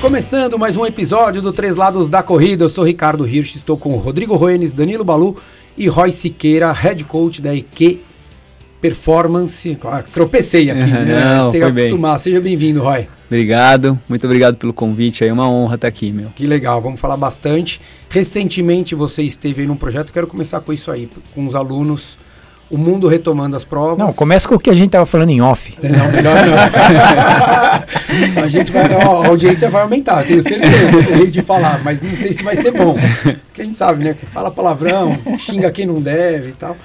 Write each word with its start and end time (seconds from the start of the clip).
Começando 0.00 0.58
mais 0.58 0.76
um 0.76 0.84
episódio 0.84 1.40
do 1.40 1.52
Três 1.52 1.76
Lados 1.76 2.08
da 2.10 2.22
Corrida, 2.24 2.64
eu 2.64 2.68
sou 2.68 2.82
Ricardo 2.84 3.26
Hirsch, 3.26 3.54
estou 3.54 3.76
com 3.76 3.90
Rodrigo 3.96 4.34
Roenes, 4.34 4.74
Danilo 4.74 5.04
Balu 5.04 5.36
e 5.78 5.86
Roy 5.86 6.10
Siqueira, 6.10 6.72
head 6.72 7.04
coach 7.04 7.40
da 7.40 7.54
EQ 7.54 8.00
Performance. 8.80 9.78
Ah, 9.84 10.02
tropecei 10.02 10.68
aqui, 10.70 10.90
né? 10.90 11.36
não, 11.36 11.52
Tem 11.52 11.60
que 11.60 11.66
foi 11.66 11.72
bem. 11.72 11.84
acostumar. 11.84 12.18
Seja 12.18 12.40
bem-vindo, 12.40 12.82
Roy. 12.82 13.06
Obrigado, 13.32 13.98
muito 14.10 14.26
obrigado 14.26 14.56
pelo 14.58 14.74
convite. 14.74 15.24
É 15.24 15.32
uma 15.32 15.48
honra 15.48 15.76
estar 15.76 15.88
aqui, 15.88 16.12
meu. 16.12 16.28
Que 16.36 16.46
legal, 16.46 16.82
vamos 16.82 17.00
falar 17.00 17.16
bastante. 17.16 17.80
Recentemente 18.10 18.94
você 18.94 19.22
esteve 19.22 19.62
aí 19.62 19.66
num 19.66 19.74
projeto, 19.74 20.12
quero 20.12 20.26
começar 20.26 20.60
com 20.60 20.70
isso 20.70 20.90
aí, 20.90 21.08
com 21.34 21.46
os 21.46 21.54
alunos, 21.54 22.18
o 22.70 22.76
mundo 22.76 23.08
retomando 23.08 23.56
as 23.56 23.64
provas. 23.64 23.96
Não, 23.96 24.12
começa 24.12 24.46
com 24.46 24.56
o 24.56 24.58
que 24.58 24.68
a 24.68 24.74
gente 24.74 24.90
tava 24.90 25.06
falando 25.06 25.30
em 25.30 25.40
off. 25.40 25.74
Não, 25.82 26.12
melhor 26.12 26.36
não. 26.44 26.52
a 28.44 28.48
gente 28.48 28.70
vai, 28.70 28.94
ó, 28.96 29.22
a 29.22 29.28
audiência 29.28 29.70
vai 29.70 29.80
aumentar, 29.80 30.24
tenho 30.24 30.42
certeza, 30.42 31.16
gente 31.16 31.40
falar, 31.40 31.82
mas 31.82 32.02
não 32.02 32.14
sei 32.14 32.34
se 32.34 32.42
vai 32.42 32.54
ser 32.54 32.72
bom. 32.72 32.98
Porque 33.46 33.62
a 33.62 33.64
gente 33.64 33.78
sabe, 33.78 34.04
né? 34.04 34.14
Fala 34.30 34.50
palavrão, 34.50 35.16
xinga 35.38 35.70
quem 35.70 35.86
não 35.86 36.02
deve 36.02 36.50
e 36.50 36.52
tal. 36.52 36.76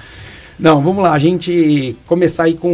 Não, 0.58 0.82
vamos 0.82 1.04
lá, 1.04 1.12
a 1.12 1.20
gente 1.20 1.98
começar 2.06 2.44
aí 2.44 2.54
com. 2.54 2.70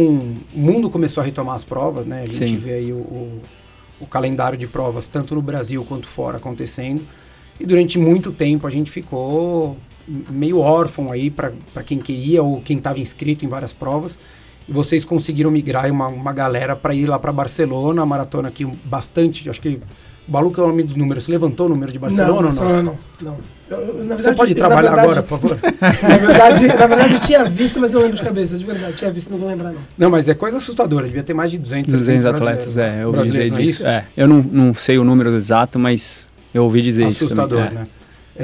O 0.54 0.60
mundo 0.60 0.88
começou 0.88 1.22
a 1.22 1.24
retomar 1.24 1.56
as 1.56 1.64
provas, 1.64 2.06
né? 2.06 2.22
A 2.22 2.26
gente 2.26 2.50
Sim. 2.50 2.56
vê 2.56 2.74
aí 2.74 2.92
o, 2.92 2.98
o, 2.98 3.40
o 4.00 4.06
calendário 4.06 4.58
de 4.58 4.66
provas, 4.66 5.08
tanto 5.08 5.34
no 5.34 5.42
Brasil 5.42 5.84
quanto 5.84 6.08
fora, 6.08 6.38
acontecendo. 6.38 7.02
E 7.58 7.64
durante 7.64 7.98
muito 7.98 8.32
tempo 8.32 8.66
a 8.66 8.70
gente 8.70 8.90
ficou 8.90 9.76
meio 10.06 10.58
órfão 10.58 11.10
aí 11.10 11.30
para 11.30 11.82
quem 11.84 11.98
queria 11.98 12.42
ou 12.42 12.60
quem 12.60 12.78
estava 12.78 12.98
inscrito 13.00 13.44
em 13.44 13.48
várias 13.48 13.72
provas. 13.72 14.18
E 14.68 14.72
vocês 14.72 15.04
conseguiram 15.04 15.50
migrar 15.50 15.90
uma, 15.90 16.08
uma 16.08 16.32
galera 16.32 16.74
para 16.74 16.94
ir 16.94 17.06
lá 17.06 17.18
para 17.18 17.32
Barcelona, 17.32 18.02
a 18.02 18.06
maratona 18.06 18.48
aqui 18.48 18.64
bastante, 18.84 19.48
acho 19.48 19.60
que 19.60 19.78
o 20.26 20.30
Balu 20.32 20.50
que 20.52 20.58
é 20.60 20.62
o 20.62 20.66
nome 20.68 20.82
dos 20.82 20.96
números, 20.96 21.24
você 21.24 21.32
levantou 21.32 21.66
o 21.66 21.68
número 21.70 21.92
de 21.92 21.98
Barcelona 21.98 22.50
não, 22.50 22.66
ou 22.66 22.72
não? 22.72 22.82
Não. 22.82 22.98
não. 23.22 23.36
Eu- 23.70 23.78
eu, 23.78 23.94
na 24.04 24.16
Você 24.16 24.24
verdade, 24.24 24.36
pode 24.36 24.54
na 24.54 24.56
trabalhar 24.58 24.82
verdade- 24.94 25.06
agora, 25.06 25.22
por 25.22 25.38
favor? 25.40 25.58
Na 26.02 26.16
verdade, 26.18 26.66
na 26.66 26.86
verdade, 26.86 27.14
eu 27.14 27.20
tinha 27.20 27.44
visto, 27.44 27.80
mas 27.80 27.94
eu 27.94 28.00
lembro 28.00 28.16
de 28.16 28.22
cabeça, 28.22 28.56
de 28.58 28.64
verdade. 28.64 28.92
Tinha 28.96 29.10
visto, 29.10 29.30
não 29.30 29.38
vou 29.38 29.48
lembrar, 29.48 29.72
não. 29.72 29.80
Não, 29.96 30.10
mas 30.10 30.28
é 30.28 30.34
coisa 30.34 30.58
assustadora, 30.58 31.06
devia 31.06 31.22
ter 31.22 31.32
mais 31.34 31.50
de 31.50 31.58
200, 31.58 31.92
200 31.94 32.22
brasileiros. 32.22 32.62
atletas, 32.62 32.78
é, 32.78 33.02
eu 33.02 33.08
ouvi 33.08 33.22
dizer 33.22 33.50
não 33.50 33.56
é 33.56 33.60
disso. 33.62 33.70
isso? 33.82 33.86
É, 33.86 34.04
eu 34.16 34.28
não, 34.28 34.36
não 34.42 34.74
sei 34.74 34.98
o 34.98 35.04
número 35.04 35.34
exato, 35.34 35.78
mas 35.78 36.26
eu 36.52 36.64
ouvi 36.64 36.82
dizer 36.82 37.06
isso 37.08 37.24
Assustador, 37.24 37.58
também. 37.64 37.78
é. 37.78 37.80
né? 37.80 37.86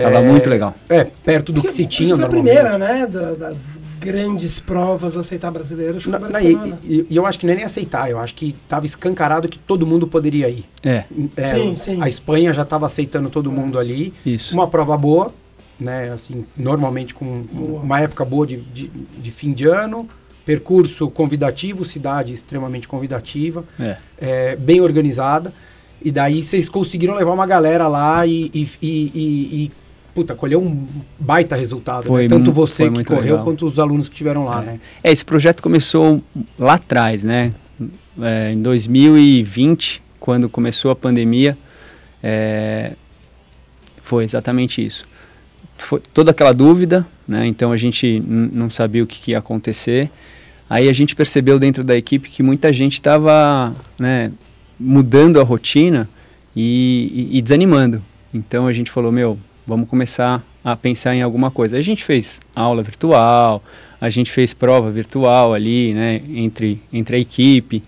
Tava 0.04 0.16
É, 0.18 0.22
muito 0.22 0.48
legal. 0.48 0.74
É, 0.88 1.04
perto 1.04 1.52
do 1.52 1.60
que 1.60 1.70
se 1.70 1.84
tinha 1.84 2.14
Foi 2.16 2.24
a 2.24 2.28
primeira, 2.28 2.78
né, 2.78 3.06
da- 3.10 3.32
das 3.34 3.78
grandes 4.00 4.58
provas 4.58 5.16
aceitar 5.16 5.50
brasileiros. 5.50 6.02
Foi 6.02 6.18
Barcelona. 6.18 6.78
e, 6.84 6.94
e- 6.94 7.06
e 7.10 7.16
eu 7.16 7.26
acho 7.26 7.38
que 7.38 7.46
nem 7.46 7.56
nem 7.56 7.64
aceitar, 7.64 8.10
eu 8.10 8.18
acho 8.18 8.34
que 8.34 8.54
estava 8.64 8.86
escancarado 8.86 9.48
que 9.48 9.58
todo 9.58 9.86
mundo 9.86 10.06
poderia 10.06 10.48
ir. 10.48 10.64
É, 10.82 11.04
É, 11.36 11.54
Sim, 11.54 11.76
sim. 11.76 12.02
A 12.02 12.08
Espanha 12.08 12.52
já 12.52 12.62
estava 12.62 12.86
aceitando 12.86 13.28
todo 13.28 13.52
mundo 13.52 13.78
ali. 13.78 14.12
isso. 14.24 14.54
Uma 14.54 14.66
prova 14.66 14.96
boa, 14.96 15.32
né? 15.78 16.10
Assim, 16.12 16.44
normalmente 16.56 17.14
com 17.14 17.42
Boa. 17.52 17.82
uma 17.82 18.00
época 18.00 18.24
boa 18.24 18.46
de, 18.46 18.56
de, 18.56 18.88
de 18.88 19.30
fim 19.30 19.52
de 19.52 19.66
ano, 19.66 20.08
percurso 20.46 21.08
convidativo, 21.10 21.84
cidade 21.84 22.32
extremamente 22.32 22.88
convidativa, 22.88 23.64
É. 23.78 23.96
é, 24.18 24.56
bem 24.56 24.80
organizada. 24.80 25.52
E 26.02 26.10
daí 26.10 26.42
vocês 26.42 26.68
conseguiram 26.68 27.14
levar 27.14 27.32
uma 27.32 27.46
galera 27.46 27.86
lá 27.86 28.26
e, 28.26 28.50
e, 28.54 28.68
e, 28.80 28.88
e- 29.14 29.64
e, 29.64 29.72
puta, 30.14 30.34
colheu 30.34 30.60
um 30.62 30.86
baita 31.18 31.54
resultado. 31.56 32.04
Foi 32.04 32.22
né? 32.24 32.28
Tanto 32.28 32.52
você 32.52 32.90
que 32.90 33.04
correu 33.04 33.22
legal. 33.22 33.44
quanto 33.44 33.66
os 33.66 33.78
alunos 33.78 34.08
que 34.08 34.14
estiveram 34.14 34.44
lá, 34.44 34.62
É. 34.62 34.66
né? 34.66 34.80
É, 35.02 35.12
esse 35.12 35.24
projeto 35.24 35.62
começou 35.62 36.22
lá 36.58 36.74
atrás, 36.74 37.22
né? 37.22 37.52
É, 38.20 38.52
em 38.52 38.60
2020, 38.60 40.02
quando 40.18 40.48
começou 40.48 40.90
a 40.90 40.96
pandemia, 40.96 41.56
é, 42.22 42.92
foi 44.02 44.24
exatamente 44.24 44.84
isso. 44.84 45.06
Foi 45.78 46.00
toda 46.12 46.30
aquela 46.32 46.52
dúvida, 46.52 47.06
né? 47.26 47.46
Então 47.46 47.72
a 47.72 47.76
gente 47.76 48.20
não 48.26 48.68
sabia 48.68 49.02
o 49.02 49.06
que, 49.06 49.18
que 49.20 49.30
ia 49.30 49.38
acontecer. 49.38 50.10
Aí 50.68 50.88
a 50.88 50.92
gente 50.92 51.16
percebeu 51.16 51.58
dentro 51.58 51.82
da 51.82 51.96
equipe 51.96 52.28
que 52.28 52.42
muita 52.42 52.72
gente 52.72 52.94
estava, 52.94 53.72
né, 53.98 54.30
mudando 54.78 55.40
a 55.40 55.42
rotina 55.42 56.08
e, 56.54 57.28
e- 57.32 57.38
e 57.38 57.42
desanimando. 57.42 58.02
Então 58.32 58.66
a 58.66 58.72
gente 58.72 58.90
falou, 58.90 59.10
meu, 59.10 59.38
vamos 59.70 59.88
começar 59.88 60.44
a 60.62 60.76
pensar 60.76 61.14
em 61.14 61.22
alguma 61.22 61.50
coisa. 61.50 61.78
A 61.78 61.82
gente 61.82 62.04
fez 62.04 62.40
aula 62.54 62.82
virtual, 62.82 63.62
a 64.00 64.10
gente 64.10 64.30
fez 64.30 64.52
prova 64.52 64.90
virtual 64.90 65.54
ali, 65.54 65.94
né, 65.94 66.20
entre, 66.34 66.80
entre 66.92 67.16
a 67.16 67.18
equipe 67.18 67.82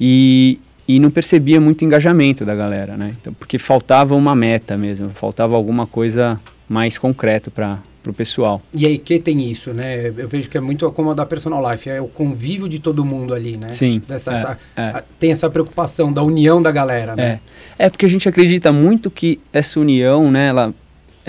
e, 0.00 0.58
e 0.86 0.98
não 1.00 1.10
percebia 1.10 1.60
muito 1.60 1.84
engajamento 1.84 2.44
da 2.44 2.54
galera, 2.54 2.96
né, 2.96 3.14
então, 3.20 3.32
porque 3.34 3.58
faltava 3.58 4.14
uma 4.14 4.34
meta 4.34 4.76
mesmo, 4.76 5.10
faltava 5.10 5.56
alguma 5.56 5.86
coisa 5.86 6.40
mais 6.68 6.96
concreta 6.98 7.50
para 7.50 7.78
o 8.06 8.12
pessoal. 8.12 8.62
E 8.72 8.86
aí 8.86 8.96
que 8.98 9.18
tem 9.18 9.50
isso, 9.50 9.72
né? 9.74 10.08
Eu 10.16 10.28
vejo 10.28 10.48
que 10.48 10.56
é 10.56 10.60
muito 10.60 10.90
como 10.92 11.10
a 11.10 11.14
da 11.14 11.26
Personal 11.26 11.70
Life, 11.70 11.88
é 11.90 12.00
o 12.00 12.08
convívio 12.08 12.68
de 12.68 12.78
todo 12.78 13.04
mundo 13.04 13.34
ali, 13.34 13.56
né? 13.56 13.70
Sim, 13.72 14.00
Dessa, 14.06 14.30
é, 14.30 14.34
essa- 14.34 14.58
é. 14.76 14.82
a- 14.82 15.04
tem 15.18 15.30
essa 15.32 15.50
preocupação 15.50 16.10
da 16.12 16.22
união 16.22 16.60
da 16.62 16.70
galera, 16.70 17.14
né? 17.16 17.40
É, 17.78 17.86
é 17.86 17.90
porque 17.90 18.06
a 18.06 18.08
gente 18.08 18.26
acredita 18.28 18.70
muito 18.72 19.10
que 19.10 19.40
essa 19.52 19.78
união, 19.80 20.30
né, 20.30 20.46
ela, 20.48 20.74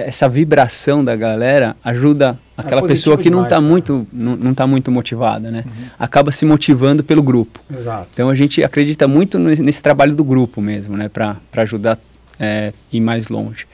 essa 0.06 0.28
vibração 0.28 1.04
da 1.04 1.16
galera 1.16 1.76
ajuda 1.84 2.40
aquela 2.58 2.82
positivo 2.82 3.16
pessoa 3.16 3.18
que 3.18 3.30
não 3.30 3.44
está 3.44 3.56
cara. 3.56 3.62
muito, 3.62 4.08
não, 4.12 4.36
não 4.36 4.54
tá 4.54 4.68
muito 4.68 4.92
motivada, 4.92 5.50
né? 5.50 5.64
Acaba 5.98 6.32
se 6.32 6.46
motivando 6.46 7.04
pelo 7.04 7.24
grupo. 7.24 7.60
Exato. 7.74 8.08
Então 8.14 8.30
a 8.30 8.36
gente 8.36 8.64
acredita 8.64 9.08
muito 9.08 9.38
nesse, 9.40 9.82
trabalho 9.82 10.16
do 10.16 10.24
grupo 10.24 10.62
mesmo, 10.62 10.98
né, 10.98 11.10
para 11.10 11.38
ajudar 11.58 11.98
é, 12.40 12.74
ir 12.92 13.00
mais 13.00 13.28
longe. 13.28 13.66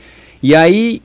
E 0.42 0.56
aí, 0.56 1.02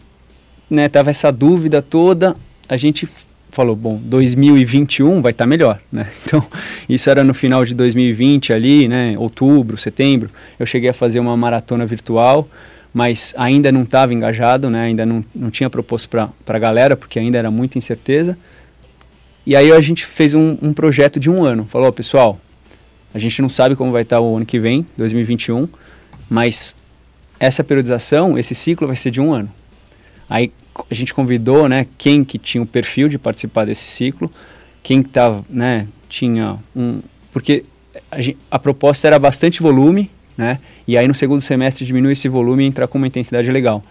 né, 0.68 0.88
tava 0.88 1.10
essa 1.10 1.30
dúvida 1.32 1.80
toda, 1.80 2.36
a 2.68 2.76
gente 2.76 3.08
falou, 3.50 3.74
bom, 3.74 4.00
2021 4.04 5.20
vai 5.20 5.32
estar 5.32 5.46
melhor, 5.46 5.80
né? 5.90 6.06
Então, 6.24 6.46
isso 6.88 7.10
era 7.10 7.24
no 7.24 7.34
final 7.34 7.64
de 7.64 7.74
2020 7.74 8.52
ali, 8.52 8.86
né, 8.86 9.14
outubro, 9.18 9.76
setembro. 9.76 10.30
Eu 10.58 10.66
cheguei 10.66 10.90
a 10.90 10.94
fazer 10.94 11.18
uma 11.18 11.36
maratona 11.36 11.84
virtual, 11.84 12.48
mas 12.92 13.34
ainda 13.36 13.70
não 13.70 13.82
estava 13.82 14.12
engajado, 14.12 14.68
né? 14.68 14.82
Ainda 14.82 15.06
não, 15.06 15.24
não 15.34 15.50
tinha 15.50 15.70
proposto 15.70 16.08
para 16.08 16.30
a 16.46 16.58
galera, 16.58 16.96
porque 16.96 17.18
ainda 17.18 17.38
era 17.38 17.50
muita 17.50 17.78
incerteza. 17.78 18.36
E 19.46 19.54
aí 19.56 19.72
a 19.72 19.80
gente 19.80 20.04
fez 20.04 20.34
um, 20.34 20.56
um 20.60 20.72
projeto 20.72 21.18
de 21.18 21.30
um 21.30 21.44
ano. 21.44 21.66
Falou, 21.70 21.92
pessoal, 21.92 22.38
a 23.14 23.18
gente 23.18 23.40
não 23.40 23.48
sabe 23.48 23.74
como 23.76 23.92
vai 23.92 24.02
estar 24.02 24.20
o 24.20 24.36
ano 24.36 24.46
que 24.46 24.58
vem, 24.58 24.86
2021, 24.96 25.68
mas 26.28 26.74
essa 27.38 27.64
periodização, 27.64 28.38
esse 28.38 28.54
ciclo 28.54 28.86
vai 28.86 28.96
ser 28.96 29.10
de 29.10 29.20
um 29.20 29.32
ano. 29.32 29.50
Aí 30.28 30.52
a 30.90 30.94
gente 30.94 31.12
convidou, 31.12 31.68
né, 31.68 31.86
quem 31.98 32.22
que 32.24 32.38
tinha 32.38 32.62
o 32.62 32.66
perfil 32.66 33.08
de 33.08 33.18
participar 33.18 33.64
desse 33.64 33.88
ciclo, 33.88 34.30
quem 34.82 35.02
que 35.02 35.08
tava, 35.08 35.44
né, 35.48 35.86
tinha 36.08 36.56
um, 36.76 37.00
porque 37.32 37.64
a, 38.10 38.20
gen- 38.20 38.36
a 38.50 38.58
proposta 38.58 39.06
era 39.06 39.18
bastante 39.18 39.60
volume, 39.60 40.10
né, 40.40 40.58
e 40.88 40.96
aí 40.96 41.06
no 41.06 41.14
segundo 41.14 41.42
semestre 41.42 41.84
diminui 41.84 42.12
esse 42.14 42.26
volume 42.28 42.64
e 42.64 42.66
entrar 42.66 42.86
com 42.88 42.96
uma 42.96 43.06
intensidade 43.06 43.50
legal. 43.50 43.82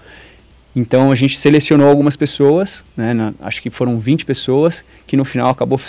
Então 0.75 1.11
a 1.11 1.15
gente 1.15 1.37
selecionou 1.37 1.87
algumas 1.87 2.15
pessoas, 2.15 2.83
né, 2.97 3.13
na- 3.13 3.33
acho 3.41 3.61
que 3.61 3.69
foram 3.69 3.99
20 3.99 4.25
pessoas, 4.25 4.83
que 5.05 5.15
no 5.15 5.23
final 5.25 5.49
acabou 5.51 5.79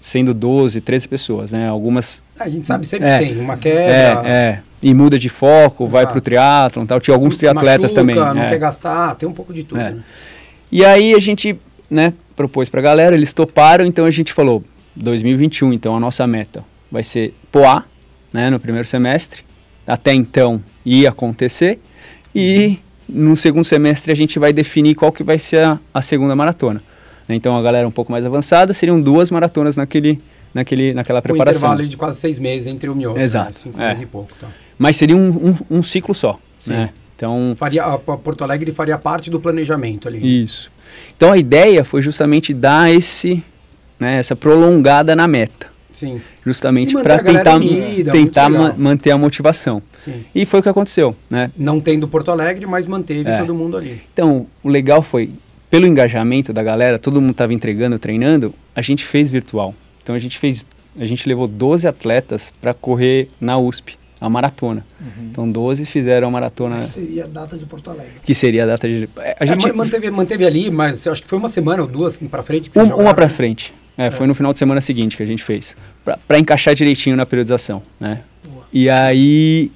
sendo 0.00 0.32
12, 0.34 0.80
13 0.80 1.08
pessoas, 1.08 1.52
né, 1.52 1.68
algumas 1.68 2.22
A 2.38 2.48
gente 2.48 2.66
sabe 2.66 2.86
sempre 2.86 3.08
É. 3.08 3.18
tem 3.18 3.38
uma 3.38 3.54
é, 3.54 3.56
quebra. 3.56 4.28
é, 4.28 4.60
e 4.82 4.92
muda 4.94 5.18
de 5.18 5.28
foco, 5.28 5.86
vai 5.86 6.02
Exato. 6.02 6.12
pro 6.12 6.20
triatlon, 6.20 6.86
tal. 6.86 7.00
Tinha 7.00 7.14
alguns 7.14 7.36
triatletas 7.36 7.92
machuca, 7.92 8.00
também. 8.00 8.16
Não 8.16 8.42
é. 8.42 8.48
quer 8.48 8.58
gastar, 8.58 9.14
tem 9.16 9.28
um 9.28 9.32
pouco 9.32 9.52
de 9.52 9.64
tudo. 9.64 9.80
É. 9.80 9.90
né? 9.90 10.00
E 10.70 10.84
aí 10.84 11.14
a 11.14 11.18
gente, 11.20 11.58
né, 11.90 12.12
propôs 12.36 12.68
pra 12.68 12.80
galera, 12.80 13.14
eles 13.16 13.32
toparam, 13.32 13.84
então 13.86 14.04
a 14.04 14.10
gente 14.10 14.32
falou, 14.32 14.62
2021, 14.94 15.72
então 15.72 15.96
a 15.96 16.00
nossa 16.00 16.26
meta 16.26 16.64
vai 16.90 17.02
ser 17.02 17.34
Poá, 17.50 17.84
né, 18.32 18.50
no 18.50 18.60
primeiro 18.60 18.86
semestre. 18.86 19.42
Até 19.88 20.12
então 20.12 20.62
ia 20.84 21.08
acontecer 21.08 21.80
e 22.34 22.78
no 23.08 23.34
segundo 23.34 23.64
semestre 23.64 24.12
a 24.12 24.14
gente 24.14 24.38
vai 24.38 24.52
definir 24.52 24.94
qual 24.94 25.10
que 25.10 25.24
vai 25.24 25.38
ser 25.38 25.62
a, 25.62 25.80
a 25.94 26.02
segunda 26.02 26.36
maratona. 26.36 26.82
né. 27.26 27.34
Então 27.34 27.56
a 27.56 27.62
galera 27.62 27.88
um 27.88 27.90
pouco 27.90 28.12
mais 28.12 28.24
avançada 28.24 28.74
seriam 28.74 29.00
duas 29.00 29.30
maratonas 29.30 29.76
naquele, 29.76 30.20
naquele, 30.52 30.92
naquela 30.92 31.22
preparação. 31.22 31.70
intervalo 31.70 31.88
de 31.88 31.96
quase 31.96 32.20
seis 32.20 32.38
meses 32.38 32.66
entre 32.68 32.90
um 32.90 33.00
e 33.00 33.06
outro. 33.06 33.22
Exato, 33.22 33.48
Né? 33.48 33.54
Cinco 33.54 33.80
é. 33.80 33.88
meses 33.88 34.02
e 34.02 34.06
pouco. 34.06 34.30
Tá. 34.38 34.48
Mas 34.76 34.96
seria 34.96 35.16
um, 35.16 35.56
um, 35.70 35.78
um 35.78 35.82
ciclo 35.82 36.14
só. 36.14 36.38
Sim. 36.60 36.72
Né? 36.72 36.90
Então 37.16 37.54
Faria, 37.56 37.84
a, 37.84 37.94
a 37.94 37.98
Porto 37.98 38.44
Alegre 38.44 38.70
faria 38.72 38.98
parte 38.98 39.30
do 39.30 39.40
planejamento 39.40 40.06
ali. 40.06 40.44
Isso. 40.44 40.70
Então 41.16 41.32
a 41.32 41.38
ideia 41.38 41.82
foi 41.82 42.02
justamente 42.02 42.52
dar 42.52 42.92
esse, 42.92 43.42
né, 43.98 44.18
essa 44.18 44.36
prolongada 44.36 45.16
na 45.16 45.26
meta. 45.26 45.66
Sim. 45.92 46.20
justamente 46.44 46.92
para 46.94 47.18
tentar, 47.22 47.56
unida, 47.56 48.12
tentar 48.12 48.48
ma- 48.48 48.74
manter 48.76 49.10
a 49.10 49.18
motivação. 49.18 49.82
Sim. 49.96 50.24
E 50.34 50.44
foi 50.46 50.60
o 50.60 50.62
que 50.62 50.68
aconteceu, 50.68 51.16
né? 51.30 51.50
Não 51.56 51.80
tendo 51.80 52.06
Porto 52.06 52.30
Alegre, 52.30 52.66
mas 52.66 52.86
manteve 52.86 53.28
É. 53.28 53.38
todo 53.38 53.54
mundo 53.54 53.76
ali. 53.76 54.00
Então, 54.12 54.46
o 54.62 54.68
legal 54.68 55.02
foi, 55.02 55.30
pelo 55.70 55.86
engajamento 55.86 56.52
da 56.52 56.62
galera, 56.62 56.98
todo 56.98 57.20
mundo 57.20 57.32
estava 57.32 57.52
entregando, 57.54 57.98
treinando, 57.98 58.54
a 58.76 58.80
gente 58.82 59.04
fez 59.04 59.28
virtual. 59.30 59.74
Então 60.02 60.14
a 60.14 60.18
gente 60.18 60.38
fez, 60.38 60.64
a 60.98 61.04
gente 61.06 61.28
levou 61.28 61.46
12 61.48 61.86
atletas 61.88 62.52
para 62.60 62.72
correr 62.72 63.28
na 63.40 63.58
USP, 63.58 63.98
a 64.20 64.28
maratona. 64.30 64.86
Então 65.30 65.50
12 65.50 65.84
fizeram 65.84 66.28
a 66.28 66.30
maratona, 66.30 66.82
Seria 66.84 67.24
a 67.24 67.26
data 67.26 67.56
de 67.56 67.64
Porto 67.66 67.90
Alegre. 67.90 68.12
que 68.24 68.34
seria 68.34 68.64
a 68.64 68.66
data 68.66 68.88
de... 68.88 69.08
A 69.16 69.36
A 69.40 69.46
gente, 69.46 69.62
gente 69.64 69.74
manteve, 69.76 70.10
manteve 70.10 70.44
ali, 70.46 70.70
mas 70.70 71.06
acho 71.06 71.22
que 71.22 71.28
foi 71.28 71.38
uma 71.38 71.48
semana 71.48 71.82
ou 71.82 71.88
duas 71.88 72.18
para 72.18 72.42
frente 72.42 72.70
que 72.70 72.78
Um- 72.78 72.96
uma 72.96 73.12
pra 73.14 73.28
frente. 73.28 73.72
É, 73.98 74.10
Foi 74.12 74.26
no 74.28 74.34
final 74.34 74.52
de 74.52 74.58
semana 74.60 74.80
seguinte 74.80 75.16
que 75.16 75.22
a 75.22 75.26
gente 75.26 75.42
fez. 75.42 75.76
Pra, 76.04 76.16
pra 76.28 76.38
encaixar 76.38 76.74
direitinho 76.74 77.16
na 77.16 77.26
periodização, 77.26 77.82
né? 78.00 78.20
Boa. 78.44 78.64
E 78.72 78.88
aí... 78.88 79.70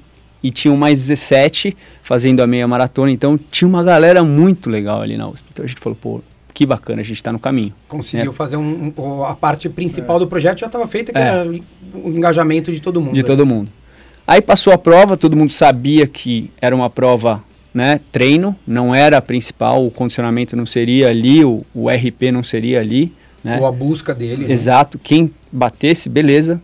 E 0.44 0.50
tinham 0.50 0.76
mais 0.76 0.98
17 0.98 1.76
fazendo 2.02 2.40
a 2.42 2.46
meia 2.48 2.66
maratona. 2.66 3.12
Então 3.12 3.38
tinha 3.50 3.69
uma 3.69 3.82
galera 3.84 4.24
muito 4.24 4.69
legal 4.69 5.00
ali 5.00 5.16
na 5.16 5.28
USP. 5.28 5.44
Então 5.52 5.64
a 5.64 5.69
gente 5.69 5.78
falou, 5.80 5.96
pô, 6.00 6.20
que 6.52 6.66
bacana, 6.66 7.00
a 7.00 7.04
gente 7.04 7.22
tá 7.22 7.32
no 7.32 7.38
caminho. 7.38 7.72
Conseguiu 7.86 8.32
É. 8.32 8.34
fazer 8.34 8.56
um, 8.56 8.92
um- 8.96 9.24
a 9.24 9.36
parte 9.36 9.69
principal 9.69 10.19
do 10.19 10.26
projeto 10.26 10.58
já 10.58 10.66
estava 10.66 10.84
feita, 10.88 11.12
que 11.12 11.18
É. 11.18 11.22
era 11.22 11.48
o 11.48 12.08
engajamento 12.08 12.72
de 12.72 12.80
todo 12.80 13.00
mundo. 13.00 13.14
De 13.14 13.20
né? 13.20 13.26
todo 13.26 13.46
mundo. 13.46 13.70
Aí 14.26 14.42
passou 14.42 14.72
a 14.72 14.78
prova, 14.78 15.16
todo 15.16 15.36
mundo 15.36 15.52
sabia 15.52 16.08
que 16.08 16.50
era 16.60 16.75
uma 16.75 16.90
prova, 16.90 17.40
né, 17.72 18.00
treino, 18.10 18.56
não 18.66 18.92
era 18.92 19.18
a 19.18 19.22
principal, 19.22 19.86
o 19.86 19.92
condicionamento 19.92 20.56
não 20.56 20.66
seria 20.66 21.08
ali, 21.08 21.44
o, 21.44 21.64
o 21.72 21.88
RP 21.88 22.32
não 22.32 22.42
seria 22.42 22.80
ali, 22.80 23.12
né? 23.44 23.58
Ou 23.60 23.66
a 23.66 23.72
busca 23.72 24.14
dele. 24.14 24.46
né? 24.46 24.52
Exato, 24.52 24.98
quem 24.98 25.32
batesse, 25.50 26.08
beleza, 26.08 26.60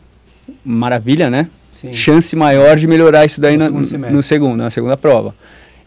maravilha, 0.64 1.28
né? 1.30 1.48
Sim. 1.72 1.92
chance 1.92 2.34
maior 2.34 2.76
de 2.76 2.88
melhorar 2.88 3.24
isso 3.24 3.40
daí 3.40 3.56
No 3.56 3.58
na- 3.70 3.84
segundo 3.84 4.10
no, 4.12 4.22
segundo, 4.22 4.56
na 4.62 4.70
segunda 4.70 4.96
prova. 4.96 5.32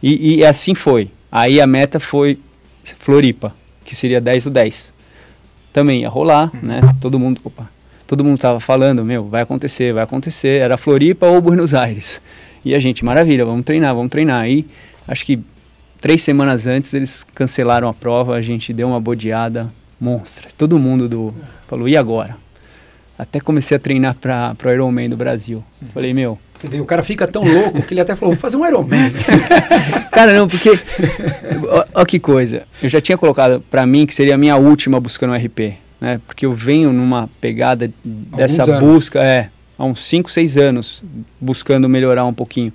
E, 0.02 0.38
e 0.38 0.46
assim 0.46 0.74
foi. 0.74 1.10
Aí 1.30 1.60
a 1.60 1.68
meta 1.68 2.00
foi 2.00 2.40
Floripa, 3.00 3.54
que 3.84 3.94
seria 3.96 4.22
10 4.22 4.46
do 4.46 4.50
10. 4.52 4.94
Também 5.74 6.02
ia 6.02 6.10
rolar, 6.10 6.50
né? 6.64 6.80
Todo 7.02 7.20
mundo, 7.20 7.42
opa, 7.44 7.70
todo 8.08 8.24
mundo 8.24 8.38
tava 8.38 8.60
falando, 8.60 9.04
meu, 9.04 9.26
vai 9.28 9.42
acontecer, 9.42 9.94
vai 9.94 10.04
acontecer. 10.04 10.62
Era 10.62 10.78
Floripa 10.78 11.26
ou 11.26 11.42
Buenos 11.42 11.74
Aires. 11.74 12.22
E 12.64 12.74
a 12.74 12.80
gente, 12.80 13.04
maravilha, 13.04 13.44
vamos 13.46 13.66
treinar, 13.66 13.94
vamos 13.94 14.12
treinar. 14.12 14.42
Aí, 14.42 14.66
acho 15.08 15.26
que 15.26 15.40
três 16.00 16.22
semanas 16.24 16.68
antes 16.68 16.94
eles 16.94 17.26
cancelaram 17.36 17.90
a 17.90 17.94
prova, 17.94 18.36
a 18.36 18.42
gente 18.42 18.72
deu 18.72 18.88
uma 18.88 19.00
bodeada 19.00 19.70
monstra. 20.02 20.50
Todo 20.58 20.80
mundo 20.80 21.08
do 21.08 21.34
falou, 21.68 21.88
e 21.88 21.96
agora? 21.96 22.36
Até 23.18 23.40
comecei 23.40 23.78
a 23.78 23.80
treinar 23.80 24.16
para 24.16 24.56
o 24.66 24.70
Ironman 24.70 25.08
do 25.08 25.16
Brasil. 25.16 25.64
Falei, 25.94 26.12
meu, 26.12 26.40
Você 26.56 26.68
vê, 26.68 26.80
o 26.80 26.86
cara 26.86 27.04
fica 27.04 27.28
tão 27.28 27.44
louco 27.44 27.84
que 27.84 27.94
ele 27.94 28.02
até 28.02 28.16
falou, 28.16 28.34
vou 28.34 28.42
fazer 28.42 28.58
um 28.58 28.66
Ironman. 28.66 29.12
Cara, 30.12 30.34
não, 30.34 30.48
porque. 30.48 30.72
ó 31.94 32.04
que 32.04 32.20
coisa. 32.20 32.64
Eu 32.82 32.90
já 32.90 33.00
tinha 33.00 33.18
colocado 33.18 33.64
pra 33.70 33.86
mim 33.86 34.08
que 34.08 34.16
seria 34.16 34.34
a 34.34 34.38
minha 34.38 34.56
última 34.56 35.00
buscando 35.00 35.34
um 35.34 35.36
RP. 35.36 35.78
Né? 36.00 36.20
Porque 36.26 36.48
eu 36.48 36.54
venho 36.54 36.92
numa 36.92 37.30
pegada 37.40 37.92
dessa 38.04 38.80
busca, 38.80 39.24
é, 39.24 39.50
há 39.78 39.86
uns 39.86 40.04
5, 40.04 40.32
6 40.32 40.58
anos, 40.58 41.04
buscando 41.40 41.88
melhorar 41.88 42.26
um 42.26 42.34
pouquinho. 42.34 42.74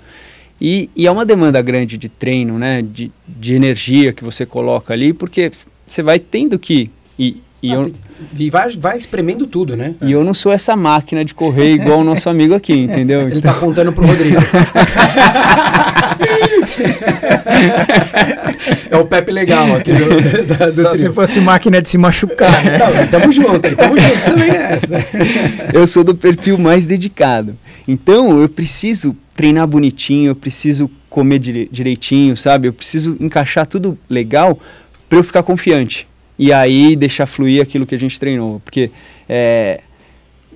E, 0.61 0.88
e 0.94 1.06
é 1.06 1.11
uma 1.11 1.25
demanda 1.26 1.61
grande 1.61 1.99
de 1.99 2.08
treino, 2.08 2.56
né? 2.58 2.82
De, 2.82 3.11
de 3.26 3.55
energia 3.55 4.12
que 4.12 4.25
você 4.25 4.46
coloca 4.46 4.94
ali, 4.94 5.12
porque 5.12 5.50
você 5.87 6.02
vai 6.02 6.19
tendo 6.19 6.58
que. 6.58 6.90
E, 7.18 7.36
e, 7.62 7.70
Ah, 7.72 7.74
eu, 7.76 7.84
tem- 7.84 7.94
e 8.38 8.50
vai, 8.50 8.68
vai 8.76 8.98
espremendo 8.98 9.46
tudo, 9.46 9.76
né? 9.76 9.94
e 10.02 10.12
eu 10.12 10.22
não 10.24 10.32
sou 10.34 10.52
essa 10.52 10.74
máquina 10.76 11.24
de 11.24 11.34
correr 11.34 11.72
igual 11.74 12.00
o 12.00 12.04
nosso 12.04 12.28
amigo 12.30 12.54
aqui, 12.54 12.72
entendeu? 12.74 13.22
Ele 13.28 13.40
tá 13.40 13.50
apontando 13.52 13.92
pro 13.92 14.06
Rodrigo. 14.06 14.36
é 18.90 18.96
o 18.96 19.04
Pepe 19.04 19.32
legal 19.32 19.76
aqui 19.76 19.92
do, 19.92 20.46
da- 20.56 20.66
do 20.66 20.72
Só 20.72 20.90
trio. 20.90 21.00
se 21.00 21.10
fosse 21.10 21.40
máquina 21.40 21.80
de 21.82 21.88
se 21.88 21.98
machucar, 21.98 22.64
né? 22.64 22.78
Não, 22.78 23.06
tamo 23.08 23.32
junto, 23.32 23.66
aí, 23.66 23.74
tamo 23.76 23.98
juntos 23.98 24.24
também 24.24 24.50
nessa. 24.50 24.94
eu 25.72 25.86
sou 25.86 26.04
do 26.04 26.14
perfil 26.14 26.58
mais 26.58 26.86
dedicado. 26.86 27.56
Então 27.86 28.40
eu 28.40 28.48
preciso 28.48 29.16
treinar 29.34 29.66
bonitinho, 29.66 30.30
eu 30.30 30.34
preciso 30.36 30.90
comer 31.08 31.38
dire- 31.38 31.68
direitinho, 31.70 32.36
sabe? 32.36 32.68
Eu 32.68 32.72
preciso 32.72 33.16
encaixar 33.20 33.66
tudo 33.66 33.96
legal 34.08 34.58
para 35.08 35.18
eu 35.18 35.24
ficar 35.24 35.42
confiante. 35.42 36.06
E 36.38 36.53
aí 36.53 36.97
deixar 36.97 37.27
fluir 37.27 37.62
aquilo 37.62 37.87
que 37.87 37.94
a 37.94 37.99
gente 37.99 38.19
treinou. 38.19 38.61
Porque 38.61 38.91
é, 39.29 39.81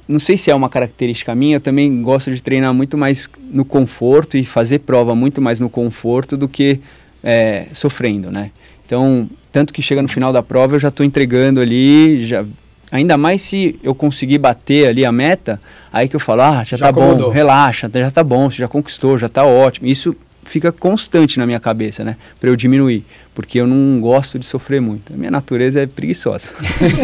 não 0.07 0.19
sei 0.19 0.37
se 0.37 0.51
é 0.51 0.55
uma 0.55 0.69
característica 0.69 1.35
minha, 1.35 1.57
eu 1.57 1.61
também 1.61 2.03
gosto 2.03 2.33
de 2.35 2.43
treinar 2.43 2.75
muito 2.75 2.99
mais 2.99 3.29
no 3.51 3.65
conforto 3.65 4.37
e 4.37 4.45
fazer 4.45 4.81
prova 4.81 5.15
muito 5.15 5.41
mais 5.41 5.61
no 5.61 5.71
conforto 5.71 6.37
do 6.37 6.49
que 6.49 6.81
é, 7.23 7.67
sofrendo, 7.73 8.31
né? 8.31 8.51
Então, 8.85 9.31
tanto 9.53 9.73
que 9.73 9.81
chega 9.81 10.03
no 10.03 10.09
final 10.09 10.33
da 10.33 10.43
prova 10.43 10.75
eu 10.75 10.81
já 10.81 10.89
estou 10.89 11.07
entregando 11.07 11.61
ali, 11.61 12.25
já, 12.25 12.45
ainda 12.91 13.17
mais 13.17 13.43
se 13.43 13.79
eu 13.83 13.95
conseguir 13.95 14.39
bater 14.39 14.89
ali 14.89 15.05
a 15.05 15.13
meta, 15.13 15.61
aí 15.93 16.09
que 16.09 16.17
eu 16.17 16.21
falo, 16.21 16.43
ah, 16.43 16.65
já, 16.65 16.77
Já 16.77 16.87
tá 16.87 16.93
bom, 16.93 17.03
acomodou. 17.03 17.31
relaxa, 17.31 17.89
já 17.93 18.11
tá 18.11 18.25
bom, 18.25 18.51
você 18.51 18.59
já 18.59 18.69
conquistou, 18.69 19.17
já 19.17 19.29
tá 19.29 19.45
ótimo. 19.45 19.87
Isso 19.87 20.15
fica 20.45 20.73
constante 20.73 21.39
na 21.39 21.47
minha 21.47 21.61
cabeça, 21.61 22.03
né? 22.05 22.17
Para 22.41 22.51
eu 22.51 22.57
diminuir, 22.57 23.05
porque 23.35 23.61
eu 23.61 23.67
não 23.67 24.01
gosto 24.01 24.39
de 24.39 24.47
sofrer 24.47 24.81
muito. 24.81 25.13
A 25.13 25.17
minha 25.17 25.31
natureza 25.31 25.81
é 25.81 25.87
preguiçosa. 25.87 26.51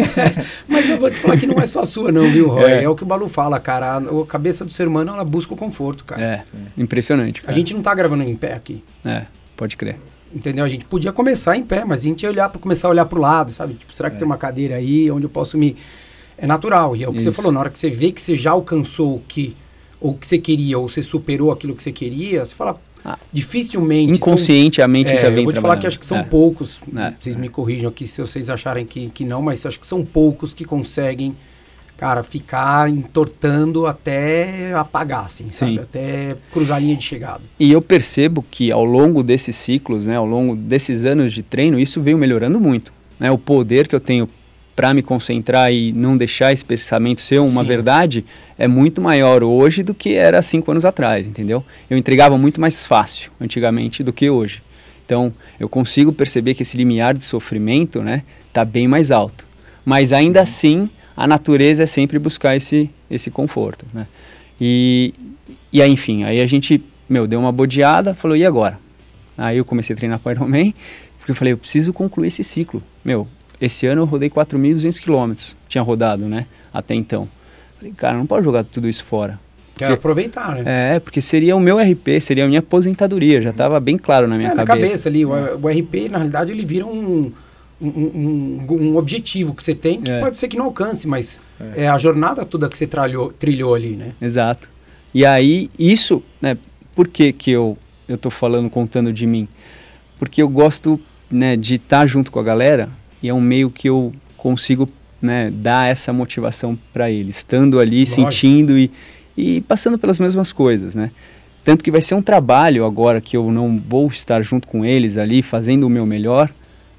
Mas 0.67 0.89
eu 0.89 0.97
vou 0.97 1.09
te 1.09 1.17
falar 1.17 1.37
que 1.37 1.47
não 1.47 1.59
é 1.59 1.65
só 1.65 1.81
a 1.81 1.85
sua, 1.85 2.11
não, 2.11 2.29
viu, 2.29 2.47
Roy? 2.49 2.63
É, 2.71 2.83
É. 2.83 2.89
o 2.89 2.95
que 2.95 3.03
o 3.03 3.05
Balu 3.05 3.29
fala, 3.29 3.59
cara. 3.59 3.93
A, 3.93 3.97
a 3.97 4.25
cabeça 4.25 4.65
do 4.65 4.71
ser 4.71 4.87
humano, 4.87 5.11
ela 5.13 5.23
busca 5.23 5.53
o 5.53 5.57
conforto, 5.57 6.03
cara. 6.03 6.21
É, 6.21 6.43
impressionante. 6.77 7.39
A 7.41 7.43
Cara. 7.45 7.57
gente 7.57 7.73
não 7.73 7.81
tá 7.81 7.93
gravando 7.93 8.23
em 8.23 8.35
pé 8.35 8.53
aqui. 8.53 8.83
É, 9.05 9.23
pode 9.55 9.77
crer. 9.77 9.97
Entendeu? 10.33 10.65
A 10.65 10.69
gente 10.69 10.83
podia 10.85 11.13
começar 11.13 11.55
em 11.55 11.63
pé, 11.63 11.85
mas 11.85 12.01
a 12.01 12.03
gente 12.03 12.23
ia 12.23 12.29
olhar 12.29 12.49
para 12.49 12.59
começar 12.59 12.87
a 12.87 12.91
olhar 12.91 13.05
para 13.05 13.17
o 13.17 13.21
lado, 13.21 13.51
sabe? 13.51 13.75
Tipo, 13.75 13.93
será 13.95 14.09
que 14.09 14.17
tem 14.17 14.25
uma 14.25 14.37
cadeira 14.37 14.75
aí 14.75 15.09
onde 15.09 15.25
eu 15.25 15.29
posso 15.29 15.57
me 15.57 15.75
é 16.37 16.45
natural. 16.45 16.95
E 16.95 17.03
é 17.03 17.09
o 17.09 17.13
que 17.13 17.19
você 17.21 17.29
Isso. 17.29 17.35
falou, 17.37 17.51
na 17.51 17.59
hora 17.61 17.69
que 17.69 17.79
você 17.79 17.89
vê 17.89 18.11
que 18.11 18.21
você 18.21 18.37
já 18.37 18.51
alcançou 18.51 19.15
o 19.15 19.19
que 19.19 19.55
ou 19.99 20.11
o 20.11 20.13
que 20.13 20.27
você 20.27 20.37
queria 20.37 20.77
ou 20.77 20.87
você 20.87 21.01
superou 21.01 21.51
aquilo 21.51 21.73
que 21.75 21.81
você 21.81 21.91
queria, 21.91 22.45
você 22.45 22.53
fala 22.53 22.79
Dificilmente 23.31 24.07
são- 24.07 24.15
Inconsciente 24.15 24.81
a 24.81 24.87
mente 24.87 25.11
É, 25.11 25.21
já 25.21 25.29
vem 25.29 25.39
eu 25.39 25.43
vou 25.45 25.53
te 25.53 25.59
falar 25.61 25.77
que 25.77 25.87
acho 25.87 25.99
que 25.99 26.05
são 26.05 26.17
É. 26.19 26.23
poucos. 26.23 26.79
É. 26.95 27.13
Vocês 27.19 27.35
me 27.35 27.49
corrijam 27.49 27.89
aqui 27.89 28.07
se 28.07 28.19
vocês 28.21 28.49
acharem 28.49 28.85
que, 28.85 29.09
que 29.09 29.23
não, 29.23 29.41
mas 29.41 29.65
acho 29.65 29.79
que 29.79 29.87
são 29.87 30.03
poucos 30.05 30.53
que 30.53 30.65
conseguem, 30.65 31.35
cara, 31.95 32.21
ficar 32.23 32.89
entortando 32.89 33.85
até 33.87 34.73
apagar, 34.73 35.25
assim, 35.25 35.51
sabe? 35.51 35.73
Sim. 35.73 35.79
Até 35.79 36.35
cruzar 36.51 36.77
a 36.77 36.79
linha 36.79 36.95
de 36.95 37.03
chegada. 37.03 37.41
E 37.59 37.71
eu 37.71 37.81
percebo 37.81 38.43
que 38.49 38.71
ao 38.71 38.83
longo 38.85 39.23
desses 39.23 39.55
ciclos, 39.55 40.05
né, 40.05 40.15
ao 40.15 40.25
longo 40.25 40.55
desses 40.55 41.05
anos 41.05 41.33
de 41.33 41.43
treino, 41.43 41.79
isso 41.79 42.01
veio 42.01 42.17
melhorando 42.17 42.59
muito. 42.59 42.91
Né? 43.19 43.31
O 43.31 43.37
poder 43.37 43.87
que 43.87 43.95
eu 43.95 43.99
tenho 43.99 44.27
para 44.77 44.93
me 44.93 45.01
concentrar 45.01 45.73
e 45.73 45.91
não 45.91 46.15
deixar 46.15 46.53
esse 46.53 46.63
pensamento 46.63 47.19
ser 47.19 47.39
uma 47.39 47.63
Sim. 47.63 47.67
verdade 47.67 48.25
é 48.59 48.67
muito 48.67 49.01
maior 49.01 49.43
hoje 49.43 49.81
do 49.81 49.91
que 49.91 50.13
era 50.13 50.39
cinco 50.43 50.69
anos 50.69 50.85
atrás, 50.85 51.25
entendeu? 51.25 51.65
Eu 51.89 51.97
entregava 51.97 52.37
muito 52.37 52.61
mais 52.61 52.85
fácil 52.85 53.31
antigamente 53.41 54.03
do 54.03 54.13
que 54.13 54.29
hoje. 54.29 54.61
Então, 55.03 55.33
eu 55.59 55.67
consigo 55.67 56.13
perceber 56.13 56.53
que 56.53 56.61
esse 56.61 56.77
limiar 56.77 57.15
de 57.15 57.25
sofrimento, 57.25 58.03
né, 58.03 58.21
tá 58.53 58.63
bem 58.63 58.87
mais 58.87 59.09
alto. 59.09 59.47
Mas 59.83 60.13
ainda 60.13 60.41
assim, 60.41 60.87
a 61.15 61.25
natureza 61.25 61.81
é 61.81 61.87
sempre 61.87 62.19
buscar 62.19 62.55
esse, 62.55 62.87
esse 63.09 63.31
conforto, 63.31 63.83
né? 63.91 64.05
E, 64.61 65.11
e 65.73 65.81
aí, 65.81 65.91
enfim, 65.91 66.23
aí 66.23 66.39
a 66.39 66.45
gente, 66.45 66.83
meu, 67.09 67.25
deu 67.25 67.39
uma 67.39 67.51
bodeada, 67.51 68.13
falou, 68.13 68.37
e 68.37 68.45
agora? 68.45 68.79
Aí 69.35 69.57
eu 69.57 69.65
comecei 69.65 69.95
a 69.95 69.97
treinar 69.97 70.19
para 70.19 70.33
Ironman, 70.33 70.71
porque 71.17 71.31
eu 71.31 71.35
falei, 71.35 71.53
eu 71.53 71.57
preciso 71.57 71.91
concluir 71.91 72.27
esse 72.27 72.43
ciclo. 72.43 72.83
Meu, 73.03 73.27
esse 73.59 73.85
ano 73.87 74.01
eu 74.01 74.05
rodei 74.05 74.29
4.200 74.29 74.99
quilômetros, 74.99 75.55
tinha 75.67 75.81
rodado, 75.81 76.25
né, 76.25 76.45
até 76.73 76.93
então. 76.93 77.27
Falei, 77.77 77.93
cara, 77.95 78.17
não 78.17 78.25
pode 78.25 78.43
jogar 78.45 78.63
tudo 78.63 78.87
isso 78.89 79.03
fora. 79.03 79.39
Quero 79.77 79.93
aproveitar, 79.93 80.55
né? 80.55 80.95
É, 80.95 80.99
porque 80.99 81.21
seria 81.21 81.55
o 81.55 81.59
meu 81.59 81.77
RP, 81.77 82.19
seria 82.19 82.45
a 82.45 82.47
minha 82.47 82.59
aposentadoria, 82.61 83.39
já 83.41 83.51
estava 83.51 83.79
bem 83.79 83.95
claro 83.95 84.27
na 84.27 84.35
minha 84.35 84.49
É, 84.49 84.55
na 84.55 84.65
cabeça. 84.65 84.87
cabeça 84.87 85.09
ali. 85.09 85.23
O, 85.23 85.29
o 85.29 85.67
RP, 85.69 86.09
na 86.09 86.17
realidade, 86.17 86.51
ele 86.51 86.65
vira 86.65 86.83
um, 86.87 87.31
um, 87.79 87.87
um, 87.87 88.65
um 88.71 88.97
objetivo 88.97 89.53
que 89.53 89.61
você 89.61 89.75
tem, 89.75 90.01
que 90.01 90.09
É. 90.09 90.19
pode 90.19 90.35
ser 90.35 90.47
que 90.47 90.57
não 90.57 90.65
alcance, 90.65 91.07
mas 91.07 91.39
é, 91.75 91.87
a 91.87 91.95
jornada 91.99 92.43
toda 92.43 92.67
que 92.67 92.75
você 92.75 92.87
tralhou, 92.87 93.31
trilhou 93.31 93.75
ali, 93.75 93.89
né? 93.89 94.13
Exato. 94.19 94.67
E 95.13 95.23
aí, 95.23 95.69
isso, 95.77 96.23
né, 96.41 96.57
por 96.95 97.07
que 97.07 97.31
que 97.31 97.51
eu, 97.51 97.77
eu 98.09 98.17
tô 98.17 98.31
falando, 98.31 98.71
contando 98.71 99.13
de 99.13 99.27
mim? 99.27 99.47
Porque 100.17 100.41
eu 100.41 100.49
gosto, 100.49 100.99
né, 101.29 101.55
de 101.55 101.75
estar 101.75 102.07
junto 102.07 102.31
com 102.31 102.39
a 102.39 102.43
galera 102.43 102.89
e 103.21 103.29
é 103.29 103.33
um 103.33 103.41
meio 103.41 103.69
que 103.69 103.89
eu 103.89 104.11
consigo, 104.35 104.89
né, 105.21 105.51
dar 105.51 105.89
essa 105.89 106.13
motivação 106.13 106.77
para 106.93 107.09
eles, 107.09 107.37
estando 107.37 107.79
ali, 107.79 107.99
Lógico. 107.99 108.21
sentindo 108.21 108.77
e, 108.77 108.91
e 109.35 109.61
passando 109.61 109.97
pelas 109.97 110.19
mesmas 110.19 110.51
coisas, 110.51 110.95
né? 110.95 111.11
Tanto 111.63 111.83
que 111.83 111.91
vai 111.91 112.01
ser 112.01 112.15
um 112.15 112.21
trabalho 112.21 112.85
agora 112.85 113.19
que 113.19 113.35
eu 113.35 113.51
não 113.51 113.77
vou 113.77 114.07
estar 114.07 114.41
junto 114.41 114.67
com 114.67 114.85
eles 114.85 115.17
ali, 115.17 115.41
fazendo 115.41 115.85
o 115.85 115.89
meu 115.89 116.05
melhor, 116.05 116.49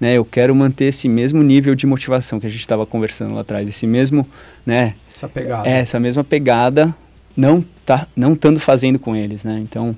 né? 0.01 0.15
Eu 0.15 0.25
quero 0.25 0.55
manter 0.55 0.87
esse 0.87 1.09
mesmo 1.09 1.43
nível 1.43 1.75
de 1.75 1.87
motivação 1.87 2.39
que 2.39 2.47
a 2.47 2.51
gente 2.51 2.61
estava 2.61 2.85
conversando 2.85 3.35
lá 3.35 3.41
atrás, 3.41 3.69
esse 3.69 3.87
mesmo, 3.87 4.27
né? 4.67 4.95
Essa 5.15 5.29
pegada. 5.29 5.69
É, 5.69 5.79
essa 5.79 5.99
mesma 5.99 6.23
pegada, 6.23 6.95
não 7.37 7.65
tá, 7.87 8.07
não 8.15 8.35
estando 8.35 8.61
fazendo 8.61 8.99
com 8.99 9.17
eles, 9.17 9.43
né? 9.43 9.59
Então, 9.63 9.97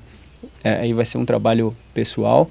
é, 0.63 0.75
aí 0.75 0.93
vai 0.93 1.05
ser 1.05 1.19
um 1.19 1.25
trabalho 1.25 1.75
pessoal. 1.93 2.49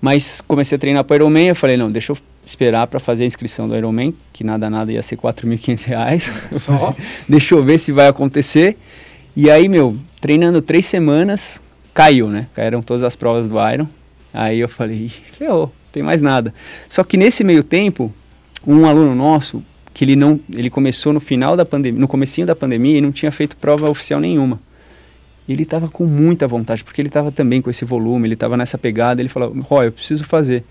Mas 0.00 0.40
comecei 0.40 0.76
a 0.76 0.78
treinar 0.78 1.02
para 1.02 1.14
o 1.14 1.16
Ironman, 1.16 1.48
eu 1.48 1.56
falei, 1.56 1.76
não, 1.76 1.90
deixa 1.90 2.12
eu 2.12 2.18
esperar 2.48 2.86
para 2.86 2.98
fazer 2.98 3.24
a 3.24 3.26
inscrição 3.26 3.68
do 3.68 3.76
Ironman, 3.76 4.14
que 4.32 4.42
nada 4.42 4.70
nada 4.70 4.90
ia 4.90 5.02
ser 5.02 5.16
R$ 5.16 5.22
4.500 5.22 6.58
Só? 6.58 6.94
deixa 7.28 7.54
eu 7.54 7.62
ver 7.62 7.78
se 7.78 7.92
vai 7.92 8.08
acontecer. 8.08 8.76
E 9.36 9.50
aí, 9.50 9.68
meu, 9.68 9.96
treinando 10.20 10.62
três 10.62 10.86
semanas, 10.86 11.60
caiu, 11.92 12.28
né? 12.28 12.46
Caíram 12.54 12.82
todas 12.82 13.02
as 13.02 13.14
provas 13.14 13.48
do 13.48 13.56
Iron. 13.70 13.86
Aí 14.32 14.58
eu 14.60 14.68
falei, 14.68 15.10
ferrou, 15.32 15.72
tem 15.92 16.02
mais 16.02 16.22
nada. 16.22 16.52
Só 16.88 17.04
que 17.04 17.16
nesse 17.16 17.44
meio 17.44 17.62
tempo, 17.62 18.12
um 18.66 18.86
aluno 18.86 19.14
nosso, 19.14 19.62
que 19.92 20.04
ele 20.04 20.16
não, 20.16 20.40
ele 20.52 20.70
começou 20.70 21.12
no 21.12 21.20
final 21.20 21.56
da 21.56 21.64
pandemia, 21.64 22.00
no 22.00 22.08
comecinho 22.08 22.46
da 22.46 22.56
pandemia 22.56 22.98
e 22.98 23.00
não 23.00 23.12
tinha 23.12 23.30
feito 23.30 23.56
prova 23.56 23.90
oficial 23.90 24.20
nenhuma. 24.20 24.60
Ele 25.48 25.62
estava 25.62 25.88
com 25.88 26.04
muita 26.04 26.46
vontade, 26.46 26.84
porque 26.84 27.00
ele 27.00 27.08
estava 27.08 27.32
também 27.32 27.62
com 27.62 27.70
esse 27.70 27.84
volume, 27.84 28.26
ele 28.26 28.34
estava 28.34 28.56
nessa 28.56 28.76
pegada, 28.76 29.20
ele 29.20 29.28
falou, 29.28 29.54
Roy, 29.60 29.86
eu 29.86 29.92
preciso 29.92 30.24
fazer. 30.24 30.62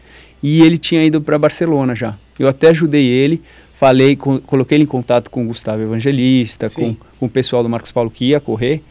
E 0.42 0.62
ele 0.62 0.78
tinha 0.78 1.04
ido 1.04 1.22
para 1.22 1.38
Barcelona 1.38 1.96
já. 1.96 2.16
Eu 2.38 2.48
até 2.48 2.70
ajudei 2.70 3.08
ele, 3.08 3.42
falei, 3.76 4.16
co 4.16 4.40
coloquei 4.42 4.78
ele 4.78 4.84
em 4.84 4.88
contato 4.88 5.30
com 5.30 5.44
o 5.44 5.48
Gustavo 5.48 5.82
Evangelista, 5.82 6.70
com, 6.70 6.96
com 7.20 7.26
o 7.26 7.30
pessoal 7.30 7.64
do 7.64 7.70
Marcos 7.70 7.92
Paulo 7.92 8.10
que 8.10 8.26
ia 8.26 8.40
correr. 8.40 8.82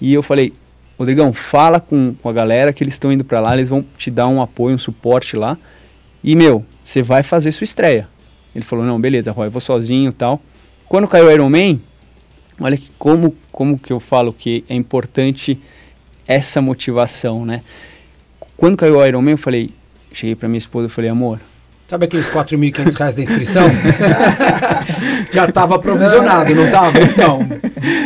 E 0.00 0.12
eu 0.12 0.22
falei, 0.22 0.52
Rodrigão, 0.98 1.32
fala 1.32 1.80
com, 1.80 2.14
com 2.22 2.28
a 2.28 2.32
galera 2.32 2.72
que 2.72 2.84
eles 2.84 2.94
estão 2.94 3.12
indo 3.12 3.24
para 3.24 3.40
lá, 3.40 3.54
eles 3.54 3.68
vão 3.68 3.84
te 3.96 4.10
dar 4.10 4.28
um 4.28 4.40
apoio, 4.40 4.76
um 4.76 4.78
suporte 4.78 5.36
lá. 5.36 5.58
E, 6.22 6.36
meu, 6.36 6.64
você 6.84 7.02
vai 7.02 7.22
fazer 7.22 7.52
sua 7.52 7.64
estreia. 7.64 8.08
Ele 8.54 8.64
falou, 8.64 8.84
não, 8.84 9.00
beleza, 9.00 9.32
Roy, 9.32 9.48
eu 9.48 9.50
vou 9.50 9.60
sozinho 9.60 10.10
e 10.10 10.12
tal. 10.12 10.40
Quando 10.88 11.08
caiu 11.08 11.26
o 11.26 11.30
Iron 11.30 11.50
Man, 11.50 11.80
olha 12.60 12.76
que 12.76 12.90
como, 12.98 13.34
como 13.50 13.78
que 13.78 13.92
eu 13.92 13.98
falo 13.98 14.32
que 14.32 14.64
é 14.68 14.74
importante 14.74 15.58
essa 16.26 16.62
motivação, 16.62 17.44
né? 17.44 17.62
Quando 18.56 18.76
caiu 18.76 18.98
o 18.98 19.06
Iron 19.06 19.20
Man, 19.20 19.32
eu 19.32 19.38
falei, 19.38 19.70
cheguei 20.14 20.34
para 20.34 20.48
minha 20.48 20.58
esposa 20.58 20.86
e 20.86 20.90
falei, 20.90 21.10
amor, 21.10 21.38
Sabe 21.86 22.06
aqueles 22.06 22.26
4.500 22.26 22.94
reais 22.94 23.14
da 23.14 23.22
inscrição? 23.22 23.66
Já 25.30 25.44
estava 25.44 25.78
provisionado, 25.78 26.54
não 26.54 26.64
estava? 26.64 26.98
Então, 26.98 27.46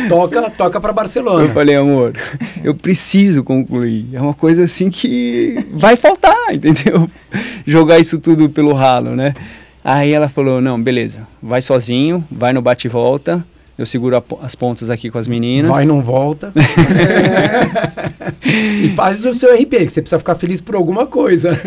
toca, 0.09 0.49
toca 0.49 0.81
para 0.81 0.91
Barcelona. 0.91 1.45
Eu 1.45 1.49
falei, 1.53 1.75
amor, 1.77 2.13
eu 2.61 2.75
preciso 2.75 3.41
concluir. 3.41 4.09
É 4.11 4.19
uma 4.19 4.33
coisa 4.33 4.65
assim 4.65 4.89
que 4.89 5.65
vai 5.71 5.95
faltar, 5.95 6.53
entendeu? 6.53 7.09
Jogar 7.65 7.99
isso 7.99 8.19
tudo 8.19 8.49
pelo 8.49 8.73
ralo, 8.73 9.15
né? 9.15 9.33
Aí 9.81 10.11
ela 10.11 10.27
falou, 10.27 10.59
não, 10.59 10.81
beleza, 10.81 11.25
vai 11.41 11.61
sozinho, 11.61 12.21
vai 12.29 12.51
no 12.51 12.61
bate 12.61 12.87
e 12.87 12.89
volta, 12.89 13.45
eu 13.79 13.85
seguro 13.85 14.17
a, 14.17 14.23
as 14.43 14.55
pontas 14.55 14.89
aqui 14.89 15.09
com 15.09 15.17
as 15.17 15.25
meninas. 15.25 15.71
Vai, 15.71 15.85
não 15.85 16.01
volta. 16.01 16.51
e 18.43 18.89
faz 18.89 19.23
o 19.23 19.33
seu 19.33 19.55
RP, 19.55 19.69
que 19.69 19.89
você 19.89 20.01
precisa 20.01 20.19
ficar 20.19 20.35
feliz 20.35 20.59
por 20.59 20.75
alguma 20.75 21.07
coisa. 21.07 21.57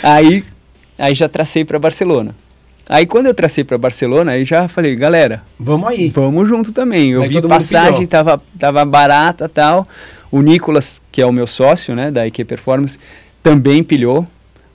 aí, 0.00 0.44
aí 0.96 1.12
já 1.12 1.28
tracei 1.28 1.64
para 1.64 1.76
Barcelona. 1.76 2.36
Aí 2.88 3.04
quando 3.04 3.26
eu 3.26 3.34
tracei 3.34 3.64
para 3.64 3.76
Barcelona, 3.76 4.30
aí 4.30 4.44
já 4.44 4.68
falei, 4.68 4.94
galera, 4.94 5.42
vamos 5.58 5.88
aí. 5.88 6.08
Vamos 6.08 6.48
junto 6.48 6.72
também. 6.72 7.10
Eu 7.10 7.28
vi 7.28 7.42
passagem, 7.42 8.06
tava, 8.06 8.40
tava 8.56 8.84
barata 8.84 9.48
tal. 9.48 9.88
O 10.30 10.40
Nicolas, 10.40 11.00
que 11.10 11.20
é 11.20 11.26
o 11.26 11.32
meu 11.32 11.48
sócio, 11.48 11.96
né, 11.96 12.12
da 12.12 12.24
IQ 12.28 12.44
Performance, 12.44 12.96
também 13.42 13.82
pilhou. 13.82 14.24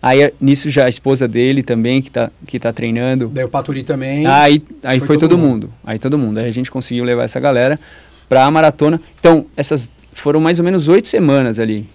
Aí 0.01 0.33
nisso 0.41 0.69
já 0.69 0.85
a 0.85 0.89
esposa 0.89 1.27
dele 1.27 1.61
também, 1.61 2.01
que 2.01 2.09
tá, 2.09 2.31
que 2.47 2.59
tá 2.59 2.73
treinando. 2.73 3.27
Daí 3.27 3.43
o 3.43 3.49
Paturi 3.49 3.83
também. 3.83 4.25
Aí, 4.25 4.63
aí 4.83 4.97
foi, 4.97 5.07
foi 5.07 5.17
todo, 5.17 5.29
todo 5.29 5.37
mundo. 5.37 5.67
mundo. 5.67 5.73
Aí 5.85 5.99
todo 5.99 6.17
mundo. 6.17 6.39
Aí 6.39 6.49
a 6.49 6.51
gente 6.51 6.71
conseguiu 6.71 7.03
levar 7.03 7.23
essa 7.23 7.39
galera 7.39 7.79
pra 8.27 8.49
maratona. 8.49 8.99
Então, 9.19 9.45
essas 9.55 9.89
foram 10.13 10.39
mais 10.39 10.57
ou 10.57 10.65
menos 10.65 10.87
oito 10.87 11.07
semanas 11.07 11.59
ali. 11.59 11.85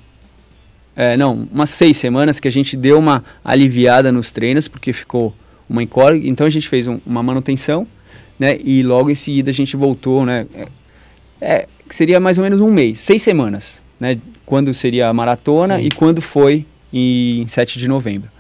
É, 0.95 1.17
não, 1.17 1.49
umas 1.53 1.71
seis 1.71 1.97
semanas 1.97 2.39
que 2.39 2.47
a 2.47 2.51
gente 2.51 2.77
deu 2.77 2.99
uma 2.99 3.25
aliviada 3.45 4.13
nos 4.13 4.31
treinos, 4.31 4.69
porque 4.69 4.93
ficou 4.93 5.35
uma 5.69 5.83
incógnita. 5.83 6.29
Então 6.29 6.47
a 6.47 6.51
gente 6.51 6.69
fez 6.69 6.87
um, 6.87 6.99
uma 7.05 7.23
manutenção, 7.23 7.87
né? 8.39 8.57
E 8.65 8.83
logo 8.83 9.11
em 9.11 9.15
seguida 9.15 9.51
a 9.51 9.55
gente 9.55 9.77
voltou, 9.77 10.25
né? 10.25 10.47
É, 10.55 10.67
é, 11.41 11.67
seria 11.91 12.21
mais 12.21 12.39
ou 12.39 12.45
menos 12.45 12.61
um 12.61 12.71
mês, 12.71 13.01
seis 13.01 13.21
semanas, 13.21 13.83
né? 13.99 14.19
Quando 14.47 14.73
seria 14.73 15.09
a 15.09 15.13
maratona 15.13 15.79
Sim. 15.79 15.87
e 15.87 15.91
quando 15.91 16.23
foi 16.23 16.65
em 16.93 17.47
7 17.49 17.79
de 17.79 17.89
novembro. 17.89 18.31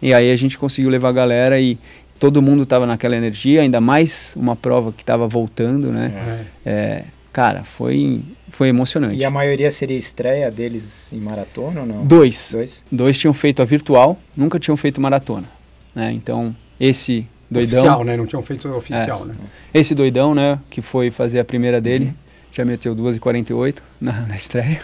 E 0.00 0.12
aí 0.12 0.30
a 0.30 0.36
gente 0.36 0.58
conseguiu 0.58 0.90
levar 0.90 1.10
a 1.10 1.12
galera 1.12 1.60
e 1.60 1.78
todo 2.18 2.40
mundo 2.40 2.62
estava 2.62 2.86
naquela 2.86 3.16
energia, 3.16 3.62
ainda 3.62 3.80
mais 3.80 4.32
uma 4.36 4.54
prova 4.54 4.92
que 4.92 5.02
estava 5.02 5.26
voltando, 5.26 5.90
né? 5.90 6.44
É. 6.64 6.70
É, 6.70 7.04
cara, 7.32 7.64
foi, 7.64 8.20
foi 8.48 8.68
emocionante. 8.68 9.16
E 9.16 9.24
a 9.24 9.30
maioria 9.30 9.70
seria 9.70 9.96
estreia 9.96 10.50
deles 10.50 11.12
em 11.12 11.18
maratona 11.18 11.80
ou 11.80 11.86
não? 11.86 12.06
Dois. 12.06 12.50
Dois? 12.52 12.84
Dois 12.90 13.18
tinham 13.18 13.34
feito 13.34 13.60
a 13.60 13.64
virtual, 13.64 14.18
nunca 14.36 14.60
tinham 14.60 14.76
feito 14.76 15.00
maratona. 15.00 15.48
Né? 15.94 16.12
Então, 16.12 16.54
esse 16.78 17.26
doidão... 17.50 17.80
Oficial, 17.80 18.04
né? 18.04 18.16
Não 18.16 18.26
tinham 18.26 18.42
feito 18.42 18.68
oficial, 18.68 19.22
é, 19.22 19.26
né? 19.26 19.34
Esse 19.74 19.94
doidão, 19.94 20.34
né? 20.34 20.58
Que 20.70 20.80
foi 20.80 21.10
fazer 21.10 21.40
a 21.40 21.44
primeira 21.44 21.80
dele, 21.80 22.06
uhum. 22.06 22.14
já 22.52 22.64
meteu 22.64 22.94
2h48 22.94 23.78
na, 24.00 24.12
na 24.22 24.36
estreia. 24.36 24.80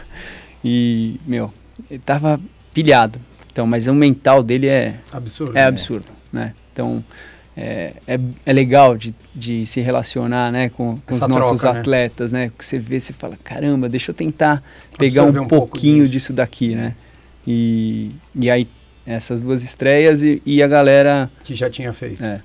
E, 0.65 1.21
meu, 1.25 1.53
ele 1.89 2.01
tava 2.01 2.41
pilhado. 2.83 3.19
Então, 3.51 3.67
mas 3.67 3.89
o 3.89 3.95
mental 3.95 4.43
dele 4.43 4.69
é 4.69 4.95
absurdo. 5.13 5.53
É 5.53 5.63
né? 5.63 5.65
absurdo, 5.65 6.07
né? 6.33 6.55
Então, 6.73 7.05
é, 7.57 7.93
é, 8.07 8.21
é, 8.47 8.53
legal 8.53 8.97
de, 8.97 9.13
de 9.35 9.67
se 9.67 9.81
relacionar 9.81 10.53
né, 10.53 10.69
com, 10.69 10.97
com 11.05 11.13
os 11.13 11.21
nossos 11.21 11.61
troca, 11.61 11.73
né? 11.73 11.81
atletas, 11.81 12.31
né? 12.31 12.45
né? 12.45 12.53
Que 12.57 12.65
você 12.65 12.79
vê, 12.79 13.01
você 13.01 13.13
fala, 13.13 13.37
caramba, 13.43 13.89
deixa 13.89 14.13
eu 14.13 14.15
tentar 14.15 14.63
pegar 14.97 15.25
um, 15.25 15.43
um, 15.43 15.49
pouquinho 15.49 16.05
disso. 16.05 16.13
disso. 16.13 16.33
daqui, 16.33 16.77
né? 16.77 16.95
E, 17.45 18.11
e 18.41 18.49
aí, 18.49 18.69
essas 19.05 19.41
duas 19.41 19.65
estreias 19.65 20.23
e, 20.23 20.41
e 20.47 20.63
a 20.63 20.69
galera... 20.69 21.29
Que 21.43 21.57
já 21.57 21.69
tinha 21.69 21.93
feito. 21.93 22.23
É. 22.23 22.41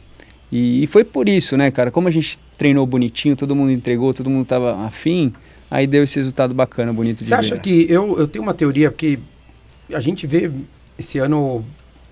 E, 0.52 0.84
e, 0.84 0.88
foi 0.88 1.04
por 1.04 1.30
isso, 1.30 1.56
né, 1.56 1.70
cara? 1.70 1.92
Como 1.92 2.08
a 2.08 2.12
gente 2.12 2.40
treinou 2.58 2.88
bonitinho, 2.88 3.36
todo 3.36 3.56
mundo 3.56 3.72
entregou, 3.72 4.16
todo 4.16 4.32
mundo 4.32 4.48
tava 4.48 4.84
afim, 4.84 5.32
aí 5.70 5.86
deu 5.86 6.04
esse 6.04 6.18
resultado 6.18 6.56
bacana, 6.56 6.92
bonito 6.92 7.20
de 7.20 7.26
Você 7.26 7.36
acha 7.36 7.56
que... 7.60 7.86
Eu, 7.88 8.18
eu 8.18 8.28
tenho 8.28 8.42
uma 8.42 8.54
teoria, 8.56 8.90
porque 8.90 9.20
a 9.92 10.00
gente 10.00 10.28
vê 10.28 10.52
esse 10.98 11.18
ano 11.18 11.66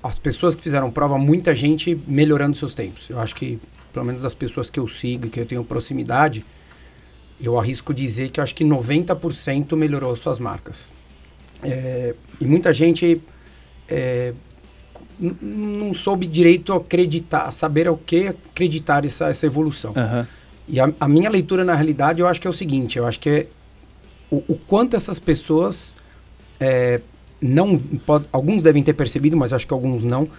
as 0.03 0.17
pessoas 0.17 0.55
que 0.55 0.61
fizeram 0.61 0.89
prova, 0.89 1.17
muita 1.17 1.53
gente 1.53 1.99
melhorando 2.07 2.57
seus 2.57 2.73
tempos. 2.73 3.09
Eu 3.09 3.19
acho 3.19 3.35
que, 3.35 3.59
pelo 3.93 4.05
menos 4.05 4.21
das 4.21 4.33
pessoas 4.33 4.69
que 4.69 4.79
eu 4.79 4.87
sigo 4.87 5.27
e 5.27 5.29
que 5.29 5.39
eu 5.39 5.45
tenho 5.45 5.63
proximidade, 5.63 6.43
eu 7.39 7.59
arrisco 7.59 7.93
dizer 7.93 8.29
que 8.29 8.41
acho 8.41 8.55
que 8.55 8.63
90% 8.63 9.75
melhorou 9.75 10.15
suas 10.15 10.39
marcas. 10.39 10.85
É, 11.63 12.15
e 12.39 12.45
muita 12.45 12.73
gente 12.73 13.21
é, 13.87 14.33
não 15.19 15.93
soube 15.93 16.25
direito 16.25 16.73
acreditar, 16.73 17.51
saber 17.51 17.87
o 17.87 17.97
que 17.97 18.27
acreditar 18.27 19.05
essa, 19.05 19.29
essa 19.29 19.45
evolução. 19.45 19.91
Uhum. 19.91 20.25
E 20.67 20.79
a, 20.79 20.91
a, 20.99 21.07
minha 21.07 21.29
leitura, 21.29 21.63
na 21.63 21.75
realidade, 21.75 22.21
eu 22.21 22.27
acho 22.27 22.41
que 22.41 22.47
é 22.47 22.49
o 22.49 22.53
seguinte, 22.53 22.97
eu 22.97 23.05
acho 23.05 23.19
que 23.19 23.29
é 23.29 23.47
o, 24.31 24.37
o 24.47 24.59
quanto 24.67 24.95
essas 24.95 25.19
pessoas 25.19 25.95
é, 26.59 27.01
não 27.41 27.77
pode, 27.77 28.25
alguns 28.31 28.61
devem 28.61 28.83
ter 28.83 28.93
percebido, 28.93 29.35
mas 29.35 29.51
acho 29.51 29.65
que 29.65 29.73
alguns 29.73 30.03
não. 30.03 30.29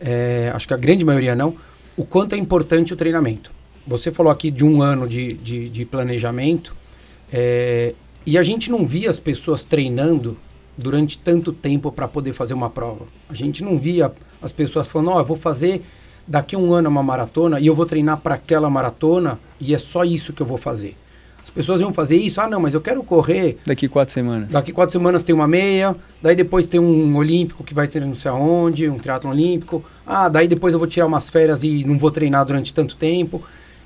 É, 0.00 0.50
acho 0.54 0.68
que 0.68 0.74
a 0.74 0.76
grande 0.76 1.04
maioria 1.04 1.34
não. 1.34 1.56
O 1.96 2.04
quanto 2.04 2.34
é 2.34 2.38
importante 2.38 2.92
o 2.92 2.96
treinamento. 2.96 3.50
Você 3.86 4.12
falou 4.12 4.30
aqui 4.30 4.50
de 4.50 4.64
um 4.64 4.82
ano 4.82 5.08
de, 5.08 5.32
de, 5.32 5.68
de 5.68 5.84
planejamento 5.84 6.74
é, 7.32 7.94
e 8.24 8.38
a 8.38 8.42
gente 8.42 8.70
não 8.70 8.86
via 8.86 9.10
as 9.10 9.18
pessoas 9.18 9.64
treinando 9.64 10.36
durante 10.76 11.18
tanto 11.18 11.52
tempo 11.52 11.90
para 11.90 12.06
poder 12.06 12.32
fazer 12.32 12.54
uma 12.54 12.70
prova. 12.70 13.06
A 13.28 13.34
gente 13.34 13.62
não 13.62 13.78
via 13.78 14.12
as 14.40 14.52
pessoas 14.52 14.88
falando, 14.88 15.10
ó, 15.10 15.16
oh, 15.16 15.20
eu 15.20 15.24
vou 15.24 15.36
fazer 15.36 15.82
daqui 16.26 16.54
a 16.54 16.58
um 16.58 16.72
ano 16.72 16.88
uma 16.88 17.02
maratona 17.02 17.58
e 17.60 17.66
eu 17.66 17.74
vou 17.74 17.86
treinar 17.86 18.18
para 18.18 18.36
aquela 18.36 18.70
maratona 18.70 19.38
e 19.60 19.74
é 19.74 19.78
só 19.78 20.04
isso 20.04 20.32
que 20.32 20.40
eu 20.40 20.46
vou 20.46 20.58
fazer. 20.58 20.96
As 21.44 21.50
pessoas 21.50 21.80
iam 21.80 21.92
fazer 21.92 22.16
isso, 22.16 22.40
ah 22.40 22.48
não, 22.48 22.60
mas 22.60 22.72
eu 22.72 22.80
quero 22.80 23.02
correr. 23.02 23.58
Daqui 23.66 23.88
quatro 23.88 24.14
semanas. 24.14 24.48
Daqui 24.48 24.72
quatro 24.72 24.92
semanas 24.92 25.22
tem 25.22 25.34
uma 25.34 25.48
meia, 25.48 25.94
daí 26.22 26.34
depois 26.34 26.66
tem 26.66 26.80
um 26.80 27.16
olímpico 27.16 27.64
que 27.64 27.74
vai 27.74 27.88
ter 27.88 28.00
não 28.00 28.14
sei 28.14 28.30
aonde, 28.30 28.88
um 28.88 28.98
triatlo 28.98 29.30
olímpico. 29.30 29.84
Ah, 30.06 30.28
daí 30.28 30.48
depois 30.48 30.72
eu 30.72 30.78
vou 30.78 30.88
tirar 30.88 31.06
umas 31.06 31.28
férias 31.28 31.62
e 31.62 31.84
não 31.84 31.98
vou 31.98 32.10
treinar 32.10 32.44
durante 32.44 32.72
tanto 32.72 32.96
tempo. 32.96 33.42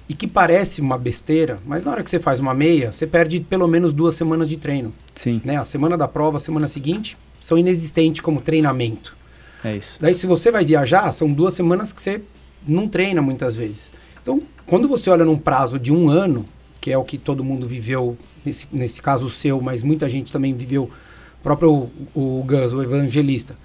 E 0.08 0.14
que 0.14 0.28
parece 0.28 0.80
uma 0.80 0.96
besteira, 0.96 1.58
mas 1.66 1.82
na 1.82 1.90
hora 1.90 2.04
que 2.04 2.10
você 2.10 2.20
faz 2.20 2.38
uma 2.38 2.54
meia, 2.54 2.92
você 2.92 3.06
perde 3.06 3.40
pelo 3.40 3.66
menos 3.66 3.92
duas 3.92 4.14
semanas 4.14 4.48
de 4.48 4.56
treino. 4.56 4.92
Sim. 5.14 5.40
Né? 5.44 5.56
A 5.56 5.64
semana 5.64 5.96
da 5.96 6.06
prova, 6.06 6.36
a 6.36 6.40
semana 6.40 6.68
seguinte, 6.68 7.18
são 7.40 7.58
inexistentes 7.58 8.20
como 8.20 8.40
treinamento. 8.40 9.16
É 9.64 9.76
isso. 9.76 9.96
Daí 9.98 10.14
se 10.14 10.26
você 10.26 10.52
vai 10.52 10.64
viajar, 10.64 11.10
são 11.10 11.32
duas 11.32 11.54
semanas 11.54 11.92
que 11.92 12.00
você 12.00 12.20
não 12.66 12.86
treina 12.86 13.20
muitas 13.20 13.56
vezes. 13.56 13.90
Então, 14.22 14.42
quando 14.64 14.86
você 14.86 15.10
olha 15.10 15.25
num 15.25 15.38
prazo 15.38 15.78
de 15.78 15.92
um 15.92 16.08
ano, 16.08 16.46
que 16.86 16.92
é 16.92 16.96
o 16.96 17.02
que 17.02 17.18
todo 17.18 17.42
mundo 17.42 17.66
viveu, 17.66 18.16
nesse, 18.44 18.68
nesse 18.70 19.02
caso 19.02 19.26
o 19.26 19.28
seu, 19.28 19.60
mas 19.60 19.82
muita 19.82 20.08
gente 20.08 20.30
também 20.30 20.54
viveu, 20.54 20.84
o 20.84 21.42
próprio 21.42 21.90
o, 22.14 22.38
o 22.38 22.44
Gus, 22.44 22.72
o 22.72 22.80
evangelista. 22.80 23.56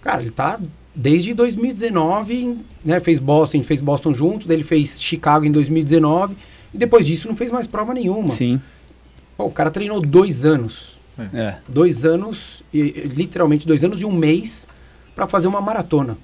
Cara, 0.00 0.22
ele 0.22 0.30
tá 0.30 0.58
desde 0.94 1.34
2019, 1.34 2.56
né? 2.82 2.98
Fez 3.00 3.18
Boston, 3.18 3.58
a 3.58 3.60
gente 3.60 3.66
fez 3.66 3.82
Boston 3.82 4.14
junto, 4.14 4.48
daí 4.48 4.56
ele 4.56 4.64
fez 4.64 4.98
Chicago 4.98 5.44
em 5.44 5.52
2019 5.52 6.34
e 6.72 6.78
depois 6.78 7.04
disso 7.04 7.28
não 7.28 7.36
fez 7.36 7.50
mais 7.50 7.66
prova 7.66 7.92
nenhuma. 7.92 8.30
Sim. 8.30 8.58
Pô, 9.36 9.44
o 9.44 9.50
cara 9.50 9.70
treinou 9.70 10.00
dois 10.00 10.46
anos. 10.46 10.98
É. 11.34 11.56
Dois 11.68 12.06
anos, 12.06 12.62
e, 12.72 12.78
e, 12.78 13.08
literalmente 13.08 13.66
dois 13.66 13.84
anos 13.84 14.00
e 14.00 14.06
um 14.06 14.12
mês 14.12 14.66
para 15.14 15.26
fazer 15.26 15.48
uma 15.48 15.60
maratona. 15.60 16.16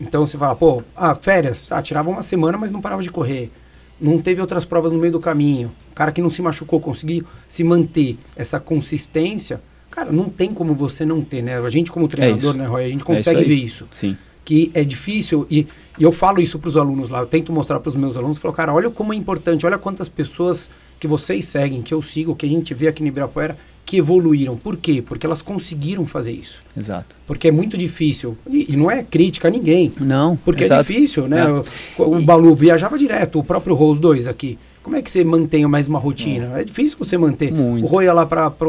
Então 0.00 0.26
você 0.26 0.38
fala, 0.38 0.56
pô, 0.56 0.82
ah, 0.96 1.14
férias, 1.14 1.70
ah, 1.70 1.82
tirava 1.82 2.08
uma 2.08 2.22
semana, 2.22 2.56
mas 2.56 2.72
não 2.72 2.80
parava 2.80 3.02
de 3.02 3.10
correr. 3.10 3.52
Não 4.00 4.18
teve 4.18 4.40
outras 4.40 4.64
provas 4.64 4.92
no 4.92 4.98
meio 4.98 5.12
do 5.12 5.20
caminho. 5.20 5.70
O 5.92 5.94
cara 5.94 6.10
que 6.12 6.22
não 6.22 6.30
se 6.30 6.40
machucou 6.40 6.80
conseguiu 6.80 7.24
se 7.48 7.62
manter 7.62 8.16
essa 8.34 8.58
consistência. 8.58 9.60
Cara, 9.90 10.10
não 10.12 10.28
tem 10.28 10.54
como 10.54 10.74
você 10.74 11.04
não 11.04 11.20
ter, 11.20 11.42
né? 11.42 11.58
A 11.58 11.68
gente 11.70 11.90
como 11.90 12.08
treinador, 12.08 12.50
isso. 12.50 12.58
né, 12.58 12.66
Roy, 12.66 12.84
a 12.84 12.88
gente 12.88 13.02
É 13.02 13.04
consegue 13.04 13.40
isso 13.42 13.50
aí. 13.50 13.56
ver 13.56 13.64
isso 13.64 13.86
Sim. 13.90 14.16
que 14.44 14.70
é 14.72 14.82
difícil 14.84 15.46
e, 15.50 15.66
e 15.98 16.02
eu 16.02 16.12
falo 16.12 16.40
isso 16.40 16.58
para 16.58 16.68
os 16.68 16.76
alunos 16.76 17.10
lá, 17.10 17.20
eu 17.20 17.26
tento 17.26 17.52
mostrar 17.52 17.80
para 17.80 17.88
os 17.88 17.96
meus 17.96 18.16
alunos, 18.16 18.38
falo, 18.38 18.54
cara, 18.54 18.72
olha 18.72 18.88
como 18.90 19.12
é 19.12 19.16
importante, 19.16 19.66
olha 19.66 19.78
quantas 19.78 20.08
pessoas 20.08 20.70
que 20.98 21.06
vocês 21.08 21.44
seguem, 21.46 21.82
que 21.82 21.92
eu 21.92 22.00
sigo, 22.00 22.34
que 22.36 22.46
a 22.46 22.48
gente 22.48 22.72
vê 22.72 22.86
aqui 22.88 23.02
no 23.02 23.08
Ibirapuera, 23.08 23.56
que 23.90 23.96
evoluíram. 23.96 24.56
Por 24.56 24.76
quê? 24.76 25.02
Porque 25.04 25.26
elas 25.26 25.42
conseguiram 25.42 26.06
fazer 26.06 26.30
isso. 26.30 26.62
Exato. 26.78 27.16
Porque 27.26 27.48
é 27.48 27.50
muito 27.50 27.76
difícil. 27.76 28.38
E, 28.48 28.72
e 28.72 28.76
não 28.76 28.88
é 28.88 29.02
crítica 29.02 29.48
a 29.48 29.50
ninguém. 29.50 29.92
Não, 29.98 30.36
Porque 30.36 30.62
é 30.62 30.66
exato. 30.66 30.84
difícil, 30.84 31.26
né? 31.26 31.40
É. 31.40 32.00
O, 32.00 32.16
o 32.18 32.22
Balu 32.22 32.54
viajava 32.54 32.96
direto, 32.96 33.40
o 33.40 33.42
próprio 33.42 33.74
Rose 33.74 34.00
2 34.00 34.28
aqui. 34.28 34.56
Como 34.80 34.94
é 34.94 35.02
que 35.02 35.10
você 35.10 35.24
mantém 35.24 35.66
mais 35.66 35.88
uma 35.88 35.98
rotina? 35.98 36.60
É, 36.60 36.62
difícil 36.62 36.96
você 36.96 37.18
manter. 37.18 37.52
Muito. 37.52 37.84
O 37.84 37.88
Rô 37.88 38.00
ia 38.00 38.12
lá 38.12 38.24
para 38.24 38.48
pra 38.48 38.68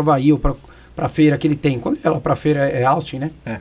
Havaí 0.00 0.32
ou 0.32 0.40
pra 0.40 1.08
feira 1.08 1.38
que 1.38 1.46
ele 1.46 1.54
tem. 1.54 1.78
Quando 1.78 1.94
ele 1.94 2.02
ia 2.04 2.10
lá 2.10 2.18
pra 2.18 2.34
feira 2.34 2.68
é 2.68 2.82
Austin, 2.82 3.18
né? 3.20 3.30
É. 3.46 3.58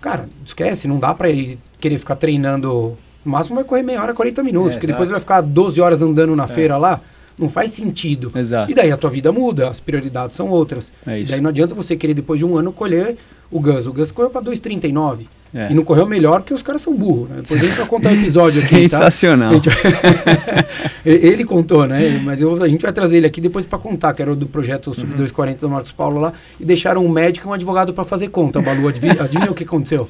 Cara, 0.00 0.30
esquece, 0.46 0.88
não 0.88 0.98
dá 0.98 1.12
pra 1.12 1.28
ele 1.28 1.58
querer 1.78 1.98
ficar 1.98 2.16
treinando. 2.16 2.96
No 3.22 3.32
máximo 3.32 3.56
vai 3.56 3.64
correr 3.64 3.82
meia 3.82 4.00
hora, 4.00 4.14
40 4.14 4.42
minutos. 4.42 4.70
É, 4.70 4.72
porque 4.76 4.86
depois 4.86 5.10
exato. 5.10 5.20
vai 5.20 5.20
ficar 5.20 5.40
12 5.42 5.78
horas 5.78 6.00
andando 6.00 6.34
na 6.34 6.46
feira 6.46 6.78
lá. 6.78 7.02
Não 7.38 7.48
faz 7.48 7.70
sentido. 7.72 8.32
Exato. 8.36 8.70
E 8.70 8.74
daí 8.74 8.90
a 8.90 8.96
tua 8.96 9.10
vida 9.10 9.30
muda, 9.30 9.68
as 9.68 9.78
prioridades 9.80 10.34
são 10.36 10.48
outras. 10.48 10.92
É 11.06 11.20
e 11.20 11.24
daí 11.24 11.40
não 11.40 11.50
adianta 11.50 11.74
você 11.74 11.96
querer 11.96 12.14
depois 12.14 12.38
de 12.40 12.44
um 12.44 12.56
ano 12.56 12.72
colher 12.72 13.16
o 13.50 13.60
Gus. 13.60 13.86
O 13.86 13.92
Gus 13.92 14.10
correu 14.10 14.30
pra 14.30 14.42
2,39. 14.42 15.26
É. 15.54 15.68
E 15.70 15.74
não 15.74 15.82
correu 15.82 16.04
melhor 16.04 16.40
porque 16.42 16.52
os 16.52 16.60
caras 16.62 16.82
são 16.82 16.94
burros, 16.94 17.30
né? 17.30 17.36
Depois 17.40 17.62
a 17.62 17.64
gente 17.64 17.76
vai 17.78 17.86
contar 17.86 18.10
o 18.10 18.12
episódio 18.12 18.62
aqui, 18.62 18.86
tá? 18.86 18.98
Sensacional. 18.98 19.52
Vai- 19.58 20.66
ele 21.06 21.42
contou, 21.42 21.86
né? 21.86 22.20
Mas 22.22 22.42
eu- 22.42 22.62
a 22.62 22.68
gente 22.68 22.82
vai 22.82 22.92
trazer 22.92 23.16
ele 23.16 23.26
aqui 23.26 23.40
depois 23.40 23.64
para 23.64 23.78
contar, 23.78 24.12
que 24.12 24.20
era 24.20 24.30
o 24.30 24.36
do 24.36 24.44
projeto 24.46 24.92
Sub 24.92 25.06
240 25.06 25.58
do 25.60 25.70
Marcos 25.70 25.90
Paulo 25.90 26.20
lá. 26.20 26.34
E 26.60 26.66
deixaram 26.66 27.02
um 27.02 27.08
médico 27.08 27.46
e 27.46 27.50
um 27.50 27.54
advogado 27.54 27.94
para 27.94 28.04
fazer 28.04 28.28
conta, 28.28 28.60
Balu. 28.60 28.88
Adivinha, 28.88 29.16
adivinha 29.22 29.50
o 29.50 29.54
que 29.54 29.64
aconteceu? 29.64 30.06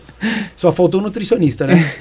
Só 0.57 0.73
faltou 0.73 1.01
o 1.01 1.05
nutricionista, 1.05 1.69
né? 1.69 1.85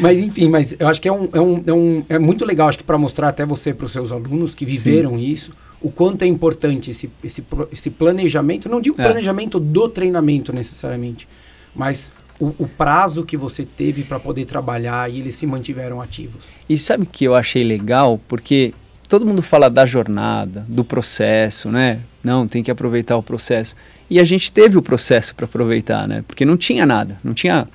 mas 0.00 0.18
enfim, 0.18 0.48
mas 0.48 0.74
eu 0.78 0.88
acho 0.88 1.00
que 1.00 1.08
é, 1.08 1.12
um, 1.12 1.28
é, 1.32 1.40
um, 1.40 1.64
é, 1.66 1.72
um, 1.72 2.04
é 2.08 2.18
muito 2.18 2.44
legal, 2.44 2.68
acho 2.68 2.78
que 2.78 2.84
para 2.84 2.98
mostrar 2.98 3.28
até 3.28 3.44
você 3.44 3.72
para 3.72 3.86
os 3.86 3.92
seus 3.92 4.12
alunos 4.12 4.54
que 4.54 4.64
viveram 4.64 5.18
isso, 5.18 5.52
o 5.80 5.90
quanto 5.90 6.22
é 6.22 6.26
importante 6.26 6.90
esse, 6.90 7.10
esse, 7.22 7.44
esse 7.72 7.90
planejamento, 7.90 8.68
não 8.68 8.80
digo 8.80 9.00
É. 9.00 9.04
planejamento 9.04 9.60
do 9.60 9.88
treinamento 9.88 10.52
necessariamente, 10.52 11.28
mas 11.74 12.12
o, 12.40 12.46
o 12.58 12.68
prazo 12.68 13.24
que 13.24 13.36
você 13.36 13.64
teve 13.64 14.02
para 14.02 14.18
poder 14.18 14.44
trabalhar 14.44 15.10
e 15.10 15.20
eles 15.20 15.34
se 15.34 15.46
mantiveram 15.46 16.00
ativos. 16.00 16.44
E 16.68 16.78
sabe 16.78 17.04
o 17.04 17.06
que 17.06 17.24
eu 17.24 17.34
achei 17.34 17.62
legal? 17.62 18.20
Porque 18.28 18.72
todo 19.08 19.24
mundo 19.24 19.42
fala 19.42 19.68
da 19.68 19.86
jornada, 19.86 20.64
do 20.68 20.84
processo, 20.84 21.70
né? 21.70 22.00
Não, 22.22 22.46
tem 22.46 22.62
que 22.62 22.70
aproveitar 22.70 23.16
o 23.16 23.22
processo. 23.22 23.74
E 24.10 24.18
a 24.20 24.24
gente 24.24 24.50
teve 24.52 24.78
o 24.78 24.82
processo 24.82 25.34
para 25.34 25.46
aproveitar, 25.46 26.06
né? 26.06 26.24
Porque 26.26 26.44
não 26.44 26.56
tinha 26.56 26.86
nada, 26.86 27.18
não 27.22 27.34
tinha 27.34 27.66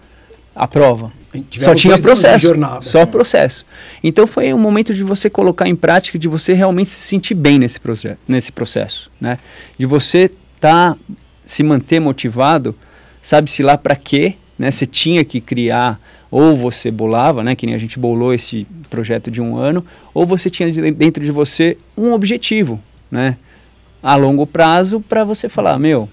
a 0.56 0.68
prova. 0.68 1.12
Só 1.60 1.74
tinha 1.76 1.94
processo. 2.04 2.46
Só 2.82 3.06
processo. 3.06 3.66
Então 4.04 4.28
foi 4.28 4.54
um 4.54 4.58
momento 4.60 4.94
de 4.94 5.04
você 5.04 5.30
colocar 5.30 5.68
em 5.68 5.76
prática, 5.76 6.18
de 6.20 6.28
você 6.28 6.54
realmente 6.54 6.92
se 6.92 7.02
sentir 7.02 7.34
bem 7.34 7.58
nesse, 7.60 7.80
proje- 7.80 8.18
nesse 8.28 8.52
processo, 8.52 9.10
né? 9.20 9.38
De 9.78 9.86
você 9.86 10.30
tá 10.60 10.96
se 11.46 11.64
manter 11.64 12.00
motivado, 12.00 12.76
sabe-se 13.22 13.64
lá 13.64 13.78
para 13.78 13.96
quê, 13.96 14.36
né? 14.58 14.70
Você 14.72 14.86
tinha 14.86 15.24
que 15.26 15.42
criar 15.42 16.00
ou 16.30 16.56
você 16.56 16.90
bolava, 16.90 17.44
né, 17.44 17.54
que 17.56 17.64
nem 17.68 17.76
a 17.76 17.78
gente 17.78 18.00
bolou 18.00 18.34
esse 18.34 18.66
projeto 18.90 19.30
de 19.30 19.40
um 19.40 19.56
ano, 19.56 19.86
ou 20.16 20.26
você 20.26 20.50
tinha 20.50 20.72
de- 20.72 20.90
dentro 20.90 21.24
de 21.24 21.30
você 21.32 21.78
um 21.96 22.12
objetivo, 22.12 22.82
né, 23.12 23.38
a 24.02 24.16
longo 24.16 24.48
prazo 24.48 25.00
para 25.00 25.24
você 25.24 25.48
falar, 25.48 25.78
meu, 25.78 26.10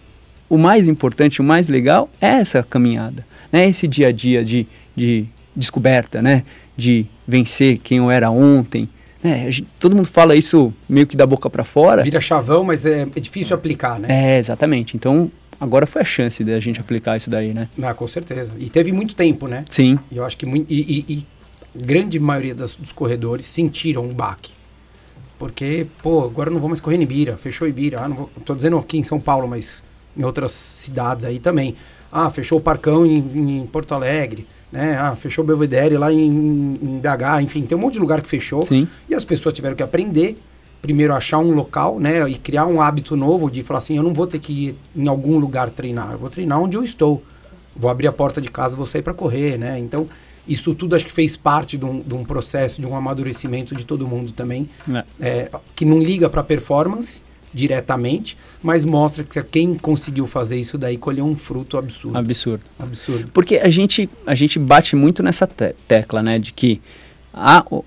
o 0.47 0.59
mais 0.59 0.87
importante, 0.87 1.41
o 1.41 1.45
mais 1.45 1.69
legal 1.69 2.07
é 2.21 2.27
essa 2.33 2.63
caminhada, 2.63 3.25
né, 3.51 3.67
esse 3.67 3.89
dia 3.89 4.09
a 4.09 4.13
dia 4.13 4.45
de, 4.45 4.67
de 5.01 5.25
descoberta, 5.57 6.21
né, 6.23 6.45
de 6.77 7.07
vencer 7.27 7.79
quem 7.79 7.99
eu 7.99 8.11
era 8.11 8.31
ontem, 8.31 8.89
né, 9.23 9.51
gente- 9.51 9.69
todo 9.81 9.97
mundo 9.97 10.07
fala 10.09 10.37
isso 10.37 10.73
meio 10.89 11.07
que 11.07 11.17
da 11.17 11.27
boca 11.27 11.49
para 11.51 11.65
fora, 11.65 12.03
Vira 12.03 12.21
chavão, 12.21 12.63
mas 12.63 12.85
é, 12.87 13.03
é 13.17 13.21
difícil 13.21 13.57
aplicar, 13.57 13.99
né? 13.99 14.09
é, 14.37 14.39
exatamente, 14.39 14.97
então 14.97 15.31
agora 15.61 15.87
foi 15.87 16.03
a 16.03 16.05
chance 16.05 16.45
da 16.45 16.59
gente 16.61 16.81
aplicar 16.81 17.17
isso 17.17 17.29
daí, 17.31 17.53
né, 17.53 17.69
Ah, 17.83 17.95
com 17.95 18.07
certeza. 18.07 18.53
E 18.59 18.69
teve 18.71 18.93
muito 18.93 19.15
tempo, 19.15 19.49
né? 19.49 19.65
sim, 19.71 19.99
E 20.11 20.17
eu 20.19 20.25
acho 20.25 20.37
que 20.37 20.47
muito, 20.47 20.71
e, 20.73 20.81
e- 20.81 21.13
e 21.15 21.27
grande 21.83 22.19
maioria 22.21 22.55
das- 22.55 22.77
dos 22.77 22.93
corredores 22.93 23.47
sentiram 23.47 24.05
um 24.05 24.13
baque. 24.15 24.53
Porque, 25.39 25.87
pô, 26.03 26.25
agora 26.25 26.51
eu 26.51 26.53
não 26.55 26.61
vou 26.61 26.69
mais 26.69 26.81
correr 26.81 26.97
em 26.99 27.03
Ibira, 27.03 27.35
fechou 27.37 27.67
Ibira. 27.67 28.01
Ah, 28.03 28.09
não 28.09 28.17
vou, 28.17 28.31
tô 28.45 28.55
dizendo 28.55 28.77
aqui 28.77 28.99
em 28.99 29.03
São 29.03 29.19
Paulo, 29.19 29.49
mas 29.49 29.83
em 30.17 30.23
outras 30.23 30.53
cidades 30.53 31.25
aí 31.25 31.39
também. 31.39 31.77
Ah, 32.13 32.29
fechou 32.29 32.59
o 32.59 32.61
Parcão 32.61 33.07
em, 33.07 33.61
em 33.63 33.67
Porto 33.67 33.95
Alegre, 33.95 34.47
né? 34.73 34.97
Ah, 34.99 35.15
fechou 35.17 35.43
o 35.45 35.47
Belvedere 35.47 35.97
lá 35.97 36.13
em, 36.13 36.27
em 36.29 37.01
BH, 37.01 37.43
enfim, 37.43 37.63
tem 37.63 37.77
um 37.77 37.81
monte 37.81 37.95
de 37.95 38.01
lugar 38.01 38.21
que 38.21 38.29
fechou. 38.29 38.65
sim, 38.65 38.87
E 39.09 39.15
as 39.15 39.25
pessoas 39.25 39.55
tiveram 39.55 39.75
que 39.77 39.83
aprender, 39.83 40.39
primeiro 40.81 41.13
achar 41.15 41.39
um 41.39 41.53
local, 41.53 41.99
né, 42.01 42.29
e 42.29 42.37
criar 42.37 42.67
um 42.67 42.81
hábito 42.81 43.17
novo 43.17 43.51
de 43.51 43.63
falar 43.63 43.79
assim, 43.79 43.97
eu 43.97 44.03
não 44.03 44.15
vou 44.15 44.27
ter 44.27 44.39
que 44.39 44.53
ir 44.53 44.77
em 44.97 45.09
algum 45.09 45.39
lugar 45.39 45.71
treinar, 45.71 46.13
eu 46.13 46.19
vou 46.19 46.31
treinar 46.31 46.61
onde 46.61 46.77
eu 46.77 46.85
estou. 46.85 47.23
Vou 47.77 47.91
abrir 47.91 48.07
a 48.09 48.13
porta 48.13 48.41
de 48.41 48.49
casa, 48.51 48.77
vou 48.77 48.87
sair 48.87 49.03
para 49.03 49.15
correr, 49.15 49.57
né? 49.57 49.79
Então, 49.79 50.09
isso 50.47 50.75
tudo 50.75 50.97
acho 50.97 51.05
que 51.07 51.13
fez 51.13 51.37
parte 51.37 51.77
de 51.79 51.85
um, 51.85 52.01
de 52.01 52.13
um 52.15 52.25
processo, 52.25 52.81
de 52.81 52.87
um 52.87 52.97
amadurecimento 52.97 53.75
de 53.75 53.85
todo 53.85 54.07
mundo 54.09 54.33
também, 54.33 54.69
É. 54.93 55.05
é, 55.21 55.51
que 55.77 55.85
não 55.85 55.99
liga 56.03 56.29
para 56.29 56.43
performance 56.43 57.21
diretamente, 57.53 58.37
mas 58.63 58.85
mostra 58.85 59.25
que 59.25 59.43
quem 59.43 59.75
conseguiu 59.75 60.27
fazer 60.27 60.59
isso 60.59 60.79
daí 60.79 60.97
colheu 60.97 61.25
um 61.25 61.37
fruto 61.37 61.77
absurdo, 61.77 62.17
absurdo. 62.17 62.65
absurdo. 62.79 63.31
Porque 63.33 63.57
a 63.57 63.69
gente, 63.69 64.09
a 64.27 64.35
gente 64.35 64.59
bate 64.59 64.95
muito 64.95 65.23
nessa 65.23 65.47
te- 65.47 65.75
tecla, 65.89 66.23
né? 66.23 66.39
De 66.39 66.53
que 66.53 66.81
a, 67.35 67.65
o, 67.71 67.85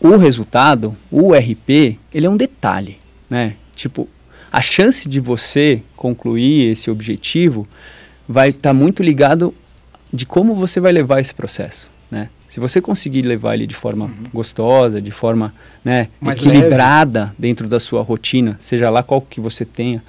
o 0.00 0.16
resultado, 0.16 0.96
o 1.10 1.32
RP, 1.32 1.98
ele 2.12 2.26
é 2.26 2.30
um 2.30 2.36
detalhe, 2.36 2.98
né? 3.30 3.54
Tipo, 3.76 4.08
a 4.52 4.60
chance 4.60 5.08
de 5.08 5.20
você 5.20 5.82
concluir 5.96 6.70
esse 6.70 6.90
objetivo 6.90 7.66
vai 8.28 8.50
estar 8.50 8.72
muito 8.72 9.02
ligado 9.02 9.54
de 10.12 10.24
como 10.24 10.54
você 10.54 10.78
vai 10.80 10.92
levar 10.92 11.20
esse 11.20 11.34
processo, 11.34 11.90
né? 12.10 12.30
Se 12.54 12.60
você 12.60 12.80
conseguir 12.80 13.22
levar 13.22 13.54
ele 13.54 13.66
de 13.66 13.74
forma 13.74 14.08
gostosa, 14.32 15.02
de 15.02 15.10
forma 15.10 15.52
né, 15.84 16.06
Mais 16.20 16.38
equilibrada 16.38 17.34
dentro 17.36 17.66
da 17.66 17.80
sua 17.80 18.00
rotina, 18.00 18.56
seja 18.62 18.88
lá 18.90 19.02
qual 19.02 19.20
que 19.20 19.40
você 19.40 19.64
tenha, 19.64 20.00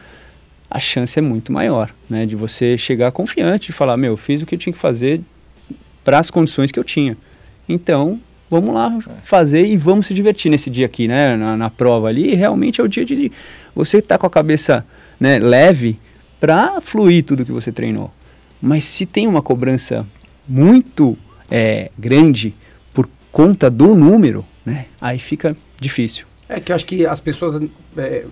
a 0.70 0.80
chance 0.80 1.18
é 1.18 1.24
muito 1.24 1.52
maior, 1.52 1.90
né? 2.08 2.24
De 2.24 2.36
você 2.36 2.78
chegar 2.78 3.12
confiante 3.12 3.70
e 3.70 3.74
falar, 3.74 3.98
meu, 3.98 4.12
eu 4.12 4.18
fiz 4.18 4.44
o 4.44 4.46
que 4.46 4.54
eu 4.54 4.60
tinha 4.60 4.72
que 4.72 4.78
fazer 4.78 5.22
para 6.04 6.20
as 6.20 6.30
condições 6.30 6.72
que 6.72 6.78
eu 6.78 6.84
tinha. 6.84 7.18
Então, 7.68 8.20
vamos 8.48 8.76
lá 8.76 8.96
fazer 9.24 9.66
e 9.66 9.76
vamos 9.76 10.06
se 10.06 10.14
divertir 10.14 10.52
nesse 10.52 10.70
dia 10.70 10.86
aqui, 10.86 11.08
né? 11.08 11.36
Na, 11.36 11.58
na 11.58 11.72
prova 11.72 12.10
ali, 12.10 12.36
realmente 12.36 12.80
é 12.80 12.84
o 12.84 12.88
dia 12.88 13.04
de 13.04 13.32
você 13.74 13.98
estar 13.98 14.20
com 14.20 14.28
a 14.28 14.30
cabeça 14.30 14.86
né, 15.20 15.40
leve 15.40 16.00
para 16.40 16.80
fluir 16.80 17.24
tudo 17.26 17.44
que 17.44 17.52
você 17.52 17.72
treinou. 17.72 18.14
Mas 18.62 18.84
se 18.84 19.08
tem 19.08 19.26
uma 19.26 19.42
cobrança 19.42 20.06
muito 20.48 21.18
é, 21.50 21.92
grande 21.98 22.54
por 22.94 23.10
conta 23.32 23.70
do 23.70 23.96
número, 23.96 24.46
né? 24.66 24.88
Aí 25.00 25.20
fica 25.20 25.56
difícil. 25.80 26.26
É 26.48 26.60
que 26.60 26.72
eu 26.72 26.76
acho 26.76 26.86
que 26.86 27.06
as 27.06 27.20
pessoas. 27.20 27.62
É, 27.98 28.26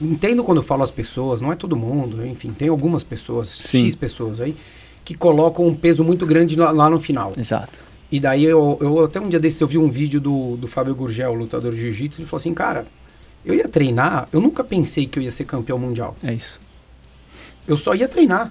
entendo 0.00 0.42
quando 0.42 0.58
eu 0.58 0.62
falo 0.62 0.82
as 0.82 0.90
pessoas, 0.90 1.40
não 1.40 1.52
é 1.52 1.56
todo 1.56 1.76
mundo, 1.76 2.24
enfim, 2.26 2.50
tem 2.50 2.68
algumas 2.68 3.02
pessoas, 3.02 3.48
Sim. 3.48 3.84
X 3.84 3.94
pessoas 3.94 4.40
aí, 4.40 4.56
que 5.04 5.14
colocam 5.14 5.66
um 5.66 5.74
peso 5.74 6.02
muito 6.02 6.24
grande 6.24 6.56
lá, 6.56 6.70
lá 6.70 6.88
no 6.88 6.98
final. 6.98 7.34
Exato. 7.36 7.78
E 8.10 8.20
daí 8.20 8.44
eu, 8.44 8.78
eu 8.80 9.04
até 9.04 9.20
um 9.20 9.28
dia 9.28 9.40
desse 9.40 9.62
eu 9.62 9.68
vi 9.68 9.76
um 9.76 9.90
vídeo 9.90 10.20
do, 10.20 10.56
do 10.56 10.68
Fábio 10.68 10.94
Gurgel, 10.94 11.34
lutador 11.34 11.72
de 11.72 11.80
jiu-jitsu, 11.80 12.20
ele 12.20 12.28
falou 12.28 12.40
assim, 12.40 12.54
cara, 12.54 12.86
eu 13.44 13.54
ia 13.54 13.68
treinar, 13.68 14.28
eu 14.32 14.40
nunca 14.40 14.64
pensei 14.64 15.06
que 15.06 15.18
eu 15.18 15.22
ia 15.22 15.30
ser 15.30 15.44
campeão 15.44 15.78
mundial. 15.78 16.16
É 16.22 16.32
isso. 16.32 16.58
Eu 17.66 17.76
só 17.76 17.94
ia 17.94 18.08
treinar. 18.08 18.50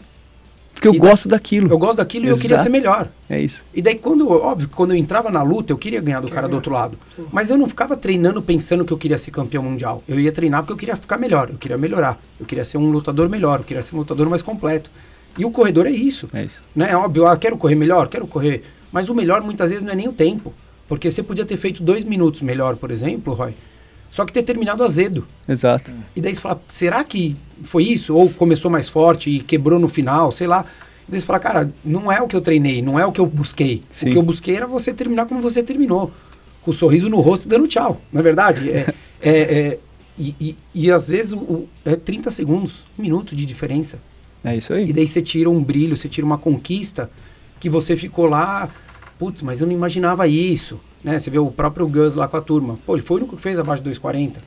Porque 0.73 0.87
eu 0.87 0.93
E 0.93 0.97
gosto 0.97 1.29
daquilo. 1.29 1.71
Eu 1.71 1.77
gosto 1.77 1.97
daquilo 1.97 2.25
e 2.25 2.29
eu 2.29 2.35
queria 2.35 2.55
Exato. 2.55 2.63
ser 2.63 2.69
melhor. 2.69 3.07
É 3.29 3.39
isso. 3.39 3.63
E 3.73 3.81
daí, 3.81 3.95
quando, 3.95 4.29
óbvio, 4.29 4.69
quando 4.75 4.91
eu 4.91 4.97
entrava 4.97 5.29
na 5.29 5.41
luta, 5.43 5.71
eu 5.71 5.77
queria 5.77 6.01
ganhar 6.01 6.19
do 6.19 6.29
cara 6.29 6.47
do 6.47 6.55
outro 6.55 6.73
lado. 6.73 6.97
Sim. 7.15 7.25
Mas 7.31 7.49
eu 7.49 7.57
não 7.57 7.67
ficava 7.67 7.95
treinando 7.95 8.41
pensando 8.41 8.83
que 8.83 8.91
eu 8.91 8.97
queria 8.97 9.17
ser 9.17 9.31
campeão 9.31 9.63
mundial. 9.63 10.03
Eu 10.07 10.19
ia 10.19 10.31
treinar 10.31 10.61
porque 10.61 10.73
eu 10.73 10.77
queria 10.77 10.95
ficar 10.95 11.17
melhor, 11.17 11.49
eu 11.49 11.57
queria 11.57 11.77
melhorar. 11.77 12.19
Eu 12.39 12.45
queria 12.45 12.65
ser 12.65 12.77
um 12.77 12.89
lutador 12.89 13.29
melhor, 13.29 13.59
eu 13.59 13.63
queria 13.63 13.83
ser 13.83 13.95
um 13.95 13.99
lutador 13.99 14.29
mais 14.29 14.41
completo. 14.41 14.89
E 15.37 15.45
o 15.45 15.51
corredor 15.51 15.85
é 15.87 15.91
isso. 15.91 16.29
É 16.33 16.43
isso. 16.43 16.61
Né? 16.75 16.91
É 16.91 16.95
óbvio, 16.95 17.25
ah, 17.27 17.37
quero 17.37 17.57
correr 17.57 17.75
melhor, 17.75 18.07
quero 18.07 18.27
correr. 18.27 18.63
Mas 18.91 19.09
o 19.09 19.15
melhor 19.15 19.41
muitas 19.41 19.69
vezes 19.69 19.83
não 19.83 19.91
é 19.91 19.95
nem 19.95 20.07
o 20.07 20.13
tempo. 20.13 20.53
Porque 20.87 21.09
você 21.09 21.23
podia 21.23 21.45
ter 21.45 21.57
feito 21.57 21.81
dois 21.81 22.03
minutos 22.03 22.41
melhor, 22.41 22.75
por 22.75 22.91
exemplo, 22.91 23.33
Roy. 23.33 23.53
Só 24.13 24.23
que 24.25 24.31
ter 24.31 24.43
terminado 24.43 24.83
azedo. 24.83 25.25
Exato. 25.49 25.89
E 26.15 26.21
daí 26.21 26.35
você 26.35 26.39
fala, 26.39 26.61
será 26.67 27.03
que 27.03 27.35
foi 27.63 27.83
isso? 27.85 28.13
Ou 28.15 28.29
começou 28.29 28.69
mais 28.69 28.87
forte 28.87 29.27
e 29.31 29.39
quebrou 29.39 29.79
no 29.79 29.89
final, 29.89 30.31
sei 30.31 30.45
lá. 30.45 30.63
E 31.09 31.11
daí 31.11 31.19
você 31.19 31.25
fala, 31.25 31.39
cara, 31.39 31.73
não 31.83 32.11
é 32.11 32.21
o 32.21 32.27
que 32.27 32.35
eu 32.35 32.41
treinei, 32.41 32.79
não 32.79 32.99
é 32.99 33.03
o 33.07 33.11
que 33.11 33.19
eu 33.19 33.25
busquei. 33.25 33.81
Sim. 33.91 34.09
O 34.09 34.11
que 34.11 34.17
eu 34.19 34.21
busquei 34.21 34.55
era 34.55 34.67
você 34.67 34.93
terminar 34.93 35.25
como 35.25 35.41
você 35.41 35.63
terminou. 35.63 36.11
Com 36.61 36.69
o 36.69 36.73
sorriso 36.75 37.09
no 37.09 37.19
rosto 37.21 37.45
e 37.45 37.49
dando 37.49 37.67
tchau. 37.67 37.99
Na 38.11 38.19
é 38.19 38.23
verdade, 38.23 38.69
é, 38.69 38.93
é, 39.19 39.31
é- 39.31 39.79
e, 40.15 40.35
e, 40.39 40.57
e 40.75 40.91
às 40.91 41.07
vezes 41.07 41.33
o- 41.33 41.67
é 41.83 41.95
30 41.95 42.29
segundos, 42.29 42.83
um 42.99 43.01
minuto 43.01 43.35
de 43.35 43.47
diferença. 43.47 43.97
É 44.43 44.55
isso 44.55 44.73
E 44.73 44.75
aí. 44.75 44.93
daí 44.93 45.07
você 45.07 45.23
tira 45.23 45.49
um 45.49 45.63
brilho, 45.63 45.97
você 45.97 46.07
tira 46.07 46.23
uma 46.23 46.37
conquista 46.37 47.09
que 47.59 47.67
você 47.67 47.97
ficou 47.97 48.27
lá, 48.27 48.69
putz, 49.17 49.41
mas 49.41 49.59
eu 49.59 49.65
não 49.65 49.73
imaginava 49.73 50.27
isso. 50.27 50.79
Né? 51.03 51.19
Você 51.19 51.29
vê 51.29 51.37
o 51.39 51.47
próprio 51.47 51.87
Gus 51.87 52.15
lá 52.15 52.27
com 52.27 52.37
a 52.37 52.41
turma. 52.41 52.77
Pô, 52.85 52.95
ele 52.95 53.03
foi 53.03 53.17
o 53.17 53.19
único 53.21 53.35
que 53.35 53.41
fez 53.41 53.59
abaixo 53.59 53.83
de 53.83 53.89
2,40 53.89 54.37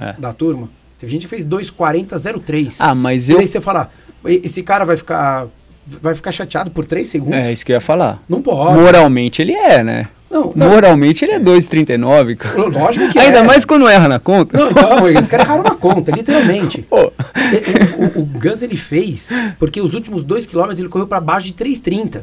É. 0.00 0.12
da 0.18 0.32
turma. 0.32 0.68
Teve 0.98 1.12
gente 1.12 1.22
que 1.22 1.28
fez 1.28 1.44
2,40,03. 1.44 2.76
Ah, 2.78 2.94
mas 2.94 3.28
E 3.28 3.32
eu. 3.32 3.38
daí 3.38 3.46
você 3.46 3.60
fala, 3.60 3.90
"E- 4.26 4.40
esse 4.44 4.62
cara 4.62 4.84
vai 4.84 4.96
ficar 4.96 5.46
vai 5.86 6.14
ficar 6.14 6.32
chateado 6.32 6.70
por 6.70 6.86
3 6.86 7.08
segundos? 7.08 7.34
É 7.38 7.52
isso 7.52 7.64
que 7.64 7.70
eu 7.72 7.74
ia 7.74 7.80
falar. 7.80 8.22
Não 8.28 8.40
pode. 8.40 8.78
Moralmente 8.80 9.42
ele 9.42 9.52
é, 9.52 9.82
né? 9.82 10.08
Não, 10.30 10.52
não. 10.56 10.68
Moralmente 10.70 11.24
ele 11.24 11.32
é 11.32 11.38
2,39, 11.38 12.34
cara. 12.36 12.56
Lógico 12.66 13.08
que 13.10 13.18
Ainda 13.18 13.38
é. 13.38 13.42
mais 13.42 13.64
quando 13.64 13.86
erra 13.86 14.08
na 14.08 14.18
conta. 14.18 14.58
Não, 14.58 14.70
não, 14.70 15.08
esse 15.08 15.28
cara 15.28 15.42
erraram 15.44 15.60
uma 15.62 15.76
conta, 15.76 16.10
literalmente. 16.10 16.82
Pô, 16.82 17.12
o, 17.12 18.18
o, 18.18 18.22
o 18.22 18.24
Gus 18.26 18.62
ele 18.62 18.76
fez 18.76 19.28
porque 19.58 19.80
os 19.80 19.94
últimos 19.94 20.24
2 20.24 20.46
km 20.46 20.70
ele 20.78 20.88
correu 20.88 21.06
para 21.06 21.20
baixo 21.20 21.46
de 21.46 21.52
3,30. 21.52 22.22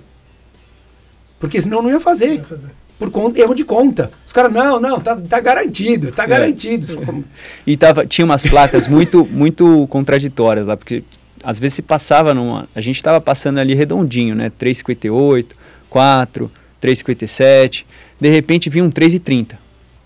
Porque 1.42 1.60
senão 1.60 1.82
não 1.82 1.90
ia 1.90 2.00
fazer. 2.00 2.38
Vai 2.38 2.46
fazer. 2.46 2.70
Por 2.98 3.10
conta, 3.10 3.42
erro 3.42 3.56
de 3.56 3.64
conta. 3.64 4.12
Os 4.28 4.32
caras, 4.32 4.54
não, 4.54 4.80
não, 4.80 5.00
tá, 5.00 5.16
tá 5.16 5.40
garantido, 5.40 6.12
tá 6.12 6.24
É. 6.24 6.28
garantido. 6.28 7.26
E 7.66 7.76
tava, 7.76 8.06
tinha 8.06 8.24
umas 8.24 8.46
placas 8.46 8.88
muito, 8.88 9.26
muito 9.26 9.88
contraditórias 9.88 10.68
lá, 10.68 10.78
porque 10.78 11.04
às 11.44 11.58
vezes 11.58 11.74
se 11.74 11.82
passava 11.82 12.32
numa. 12.32 12.70
A 12.76 12.80
gente 12.80 13.02
tava 13.02 13.20
passando 13.20 13.60
ali 13.60 13.74
redondinho, 13.74 14.36
né? 14.36 14.52
3,58, 14.52 15.48
4, 15.90 16.52
3,57. 16.80 17.86
De 18.20 18.30
repente 18.30 18.70
vinha 18.70 18.84
um 18.86 18.92
3,30. 18.92 19.56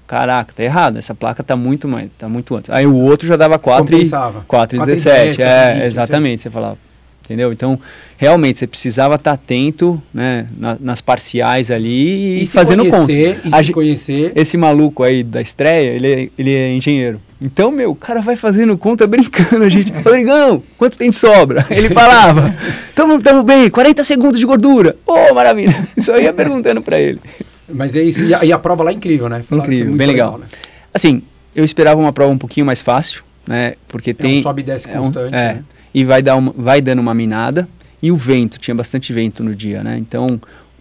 Caraca, 0.08 0.54
tá 0.56 0.64
errado. 0.64 0.98
Essa 0.98 1.14
placa 1.14 1.44
tá 1.44 1.56
muito 1.56 1.88
mais, 1.90 2.10
tá 2.18 2.30
muito 2.30 2.56
antes. 2.56 2.70
Aí 2.70 2.86
o 2.88 2.96
outro 2.96 3.28
já 3.28 3.36
dava 3.36 3.60
4 3.60 3.84
e 3.84 3.98
Compensava. 3.98 4.46
4 4.48 4.76
e 4.76 4.80
4 4.80 4.94
e 4.94 4.96
17. 4.96 5.38
10, 5.38 5.40
é, 5.40 5.46
4 5.66 5.74
20, 5.80 5.86
exatamente. 5.86 6.44
Você 6.44 6.50
falava. 6.50 6.78
Entendeu? 7.26 7.52
Então, 7.52 7.80
realmente, 8.18 8.60
você 8.60 8.68
precisava 8.68 9.16
estar 9.16 9.32
atento 9.32 10.02
né, 10.14 10.48
na- 10.58 10.78
nas 10.80 11.02
parciais 11.02 11.72
ali 11.72 12.40
e, 12.40 12.42
E 12.44 12.46
fazendo 12.46 12.84
conta. 12.86 12.98
conhecer, 12.98 13.40
e 13.44 13.50
A 13.56 13.64
se 13.64 13.74
conhecer. 13.74 14.32
Esse 14.36 14.56
maluco 14.58 15.02
aí 15.04 15.24
da 15.24 15.42
estreia, 15.42 15.90
ele 15.90 16.08
é, 16.14 16.30
ele 16.38 16.54
é 16.54 16.72
engenheiro. 16.76 17.20
Então, 17.42 17.72
meu, 17.72 17.90
o 17.92 17.96
cara 17.96 18.22
vai 18.22 18.36
fazendo 18.36 18.78
conta 18.78 19.08
brincando, 19.08 19.64
a 19.66 19.70
gente. 19.70 19.92
Rodrigão, 19.92 20.62
quanto 20.78 20.98
tem 21.00 21.10
de 21.10 21.18
sobra? 21.18 21.66
Ele 21.70 21.90
falava, 21.90 22.56
tamo, 22.96 23.22
tamo 23.22 23.44
bem, 23.44 23.70
40 23.70 24.04
segundos 24.04 24.40
de 24.40 24.46
gordura. 24.46 24.96
Ô, 25.06 25.34
maravilha. 25.34 25.86
Só 26.00 26.18
ia 26.18 26.32
perguntando 26.32 26.82
pra 26.82 27.00
ele. 27.00 27.20
Mas 27.68 27.96
é 27.96 28.02
isso. 28.04 28.24
E 28.24 28.34
a, 28.34 28.46
e 28.46 28.52
a 28.54 28.58
prova 28.60 28.84
lá 28.84 28.92
é 28.92 28.94
incrível, 28.94 29.28
né? 29.28 29.42
Falaram 29.44 29.70
é 29.70 29.74
Incrível, 29.74 29.96
bem 29.98 30.08
legal. 30.08 30.38
né? 30.38 30.46
Assim, 30.94 31.24
eu 31.56 31.66
esperava 31.66 32.00
uma 32.00 32.14
prova 32.14 32.32
um 32.32 32.38
pouquinho 32.38 32.66
mais 32.66 32.82
fácil, 32.82 33.22
né? 33.48 33.74
Porque 33.88 34.14
tem. 34.14 34.40
um 34.40 34.44
sobe 34.44 34.62
e 34.62 34.66
desce 34.66 34.88
é 34.90 35.00
um- 35.00 35.04
constante, 35.06 35.34
é, 35.36 35.54
né? 35.56 35.64
E 35.96 36.04
vai, 36.04 36.22
dar 36.22 36.36
uma, 36.36 36.54
vai 36.58 36.82
dando 36.82 37.00
uma 37.00 37.14
minada. 37.14 37.68
E 38.04 38.12
o 38.12 38.18
vento, 38.18 38.60
tinha 38.60 38.76
bastante 38.76 39.14
vento 39.14 39.42
no 39.42 39.56
dia, 39.56 39.82
né? 39.82 39.98
Então, 39.98 40.40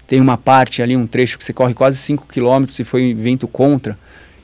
tem 0.09 0.21
uma 0.21 0.37
parte 0.37 0.83
ali, 0.83 0.97
um 0.97 1.07
trecho 1.07 1.39
que 1.39 1.45
você 1.45 1.53
corre 1.53 1.73
quase 1.73 1.97
5 1.99 2.27
km 2.27 2.65
e 2.79 2.83
foi 2.85 3.15
vento 3.15 3.47
contra. 3.47 3.97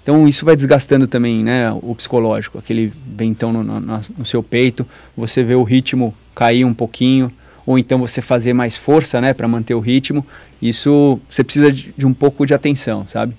Então, 0.03 0.29
isso 0.29 0.45
vai 0.45 0.55
desgastando 0.55 1.07
também, 1.09 1.43
né? 1.43 1.71
O 1.83 1.95
psicológico, 1.97 2.57
aquele 2.57 2.93
ventão 3.05 3.53
no, 3.53 3.63
no- 3.65 4.01
no 4.17 4.25
seu 4.25 4.43
peito. 4.45 4.87
Você 5.17 5.43
vê 5.43 5.55
o 5.57 5.63
ritmo 5.65 6.15
cair 6.35 6.65
um 6.65 6.73
pouquinho. 6.73 7.31
Ou 7.67 7.77
então 7.79 7.99
você 7.99 8.23
fazer 8.23 8.53
mais 8.53 8.77
força, 8.77 9.21
né? 9.21 9.35
Para 9.35 9.47
manter 9.49 9.75
o 9.75 9.81
ritmo. 9.81 10.25
Isso, 10.63 11.21
você 11.29 11.43
precisa 11.45 11.71
de, 11.73 11.93
de 11.97 12.07
um 12.07 12.15
pouco 12.15 12.47
de 12.47 12.55
atenção, 12.55 13.05
sabe? 13.09 13.35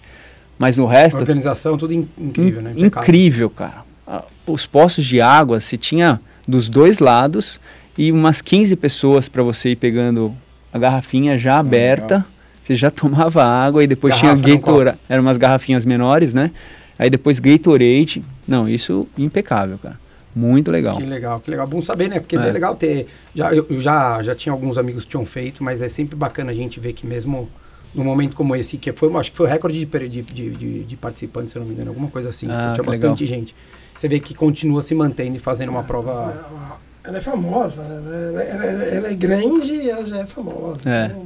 Mas 0.59 0.77
no 0.77 0.85
resto, 0.85 1.17
Organização, 1.19 1.77
tudo 1.77 1.93
in- 1.93 2.07
incrível, 2.17 2.61
né? 2.61 2.73
In- 2.75 2.85
Incrível, 2.85 3.49
cara. 3.49 3.83
Ah, 4.05 4.23
Os 4.45 4.65
poços 4.65 5.03
de 5.05 5.19
água, 5.21 5.59
se 5.59 5.77
tinha 5.77 6.19
dos 6.51 6.67
dois 6.67 6.99
lados 6.99 7.59
e 7.97 8.11
umas 8.11 8.41
15 8.41 8.75
pessoas 8.75 9.29
para 9.29 9.41
você 9.41 9.69
ir 9.69 9.75
pegando 9.77 10.35
a 10.73 10.77
garrafinha 10.77 11.37
já 11.37 11.57
aberta. 11.57 12.25
Você 12.63 12.75
já 12.75 12.91
tomava 12.91 13.43
água 13.43 13.83
e 13.83 13.87
depois 13.87 14.13
Garrafa, 14.19 14.43
tinha 14.43 14.55
Gatorade. 14.57 14.97
Eram 15.09 15.23
umas 15.23 15.37
garrafinhas 15.37 15.85
menores, 15.85 16.33
né? 16.33 16.51
Aí 16.99 17.09
depois 17.09 17.39
Gatorade. 17.39 18.23
Não, 18.47 18.69
isso 18.69 19.07
impecável, 19.17 19.77
cara. 19.81 19.99
Muito 20.35 20.71
legal. 20.71 20.95
Que 20.95 21.03
legal, 21.05 21.39
que 21.39 21.49
legal. 21.51 21.67
Bom 21.67 21.81
saber, 21.81 22.07
né? 22.09 22.19
Porque 22.19 22.37
É. 22.37 22.39
é 22.47 22.51
legal 22.51 22.75
ter. 22.75 23.07
Já, 23.35 23.53
eu, 23.53 23.65
já, 23.81 24.21
já 24.23 24.33
tinha 24.35 24.53
alguns 24.53 24.77
amigos 24.77 25.03
que 25.03 25.09
tinham 25.11 25.25
feito, 25.25 25.63
mas 25.63 25.81
é 25.81 25.89
sempre 25.89 26.15
bacana 26.15 26.51
a 26.51 26.53
gente 26.53 26.79
ver 26.79 26.93
que 26.93 27.05
mesmo 27.05 27.49
num 27.93 28.05
momento 28.05 28.35
como 28.35 28.55
esse, 28.55 28.77
que 28.77 28.93
foi, 28.93 29.13
acho 29.17 29.31
que 29.31 29.35
foi 29.37 29.47
o 29.47 29.49
recorde 29.49 29.83
de, 29.83 30.21
de, 30.21 30.21
de, 30.51 30.83
de- 30.83 30.95
participantes, 30.95 31.51
se 31.51 31.59
não 31.59 31.65
me 31.65 31.73
engano, 31.73 31.89
alguma 31.89 32.07
coisa 32.07 32.29
assim. 32.29 32.47
Ah, 32.49 32.71
tinha 32.73 32.83
bastante 32.85 33.25
gente. 33.25 33.53
Você 33.97 34.07
vê 34.07 34.19
que 34.19 34.33
continua 34.33 34.81
se 34.81 34.95
mantendo 34.95 35.35
e 35.35 35.39
fazendo 35.39 35.69
uma 35.69 35.83
prova. 35.83 36.11
Ela- 36.11 36.77
Ela 37.03 37.17
é 37.17 37.21
famosa, 37.21 37.81
né? 37.81 38.29
ela, 38.29 38.43
ela- 38.43 38.83
ela 38.83 39.07
é 39.09 39.13
grande 39.15 39.71
e 39.73 39.89
ela 39.89 40.05
já 40.05 40.19
é 40.19 40.25
famosa. 40.25 40.87
É. 40.89 41.05
Então, 41.05 41.25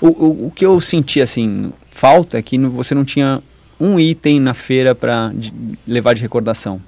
O, 0.00 0.06
o, 0.08 0.46
o 0.48 0.52
que 0.54 0.64
eu 0.66 0.80
senti, 0.80 1.20
assim, 1.22 1.72
falta 1.90 2.38
é 2.38 2.42
que 2.42 2.56
no- 2.58 2.70
você 2.70 2.94
não 2.94 3.04
tinha 3.04 3.42
um 3.80 3.98
item 3.98 4.38
na 4.38 4.52
feira 4.54 4.94
para 4.94 5.32
levar 5.86 6.14
de 6.14 6.22
recordação. 6.22 6.80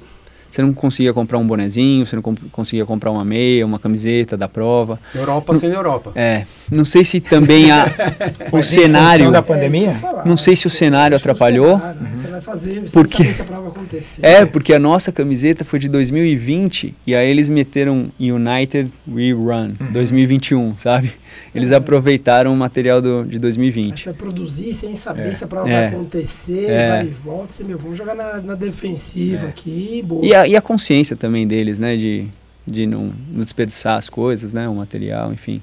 Você 0.50 0.62
não 0.62 0.72
conseguia 0.72 1.12
comprar 1.12 1.38
um 1.38 1.46
bonezinho, 1.46 2.06
você 2.06 2.16
não 2.16 2.22
com- 2.22 2.34
conseguia 2.50 2.84
comprar 2.86 3.10
uma 3.10 3.24
meia, 3.24 3.64
uma 3.66 3.78
camiseta 3.78 4.36
da 4.36 4.48
prova. 4.48 4.98
Europa 5.14 5.54
sendo 5.54 5.74
Europa. 5.74 6.12
É, 6.14 6.44
não 6.70 6.84
sei 6.84 7.04
se 7.04 7.20
também 7.20 7.70
a, 7.70 7.84
o 8.52 8.62
cenário... 8.62 9.30
da 9.30 9.38
é, 9.38 9.42
pandemia? 9.42 9.94
Não 10.28 10.36
sei 10.36 10.54
se 10.54 10.66
o 10.66 10.70
cenário 10.70 11.14
Acho 11.14 11.22
que 11.24 11.28
o 11.28 11.32
atrapalhou. 11.32 11.78
cenário, 11.78 12.00
né? 12.00 12.10
Você 12.14 12.26
vai 12.28 12.40
fazer, 12.40 12.80
você 12.80 12.92
Porque- 12.94 13.22
sabe 13.24 13.34
se 13.34 13.42
a 13.42 13.44
prova 13.44 13.68
acontecer. 13.68 14.24
É, 14.26 14.44
porque 14.44 14.72
a 14.74 14.78
nossa 14.78 15.10
camiseta 15.10 15.64
foi 15.64 15.78
de 15.78 15.88
2020 15.88 16.94
e 17.06 17.14
aí 17.14 17.28
eles 17.30 17.48
meteram 17.48 18.10
United 18.20 18.90
We 19.10 19.32
Run 19.32 19.72
2021, 19.90 20.76
sabe? 20.76 21.12
Eles 21.54 21.72
aproveitaram 21.72 22.52
o 22.52 22.56
material 22.56 23.00
do, 23.00 23.24
de 23.24 23.36
Aí 23.36 23.38
2020. 23.38 24.00
você 24.00 24.04
vai 24.10 24.14
produzir 24.14 24.74
sem 24.74 24.94
saber 24.94 25.28
É. 25.28 25.34
se 25.34 25.44
a 25.44 25.46
prova 25.46 25.68
É. 25.68 25.72
vai 25.72 25.86
acontecer, 25.86 26.66
É. 26.70 26.88
vai 26.90 27.04
e 27.06 27.08
volta. 27.08 27.52
Você, 27.52 27.64
meu, 27.64 27.78
vamos 27.78 27.96
jogar 27.96 28.14
na, 28.14 28.40
na 28.40 28.54
defensiva 28.54 29.46
É. 29.46 29.48
aqui, 29.48 30.04
boa. 30.06 30.24
E 30.24 30.34
a, 30.34 30.46
e 30.46 30.54
a 30.56 30.60
consciência 30.60 31.16
também 31.16 31.46
deles, 31.46 31.78
né? 31.78 31.96
De, 31.96 32.26
de 32.66 32.86
não, 32.86 33.10
não 33.32 33.42
desperdiçar 33.42 33.96
as 33.96 34.08
coisas, 34.10 34.52
né? 34.52 34.68
O 34.68 34.74
material, 34.74 35.32
enfim. 35.32 35.62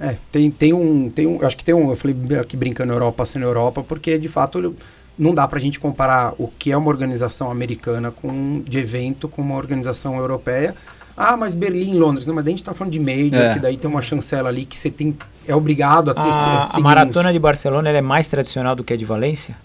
É, 0.00 0.16
tem, 0.30 0.50
tem 0.50 0.72
um. 0.72 1.10
Tem 1.10 1.26
um. 1.26 1.44
Acho 1.44 1.56
que 1.56 1.64
tem 1.64 1.74
um. 1.74 1.90
Eu 1.90 1.96
falei 1.96 2.16
aqui 2.40 2.56
brincando 2.56 2.92
Europa 2.92 3.26
sendo 3.26 3.44
Europa, 3.44 3.82
porque 3.82 4.18
de 4.18 4.28
fato 4.28 4.74
não 5.18 5.34
dá 5.34 5.46
pra 5.48 5.58
gente 5.58 5.80
comparar 5.80 6.34
o 6.38 6.48
que 6.58 6.70
é 6.70 6.76
uma 6.76 6.88
organização 6.88 7.50
americana 7.50 8.10
com, 8.10 8.62
de 8.64 8.78
evento 8.78 9.28
com 9.28 9.42
uma 9.42 9.56
organização 9.56 10.16
europeia. 10.16 10.74
Ah, 11.16 11.36
mas 11.36 11.52
Berlim, 11.52 11.98
Londres, 11.98 12.28
não, 12.28 12.34
mas 12.36 12.46
a 12.46 12.50
gente 12.50 12.62
tá 12.62 12.72
falando 12.72 12.92
de 12.92 13.00
Major, 13.00 13.40
É. 13.40 13.54
que 13.54 13.58
daí 13.58 13.76
tem 13.76 13.90
uma 13.90 14.00
chancela 14.00 14.48
ali 14.48 14.64
que 14.64 14.78
você 14.78 14.88
tem. 14.88 15.16
É 15.48 15.54
obrigado 15.54 16.12
a 16.12 16.14
ter. 16.14 16.30
A, 16.30 16.68
a 16.74 16.80
maratona 16.80 17.32
de 17.32 17.38
Barcelona 17.40 17.88
ela 17.88 17.98
é 17.98 18.02
mais 18.02 18.28
tradicional 18.28 18.76
do 18.76 18.84
que 18.84 18.92
a 18.92 18.96
de 18.96 19.04
Valência? 19.04 19.56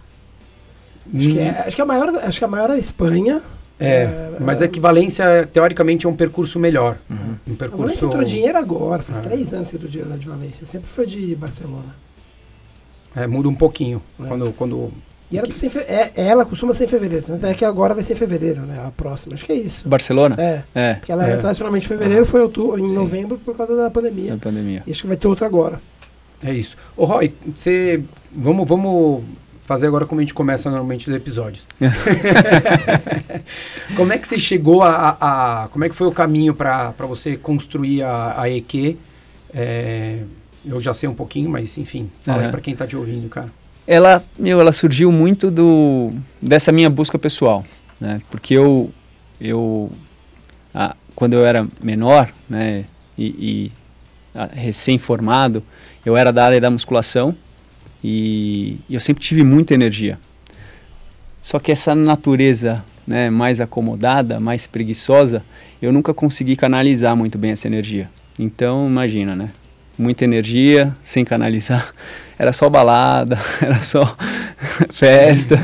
Acho 1.16 1.30
que, 1.30 1.40
é, 1.40 1.64
acho, 1.68 1.76
que 1.76 1.82
a 1.82 1.86
maior, 1.86 2.10
acho 2.24 2.40
que 2.40 2.46
a 2.46 2.48
maior 2.48 2.72
é 2.72 2.74
a 2.74 2.78
Espanha. 2.78 3.42
É, 3.86 4.32
mas 4.40 4.62
é 4.62 4.68
que 4.68 4.80
Valência, 4.80 5.48
teoricamente, 5.52 6.06
é 6.06 6.10
um 6.10 6.16
percurso 6.16 6.58
melhor. 6.60 6.98
Um 7.10 7.14
A 7.14 7.18
Valência 7.18 7.56
percurso. 7.58 8.06
entrou 8.06 8.24
dinheiro 8.24 8.58
agora, 8.58 9.04
faz 9.04 9.20
É. 9.20 9.22
três 9.22 9.54
anos 9.54 9.70
que 9.70 9.76
entrou 9.76 9.90
dinheiro 9.92 10.10
lá 10.12 10.18
de 10.18 10.28
Valência. 10.28 10.66
Sempre 10.66 10.90
foi 10.90 11.06
de 11.06 11.36
Barcelona. 11.36 11.96
É, 13.16 13.28
muda 13.28 13.48
um 13.50 13.54
pouquinho. 13.56 14.02
É. 14.24 14.28
Quando, 14.28 14.52
quando 14.54 14.92
E 15.32 15.38
era 15.38 15.46
pra 15.48 15.56
ser 15.56 15.68
em 15.68 15.70
fe- 15.70 15.80
é, 15.88 16.12
ela 16.16 16.46
costuma 16.46 16.74
ser 16.74 16.86
em 16.86 16.88
fevereiro. 16.88 17.26
Tanto 17.28 17.46
é 17.46 17.54
que 17.54 17.64
agora 17.66 17.94
vai 17.94 18.04
ser 18.04 18.14
em 18.14 18.16
fevereiro, 18.18 18.62
né? 18.62 18.82
A 18.86 18.92
próxima. 18.92 19.36
Acho 19.36 19.46
que 19.46 19.52
é 19.52 19.56
isso. 19.56 19.88
Barcelona? 19.88 20.36
É. 20.40 20.64
É, 20.74 20.94
Porque 20.96 21.12
ela 21.12 21.28
é, 21.28 21.34
É. 21.34 21.38
tradicionalmente 21.38 21.86
em 21.86 21.90
fevereiro, 21.90 22.26
foi 22.26 22.42
outubro, 22.42 22.80
em 22.80 22.88
Sim. 22.90 22.96
novembro 22.96 23.38
por 23.38 23.56
causa 23.56 23.76
da 23.76 23.90
pandemia. 23.90 24.32
na 24.32 24.38
pandemia. 24.38 24.84
E 24.88 24.92
acho 24.92 25.02
que 25.02 25.08
vai 25.08 25.18
ter 25.18 25.28
outra 25.28 25.46
agora. 25.46 25.80
É 26.44 26.54
isso. 26.54 26.76
Ô 26.98 27.06
Roy, 27.06 27.34
você. 27.54 28.04
Vamos, 28.36 28.68
vamos 28.68 29.24
fazer 29.66 29.88
agora 29.88 30.06
como 30.06 30.20
a 30.20 30.24
gente 30.24 30.34
começa 30.34 30.70
normalmente 30.70 31.10
os 31.10 31.16
episódios. 31.16 31.66
como 33.96 34.12
é 34.14 34.18
que 34.18 34.28
você 34.28 34.38
chegou 34.40 34.82
a. 34.84 35.18
a- 35.20 35.64
a- 35.64 35.68
como 35.70 35.84
é 35.86 35.90
que 35.90 35.96
foi 35.96 36.08
o 36.08 36.12
caminho 36.12 36.54
para 36.54 36.92
você 37.08 37.38
construir 37.38 38.04
a, 38.04 38.42
a 38.42 38.50
EQ? 38.50 38.98
É, 39.54 40.20
eu 40.66 40.82
já 40.82 40.94
sei 40.94 41.08
um 41.10 41.14
pouquinho, 41.14 41.50
mas 41.50 41.78
enfim, 41.78 42.10
fala 42.22 42.38
Aham. 42.40 42.46
aí 42.48 42.52
pra 42.52 42.62
quem 42.62 42.76
tá 42.76 42.88
te 42.88 42.96
ouvindo, 42.96 43.30
cara. 43.30 43.50
ela, 43.86 44.24
meu, 44.38 44.60
ela 44.60 44.74
surgiu 44.74 45.12
muito 45.12 45.52
do 45.52 46.12
dessa 46.42 46.72
minha 46.72 46.90
busca 46.90 47.20
pessoal, 47.20 47.64
né? 48.00 48.22
Porque 48.32 48.54
eu, 48.56 48.92
eu, 49.40 49.92
ah, 50.74 50.96
quando 51.16 51.34
eu 51.34 51.46
era 51.46 51.68
menor, 51.82 52.30
né, 52.50 52.86
e, 53.18 53.26
e 53.26 53.72
recém-formado, 54.54 55.62
eu 56.06 56.18
era 56.18 56.32
da 56.34 56.46
área 56.46 56.60
da 56.62 56.70
musculação 56.72 57.36
e 58.04 58.78
eu 58.90 59.00
sempre 59.00 59.24
tive 59.24 59.44
muita 59.44 59.74
energia. 59.74 60.20
Só 61.42 61.60
que 61.60 61.72
essa 61.72 61.94
natureza, 61.96 62.84
né, 63.06 63.30
mais 63.30 63.60
acomodada, 63.60 64.40
mais 64.40 64.68
preguiçosa, 64.68 65.44
eu 65.82 65.92
nunca 65.92 66.14
consegui 66.14 66.56
canalizar 66.56 67.16
muito 67.16 67.38
bem 67.38 67.52
essa 67.52 67.68
energia. 67.68 68.10
Então, 68.40 68.88
imagina, 68.88 69.36
né? 69.36 69.50
Muita 69.98 70.24
energia 70.24 70.96
sem 71.04 71.24
canalizar. 71.24 71.94
Era 72.38 72.52
só 72.52 72.68
balada, 72.68 73.38
era 73.62 73.80
só 73.84 74.18
festa 74.92 75.56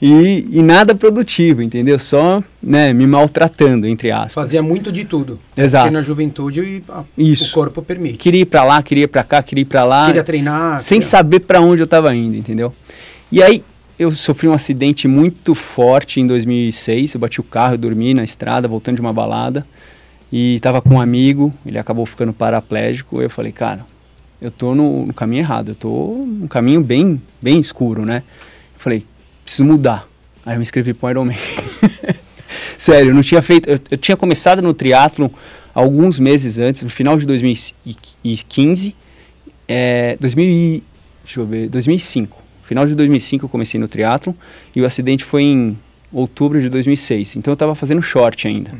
e, 0.00 0.46
e 0.52 0.62
nada 0.62 0.94
produtivo, 0.94 1.62
entendeu? 1.62 1.98
Só 1.98 2.44
né, 2.62 2.92
me 2.92 3.06
maltratando, 3.06 3.86
entre 3.86 4.10
aspas. 4.10 4.34
Fazia 4.34 4.62
muito 4.62 4.92
de 4.92 5.06
tudo. 5.06 5.40
Exato. 5.56 5.86
Porque 5.86 5.96
na 5.96 6.02
juventude 6.02 6.82
a- 6.90 7.02
Isso. 7.16 7.48
o 7.50 7.52
corpo 7.54 7.80
permite. 7.82 8.18
Queria 8.18 8.42
ir 8.42 8.44
pra 8.44 8.62
lá, 8.62 8.82
queria 8.82 9.04
ir 9.04 9.08
pra 9.08 9.24
cá, 9.24 9.42
queria 9.42 9.62
ir 9.62 9.64
pra 9.64 9.84
lá, 9.84 10.06
Queria 10.06 10.22
treinar. 10.22 10.80
sem 10.82 10.98
queria- 11.00 11.10
saber 11.10 11.40
pra 11.40 11.60
onde 11.62 11.82
eu 11.82 11.86
tava 11.86 12.14
indo, 12.14 12.36
entendeu? 12.36 12.74
E 13.32 13.42
aí 13.42 13.64
eu 13.98 14.10
sofri 14.12 14.46
um 14.48 14.52
acidente 14.52 15.08
muito 15.08 15.54
forte 15.54 16.20
em 16.20 16.26
2006. 16.26 17.14
Eu 17.14 17.20
bati 17.20 17.40
o 17.40 17.44
carro, 17.44 17.74
eu 17.74 17.78
dormi 17.78 18.12
na 18.12 18.22
estrada, 18.22 18.68
voltando 18.68 18.96
de 18.96 19.00
uma 19.00 19.14
balada. 19.14 19.66
E 20.32 20.58
tava 20.60 20.80
com 20.82 20.94
um 20.96 21.00
amigo, 21.00 21.52
ele 21.64 21.78
acabou 21.78 22.04
ficando 22.04 22.32
paraplégico. 22.32 23.20
Eu 23.22 23.30
falei, 23.30 23.50
cara, 23.52 23.84
eu 24.40 24.50
tô 24.50 24.74
no, 24.74 25.06
no 25.06 25.14
caminho 25.14 25.40
errado, 25.40 25.70
eu 25.70 25.74
tô 25.74 26.24
num 26.26 26.46
caminho 26.46 26.82
bem, 26.82 27.20
bem 27.40 27.58
escuro, 27.60 28.04
né? 28.04 28.22
Eu 28.74 28.80
falei, 28.80 29.06
preciso 29.44 29.64
mudar. 29.64 30.06
Aí 30.44 30.54
eu 30.54 30.58
me 30.58 30.62
inscrevi 30.62 30.92
pro 30.94 31.10
Ironman. 31.10 31.36
Sério, 32.78 33.10
eu 33.10 33.14
não 33.14 33.22
tinha 33.22 33.42
feito. 33.42 33.68
Eu, 33.68 33.78
eu 33.90 33.96
tinha 33.96 34.16
começado 34.16 34.62
no 34.62 34.72
triatlo 34.74 35.32
alguns 35.74 36.18
meses 36.20 36.58
antes, 36.58 36.82
no 36.82 36.90
final 36.90 37.16
de 37.16 37.26
2015. 37.26 38.94
É, 39.66 40.16
2000 40.20 40.44
e- 40.46 40.82
deixa 41.24 41.40
eu 41.40 41.46
ver, 41.46 41.68
2005. 41.68 42.38
Final 42.64 42.86
de 42.86 42.94
2005 42.94 43.46
eu 43.46 43.48
comecei 43.48 43.80
no 43.80 43.88
triatlo 43.88 44.34
e 44.76 44.80
o 44.80 44.86
acidente 44.86 45.24
foi 45.24 45.42
em 45.42 45.78
outubro 46.12 46.60
de 46.60 46.68
2006. 46.68 47.36
Então 47.36 47.50
eu 47.50 47.54
estava 47.54 47.74
fazendo 47.74 48.00
short 48.02 48.46
ainda. 48.46 48.72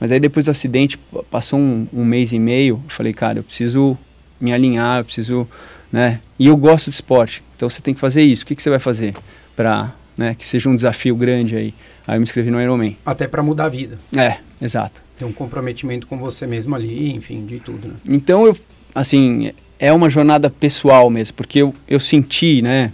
Mas 0.00 0.12
aí 0.12 0.20
depois 0.20 0.44
do 0.44 0.50
acidente, 0.50 0.98
passou 1.30 1.58
um, 1.58 1.86
um 1.92 2.04
mês 2.04 2.32
e 2.32 2.38
meio, 2.38 2.80
eu 2.84 2.90
falei, 2.90 3.12
cara, 3.12 3.38
eu 3.38 3.42
preciso 3.42 3.96
me 4.40 4.52
alinhar, 4.52 4.98
eu 4.98 5.04
preciso, 5.04 5.48
né? 5.90 6.20
E 6.38 6.46
eu 6.48 6.56
gosto 6.56 6.90
de 6.90 6.96
esporte, 6.96 7.42
então 7.56 7.68
você 7.68 7.80
tem 7.80 7.94
que 7.94 8.00
fazer 8.00 8.22
isso. 8.22 8.44
O 8.44 8.46
que, 8.46 8.54
que 8.54 8.62
você 8.62 8.68
vai 8.70 8.78
fazer 8.78 9.14
para, 9.56 9.92
né, 10.16 10.34
que 10.34 10.46
seja 10.46 10.68
um 10.68 10.76
desafio 10.76 11.16
grande 11.16 11.56
aí? 11.56 11.74
Aí 12.06 12.16
eu 12.16 12.20
me 12.20 12.24
inscrevi 12.24 12.50
no 12.50 12.60
Ironman. 12.60 12.96
Até 13.06 13.26
pra 13.26 13.42
mudar 13.42 13.64
a 13.64 13.68
vida. 13.70 13.98
É, 14.16 14.38
exato. 14.60 15.00
Ter 15.16 15.24
um 15.24 15.32
comprometimento 15.32 16.06
com 16.06 16.18
você 16.18 16.46
mesmo 16.46 16.74
ali, 16.74 17.12
enfim, 17.14 17.46
de 17.46 17.58
tudo, 17.58 17.88
né? 17.88 17.94
Então 18.08 18.46
eu, 18.46 18.54
assim, 18.94 19.50
é 19.78 19.90
uma 19.92 20.10
jornada 20.10 20.50
pessoal 20.50 21.08
mesmo, 21.08 21.34
porque 21.34 21.60
eu, 21.62 21.74
eu 21.88 21.98
senti, 21.98 22.60
né, 22.60 22.92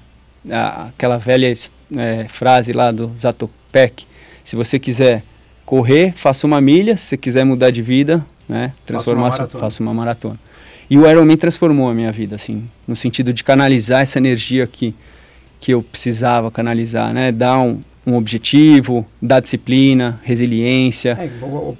a- 0.49 0.87
aquela 0.87 1.19
velha 1.19 1.53
é, 1.97 2.25
frase 2.29 2.73
lá 2.73 2.91
do 2.93 3.11
Zatopek, 3.19 4.07
se 4.45 4.55
você 4.57 4.79
quiser 4.79 5.23
correr, 5.77 6.13
faça 6.15 6.47
uma 6.47 6.61
milha, 6.61 6.99
se 6.99 7.17
quiser 7.17 7.45
mudar 7.47 7.71
de 7.71 7.81
vida, 7.81 8.23
né, 8.47 8.75
transformar, 8.85 9.33
sua- 9.33 9.49
faça 9.59 9.83
uma 9.83 9.95
maratona. 9.95 10.39
E 10.91 10.99
o 10.99 11.09
Ironman 11.11 11.35
transformou 11.39 11.89
a 11.89 11.95
minha 11.95 12.13
vida, 12.13 12.37
assim, 12.37 12.65
no 12.87 12.95
sentido 12.95 13.33
de 13.33 13.43
canalizar 13.43 14.03
essa 14.03 14.19
energia 14.19 14.67
que, 14.67 14.95
que 15.59 15.73
eu 15.73 15.83
precisava 15.83 16.51
canalizar, 16.51 17.15
né, 17.15 17.33
dar 17.33 17.59
um, 17.59 17.81
um 18.07 18.17
objetivo, 18.17 19.07
dar 19.23 19.41
disciplina, 19.41 20.21
resiliência, 20.23 21.13
É, 21.19 21.31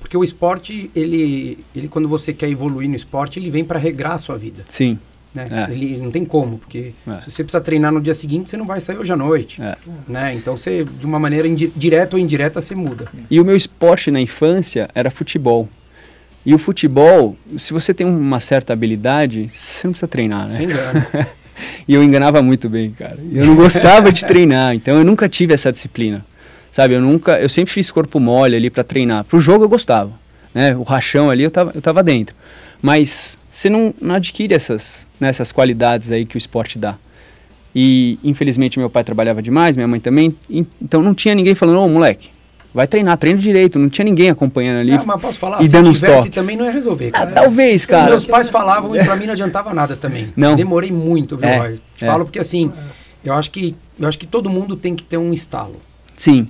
porque 0.01 0.17
o 0.17 0.25
esporte, 0.25 0.91
ele, 0.97 1.59
ele 1.77 1.87
quando 1.87 2.09
você 2.09 2.33
quer 2.33 2.49
evoluir 2.49 2.89
no 2.89 2.97
esporte, 2.97 3.39
ele 3.39 3.51
vem 3.51 3.63
pra 3.63 3.79
regrar 3.79 4.13
a 4.13 4.19
sua 4.19 4.39
vida, 4.39 4.65
sim, 4.71 4.99
né? 5.35 5.47
É. 5.51 5.73
Ele 5.73 5.97
não 5.99 6.11
tem 6.11 6.25
como, 6.25 6.59
porque 6.59 6.93
É. 7.07 7.21
se 7.21 7.31
você 7.31 7.43
precisa 7.43 7.61
treinar 7.61 7.93
no 7.93 8.01
dia 8.01 8.15
seguinte, 8.15 8.51
você 8.51 8.57
não 8.57 8.67
vai 8.67 8.81
sair 8.81 8.99
hoje 8.99 9.13
à 9.13 9.17
noite, 9.17 9.61
é. 9.61 9.77
né? 10.07 10.35
Então 10.35 10.57
você, 10.57 10.85
de 10.85 11.07
uma 11.07 11.19
maneira 11.19 11.49
direta 11.75 12.17
ou 12.17 12.21
indireta, 12.21 12.61
você 12.61 12.75
muda. 12.75 13.07
E 13.31 13.41
o 13.41 13.45
meu 13.45 13.57
esporte 13.57 14.11
na 14.11 14.21
infância 14.21 14.89
era 14.95 15.11
futebol. 15.11 15.69
E 16.45 16.55
o 16.55 16.59
futebol, 16.59 17.37
se 17.59 17.73
você 17.73 17.95
tem 17.95 18.07
uma 18.07 18.41
certa 18.41 18.73
habilidade, 18.73 19.49
você 19.49 19.87
não 19.87 19.93
precisa 19.93 20.09
treinar, 20.09 20.49
né? 20.49 20.55
Sem 20.55 20.65
engano. 20.67 21.07
E 21.87 21.95
eu 21.95 22.03
enganava 22.03 22.43
muito 22.43 22.69
bem, 22.69 22.91
cara. 22.91 23.17
Eu 23.33 23.47
não 23.47 23.55
gostava 23.55 24.11
de 24.13 24.25
treinar, 24.25 24.75
então 24.75 24.97
eu 24.97 25.05
nunca 25.05 25.29
tive 25.29 25.55
essa 25.55 25.71
disciplina. 25.73 26.25
Sabe, 26.73 26.95
eu 26.95 27.01
nunca, 27.01 27.39
eu 27.39 27.49
sempre 27.49 27.73
fiz 27.73 27.91
corpo 27.91 28.19
mole 28.19 28.57
ali 28.57 28.71
para 28.71 28.83
treinar. 28.83 29.25
Pro 29.25 29.39
jogo 29.39 29.65
eu 29.65 29.69
gostava, 29.69 30.11
né? 30.55 30.75
O 30.75 30.83
rachão 30.83 31.31
ali 31.31 31.43
eu 31.43 31.51
tava, 31.51 31.71
eu 31.75 31.83
tava 31.83 32.03
dentro. 32.03 32.35
Mas 32.81 33.39
você 33.63 33.71
não, 33.71 33.95
não 34.01 34.17
adquire 34.17 34.53
essas, 34.53 35.07
né, 35.21 35.29
essas 35.29 35.53
qualidades 35.53 36.11
aí 36.11 36.27
que 36.27 36.37
o 36.37 36.39
esporte 36.39 36.79
dá. 36.79 36.97
E 37.75 38.19
infelizmente 38.23 38.79
meu 38.79 38.91
pai 38.91 39.05
trabalhava 39.05 39.41
demais, 39.41 39.77
minha 39.77 39.89
mãe 39.89 40.01
também, 40.01 40.37
então 40.81 41.01
não 41.01 41.15
tinha 41.15 41.35
ninguém 41.35 41.55
falando, 41.55 41.81
ô 41.81 41.89
moleque, 41.89 42.29
vai 42.75 42.87
treinar, 42.87 43.17
treina 43.17 43.41
direito, 43.41 43.79
não 43.79 43.89
tinha 43.89 44.05
ninguém 44.05 44.29
acompanhando 44.31 44.81
ali. 44.81 44.93
Ah, 44.93 45.03
mas 45.07 45.21
posso 45.21 45.39
falar, 45.39 45.63
e 45.63 45.67
se 45.67 45.73
dando 45.73 45.91
uns 45.91 46.01
tivesse 46.01 46.29
também 46.29 46.57
não 46.57 46.67
ia 46.67 46.73
resolver, 46.73 47.11
Ah, 47.15 47.21
cara. 47.21 47.31
talvez, 47.31 47.87
cara. 47.87 48.11
Meus 48.11 48.25
pais 48.25 48.51
falavam 48.51 48.95
e 48.97 49.03
pra 49.05 49.17
mim 49.17 49.27
não 49.27 49.33
adiantava 49.33 49.73
nada 49.73 49.97
também. 49.97 50.33
Não. 50.37 50.57
Demorei 50.57 50.91
muito, 50.91 51.37
viu, 51.37 51.49
É? 51.49 51.73
Te 51.97 52.05
é. 52.05 52.07
falo 52.07 52.25
porque 52.25 52.41
assim, 52.41 52.71
eu 53.25 53.33
acho 53.33 53.51
que 53.51 53.75
eu 53.99 54.09
acho 54.09 54.19
que 54.19 54.27
todo 54.27 54.51
mundo 54.51 54.77
tem 54.77 54.95
que 54.97 55.05
ter 55.05 55.17
um 55.17 55.33
estalo, 55.33 55.77
Sim, 56.17 56.49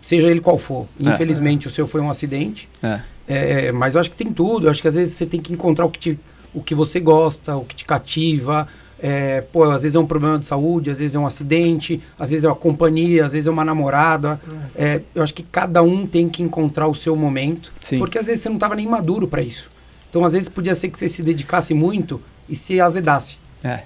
seja 0.00 0.28
ele 0.28 0.40
qual 0.40 0.58
for. 0.58 0.86
É. 1.04 1.10
Infelizmente 1.10 1.68
o 1.68 1.70
seu 1.70 1.86
foi 1.86 2.00
um 2.00 2.08
acidente, 2.10 2.68
é, 2.82 3.00
é, 3.28 3.72
mas 3.72 3.94
eu 3.94 4.00
acho 4.00 4.10
que 4.10 4.16
tem 4.16 4.32
tudo. 4.32 4.66
Eu 4.66 4.70
acho 4.70 4.82
que 4.82 4.88
às 4.88 4.94
vezes 4.94 5.14
você 5.14 5.24
tem 5.24 5.40
que 5.40 5.52
encontrar 5.52 5.84
o 5.84 5.90
que, 5.90 5.98
te, 5.98 6.18
o 6.54 6.62
que 6.62 6.74
você 6.74 7.00
gosta, 7.00 7.56
o 7.56 7.64
que 7.64 7.74
te 7.74 7.84
cativa. 7.84 8.66
É, 9.06 9.42
pô, 9.52 9.64
às 9.64 9.82
vezes 9.82 9.96
é 9.96 9.98
um 9.98 10.06
problema 10.06 10.38
de 10.38 10.46
saúde, 10.46 10.90
às 10.90 10.98
vezes 10.98 11.14
é 11.14 11.18
um 11.18 11.26
acidente, 11.26 12.00
às 12.18 12.30
vezes 12.30 12.44
é 12.44 12.48
uma 12.48 12.54
companhia, 12.54 13.26
às 13.26 13.32
vezes 13.32 13.46
é 13.46 13.50
uma 13.50 13.64
namorada. 13.64 14.40
É, 14.74 15.02
eu 15.14 15.22
acho 15.22 15.34
que 15.34 15.42
cada 15.42 15.82
um 15.82 16.06
tem 16.06 16.28
que 16.28 16.42
encontrar 16.42 16.88
o 16.88 16.94
seu 16.94 17.14
momento, 17.14 17.72
sim. 17.80 17.98
porque 17.98 18.18
às 18.18 18.26
vezes 18.26 18.42
você 18.42 18.48
não 18.48 18.56
estava 18.56 18.74
nem 18.74 18.86
maduro 18.86 19.28
para 19.28 19.42
isso. 19.42 19.70
Então 20.08 20.24
às 20.24 20.32
vezes 20.32 20.48
podia 20.48 20.74
ser 20.74 20.88
que 20.88 20.96
você 20.96 21.08
se 21.08 21.22
dedicasse 21.22 21.74
muito 21.74 22.20
e 22.48 22.56
se 22.56 22.80
azedasse. 22.80 23.36
É. 23.62 23.80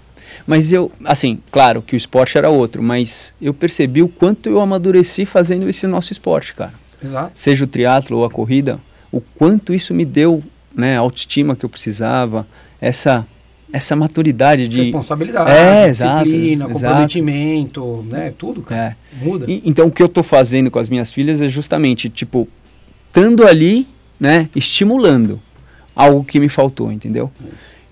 Mas 0.46 0.72
eu, 0.72 0.92
assim, 1.04 1.40
claro 1.50 1.82
que 1.82 1.94
o 1.94 1.96
esporte 1.96 2.36
era 2.36 2.50
outro, 2.50 2.82
mas 2.82 3.32
eu 3.40 3.54
percebi 3.54 4.02
o 4.02 4.08
quanto 4.08 4.48
eu 4.48 4.60
amadureci 4.60 5.24
fazendo 5.24 5.68
esse 5.68 5.86
nosso 5.86 6.12
esporte, 6.12 6.54
cara. 6.54 6.74
Exato. 7.02 7.32
Seja 7.36 7.64
o 7.64 7.66
triatlo 7.66 8.18
ou 8.18 8.24
a 8.24 8.30
corrida, 8.30 8.78
o 9.10 9.20
quanto 9.20 9.72
isso 9.72 9.94
me 9.94 10.04
deu, 10.04 10.42
né, 10.78 10.96
a 10.96 11.00
autoestima 11.00 11.54
que 11.56 11.64
eu 11.64 11.68
precisava, 11.68 12.46
essa 12.80 13.26
essa 13.70 13.94
maturidade 13.94 14.66
de 14.66 14.80
Responsabilidade, 14.80 15.50
É, 15.50 15.90
disciplina, 15.90 16.64
exato. 16.64 16.72
comprometimento, 16.72 18.02
né? 18.08 18.32
Tudo, 18.38 18.62
cara. 18.62 18.96
é. 19.12 19.24
Muda. 19.24 19.44
E- 19.46 19.60
então 19.62 19.88
o 19.88 19.92
que 19.92 20.02
eu 20.02 20.08
tô 20.08 20.22
fazendo 20.22 20.70
com 20.70 20.78
as 20.78 20.88
minhas 20.88 21.12
filhas 21.12 21.42
é 21.42 21.48
justamente, 21.48 22.08
tipo, 22.08 22.48
estando 23.08 23.46
ali, 23.46 23.86
né, 24.18 24.48
estimulando 24.56 25.38
algo 25.94 26.24
que 26.24 26.40
me 26.40 26.48
faltou, 26.48 26.90
entendeu? 26.90 27.30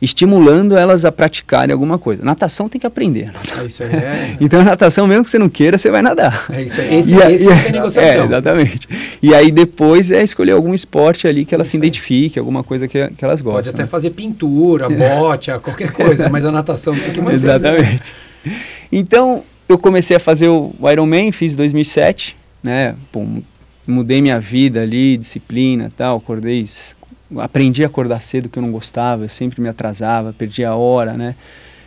Estimulando 0.06 0.76
elas 0.76 1.04
a 1.04 1.10
praticarem 1.10 1.72
alguma 1.72 1.98
coisa. 1.98 2.22
Natação 2.24 2.68
tem 2.68 2.80
que 2.80 2.86
aprender. 2.86 3.32
É 3.60 3.64
isso 3.66 3.82
aí. 3.82 3.90
É, 3.90 4.36
Então, 4.40 4.62
natação, 4.62 5.04
mesmo 5.04 5.24
que 5.24 5.30
você 5.30 5.38
não 5.38 5.48
queira, 5.48 5.76
você 5.76 5.90
vai 5.90 6.00
nadar. 6.00 6.46
é 6.52 6.62
isso 6.62 6.80
aí. 6.80 6.94
Esse, 6.94 7.12
E 7.14 7.18
esse 7.18 7.44
e 7.44 7.50
a- 7.50 7.54
não 7.56 7.62
tem 7.64 7.72
negociação. 7.72 8.22
É, 8.22 8.24
exatamente. 8.26 8.88
E 9.20 9.34
aí 9.34 9.50
depois 9.50 10.12
é 10.12 10.22
escolher 10.22 10.52
algum 10.52 10.72
esporte 10.72 11.26
ali 11.26 11.44
que 11.44 11.52
elas 11.52 11.66
se 11.66 11.76
identifiquem, 11.76 12.38
alguma 12.40 12.62
coisa 12.62 12.86
que, 12.86 13.08
que 13.08 13.24
elas 13.24 13.40
gostam. 13.40 13.56
Pode 13.58 13.70
até 13.70 13.82
né? 13.82 13.88
fazer 13.88 14.10
pintura, 14.10 14.88
bote, 14.88 15.50
qualquer 15.60 15.90
coisa, 15.90 16.28
mas 16.28 16.44
a 16.44 16.52
natação 16.52 16.94
tem 16.94 17.12
que 17.12 17.20
manter. 17.20 17.36
Exatamente. 17.38 18.00
Então, 18.92 19.42
eu 19.68 19.76
comecei 19.76 20.16
a 20.16 20.20
fazer 20.20 20.46
o 20.48 20.72
Ironman, 20.90 21.32
fiz 21.32 21.56
2007, 21.56 22.36
né? 22.62 22.94
Pô, 23.10 23.26
mudei 23.86 24.22
minha 24.22 24.38
vida 24.38 24.82
ali, 24.82 25.16
disciplina 25.16 25.90
tal, 25.96 26.18
acordei, 26.18 26.64
aprendi 27.38 27.82
a 27.82 27.86
acordar 27.86 28.20
cedo 28.20 28.48
que 28.48 28.58
eu 28.58 28.62
não 28.62 28.70
gostava, 28.70 29.24
eu 29.24 29.28
sempre 29.28 29.60
me 29.60 29.68
atrasava, 29.68 30.32
perdia 30.32 30.70
a 30.70 30.76
hora, 30.76 31.14
né? 31.14 31.34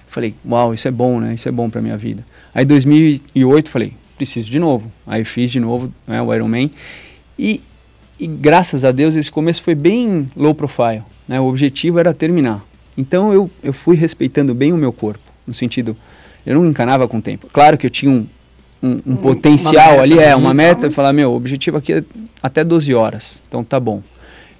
Falei, 0.07 0.33
uau, 0.47 0.73
isso 0.73 0.87
é 0.87 0.91
bom, 0.91 1.19
né? 1.19 1.33
Isso 1.35 1.47
é 1.47 1.51
bom 1.51 1.69
pra 1.69 1.81
minha 1.81 1.97
vida. 1.97 2.25
Aí 2.53 2.65
2008 2.65 3.69
falei, 3.69 3.93
preciso 4.17 4.49
de 4.49 4.59
novo. 4.59 4.91
Aí 5.05 5.23
fiz 5.23 5.51
de 5.51 5.59
novo 5.59 5.93
né, 6.07 6.21
o 6.21 6.33
Ironman 6.33 6.71
e, 7.37 7.61
e 8.19 8.27
graças 8.27 8.83
a 8.83 8.91
Deus 8.91 9.15
esse 9.15 9.31
começo 9.31 9.63
foi 9.63 9.75
bem 9.75 10.29
low 10.35 10.53
profile, 10.53 11.03
né? 11.27 11.39
O 11.39 11.45
objetivo 11.45 11.99
era 11.99 12.13
terminar. 12.13 12.65
Então 12.97 13.31
eu, 13.31 13.49
eu 13.63 13.71
fui 13.71 13.95
respeitando 13.95 14.53
bem 14.53 14.73
o 14.73 14.77
meu 14.77 14.91
corpo, 14.91 15.23
no 15.47 15.53
sentido, 15.53 15.95
eu 16.45 16.55
não 16.55 16.65
encanava 16.65 17.07
com 17.07 17.19
o 17.19 17.21
tempo. 17.21 17.47
Claro 17.53 17.77
que 17.77 17.85
eu 17.85 17.89
tinha 17.89 18.11
um, 18.11 18.27
um, 18.83 18.99
um 19.05 19.15
potencial 19.15 19.91
meta 19.91 20.01
ali, 20.01 20.19
é, 20.19 20.35
uma 20.35 20.53
meta, 20.53 20.91
falar, 20.91 21.13
meu, 21.13 21.31
o 21.31 21.35
objetivo 21.35 21.77
aqui 21.77 21.93
é 21.93 22.03
até 22.43 22.63
12 22.63 22.93
horas, 22.93 23.41
então 23.47 23.63
tá 23.63 23.79
bom. 23.79 24.01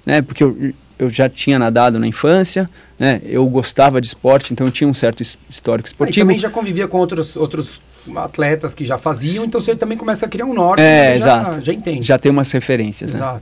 Né? 0.04 0.22
Porque 0.22 0.42
eu, 0.42 0.72
eu 0.98 1.10
já 1.10 1.28
tinha 1.28 1.58
nadado 1.58 1.98
na 1.98 2.06
infância, 2.06 2.68
né? 2.98 3.20
Eu 3.24 3.46
gostava 3.46 4.00
de 4.00 4.06
esporte, 4.06 4.52
então 4.52 4.66
eu 4.66 4.72
tinha 4.72 4.88
um 4.88 4.94
certo 4.94 5.22
histórico 5.48 5.88
esportivo. 5.88 6.20
Ah, 6.20 6.20
e 6.20 6.24
também 6.24 6.38
já 6.38 6.50
convivia 6.50 6.86
com 6.86 6.98
outros, 6.98 7.36
outros 7.36 7.80
atletas 8.16 8.74
que 8.74 8.84
já 8.84 8.98
faziam, 8.98 9.44
então 9.44 9.60
você 9.60 9.74
também 9.74 9.96
começa 9.96 10.26
a 10.26 10.28
criar 10.28 10.46
um 10.46 10.54
norte, 10.54 10.82
é, 10.82 11.06
você 11.06 11.16
exato. 11.16 11.52
Já, 11.54 11.60
já 11.60 11.72
entende. 11.72 12.06
Já 12.06 12.18
tem 12.18 12.30
umas 12.30 12.50
referências, 12.50 13.14
exato. 13.14 13.34
né? 13.34 13.40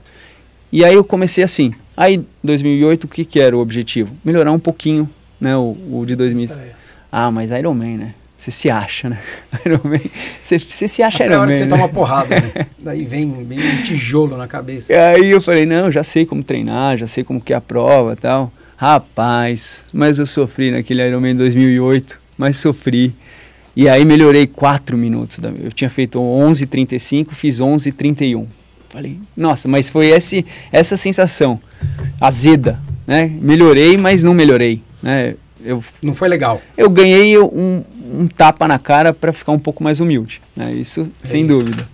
E 0.71 0.85
aí 0.85 0.93
eu 0.93 1.03
comecei 1.03 1.43
assim. 1.43 1.73
Aí, 1.97 2.23
2008, 2.43 3.03
o 3.05 3.07
que, 3.07 3.25
que 3.25 3.39
era 3.39 3.57
o 3.57 3.59
objetivo? 3.59 4.15
Melhorar 4.23 4.51
um 4.51 4.59
pouquinho, 4.59 5.09
né? 5.39 5.55
O, 5.57 5.75
o 5.91 6.05
de 6.05 6.15
2000. 6.15 6.49
Ah, 7.11 7.31
mas 7.31 7.51
Iron 7.51 7.73
Man, 7.73 7.97
né? 7.97 8.13
Você 8.49 8.51
se 8.51 8.69
acha, 8.69 9.09
né? 9.09 9.19
Iron 9.65 9.79
Man. 9.83 9.99
Você, 10.43 10.57
você 10.59 10.87
se 10.87 11.03
acha 11.03 11.17
Até 11.23 11.25
Iron 11.25 11.35
a 11.35 11.39
hora 11.41 11.47
Man. 11.47 11.53
que 11.53 11.57
você 11.59 11.65
né? 11.65 11.69
toma 11.69 11.89
porrada, 11.89 12.35
né? 12.35 12.65
Daí 12.79 13.05
vem, 13.05 13.43
vem 13.45 13.59
um 13.59 13.81
tijolo 13.83 14.35
na 14.37 14.47
cabeça. 14.47 14.91
E 14.91 14.97
aí 14.97 15.29
eu 15.29 15.41
falei, 15.41 15.65
não, 15.65 15.91
já 15.91 16.03
sei 16.03 16.25
como 16.25 16.43
treinar, 16.43 16.97
já 16.97 17.07
sei 17.07 17.23
como 17.23 17.39
que 17.39 17.53
é 17.53 17.55
a 17.55 17.61
prova 17.61 18.15
tal. 18.15 18.51
Rapaz, 18.75 19.83
mas 19.93 20.17
eu 20.19 20.25
sofri 20.25 20.71
naquele 20.71 21.05
Ironman 21.07 21.35
2008, 21.35 22.19
mas 22.37 22.57
sofri. 22.57 23.13
E 23.75 23.87
aí 23.87 24.03
melhorei 24.03 24.47
4 24.47 24.97
minutos. 24.97 25.37
da- 25.39 25.49
Eu 25.49 25.71
tinha 25.71 25.89
feito 25.89 26.19
11:35, 26.19 27.33
fiz 27.35 27.59
11:31. 27.59 28.47
Falei, 28.89 29.19
nossa, 29.37 29.67
mas 29.67 29.89
foi 29.89 30.07
esse, 30.07 30.43
essa 30.71 30.97
sensação 30.97 31.59
azeda, 32.19 32.79
né? 33.05 33.29
Melhorei, 33.41 33.97
mas 33.97 34.23
não 34.23 34.33
melhorei, 34.33 34.81
né? 35.03 35.35
Eu 35.63 35.83
Não 36.01 36.13
foi 36.13 36.29
legal. 36.29 36.61
eu 36.77 36.89
ganhei 36.89 37.37
um, 37.37 37.83
um 38.11 38.27
tapa 38.27 38.67
na 38.67 38.79
cara 38.79 39.13
para 39.13 39.31
ficar 39.33 39.51
um 39.51 39.59
pouco 39.59 39.83
mais 39.83 39.99
humilde, 39.99 40.41
né? 40.55 40.71
Isso 40.71 41.07
sem 41.23 41.45
isso. 41.45 41.49
dúvida. 41.53 41.87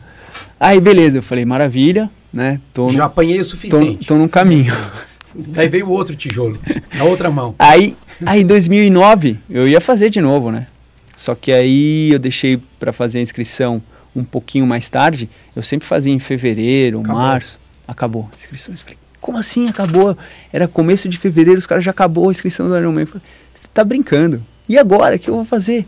Aí 0.60 0.80
beleza, 0.80 1.18
eu 1.18 1.24
falei, 1.24 1.46
maravilha, 1.46 2.10
né? 2.32 2.60
Tô 2.74 2.88
no, 2.88 2.94
Já 2.94 3.06
apanhei 3.06 3.40
o 3.40 3.46
suficiente. 3.46 4.06
tô 4.06 4.16
num 4.16 4.28
caminho. 4.28 4.74
Daí 5.36 5.68
veio 5.68 5.88
o 5.88 5.92
outro 5.92 6.16
tijolo, 6.16 6.58
na 6.94 7.04
outra 7.04 7.30
mão. 7.30 7.56
Aí, 7.60 7.96
aí 8.26 8.44
2009 8.44 9.38
eu 9.50 9.68
ia 9.68 9.82
fazer 9.82 10.10
de 10.10 10.22
novo, 10.22 10.50
né? 10.50 10.68
Só 11.16 11.36
que 11.36 11.52
aí 11.52 12.12
eu 12.12 12.20
deixei 12.20 12.62
para 12.80 12.94
fazer 12.94 13.20
a 13.20 13.22
inscrição 13.22 13.82
um 14.16 14.24
pouquinho 14.24 14.66
mais 14.66 14.90
tarde. 14.90 15.30
Eu 15.56 15.62
sempre 15.62 15.88
fazia 15.88 16.14
em 16.14 16.20
fevereiro, 16.20 17.00
Acabou. 17.02 17.22
março. 17.22 17.60
Acabou 17.88 18.30
a 18.32 18.36
inscrição. 18.38 18.74
Eu 18.74 18.78
falei, 18.80 18.98
como 19.20 19.38
assim 19.38 19.68
acabou? 19.68 20.18
Era 20.54 20.68
começo 20.68 21.10
de 21.10 21.18
fevereiro, 21.18 21.60
os 21.60 21.66
caras 21.66 21.84
já 21.84 21.92
acabou 21.92 22.30
a 22.30 22.32
inscrição 22.32 22.68
do 22.68 22.78
Ironman. 22.78 23.02
Eu 23.02 23.08
falei, 23.08 23.24
você 23.54 23.68
tá 23.74 23.84
brincando. 23.84 24.42
E 24.68 24.78
agora, 24.78 25.16
o 25.16 25.20
que 25.20 25.30
eu 25.30 25.36
vou 25.36 25.46
fazer? 25.46 25.86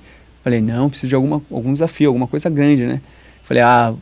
Falei, 0.48 0.62
não, 0.62 0.90
preciso 0.90 1.10
de 1.10 1.16
alguma, 1.16 1.42
algum 1.52 1.74
desafio, 1.74 2.08
alguma 2.08 2.26
coisa 2.26 2.50
grande, 2.50 2.86
né? 2.86 3.02
Falei, 3.44 3.62
ah, 3.62 3.94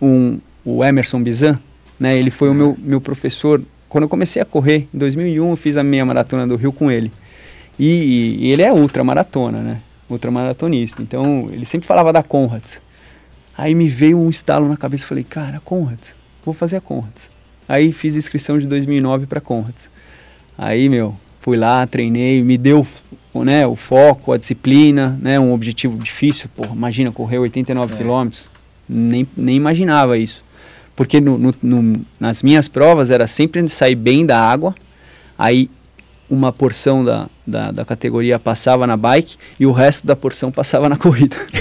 um, 0.00 0.38
o 0.64 0.82
Emerson 0.82 1.22
Bizan, 1.22 1.60
né? 2.00 2.16
Ele 2.16 2.30
foi 2.30 2.48
o 2.48 2.54
meu, 2.54 2.74
meu 2.78 2.98
professor. 2.98 3.60
Quando 3.86 4.04
eu 4.04 4.08
comecei 4.08 4.40
a 4.40 4.46
correr, 4.46 4.88
em 4.94 4.96
2001, 4.96 5.50
eu 5.50 5.54
fiz 5.54 5.76
a 5.76 5.82
meia 5.82 6.02
maratona 6.02 6.46
do 6.46 6.56
Rio 6.56 6.72
com 6.72 6.90
ele. 6.90 7.12
E, 7.78 8.38
e 8.40 8.52
ele 8.52 8.62
é 8.62 8.72
ultramaratona, 8.72 9.60
né? 9.60 9.82
Ultramaratonista. 10.08 11.02
Então, 11.02 11.50
ele 11.52 11.66
sempre 11.66 11.86
falava 11.86 12.10
da 12.10 12.22
Conrads. 12.22 12.80
Aí 13.54 13.74
me 13.74 13.90
veio 13.90 14.18
um 14.18 14.30
estalo 14.30 14.66
na 14.66 14.78
cabeça, 14.78 15.06
falei, 15.06 15.24
cara, 15.24 15.60
Conrads, 15.62 16.14
vou 16.42 16.54
fazer 16.54 16.76
a 16.76 16.80
Conrads. 16.80 17.28
Aí 17.68 17.92
fiz 17.92 18.14
a 18.14 18.18
inscrição 18.18 18.58
de 18.58 18.66
2009 18.66 19.26
para 19.26 19.42
Conrads. 19.42 19.90
Aí, 20.56 20.88
meu, 20.88 21.14
fui 21.46 21.56
lá, 21.56 21.86
treinei, 21.86 22.42
me 22.42 22.58
deu 22.58 22.84
o, 23.32 23.44
né, 23.44 23.64
o 23.64 23.76
foco, 23.76 24.32
a 24.32 24.36
disciplina, 24.36 25.16
né, 25.22 25.38
um 25.38 25.52
objetivo 25.52 25.96
difícil. 25.96 26.50
Porra, 26.56 26.74
imagina, 26.74 27.12
correr 27.12 27.38
89 27.38 27.94
É. 27.94 27.96
quilômetros. 27.98 28.46
Nem, 28.88 29.24
nem 29.36 29.54
imaginava 29.54 30.18
isso. 30.18 30.42
Porque 30.96 31.20
no, 31.20 31.38
no- 31.38 31.54
no- 31.62 32.00
nas 32.18 32.42
minhas 32.42 32.66
provas 32.66 33.10
era 33.12 33.28
sempre 33.28 33.68
sair 33.68 33.94
bem 33.94 34.26
da 34.26 34.40
água, 34.40 34.74
aí 35.38 35.70
uma 36.28 36.52
porção 36.52 37.04
da, 37.04 37.26
da, 37.46 37.70
da 37.70 37.84
categoria 37.84 38.38
passava 38.38 38.86
na 38.86 38.96
bike 38.96 39.36
e 39.60 39.66
o 39.66 39.72
resto 39.72 40.06
da 40.06 40.16
porção 40.16 40.50
passava 40.50 40.88
na 40.88 40.96
corrida. 40.96 41.36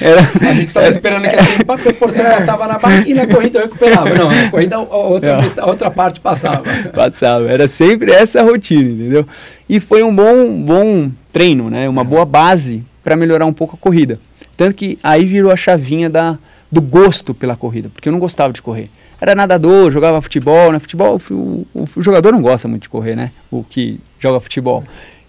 Era- 0.00 0.50
A 0.50 0.54
gente 0.54 0.68
estava 0.68 0.88
esperando 0.88 1.22
que 1.28 1.36
assim, 1.36 1.62
a 1.62 1.64
proporção 1.78 2.24
passava 2.24 2.66
na 2.66 2.78
bike 2.78 3.10
e 3.10 3.14
na 3.14 3.26
corrida 3.26 3.58
eu 3.58 3.62
recuperava. 3.64 4.14
Não, 4.14 4.30
na 4.30 4.50
corrida 4.50 4.76
a 4.76 4.80
outra, 4.80 5.42
Não. 5.42 5.64
a 5.64 5.66
outra 5.66 5.90
parte 5.90 6.20
passava. 6.20 6.62
Passava. 6.92 7.50
Era 7.50 7.68
sempre 7.68 8.12
essa 8.12 8.40
a 8.40 8.42
rotina, 8.44 8.90
entendeu? 8.90 9.26
E 9.68 9.80
foi 9.80 10.02
um 10.02 10.14
bom, 10.14 10.62
bom 10.62 11.10
treino, 11.32 11.70
né? 11.70 11.88
Uma 11.88 12.04
boa 12.04 12.24
base 12.24 12.82
para 13.02 13.16
melhorar 13.16 13.46
um 13.46 13.52
pouco 13.52 13.76
a 13.76 13.78
corrida. 13.78 14.18
Tanto 14.56 14.74
que 14.74 14.98
aí 15.02 15.24
virou 15.24 15.50
a 15.50 15.56
chavinha 15.56 16.08
da, 16.08 16.38
do 16.70 16.80
gosto 16.80 17.34
pela 17.34 17.56
corrida, 17.56 17.88
porque 17.92 18.08
eu 18.08 18.12
não 18.12 18.18
gostava 18.18 18.52
de 18.52 18.62
correr. 18.62 18.88
Era 19.20 19.34
nadador, 19.34 19.90
jogava 19.90 20.20
futebol, 20.20 20.72
né? 20.72 20.78
Futebol, 20.78 21.20
o, 21.30 21.66
o- 21.74 21.88
o 21.96 22.02
jogador 22.02 22.32
não 22.32 22.42
gosta 22.42 22.68
muito 22.68 22.82
de 22.82 22.88
correr, 22.88 23.16
né? 23.16 23.30
O 23.50 23.64
que 23.64 23.98
joga 24.20 24.38
futebol. 24.40 24.84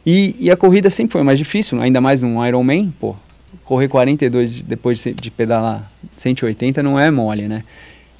E, 0.06 0.36
e 0.40 0.52
a 0.52 0.58
corrida 0.58 0.90
sempre 0.90 1.14
foi 1.14 1.24
mais 1.24 1.38
difícil, 1.38 1.82
ainda 1.82 2.00
mais 2.02 2.22
num 2.22 2.46
Ironman, 2.46 2.94
pô. 3.00 3.16
Correr 3.64 3.88
42 3.88 4.54
de- 4.54 4.64
depois 4.64 5.02
de, 5.02 5.14
de 5.14 5.32
pedalar 5.32 5.90
180 6.18 6.82
não 6.84 7.00
é 7.00 7.10
mole, 7.12 7.48
né? 7.48 7.64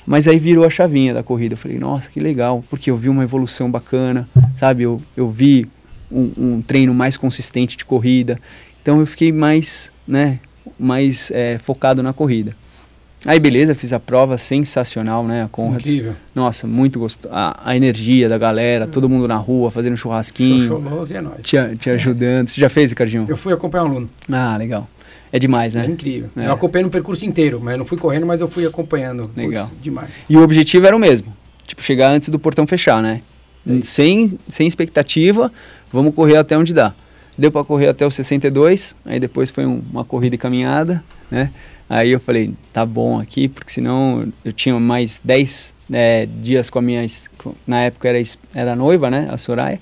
Mas 0.06 0.26
aí 0.28 0.40
virou 0.40 0.66
a 0.66 0.70
chavinha 0.70 1.14
da 1.14 1.22
corrida. 1.22 1.54
Eu 1.54 1.58
falei, 1.58 1.78
nossa, 1.78 2.10
que 2.10 2.20
legal, 2.20 2.64
porque 2.70 2.90
eu 2.90 2.96
vi 2.98 3.10
uma 3.10 3.24
evolução 3.24 3.70
bacana, 3.70 4.28
sabe? 4.56 4.84
Eu, 4.84 5.02
eu 5.18 5.30
vi 5.30 5.68
um, 6.10 6.32
um 6.38 6.62
treino 6.62 6.94
mais 6.94 7.18
consistente 7.18 7.76
de 7.76 7.84
corrida. 7.84 8.40
Então 8.82 9.02
eu 9.02 9.06
fiquei 9.06 9.34
mais, 9.34 9.92
né, 10.08 10.40
mais 10.80 11.30
eh, 11.34 11.58
focado 11.58 12.02
na 12.02 12.14
corrida. 12.14 12.56
Aí 13.28 13.40
beleza, 13.40 13.76
fiz 13.76 13.92
a 13.92 14.00
prova 14.00 14.38
sensacional, 14.38 15.24
né? 15.26 15.44
A 15.44 15.48
Conrad. 15.50 15.82
Incrível. 15.82 16.14
Nossa, 16.34 16.66
muito 16.66 16.98
gostoso. 16.98 17.28
A, 17.34 17.60
a 17.72 17.76
energia 17.76 18.30
da 18.30 18.38
galera, 18.38 18.88
todo 18.88 19.10
mundo 19.10 19.28
na 19.28 19.36
rua, 19.36 19.70
fazendo 19.70 19.98
churrasquinho, 19.98 20.82
e 21.10 21.14
é 21.14 21.22
nóis. 21.22 21.42
te, 21.42 21.58
te 21.78 21.90
ajudando. 21.90 22.48
Você 22.48 22.60
já 22.62 22.70
fez, 22.70 22.90
Ricardinho? 22.90 23.26
Eu 23.28 23.36
fui 23.36 23.52
acompanhar 23.52 23.84
um 23.84 23.88
aluno. 23.88 24.10
Ah, 24.32 24.56
legal. 24.58 24.88
É 25.32 25.38
demais, 25.38 25.76
É 25.76 25.80
né? 25.80 25.88
incrível. 25.88 26.30
É. 26.38 26.48
Eu 26.48 26.54
acompanhei 26.54 26.86
no 26.86 26.90
percurso 26.90 27.26
inteiro, 27.26 27.60
mas 27.62 27.74
eu 27.74 27.80
não 27.80 27.86
fui 27.86 27.98
correndo, 27.98 28.26
mas 28.26 28.40
eu 28.40 28.48
fui 28.48 28.66
acompanhando. 28.66 29.30
Legal. 29.36 29.70
demais. 29.82 30.10
E 30.30 30.38
o 30.38 30.42
objetivo 30.42 30.88
era 30.88 30.96
o 30.96 31.00
mesmo. 31.00 31.34
Tipo, 31.68 31.84
chegar 31.84 32.10
antes 32.12 32.30
do 32.30 32.40
portão 32.40 32.66
fechar, 32.66 33.02
né? 33.02 33.22
É. 33.70 33.82
Sem, 33.82 34.40
sem 34.50 34.66
expectativa, 34.66 35.52
vamos 35.92 36.16
correr 36.16 36.38
até 36.38 36.58
onde 36.58 36.74
dá. 36.74 36.94
Deu 37.38 37.52
para 37.52 37.64
correr 37.66 37.88
até 37.90 38.08
os 38.08 38.16
62, 38.16 38.96
aí 39.06 39.20
depois 39.20 39.52
foi 39.52 39.66
um- 39.66 39.82
uma 39.92 40.06
corrida 40.06 40.36
e 40.36 40.38
caminhada, 40.38 41.04
né? 41.30 41.52
Aí 41.90 42.12
eu 42.12 42.20
falei, 42.20 42.54
tá 42.74 42.86
bom 42.86 43.20
aqui, 43.20 43.48
porque 43.48 43.72
senão 43.72 44.28
eu 44.44 44.52
tinha 44.52 44.78
mais 44.80 45.22
10 45.24 45.74
é, 45.92 46.28
dias 46.42 46.70
com 46.70 46.80
a 46.80 46.82
minha... 46.82 47.06
Na 47.66 47.82
época 47.84 48.10
era, 48.10 48.22
era 48.54 48.76
noiva, 48.76 49.10
né? 49.10 49.28
A 49.32 49.38
Soraya. 49.38 49.80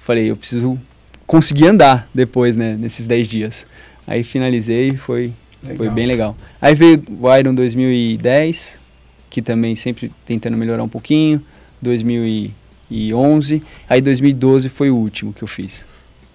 Falei, 0.00 0.30
eu 0.30 0.36
preciso 0.36 0.78
conseguir 1.26 1.68
andar 1.68 2.08
depois, 2.14 2.56
né? 2.56 2.76
Nesses 2.78 3.06
10 3.06 3.28
dias. 3.28 3.66
Aí 4.06 4.22
finalizei 4.22 4.88
e 4.88 4.96
foi, 4.96 5.32
foi 5.76 5.88
bem 5.90 6.06
legal. 6.06 6.36
Aí 6.60 6.74
veio 6.74 7.02
o 7.20 7.36
Iron 7.36 7.54
2010, 7.54 8.80
que 9.28 9.42
também 9.42 9.74
sempre 9.74 10.10
tentando 10.24 10.56
melhorar 10.56 10.82
um 10.82 10.88
pouquinho. 10.88 11.42
2011. 11.80 13.62
Aí 13.88 14.00
2012 14.00 14.68
foi 14.68 14.90
o 14.90 14.96
último 14.96 15.32
que 15.32 15.42
eu 15.42 15.48
fiz. 15.48 15.86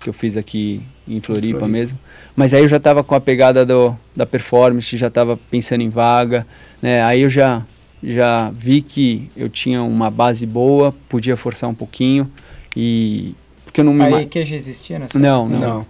Que 0.06 0.10
eu 0.10 0.14
fiz 0.14 0.38
aqui 0.38 0.84
em 1.08 1.20
Floripa, 1.20 1.58
Floripa. 1.58 1.68
mesmo. 1.68 1.98
Mas 2.36 2.54
aí 2.54 2.62
eu 2.62 2.68
já 2.68 2.78
estava 2.78 3.04
com 3.04 3.16
a 3.16 3.20
pegada 3.20 3.66
do, 3.66 3.98
da 4.16 4.24
performance, 4.24 4.96
já 4.96 5.08
estava 5.08 5.36
pensando 5.50 5.82
em 5.82 5.90
vaga. 5.90 6.46
Né? 6.80 7.02
Aí 7.02 7.22
eu 7.22 7.30
já, 7.32 7.64
já 8.04 8.52
vi 8.52 8.84
que 8.84 9.32
eu 9.36 9.50
tinha 9.50 9.82
uma 9.82 10.12
base 10.12 10.46
boa, 10.46 10.94
podia 11.10 11.36
forçar 11.36 11.68
um 11.68 11.74
pouquinho. 11.74 12.30
E. 12.78 13.34
Porque 13.64 13.82
eu 13.82 13.84
não 13.86 13.96
me. 13.96 14.04
Aí 14.06 14.12
ma- 14.12 14.26
que 14.26 14.46
já 14.46 14.56
existia 14.56 15.00
nessa 15.00 15.18
Não, 15.18 15.50
não, 15.50 15.60
Não. 15.60 15.86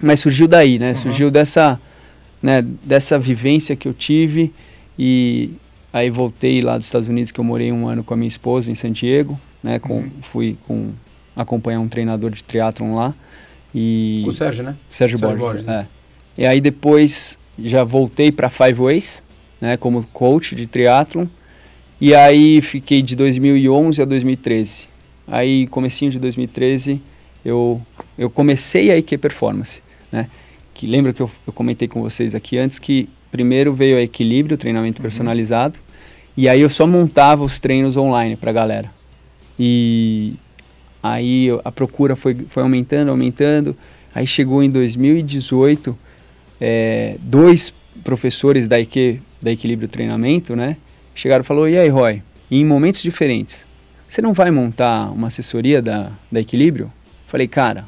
mas 0.00 0.20
surgiu 0.20 0.48
daí, 0.48 0.78
né? 0.78 0.92
Uhum. 0.92 0.96
Surgiu 0.96 1.30
dessa, 1.30 1.78
né, 2.42 2.62
dessa 2.82 3.18
vivência 3.18 3.76
que 3.76 3.86
eu 3.86 3.92
tive 3.92 4.54
e 4.98 5.50
aí 5.92 6.08
voltei 6.08 6.62
lá 6.62 6.78
dos 6.78 6.86
Estados 6.86 7.10
Unidos 7.10 7.30
que 7.30 7.38
eu 7.38 7.44
morei 7.44 7.70
um 7.70 7.86
ano 7.88 8.02
com 8.02 8.14
a 8.14 8.16
minha 8.16 8.26
esposa 8.28 8.70
em 8.70 8.74
San 8.74 8.90
Diego, 8.90 9.38
né? 9.62 9.78
Com, 9.78 9.96
Uhum. 9.98 10.10
Fui 10.22 10.56
com 10.66 10.92
acompanhar 11.36 11.80
um 11.80 11.88
treinador 11.88 12.30
de 12.30 12.42
triatlon 12.42 12.94
lá 12.94 13.14
e 13.74 14.22
Com 14.24 14.30
o 14.30 14.32
Sérgio, 14.32 14.62
né? 14.62 14.76
Sérgio, 14.90 15.18
Sérgio 15.18 15.38
Borges. 15.38 15.64
Borges, 15.64 15.68
é. 15.68 15.86
E 16.36 16.46
aí 16.46 16.60
depois 16.60 17.38
já 17.58 17.84
voltei 17.84 18.30
para 18.30 18.48
Five 18.48 18.74
Ways, 18.74 19.22
né? 19.60 19.76
Como 19.76 20.04
coach 20.12 20.54
de 20.54 20.66
triatlon 20.66 21.26
e 22.00 22.14
aí 22.14 22.60
fiquei 22.60 23.02
de 23.02 23.16
2011 23.16 24.02
a 24.02 24.04
2013. 24.04 24.88
Aí 25.26 25.66
comecinho 25.68 26.10
de 26.10 26.18
2013 26.18 27.00
eu 27.44 27.80
eu 28.16 28.30
comecei 28.30 28.90
a 28.90 28.96
IQ 28.96 29.18
Performance, 29.18 29.82
né? 30.10 30.28
Que 30.72 30.86
lembra 30.86 31.12
que 31.12 31.22
eu, 31.22 31.30
eu 31.46 31.52
comentei 31.52 31.88
com 31.88 32.02
vocês 32.02 32.34
aqui 32.34 32.58
antes 32.58 32.78
que 32.78 33.08
primeiro 33.30 33.72
veio 33.72 33.96
a 33.96 34.02
equilíbrio, 34.02 34.56
treinamento 34.56 35.02
personalizado, 35.02 35.78
e 36.36 36.48
aí 36.48 36.60
eu 36.60 36.68
só 36.68 36.86
montava 36.86 37.42
os 37.42 37.58
treinos 37.58 37.96
online 37.96 38.36
para 38.36 38.52
galera. 38.52 38.92
E 39.58 40.34
aí 41.04 41.48
a 41.62 41.70
procura 41.70 42.16
foi, 42.16 42.34
foi 42.48 42.62
aumentando, 42.62 43.10
aumentando. 43.10 43.76
Aí 44.14 44.26
chegou 44.26 44.62
em 44.62 44.70
2018, 44.70 45.98
é, 46.58 47.16
dois 47.20 47.74
professores 48.02 48.66
da, 48.66 48.80
IQ, 48.80 49.20
da 49.42 49.52
Equilíbrio 49.52 49.86
Treinamento, 49.86 50.56
né? 50.56 50.78
Chegaram 51.14 51.42
e 51.42 51.46
falou, 51.46 51.68
e 51.68 51.76
aí, 51.76 51.90
Roy, 51.90 52.22
em 52.50 52.64
momentos 52.64 53.02
diferentes, 53.02 53.66
você 54.08 54.22
não 54.22 54.32
vai 54.32 54.50
montar 54.50 55.10
uma 55.10 55.26
assessoria 55.26 55.82
da, 55.82 56.10
da 56.32 56.40
Equilíbrio? 56.40 56.90
Falei, 57.28 57.48
cara, 57.48 57.84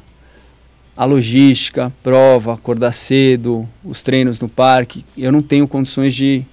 a 0.95 1.03
logística, 1.03 1.91
prova, 2.03 2.53
acordar 2.53 2.91
cedo, 2.91 3.67
os 3.83 4.03
treinos 4.03 4.39
no 4.39 4.47
parque, 4.47 5.03
eu 5.17 5.31
não 5.31 5.41
tenho 5.41 5.67
condições 5.67 6.13
de, 6.13 6.43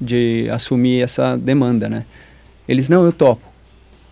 de 0.00 0.48
assumir 0.48 1.02
essa 1.02 1.36
demanda, 1.36 1.88
né? 1.88 2.06
Eles, 2.68 2.88
não, 2.88 3.04
eu 3.04 3.12
topo. 3.12 3.53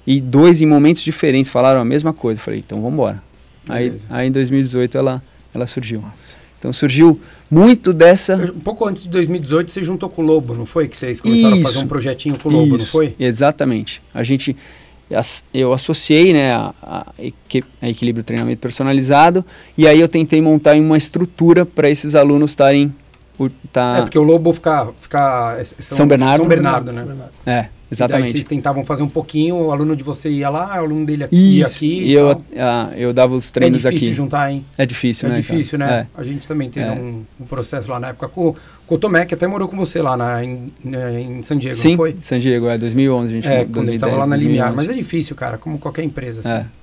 E 0.06 0.20
dois 0.20 0.60
em 0.60 0.66
momentos 0.66 1.02
diferentes 1.02 1.50
falaram 1.50 1.80
a 1.80 1.84
mesma 1.84 2.12
coisa. 2.12 2.40
Falei, 2.40 2.60
então 2.60 2.78
vamos 2.78 2.94
embora. 2.94 3.22
Aí, 3.68 3.94
aí 4.10 4.28
em 4.28 4.32
2018 4.32 4.98
ela, 4.98 5.22
ela 5.54 5.66
surgiu. 5.66 6.00
Nossa. 6.00 6.36
Então 6.58 6.72
surgiu 6.72 7.20
muito 7.50 7.92
dessa. 7.92 8.36
Um 8.36 8.60
pouco 8.60 8.86
antes 8.86 9.02
de 9.02 9.08
2018 9.08 9.70
você 9.70 9.82
juntou 9.82 10.08
com 10.08 10.22
o 10.22 10.24
Lobo, 10.24 10.54
não 10.54 10.64
foi? 10.64 10.86
Que 10.86 10.96
vocês 10.96 11.20
começaram 11.20 11.56
isso, 11.56 11.66
a 11.66 11.72
fazer 11.72 11.84
um 11.84 11.88
projetinho 11.88 12.38
com 12.38 12.48
o 12.48 12.52
Lobo, 12.52 12.76
isso, 12.76 12.84
não 12.84 12.92
foi? 12.92 13.16
Exatamente. 13.18 14.00
A 14.14 14.22
gente. 14.22 14.56
Eu 15.52 15.74
associei 15.74 16.32
né, 16.32 16.54
a, 16.54 16.72
a, 16.82 17.12
a 17.82 17.88
Equilíbrio 17.90 18.24
Treinamento 18.24 18.62
Personalizado 18.62 19.44
e 19.76 19.86
aí 19.86 20.00
eu 20.00 20.08
tentei 20.08 20.40
montar 20.40 20.74
uma 20.76 20.96
estrutura 20.96 21.66
para 21.66 21.90
esses 21.90 22.14
alunos 22.14 22.52
estarem. 22.52 22.94
Tá... 23.70 23.98
É, 23.98 24.02
porque 24.02 24.18
o 24.18 24.22
Lobo 24.22 24.52
fica. 24.54 24.88
fica 25.00 25.62
São, 25.80 25.98
São 25.98 26.06
Bernardo. 26.06 26.40
São 26.40 26.48
Bernardo, 26.48 26.92
né? 26.92 26.98
São 26.98 27.06
Bernardo. 27.06 27.32
É. 27.44 27.68
Exatamente. 27.92 28.30
E 28.30 28.32
vocês 28.32 28.46
tentavam 28.46 28.84
fazer 28.84 29.02
um 29.02 29.08
pouquinho, 29.08 29.56
o 29.56 29.70
aluno 29.70 29.94
de 29.94 30.02
você 30.02 30.30
ia 30.30 30.48
lá, 30.48 30.76
o 30.76 30.84
aluno 30.84 31.04
dele 31.04 31.24
aqui, 31.24 31.58
ia 31.58 31.66
aqui. 31.66 32.04
E, 32.04 32.12
eu, 32.14 32.42
ah, 32.56 32.90
eu 32.96 33.12
dava 33.12 33.34
os 33.34 33.50
treinos 33.50 33.84
aqui. 33.84 33.88
É 33.88 33.90
difícil 33.90 34.08
aqui. 34.08 34.16
juntar, 34.16 34.50
hein? 34.50 34.64
É 34.78 34.86
difícil, 34.86 35.28
é 35.28 35.32
né? 35.32 35.38
É 35.38 35.40
difícil, 35.40 35.78
né? 35.78 36.06
É. 36.16 36.20
A 36.20 36.24
gente 36.24 36.48
também 36.48 36.70
teve 36.70 36.86
é. 36.86 36.92
um, 36.92 37.22
um, 37.38 37.44
processo 37.44 37.90
lá 37.90 38.00
na 38.00 38.08
época 38.08 38.28
com, 38.28 38.54
com 38.86 38.94
o 38.94 38.98
Tomé, 38.98 39.26
que 39.26 39.34
até 39.34 39.46
morou 39.46 39.68
com 39.68 39.76
você 39.76 40.00
lá 40.00 40.16
na, 40.16 40.42
em, 40.42 40.72
né, 40.82 41.20
em 41.20 41.42
San 41.42 41.58
Diego, 41.58 41.76
Sim, 41.76 41.90
não 41.90 41.96
foi? 41.96 42.16
San 42.22 42.40
Diego, 42.40 42.68
é 42.68 42.78
2011. 42.78 43.26
A 43.26 43.34
gente 43.34 43.48
é, 43.48 43.64
quando 43.66 43.88
ele 43.88 43.96
estava 43.96 44.16
lá 44.16 44.26
na 44.26 44.36
Limiar. 44.36 44.74
Mas 44.74 44.88
é 44.88 44.94
difícil, 44.94 45.36
cara, 45.36 45.58
como 45.58 45.78
qualquer 45.78 46.02
empresa, 46.02 46.40
assim. 46.40 46.66
É. 46.66 46.82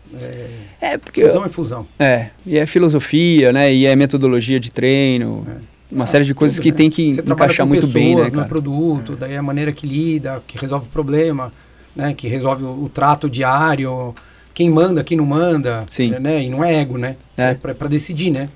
É, 0.82 0.98
porque... 0.98 1.24
Fusão 1.24 1.46
é 1.46 1.50
fusão. 1.50 1.88
É, 2.00 2.30
e 2.46 2.58
é 2.58 2.66
filosofia, 2.66 3.52
né? 3.52 3.72
E 3.74 3.86
é 3.86 3.96
metodologia 3.96 4.60
de 4.60 4.72
treino. 4.72 5.46
É 5.48 5.79
uma 5.92 6.04
ah, 6.04 6.08
série 6.08 6.24
de 6.24 6.34
coisas 6.34 6.58
tudo, 6.58 6.64
que 6.64 6.72
né? 6.72 6.78
tem 6.78 6.90
que 6.90 7.14
Você 7.14 7.22
encaixar 7.22 7.66
muito 7.66 7.88
pessoas, 7.88 7.94
bem, 7.94 8.16
né, 8.16 8.30
no 8.32 8.46
produto, 8.46 9.16
daí 9.16 9.36
a 9.36 9.42
maneira 9.42 9.72
que 9.72 9.88
lida, 9.88 10.42
que 10.48 10.58
resolve 10.58 10.88
o 10.88 10.90
problema 10.90 11.52
né, 11.96 12.14
que 12.14 12.28
resolve 12.28 12.64
o, 12.64 12.86
o, 12.86 12.90
trato 12.90 13.30
diário, 13.30 14.14
quem 14.54 14.70
manda, 14.70 15.04
quem 15.04 15.18
não 15.18 15.26
manda, 15.26 15.86
Sim. 15.90 16.12
né, 16.20 16.44
e 16.44 16.50
não 16.50 16.64
é 16.64 16.76
ego, 16.76 16.98
né, 16.98 17.16
é, 17.38 17.52
é 17.52 17.54
para 17.54 17.88
decidir, 17.88 18.32
né. 18.32 18.50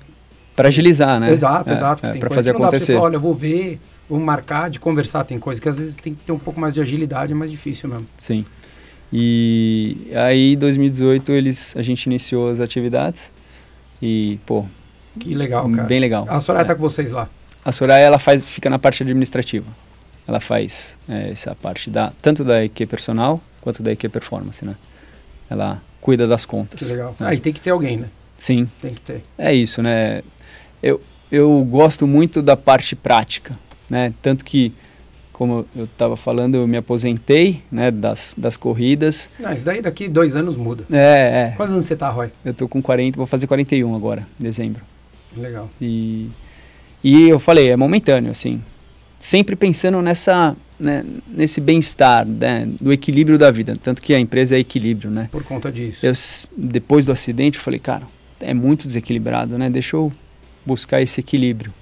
Para 0.56 0.68
agilizar, 0.68 1.18
né. 1.18 1.30
Exato, 1.30 1.70
é, 1.70 1.74
exato. 1.74 2.06
É, 2.06 2.16
para 2.16 2.30
fazer 2.30 2.50
acontecer. 2.50 2.94
Falar, 2.94 3.06
Olha, 3.06 3.18
vou 3.18 3.34
ver, 3.34 3.80
vou 4.08 4.20
marcar, 4.20 4.70
de 4.70 4.78
conversar, 4.78 5.24
tem 5.24 5.38
coisa 5.38 5.60
que 5.60 5.68
às 5.68 5.78
vezes 5.78 5.96
tem 5.96 6.14
que 6.14 6.22
ter 6.24 6.32
um 6.32 6.38
pouco 6.38 6.60
mais 6.60 6.72
de 6.72 6.80
agilidade, 6.80 7.32
é 7.32 7.34
mais 7.34 7.50
difícil 7.50 7.88
mesmo. 7.88 8.06
Sim. 8.16 8.44
E 9.12 10.08
aí, 10.14 10.54
em 10.54 10.58
2018, 10.58 11.32
eles, 11.32 11.76
a 11.76 11.82
gente 11.82 12.04
iniciou 12.04 12.48
as 12.48 12.60
atividades 12.60 13.30
e, 14.00 14.38
pô... 14.46 14.64
Que 15.18 15.34
legal, 15.34 15.68
cara. 15.70 15.84
Bem 15.84 16.00
legal. 16.00 16.26
A 16.28 16.40
Soraya 16.40 16.62
está 16.62 16.72
é. 16.72 16.76
com 16.76 16.82
vocês 16.82 17.10
lá? 17.10 17.28
A 17.64 17.72
Soraya, 17.72 18.04
ela 18.04 18.18
faz, 18.18 18.44
fica 18.44 18.68
na 18.68 18.78
parte 18.78 19.02
administrativa. 19.02 19.66
Ela 20.26 20.40
faz 20.40 20.96
é, 21.08 21.30
essa 21.30 21.54
parte 21.54 21.90
da, 21.90 22.12
tanto 22.22 22.44
da 22.44 22.64
equipe 22.64 22.90
personal 22.90 23.42
quanto 23.60 23.82
da 23.82 23.92
EQ 23.92 24.08
Performance, 24.10 24.64
né? 24.64 24.74
Ela 25.48 25.80
cuida 26.00 26.26
das 26.26 26.44
contas. 26.44 26.78
Que 26.78 26.84
legal. 26.84 27.16
Né? 27.18 27.26
Ah, 27.28 27.34
e 27.34 27.40
tem 27.40 27.52
que 27.52 27.60
ter 27.60 27.70
alguém, 27.70 27.96
né? 27.96 28.08
Sim. 28.38 28.68
Tem 28.80 28.92
que 28.92 29.00
ter. 29.00 29.22
É 29.38 29.54
isso, 29.54 29.82
né? 29.82 30.22
Eu, 30.82 31.00
eu 31.32 31.64
gosto 31.64 32.06
muito 32.06 32.42
da 32.42 32.56
parte 32.56 32.94
prática, 32.94 33.58
né? 33.88 34.12
Tanto 34.20 34.44
que, 34.44 34.74
como 35.32 35.66
eu 35.74 35.84
estava 35.84 36.16
falando, 36.16 36.56
eu 36.56 36.66
me 36.66 36.76
aposentei, 36.76 37.62
né? 37.72 37.90
Das, 37.90 38.34
das 38.36 38.56
corridas. 38.56 39.30
Ah, 39.42 39.54
isso 39.54 39.64
daí 39.64 39.80
daqui 39.80 40.08
dois 40.08 40.36
anos 40.36 40.56
muda. 40.56 40.84
É, 40.92 41.52
é. 41.52 41.54
Quantos 41.56 41.72
anos 41.72 41.86
você 41.86 41.96
tá, 41.96 42.10
Roy? 42.10 42.30
Eu 42.44 42.52
tô 42.52 42.68
com 42.68 42.82
40, 42.82 43.16
vou 43.16 43.26
fazer 43.26 43.46
41 43.46 43.94
agora, 43.94 44.26
em 44.38 44.44
dezembro. 44.44 44.82
Legal. 45.36 45.70
E, 45.80 46.28
e 47.02 47.28
eu 47.28 47.38
falei, 47.38 47.70
é 47.70 47.76
momentâneo, 47.76 48.30
assim. 48.30 48.62
Sempre 49.18 49.56
pensando 49.56 50.00
nessa 50.02 50.56
né, 50.78 51.04
nesse 51.28 51.60
bem-estar, 51.60 52.26
né, 52.26 52.68
do 52.80 52.92
equilíbrio 52.92 53.38
da 53.38 53.50
vida. 53.50 53.76
Tanto 53.82 54.02
que 54.02 54.14
a 54.14 54.18
empresa 54.18 54.56
é 54.56 54.58
equilíbrio, 54.58 55.10
né? 55.10 55.28
Por 55.30 55.44
conta 55.44 55.70
disso. 55.70 56.04
Eu, 56.04 56.12
depois 56.56 57.06
do 57.06 57.12
acidente, 57.12 57.58
eu 57.58 57.64
falei, 57.64 57.78
cara, 57.78 58.04
é 58.40 58.52
muito 58.52 58.86
desequilibrado, 58.86 59.56
né? 59.58 59.70
Deixa 59.70 59.96
eu 59.96 60.12
buscar 60.64 61.00
esse 61.00 61.20
equilíbrio. 61.20 61.72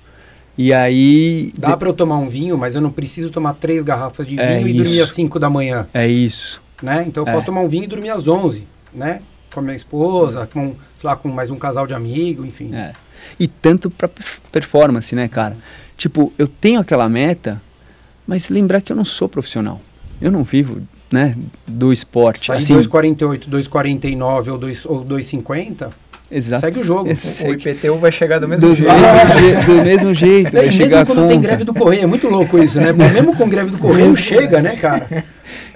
E 0.56 0.72
aí... 0.72 1.52
Dá 1.56 1.70
de... 1.70 1.76
para 1.78 1.88
eu 1.88 1.94
tomar 1.94 2.18
um 2.18 2.28
vinho, 2.28 2.58
mas 2.58 2.74
eu 2.74 2.80
não 2.80 2.90
preciso 2.90 3.30
tomar 3.30 3.54
três 3.54 3.82
garrafas 3.82 4.26
de 4.26 4.38
é 4.38 4.58
vinho 4.58 4.68
e 4.68 4.74
dormir 4.74 5.00
às 5.00 5.10
5 5.10 5.38
da 5.38 5.48
manhã. 5.48 5.88
É 5.94 6.06
isso. 6.06 6.60
Né? 6.82 7.04
Então 7.06 7.24
eu 7.24 7.28
é. 7.28 7.32
posso 7.32 7.46
tomar 7.46 7.60
um 7.62 7.68
vinho 7.68 7.84
e 7.84 7.86
dormir 7.86 8.10
às 8.10 8.28
11, 8.28 8.64
né? 8.92 9.22
Com 9.52 9.60
a 9.60 9.62
minha 9.62 9.76
esposa, 9.76 10.48
com, 10.52 10.74
sei 10.98 11.10
lá, 11.10 11.16
com 11.16 11.28
mais 11.28 11.50
um 11.50 11.56
casal 11.56 11.86
de 11.86 11.94
amigo, 11.94 12.44
enfim. 12.44 12.74
É. 12.74 12.92
E 13.38 13.46
tanto 13.46 13.90
para 13.90 14.08
performance, 14.50 15.14
né, 15.14 15.28
cara? 15.28 15.56
Tipo, 15.96 16.32
eu 16.38 16.48
tenho 16.48 16.80
aquela 16.80 17.08
meta, 17.08 17.60
mas 18.26 18.48
lembrar 18.48 18.80
que 18.80 18.90
eu 18.90 18.96
não 18.96 19.04
sou 19.04 19.28
profissional. 19.28 19.80
Eu 20.20 20.30
não 20.30 20.42
vivo 20.42 20.82
né, 21.10 21.36
do 21.66 21.92
esporte. 21.92 22.46
Sair 22.46 22.56
assim, 22.56 22.74
2,48, 22.76 23.48
2,49 23.48 24.48
ou 24.86 25.04
2,50, 25.04 25.90
Exato. 26.30 26.60
segue 26.60 26.80
o 26.80 26.84
jogo. 26.84 27.10
Esse, 27.10 27.46
o 27.46 27.52
IPTU 27.52 27.98
vai 27.98 28.10
chegar 28.10 28.38
do 28.38 28.48
mesmo 28.48 28.68
do, 28.68 28.74
jeito. 28.74 28.92
Do, 28.92 29.76
do 29.76 29.84
mesmo 29.84 30.14
jeito. 30.14 30.50
Não, 30.56 30.62
mesmo 30.62 31.06
quando 31.06 31.28
tem 31.28 31.40
greve 31.40 31.64
do 31.64 31.74
Correio, 31.74 32.02
é 32.02 32.06
muito 32.06 32.28
louco 32.28 32.58
isso, 32.58 32.80
né? 32.80 32.92
mesmo 32.92 33.36
com 33.36 33.48
greve 33.48 33.70
do 33.70 33.78
Correio, 33.78 34.16
chega, 34.16 34.62
né, 34.62 34.76
cara? 34.76 35.24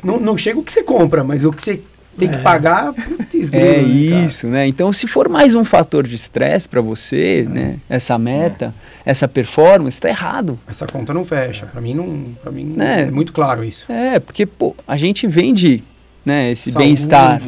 Não, 0.03 0.18
não 0.18 0.39
chega 0.39 0.59
o 0.59 0.62
que 0.62 0.72
você 0.72 0.83
compra, 0.83 1.22
mas 1.22 1.45
o 1.45 1.53
que 1.53 1.62
você 1.62 1.81
tem 2.19 2.29
que 2.29 2.37
é. 2.37 2.39
pagar, 2.39 2.93
putz, 2.93 3.53
É 3.53 3.79
isso, 3.81 4.47
né? 4.47 4.67
Então, 4.67 4.93
se 4.93 5.07
for 5.07 5.29
mais 5.29 5.55
um 5.55 5.64
fator 5.64 6.07
de 6.07 6.14
estresse 6.14 6.69
para 6.69 6.81
você, 6.81 7.45
é. 7.47 7.49
né? 7.49 7.77
Essa 7.89 8.19
meta, 8.19 8.75
é. 9.05 9.11
essa 9.11 9.29
performance, 9.29 9.97
está 9.97 10.09
errado. 10.09 10.59
Essa 10.67 10.87
conta 10.87 11.12
não 11.12 11.25
fecha. 11.25 11.67
Para 11.67 11.81
mim, 11.81 11.95
não, 11.95 12.25
para 12.43 12.51
mim 12.51 12.77
é. 12.79 13.03
é 13.03 13.11
muito 13.11 13.33
claro 13.33 13.62
isso. 13.62 13.91
É, 13.91 14.19
porque 14.19 14.47
pô, 14.47 14.75
a 14.87 14.97
gente 14.97 15.27
vende 15.27 15.83
né, 16.25 16.51
esse 16.51 16.73
bem-estar. 16.73 17.41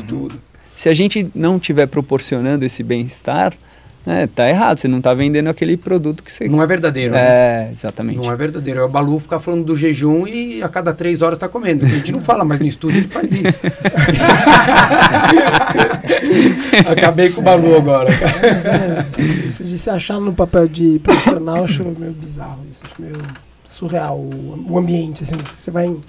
Se 0.76 0.88
a 0.88 0.94
gente 0.94 1.28
não 1.34 1.56
estiver 1.56 1.86
proporcionando 1.86 2.64
esse 2.64 2.82
bem-estar, 2.84 3.52
é, 4.06 4.26
tá 4.26 4.48
errado, 4.48 4.78
você 4.78 4.88
não 4.88 5.02
tá 5.02 5.12
vendendo 5.12 5.48
aquele 5.48 5.76
produto 5.76 6.22
que 6.22 6.32
você. 6.32 6.48
Não 6.48 6.62
é 6.62 6.66
verdadeiro. 6.66 7.12
Né? 7.12 7.20
É, 7.20 7.64
né? 7.64 7.70
exatamente. 7.72 8.16
Não 8.16 8.32
é 8.32 8.36
verdadeiro. 8.36 8.80
É 8.80 8.84
o 8.84 8.88
Balu 8.88 9.18
ficar 9.18 9.38
falando 9.38 9.64
do 9.64 9.76
jejum 9.76 10.26
e 10.26 10.62
a 10.62 10.68
cada 10.68 10.94
três 10.94 11.20
horas 11.20 11.36
está 11.36 11.48
comendo. 11.48 11.84
A 11.84 11.88
gente 11.88 12.12
não 12.12 12.20
fala, 12.20 12.44
mas 12.44 12.58
no 12.58 12.66
estúdio 12.66 12.98
ele 12.98 13.08
faz 13.08 13.32
isso. 13.32 13.58
Acabei 16.90 17.30
com 17.30 17.42
o 17.42 17.44
Balu 17.44 17.76
agora. 17.76 18.10
É, 18.10 19.04
isso 19.20 19.64
de 19.64 19.78
se 19.78 19.90
achar 19.90 20.18
no 20.18 20.32
papel 20.32 20.68
de 20.68 20.98
profissional, 21.00 21.58
eu 21.58 21.64
acho 21.64 21.84
meio 21.84 22.12
bizarro. 22.12 22.64
Isso 22.72 22.82
acho 22.84 23.02
meio 23.02 23.18
surreal. 23.66 24.16
O, 24.16 24.64
o 24.70 24.78
ambiente, 24.78 25.22
assim, 25.22 25.36
você 25.54 25.70
vai. 25.70 25.86
Em, 25.86 26.00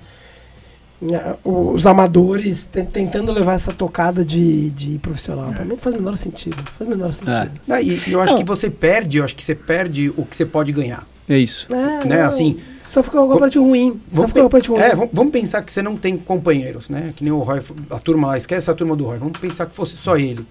os 1.43 1.87
amadores 1.87 2.65
tentando 2.65 3.31
levar 3.31 3.53
essa 3.53 3.71
tocada 3.71 4.23
de, 4.23 4.69
de 4.71 4.97
profissional. 4.99 5.51
Para 5.51 5.63
mim 5.63 5.69
não 5.71 5.77
faz 5.77 5.95
o 5.95 5.99
menor 5.99 6.17
sentido. 6.17 6.57
Faz 6.77 6.87
o 6.87 6.91
menor 6.91 7.13
sentido. 7.13 7.51
É. 7.69 7.81
E 7.81 8.11
eu 8.11 8.21
acho 8.21 8.33
não. 8.33 8.39
que 8.39 8.45
você 8.45 8.69
perde, 8.69 9.17
eu 9.17 9.23
acho 9.23 9.35
que 9.35 9.43
você 9.43 9.55
perde 9.55 10.11
o 10.17 10.25
que 10.25 10.35
você 10.35 10.45
pode 10.45 10.71
ganhar. 10.71 11.07
É 11.27 11.37
isso. 11.37 11.67
É, 11.73 12.05
né? 12.05 12.23
Assim, 12.23 12.57
só 12.81 13.03
fica 13.03 13.21
uma 13.21 13.37
parte 13.37 13.59
ruim. 13.59 14.01
Vamos, 14.11 14.31
só 14.31 14.49
parte 14.49 14.69
ruim. 14.69 14.79
É, 14.79 14.95
vamos 14.95 15.31
pensar 15.31 15.61
que 15.61 15.71
você 15.71 15.81
não 15.81 15.95
tem 15.95 16.17
companheiros, 16.17 16.89
né? 16.89 17.13
Que 17.15 17.23
nem 17.23 17.31
o 17.31 17.39
Roy, 17.39 17.61
a 17.91 17.99
turma 17.99 18.29
lá, 18.29 18.37
esquece 18.37 18.69
a 18.69 18.73
turma 18.73 18.95
do 18.95 19.05
Roy. 19.05 19.19
Vamos 19.19 19.37
pensar 19.37 19.67
que 19.67 19.75
fosse 19.75 19.95
só 19.95 20.17
ele. 20.17 20.45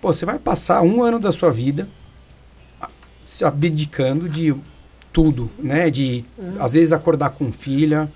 Pô, 0.00 0.12
você 0.12 0.24
vai 0.24 0.38
passar 0.38 0.82
um 0.82 1.02
ano 1.02 1.20
da 1.20 1.30
sua 1.30 1.50
vida 1.50 1.86
se 3.22 3.44
abdicando 3.44 4.28
de 4.28 4.54
tudo, 5.12 5.50
né? 5.58 5.90
De, 5.90 6.24
uhum. 6.38 6.54
às 6.58 6.72
vezes, 6.72 6.92
acordar 6.92 7.30
com 7.30 7.52
filha, 7.52 8.10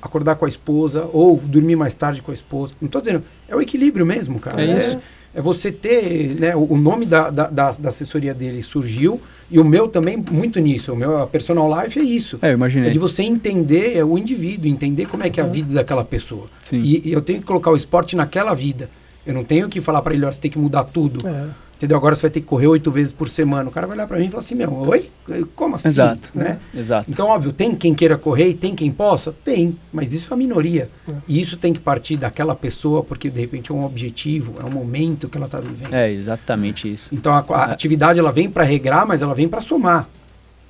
acordar 0.00 0.36
com 0.36 0.44
a 0.44 0.48
esposa 0.48 1.08
ou 1.12 1.36
dormir 1.36 1.76
mais 1.76 1.94
tarde 1.94 2.22
com 2.22 2.30
a 2.30 2.34
esposa. 2.34 2.74
Não 2.80 2.86
estou 2.86 3.00
dizendo, 3.00 3.22
é 3.48 3.54
o 3.54 3.60
equilíbrio 3.60 4.06
mesmo, 4.06 4.38
cara. 4.38 4.62
É, 4.62 4.78
isso. 4.78 4.96
é, 4.96 5.00
é 5.38 5.40
você 5.40 5.70
ter, 5.70 6.34
né, 6.38 6.56
o, 6.56 6.72
o 6.72 6.78
nome 6.78 7.06
da, 7.06 7.30
da, 7.30 7.46
da, 7.48 7.72
da, 7.72 7.88
assessoria 7.88 8.34
dele 8.34 8.62
surgiu 8.62 9.20
e 9.50 9.58
o 9.58 9.64
meu 9.64 9.88
também 9.88 10.16
muito 10.30 10.58
nisso. 10.60 10.92
O 10.92 10.96
meu 10.96 11.22
a 11.22 11.26
personal 11.26 11.82
life 11.82 11.98
é 11.98 12.02
isso. 12.02 12.38
É, 12.42 12.50
eu 12.50 12.54
imaginei. 12.54 12.90
É 12.90 12.92
de 12.92 12.98
você 12.98 13.22
entender 13.22 13.96
é, 13.96 14.04
o 14.04 14.16
indivíduo, 14.16 14.68
entender 14.68 15.06
como 15.06 15.22
é 15.22 15.30
que 15.30 15.40
é 15.40 15.42
a 15.42 15.46
uhum. 15.46 15.52
vida 15.52 15.74
daquela 15.74 16.04
pessoa. 16.04 16.46
Sim. 16.62 16.80
E, 16.82 17.08
e 17.08 17.12
eu 17.12 17.20
tenho 17.20 17.40
que 17.40 17.46
colocar 17.46 17.70
o 17.70 17.76
esporte 17.76 18.16
naquela 18.16 18.54
vida. 18.54 18.88
Eu 19.26 19.34
não 19.34 19.44
tenho 19.44 19.68
que 19.68 19.80
falar 19.80 20.02
para 20.02 20.14
ele, 20.14 20.24
ó, 20.24 20.32
você 20.32 20.40
tem 20.40 20.50
que 20.50 20.58
mudar 20.58 20.84
tudo. 20.84 21.26
É. 21.28 21.46
Entendeu? 21.80 21.96
Agora 21.96 22.14
você 22.14 22.20
vai 22.20 22.30
ter 22.30 22.42
que 22.42 22.46
correr 22.46 22.66
oito 22.66 22.90
vezes 22.90 23.10
por 23.10 23.30
semana. 23.30 23.70
O 23.70 23.72
cara 23.72 23.86
vai 23.86 23.96
olhar 23.96 24.06
para 24.06 24.18
mim 24.18 24.26
e 24.26 24.28
falar 24.28 24.40
assim, 24.40 24.54
meu, 24.54 24.70
oi? 24.70 25.10
Como 25.56 25.76
assim? 25.76 25.88
Exato. 25.88 26.28
Né? 26.34 26.58
Exato. 26.74 27.10
Então, 27.10 27.28
óbvio, 27.28 27.54
tem 27.54 27.74
quem 27.74 27.94
queira 27.94 28.18
correr 28.18 28.48
e 28.48 28.54
tem 28.54 28.74
quem 28.74 28.92
possa? 28.92 29.34
Tem, 29.42 29.74
mas 29.90 30.12
isso 30.12 30.30
é 30.30 30.34
a 30.34 30.36
minoria. 30.36 30.90
É. 31.08 31.12
E 31.26 31.40
isso 31.40 31.56
tem 31.56 31.72
que 31.72 31.80
partir 31.80 32.18
daquela 32.18 32.54
pessoa, 32.54 33.02
porque 33.02 33.30
de 33.30 33.40
repente 33.40 33.72
é 33.72 33.74
um 33.74 33.82
objetivo, 33.82 34.56
é 34.60 34.64
um 34.64 34.70
momento 34.70 35.26
que 35.26 35.38
ela 35.38 35.46
está 35.46 35.58
vivendo. 35.58 35.94
É, 35.94 36.12
exatamente 36.12 36.92
isso. 36.92 37.14
Então, 37.14 37.32
a, 37.32 37.42
a 37.48 37.70
é. 37.70 37.72
atividade 37.72 38.18
ela 38.18 38.30
vem 38.30 38.50
para 38.50 38.62
regrar, 38.62 39.06
mas 39.06 39.22
ela 39.22 39.34
vem 39.34 39.48
para 39.48 39.62
somar. 39.62 40.06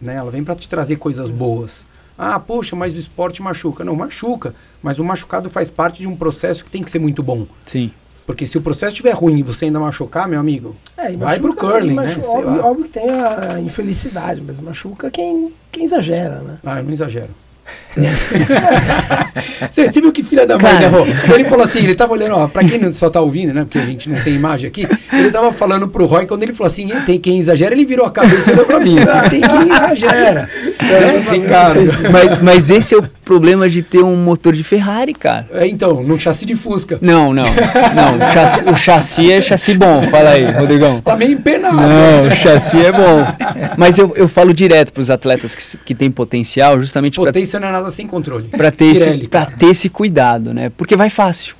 Né? 0.00 0.14
Ela 0.14 0.30
vem 0.30 0.44
para 0.44 0.54
te 0.54 0.68
trazer 0.68 0.94
coisas 0.94 1.28
boas. 1.28 1.84
Ah, 2.16 2.38
poxa, 2.38 2.76
mas 2.76 2.94
o 2.94 3.00
esporte 3.00 3.42
machuca. 3.42 3.82
Não, 3.82 3.96
machuca. 3.96 4.54
Mas 4.80 5.00
o 5.00 5.04
machucado 5.04 5.50
faz 5.50 5.70
parte 5.70 6.02
de 6.02 6.06
um 6.06 6.14
processo 6.14 6.64
que 6.64 6.70
tem 6.70 6.84
que 6.84 6.90
ser 6.90 7.00
muito 7.00 7.20
bom. 7.20 7.48
Sim. 7.66 7.90
Porque 8.30 8.46
se 8.46 8.56
o 8.56 8.60
processo 8.62 8.92
estiver 8.92 9.10
ruim 9.12 9.38
e 9.38 9.42
você 9.42 9.64
ainda 9.64 9.80
machucar, 9.80 10.28
meu 10.28 10.38
amigo, 10.38 10.76
É, 10.96 11.10
vai 11.16 11.16
machuca- 11.16 11.40
pro 11.40 11.56
curling, 11.56 11.96
né? 11.96 12.16
Óbvio, 12.24 12.64
óbvio 12.64 12.84
que 12.84 12.90
tem 12.92 13.10
a 13.10 13.58
infelicidade, 13.60 14.40
mas 14.40 14.60
machuca 14.60 15.10
quem, 15.10 15.52
quem 15.72 15.82
exagera, 15.84 16.36
né? 16.36 16.58
Ah, 16.64 16.78
eu 16.78 16.84
não 16.84 16.92
exagero. 16.92 17.30
você, 19.70 19.90
você 19.90 20.00
viu 20.00 20.12
que 20.12 20.22
filha 20.22 20.46
da 20.46 20.58
mãe, 20.58 20.72
Cara. 20.72 20.90
né, 20.90 20.98
Rô? 20.98 21.34
Ele 21.34 21.44
falou 21.44 21.64
assim, 21.64 21.80
ele 21.80 21.94
tava 21.94 22.12
olhando, 22.12 22.34
ó, 22.36 22.48
pra 22.48 22.64
quem 22.64 22.78
não- 22.78 22.92
só 22.92 23.08
tá 23.10 23.20
ouvindo, 23.20 23.52
né, 23.54 23.62
porque 23.62 23.78
a 23.78 23.86
gente 23.86 24.08
não 24.08 24.20
tem 24.20 24.34
imagem 24.34 24.68
aqui, 24.68 24.86
ele 25.12 25.30
tava 25.30 25.52
falando 25.52 25.88
pro 25.88 26.06
Roy, 26.06 26.26
quando 26.26 26.42
ele 26.42 26.52
falou 26.52 26.66
assim, 26.68 26.90
"Eh, 26.92 27.00
tem 27.06 27.18
quem 27.18 27.38
exagera, 27.38 27.74
ele 27.74 27.84
virou 27.84 28.06
a 28.06 28.10
cabeça 28.10 28.50
e 28.50 28.52
olhou 28.54 28.66
pra 28.66 28.80
mim, 28.80 28.98
assim, 28.98 29.28
tem 29.30 29.40
quem 29.40 29.72
exagera. 29.74 30.48
É, 30.80 31.32
Ricardo. 31.32 31.80
mas, 32.10 32.42
mas 32.42 32.70
esse 32.70 32.94
é 32.94 32.98
o 32.98 33.02
problema 33.24 33.68
de 33.68 33.82
ter 33.82 34.02
um 34.02 34.16
motor 34.16 34.52
de 34.52 34.64
Ferrari, 34.64 35.14
cara. 35.14 35.48
É, 35.52 35.66
então, 35.68 36.02
num 36.02 36.18
chassi 36.18 36.44
de 36.44 36.56
Fusca. 36.56 36.98
Não, 37.00 37.32
não. 37.32 37.44
Não, 37.44 38.16
o 38.28 38.32
chassi, 38.32 38.64
o 38.64 38.76
chassi 38.76 39.32
é 39.32 39.40
chassi 39.40 39.74
bom. 39.74 40.02
Fala 40.10 40.30
aí, 40.30 40.50
Rodrigão. 40.50 41.00
Tá 41.00 41.16
meio 41.16 41.32
empenado. 41.32 41.76
Não, 41.76 42.26
o 42.26 42.30
chassi 42.32 42.76
é 42.84 42.90
bom. 42.90 43.24
Mas 43.76 43.98
eu, 43.98 44.12
eu 44.16 44.28
falo 44.28 44.52
direto 44.52 44.92
para 44.92 45.00
os 45.00 45.10
atletas 45.10 45.54
que, 45.54 45.76
que 45.78 45.94
têm 45.94 46.10
potencial, 46.10 46.80
justamente 46.80 47.14
para 47.20 47.26
Potência 47.32 47.60
não 47.60 47.68
é 47.68 47.72
nada 47.72 47.90
sem 47.90 48.06
controle. 48.06 48.48
para 48.48 48.70
ter, 48.72 48.96
esse, 48.96 49.19
Pra 49.28 49.44
cara. 49.46 49.56
ter 49.56 49.66
esse 49.66 49.88
cuidado, 49.88 50.52
né? 50.54 50.70
Porque 50.76 50.96
vai 50.96 51.10
fácil. 51.10 51.54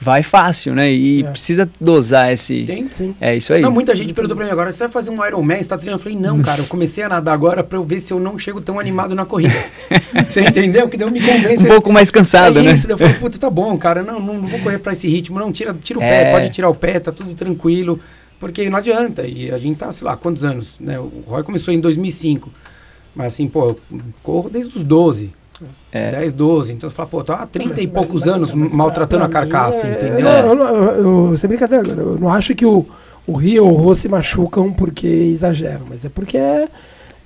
Vai 0.00 0.24
fácil, 0.24 0.74
né? 0.74 0.92
E 0.92 1.22
É. 1.22 1.30
precisa 1.30 1.70
dosar 1.80 2.32
esse. 2.32 2.64
Tem? 2.64 2.88
Sim. 2.90 3.14
É 3.20 3.36
isso 3.36 3.52
aí. 3.52 3.62
Não, 3.62 3.70
muita 3.70 3.94
gente 3.94 4.12
perguntou 4.12 4.36
pra 4.36 4.44
mim 4.44 4.50
agora, 4.50 4.72
você 4.72 4.80
vai 4.80 4.88
fazer 4.92 5.10
um 5.10 5.24
Ironman, 5.24 5.62
você 5.62 5.68
tá 5.68 5.78
treinando? 5.78 6.00
Eu 6.00 6.02
falei, 6.02 6.18
não, 6.18 6.42
cara, 6.42 6.60
eu 6.60 6.64
comecei 6.66 7.04
a 7.04 7.08
nadar 7.08 7.32
agora 7.32 7.62
pra 7.62 7.78
eu 7.78 7.84
ver 7.84 8.00
se 8.00 8.12
eu 8.12 8.18
não 8.18 8.36
chego 8.36 8.60
tão 8.60 8.80
animado 8.80 9.14
na 9.14 9.24
corrida. 9.24 9.54
você 10.26 10.40
entendeu? 10.40 10.88
Que 10.88 10.96
deu 10.96 11.08
me 11.08 11.20
convence. 11.20 11.62
um 11.64 11.68
pouco 11.68 11.92
mais 11.92 12.10
cansado, 12.10 12.58
é 12.58 12.62
né? 12.62 12.72
isso, 12.72 12.90
eu 12.90 12.98
falei, 12.98 13.14
puta, 13.14 13.38
tá 13.38 13.48
bom, 13.48 13.78
cara, 13.78 14.02
não, 14.02 14.18
não, 14.18 14.34
não 14.40 14.48
vou 14.48 14.58
correr 14.58 14.78
pra 14.80 14.92
esse 14.92 15.06
ritmo, 15.06 15.38
não, 15.38 15.52
tira, 15.52 15.72
tira 15.80 16.00
o 16.00 16.02
É. 16.02 16.08
pé, 16.24 16.30
pode 16.32 16.50
tirar 16.50 16.68
o 16.68 16.74
pé, 16.74 16.98
tá 16.98 17.12
tudo 17.12 17.32
tranquilo, 17.34 18.00
porque 18.40 18.68
não 18.68 18.78
adianta, 18.78 19.24
e 19.24 19.52
a 19.52 19.58
gente 19.58 19.76
tá, 19.78 19.92
sei 19.92 20.04
lá, 20.04 20.16
quantos 20.16 20.42
anos, 20.42 20.80
né, 20.80 20.98
o 20.98 21.22
Roy 21.28 21.44
começou 21.44 21.72
em 21.72 21.78
2005, 21.78 22.50
mas 23.14 23.34
assim, 23.34 23.46
pô, 23.46 23.68
eu 23.68 23.80
corro 24.20 24.50
desde 24.50 24.76
os 24.76 24.82
12, 24.82 25.30
É. 25.92 26.10
10, 26.12 26.32
12, 26.34 26.72
então 26.72 26.88
você 26.88 26.96
fala, 26.96 27.08
pô, 27.08 27.22
tô 27.22 27.32
há 27.32 27.46
30 27.46 27.80
e 27.80 27.86
Mas- 27.86 27.92
poucos 27.94 28.24
mas- 28.26 28.34
anos 28.34 28.54
mas 28.54 28.74
maltratando 28.74 29.24
a 29.24 29.28
carcaça, 29.28 29.86
mim, 29.86 29.92
é- 29.92 29.96
entendeu? 29.96 30.28
Eu, 30.28 30.58
eu, 30.58 31.30
eu, 31.30 31.38
sem 31.38 31.48
brincadeira, 31.48 31.86
eu 31.90 32.18
não 32.18 32.32
acho 32.32 32.54
que 32.54 32.64
o, 32.64 32.86
o 33.26 33.34
Rio 33.34 33.64
ou 33.66 33.72
o 33.72 33.76
Rô 33.76 33.94
se 33.94 34.08
machucam 34.08 34.72
porque 34.72 35.06
exageram, 35.06 35.82
mas 35.88 36.04
é 36.04 36.08
porque 36.08 36.36
é, 36.38 36.68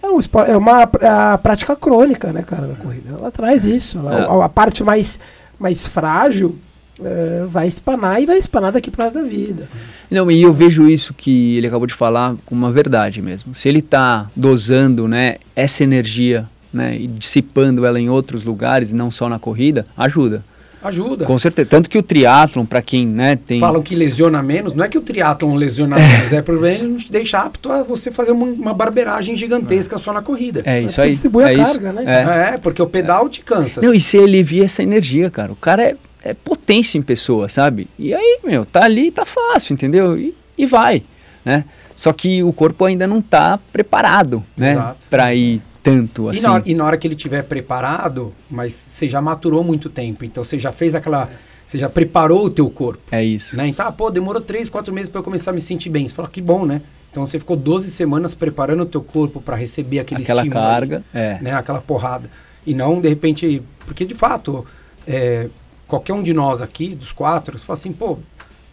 é, 0.03 0.09
um 0.09 0.21
é 0.47 0.57
uma 0.57 0.83
é 1.01 1.09
a 1.09 1.39
prática 1.43 1.75
crônica, 1.77 2.33
né, 2.33 2.43
cara, 2.43 2.67
da 2.67 2.75
corrida. 2.75 3.17
Ela 3.19 3.31
traz 3.31 3.65
isso. 3.65 3.99
ela- 3.99 4.21
É. 4.21 4.23
a, 4.25 4.45
a 4.45 4.49
parte 4.49 4.83
mais, 4.83 5.19
mais 5.59 5.87
frágil 5.87 6.57
é, 7.03 7.45
vai 7.49 7.69
espanar 7.69 8.23
e 8.23 8.27
vai 8.27 8.39
espanar 8.39 8.73
daqui 8.73 8.91
pro 8.91 9.03
resto 9.05 9.19
da 9.21 9.25
vida. 9.25 9.69
Não, 10.11 10.31
e 10.31 10.41
eu 10.43 10.53
vejo 10.55 10.89
isso 10.89 11.13
que 11.13 11.57
ele 11.59 11.67
acabou 11.67 11.87
de 11.87 11.93
falar 11.93 12.35
como 12.47 12.65
uma 12.65 12.73
verdade 12.73 13.21
mesmo. 13.21 13.55
Se 13.55 13.69
ele 13.69 13.81
está 13.81 14.29
dosando, 14.35 15.07
né, 15.07 15.37
essa 15.55 15.83
energia, 15.85 16.47
né, 16.77 16.97
e 16.97 17.07
dissipando 17.07 17.85
ela 17.87 17.99
em 17.99 18.09
outros 18.09 18.45
lugares, 18.45 18.93
não 18.93 19.11
só 19.11 19.29
na 19.29 19.39
corrida, 19.39 19.87
ajuda. 19.97 20.45
Ajuda. 20.83 21.25
Com 21.25 21.37
certeza. 21.39 21.69
Tanto 21.69 21.91
que 21.91 21.99
o 21.99 22.03
triatlon, 22.03 22.65
para 22.65 22.81
quem, 22.81 23.07
né, 23.07 23.37
tem 23.45 23.59
Falam 23.59 23.83
que 23.83 23.97
lesiona 23.97 24.41
menos, 24.43 24.73
não 24.73 24.85
é 24.85 24.89
que 24.89 24.99
o 24.99 25.01
triatlon 25.01 25.57
lesiona 25.57 25.97
menos, 25.97 26.33
é 26.33 26.43
problema 26.43 26.77
ele 26.77 26.89
não 26.89 26.97
te 26.97 27.11
deixa 27.11 27.39
apto 27.39 27.73
a 27.73 27.83
você 27.83 28.13
fazer 28.13 28.31
uma, 28.31 28.45
uma 28.47 28.75
barbeiragem 28.75 29.37
gigantesca 29.37 29.99
só 29.99 30.13
na 30.13 30.23
corrida. 30.23 30.63
É 30.65 30.81
isso 30.81 30.95
Você 30.95 31.01
aí. 31.01 31.11
distribui 31.11 31.43
a 31.43 31.51
é 31.51 31.55
isso. 31.55 31.65
carga, 31.65 31.93
né? 31.93 32.05
É. 32.07 32.55
É, 32.55 32.59
porque 32.59 32.81
o 32.81 32.87
pedal 32.87 33.29
te 33.29 33.41
cansa. 33.41 33.81
Não, 33.81 33.95
e 33.95 34.01
você 34.01 34.19
alivia 34.19 34.65
essa 34.65 34.83
energia, 34.83 35.29
cara. 35.31 35.51
O 35.51 35.57
cara 35.57 35.83
é, 35.83 35.97
é 36.23 36.35
potência 36.35 36.99
em 36.99 37.03
pessoa, 37.03 37.49
sabe? 37.49 37.89
E 37.99 38.15
aí, 38.15 38.39
meu, 38.45 38.65
tá 38.65 38.85
ali, 38.85 39.11
tá 39.11 39.25
fácil, 39.25 39.73
entendeu? 39.73 40.17
E, 40.17 40.35
e 40.57 40.67
vai, 40.67 41.03
né? 41.45 41.65
Só 41.97 42.13
que 42.13 42.43
o 42.43 42.53
corpo 42.53 42.85
ainda 42.85 43.07
não 43.07 43.23
tá 43.23 43.59
preparado, 43.73 44.45
né? 44.57 44.73
Exato. 44.73 44.99
Pra 45.09 45.35
ir 45.35 45.63
tanto 45.87 46.29
assim. 46.29 46.41
E 46.41 46.43
na, 46.43 46.53
hora, 46.53 46.63
e 46.67 46.75
na 46.75 46.85
hora 46.85 46.97
que 46.97 47.07
ele 47.07 47.15
estiver 47.15 47.43
preparado, 47.43 48.33
mas 48.51 48.75
você 48.75 49.09
já 49.09 49.23
maturou 49.23 49.63
muito 49.63 49.89
tempo, 49.89 50.25
então 50.25 50.43
você 50.43 50.59
já 50.59 50.73
fez 50.73 50.95
aquela. 50.95 51.31
Você 51.67 51.79
já 51.79 51.89
preparou 51.89 52.45
o 52.45 52.51
teu 52.51 52.71
corpo. 52.71 53.03
É 53.11 53.25
isso. 53.25 53.57
Né? 53.57 53.67
Então, 53.67 53.87
ah, 53.89 53.91
pô, 53.91 54.09
demorou 54.09 54.41
3, 54.41 54.69
4 54.69 54.95
meses 54.95 55.09
para 55.09 55.19
eu 55.19 55.25
começar 55.25 55.51
a 55.51 55.55
me 55.55 55.61
sentir 55.61 55.91
bem. 55.91 56.07
Você 56.07 56.15
fala, 56.15 56.29
que 56.29 56.41
bom, 56.41 56.65
né? 56.65 56.81
Então 57.11 57.27
você 57.27 57.39
ficou 57.39 57.57
12 57.57 57.91
semanas 57.91 58.35
preparando 58.35 58.83
o 58.83 58.87
teu 58.87 59.03
corpo 59.03 59.41
para 59.41 59.57
receber 59.57 59.99
aquele 59.99 60.23
Aquela 60.23 60.43
estímulo 60.43 60.65
carga, 60.65 61.03
é. 61.15 61.39
né, 61.41 61.53
aquela 61.55 61.81
porrada. 61.81 62.31
E 62.67 62.75
não, 62.75 63.01
de 63.01 63.09
repente, 63.09 63.63
porque 63.85 64.05
de 64.05 64.15
fato, 64.15 64.67
é, 65.09 65.49
qualquer 65.89 66.13
um 66.13 66.23
de 66.23 66.35
nós 66.35 66.61
aqui, 66.61 66.95
dos 66.95 67.13
quatro, 67.13 67.59
você 67.59 67.65
fala 67.65 67.79
assim, 67.79 67.93
pô, 67.93 68.19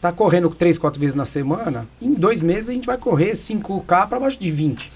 tá 0.01 0.11
correndo 0.11 0.49
três, 0.49 0.78
quatro 0.78 0.99
vezes 0.99 1.16
na 1.16 1.24
semana, 1.24 1.88
em 2.01 2.14
dois 2.14 2.41
meses 2.41 2.70
a 2.70 2.74
gente 2.74 2.86
vai 2.86 2.97
correr 2.97 3.32
5K 3.32 4.09
para 4.09 4.20
baixo 4.20 4.38
de 4.38 4.51
20. 4.51 4.91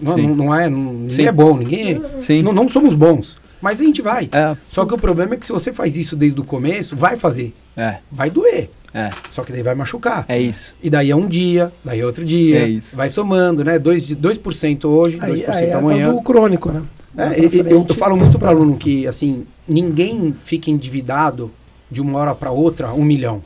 Não, 0.00 0.16
não, 0.16 0.34
não 0.34 0.54
é, 0.54 0.68
não, 0.68 0.78
ninguém 0.92 1.10
Sim. 1.10 1.26
é 1.26 1.32
bom, 1.32 1.56
ninguém 1.56 2.02
Sim. 2.20 2.42
não, 2.42 2.52
não 2.52 2.68
somos 2.68 2.94
bons, 2.94 3.36
mas 3.60 3.80
a 3.80 3.84
gente 3.84 4.00
vai. 4.00 4.28
É, 4.32 4.56
Só 4.68 4.84
que 4.86 4.94
o 4.94 4.98
problema 4.98 5.34
é 5.34 5.36
que 5.36 5.44
se 5.46 5.52
você 5.52 5.72
faz 5.72 5.96
isso 5.96 6.14
desde 6.16 6.40
o 6.40 6.44
começo, 6.44 6.94
vai 6.96 7.16
fazer, 7.16 7.52
é, 7.76 7.98
vai 8.10 8.30
doer, 8.30 8.70
é, 8.94 9.10
só 9.30 9.42
que 9.42 9.52
daí 9.52 9.62
vai 9.62 9.74
machucar. 9.74 10.24
é 10.28 10.40
isso. 10.40 10.74
E 10.82 10.88
daí 10.88 11.10
é 11.10 11.16
um 11.16 11.26
dia, 11.26 11.72
daí 11.84 12.00
é 12.00 12.06
outro 12.06 12.24
dia, 12.24 12.60
É 12.60 12.68
isso. 12.68 12.94
vai 12.96 13.08
somando, 13.10 13.64
né? 13.64 13.78
2%, 13.78 14.00
de- 14.06 14.16
2% 14.16 14.84
hoje, 14.88 15.18
2% 15.18 15.24
Aí, 15.24 15.44
aí 15.56 15.64
é 15.64 15.68
a 15.68 15.72
tal 15.72 15.80
amanhã. 15.80 16.12
do 16.14 16.22
crônico, 16.22 16.70
né? 16.70 16.82
É, 17.16 17.44
eu, 17.44 17.50
frente, 17.50 17.70
eu 17.72 17.94
falo 17.96 18.16
muito 18.16 18.38
para 18.38 18.50
aluno 18.50 18.76
que, 18.76 19.04
assim, 19.08 19.44
ninguém 19.66 20.32
fica 20.44 20.70
endividado 20.70 21.50
de 21.90 22.00
uma 22.00 22.16
hora 22.18 22.34
para 22.34 22.50
outra 22.52 22.92
um 22.92 23.02
milhão. 23.02 23.42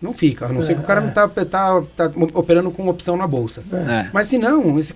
Não 0.00 0.12
fica, 0.12 0.46
a 0.46 0.48
não 0.52 0.62
ser 0.62 0.72
É, 0.72 0.74
que 0.76 0.80
o 0.80 0.84
cara 0.84 1.00
é. 1.00 1.04
não 1.04 1.10
tá, 1.12 1.26
tá, 1.28 1.44
tá 1.96 2.12
operando 2.34 2.70
com 2.70 2.88
opção 2.88 3.16
na 3.16 3.26
bolsa. 3.26 3.62
É. 3.72 4.08
Mas 4.12 4.28
se 4.28 4.36
não, 4.38 4.78
esse- 4.78 4.94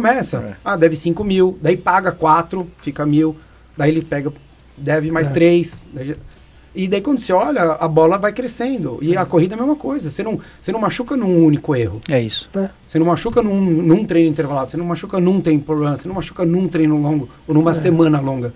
começa. 0.00 0.38
É. 0.38 0.54
Ah, 0.64 0.76
deve 0.76 0.96
5 0.96 1.24
mil, 1.24 1.58
daí 1.60 1.76
paga 1.76 2.12
4, 2.12 2.66
fica 2.78 3.06
mil, 3.06 3.36
daí 3.76 3.90
ele 3.90 4.02
pega, 4.02 4.32
deve 4.76 5.10
mais 5.10 5.30
É. 5.30 5.32
3. 5.32 5.84
E 6.74 6.86
daí 6.86 7.00
quando 7.00 7.20
você 7.20 7.32
olha, 7.32 7.72
a 7.72 7.88
bola 7.88 8.18
vai 8.18 8.32
crescendo. 8.32 8.98
E 9.00 9.16
a 9.16 9.24
corrida 9.24 9.54
é 9.54 9.56
a 9.56 9.60
mesma 9.60 9.76
coisa. 9.76 10.10
Você 10.10 10.22
não, 10.22 10.38
você 10.60 10.70
não 10.70 10.78
machuca 10.78 11.16
num 11.16 11.42
único 11.42 11.74
erro. 11.74 12.02
É 12.06 12.20
isso. 12.20 12.50
Você 12.86 12.98
não 12.98 13.06
machuca 13.06 13.42
num, 13.42 13.58
num 13.58 14.04
treino 14.04 14.28
intervalado, 14.28 14.70
você 14.70 14.76
não 14.76 14.84
machuca 14.84 15.18
num 15.18 15.40
tempo 15.40 15.74
run, 15.74 15.96
você 15.96 16.06
não 16.06 16.14
machuca 16.14 16.44
num 16.44 16.68
treino 16.68 17.00
longo 17.00 17.30
ou 17.48 17.54
numa 17.54 17.72
semana 17.72 18.20
longa. 18.20 18.52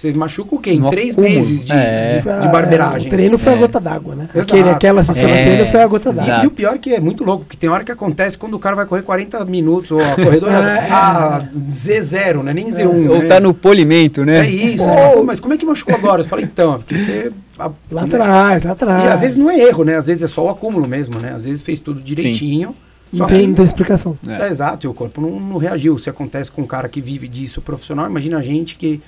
Você 0.00 0.14
machuca 0.14 0.54
o 0.54 0.58
quê? 0.58 0.70
Em 0.72 0.78
No 0.80 0.88
três 0.88 1.12
acúmulo. 1.12 1.34
meses 1.34 1.62
de, 1.62 1.72
É. 1.72 2.22
de, 2.24 2.40
de 2.40 2.48
barbeiragem. 2.48 3.06
O 3.06 3.10
treino 3.10 3.36
foi 3.36 3.52
É. 3.52 3.56
a 3.56 3.58
gota 3.58 3.78
d'água, 3.78 4.14
né? 4.14 4.28
Exato. 4.34 4.54
Aquele, 4.54 4.70
aquela 4.70 5.02
sessão 5.04 5.28
É. 5.28 5.36
de 5.36 5.42
treino 5.50 5.70
foi 5.70 5.82
a 5.82 5.86
gota 5.86 6.08
E, 6.08 6.12
d'água. 6.14 6.30
Exato. 6.32 6.44
e 6.44 6.46
o 6.46 6.50
pior 6.50 6.74
é 6.74 6.78
que 6.78 6.94
é 6.94 7.00
muito 7.00 7.22
louco, 7.22 7.44
porque 7.44 7.56
tem 7.58 7.68
hora 7.68 7.84
que 7.84 7.92
acontece 7.92 8.38
quando 8.38 8.54
o 8.54 8.58
cara 8.58 8.74
vai 8.76 8.86
correr 8.86 9.02
40 9.02 9.44
minutos, 9.44 9.90
ou 9.90 10.00
a 10.00 10.14
corredora 10.14 10.54
É. 10.80 10.90
a 10.90 11.42
Z0, 11.70 12.42
né? 12.42 12.54
Nem 12.54 12.68
Z1. 12.68 13.10
Ou 13.10 13.18
né? 13.18 13.26
tá 13.28 13.38
no 13.40 13.52
polimento, 13.52 14.24
né? 14.24 14.38
É 14.46 14.50
isso. 14.50 14.84
"Pô, 14.86 15.22
mas 15.22 15.38
como 15.38 15.52
é 15.52 15.58
que 15.58 15.66
machucou 15.66 15.94
agora? 15.94 16.22
Eu 16.22 16.26
falei, 16.26 16.46
então, 16.46 16.74
é 16.74 16.78
porque 16.78 16.98
você. 16.98 17.30
a- 17.58 17.70
Lá 17.90 18.02
atrás, 18.04 18.62
lá 18.64 18.72
atrás. 18.72 19.04
E 19.04 19.08
às 19.08 19.20
vezes 19.20 19.36
não 19.36 19.50
é 19.50 19.58
erro, 19.58 19.84
né? 19.84 19.96
Às 19.96 20.06
vezes 20.06 20.22
é 20.22 20.28
só 20.28 20.46
o 20.46 20.48
acúmulo 20.48 20.88
mesmo, 20.88 21.18
né? 21.18 21.34
Às 21.36 21.44
vezes 21.44 21.60
fez 21.60 21.78
tudo 21.78 22.00
direitinho. 22.00 22.74
Só 23.12 23.18
Não 23.18 23.26
tem, 23.26 23.40
que 23.40 23.46
não 23.48 23.54
tem 23.54 23.64
explicação. 23.64 24.16
É. 24.26 24.46
É, 24.46 24.50
exato, 24.50 24.86
e 24.86 24.88
o 24.88 24.94
corpo 24.94 25.20
não, 25.20 25.38
não 25.38 25.56
reagiu. 25.58 25.98
Se 25.98 26.08
acontece 26.08 26.50
com 26.50 26.62
um 26.62 26.66
cara 26.66 26.88
que 26.88 27.00
vive 27.02 27.26
disso 27.28 27.60
profissional, 27.60 28.06
imagina 28.06 28.38
a 28.38 28.42
gente 28.42 28.76
que 28.76 29.00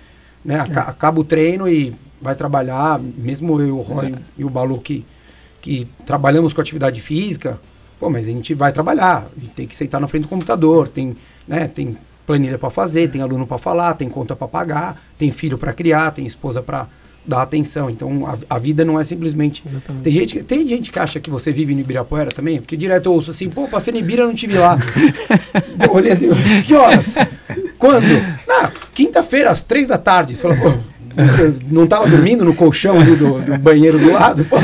né, 0.44 0.60
aca- 0.60 0.82
acaba 0.82 1.20
o 1.20 1.24
treino 1.24 1.68
e 1.68 1.94
vai 2.20 2.34
trabalhar, 2.34 2.98
mesmo 3.00 3.60
eu, 3.60 3.78
o 3.78 3.82
Roy 3.82 4.14
e 4.38 4.44
o 4.44 4.50
Balu 4.50 4.78
que, 4.78 5.04
que 5.60 5.86
trabalhamos 6.06 6.52
com 6.52 6.60
atividade 6.60 7.00
física, 7.00 7.58
pô, 7.98 8.08
mas 8.10 8.24
a 8.26 8.28
gente 8.28 8.54
vai 8.54 8.72
trabalhar, 8.72 9.26
a 9.36 9.40
gente 9.40 9.52
tem 9.54 9.66
que 9.66 9.76
sentar 9.76 10.00
na 10.00 10.08
frente 10.08 10.22
do 10.22 10.28
computador, 10.28 10.88
tem, 10.88 11.16
né, 11.46 11.66
tem 11.68 11.96
planilha 12.26 12.58
para 12.58 12.70
fazer, 12.70 13.10
tem 13.10 13.20
aluno 13.20 13.46
para 13.46 13.58
falar, 13.58 13.94
tem 13.94 14.08
conta 14.08 14.36
para 14.36 14.46
pagar, 14.46 15.02
tem 15.18 15.30
filho 15.32 15.58
para 15.58 15.72
criar, 15.72 16.12
tem 16.12 16.24
esposa 16.24 16.62
para 16.62 16.86
dar 17.24 17.42
atenção. 17.42 17.88
Então 17.88 18.26
a, 18.26 18.56
a 18.56 18.58
vida 18.58 18.84
não 18.84 18.98
é 18.98 19.04
simplesmente 19.04 19.62
Exatamente. 19.66 20.02
tem 20.02 20.12
gente, 20.12 20.42
tem 20.42 20.66
gente 20.66 20.92
que 20.92 20.98
acha 20.98 21.20
que 21.20 21.30
você 21.30 21.52
vive 21.52 21.74
no 21.74 21.80
Ibirapuera 21.80 22.30
também, 22.30 22.58
porque 22.60 22.76
direto 22.76 23.06
eu 23.06 23.12
ouço 23.12 23.30
assim, 23.30 23.48
pô, 23.48 23.68
passei 23.68 23.92
no 23.92 23.98
Ibira, 23.98 24.26
não 24.26 24.34
te 24.34 24.46
vi 24.46 24.54
lá. 24.54 24.78
eu 25.84 25.92
olhei 25.94 26.12
assim, 26.12 26.28
que 26.66 26.74
horas? 26.74 27.14
Quando? 27.78 28.06
Na 28.46 28.70
quinta-feira, 28.94 29.50
às 29.50 29.62
três 29.62 29.88
da 29.88 29.98
tarde. 29.98 30.34
Você 30.34 30.42
fala, 30.42 30.56
pô, 30.56 30.72
não 31.70 31.86
tava 31.86 32.08
dormindo 32.08 32.44
no 32.44 32.54
colchão 32.54 32.98
ali 32.98 33.14
do, 33.16 33.38
do 33.40 33.58
banheiro 33.58 33.98
do 33.98 34.12
lado? 34.12 34.44
Pô, 34.44 34.56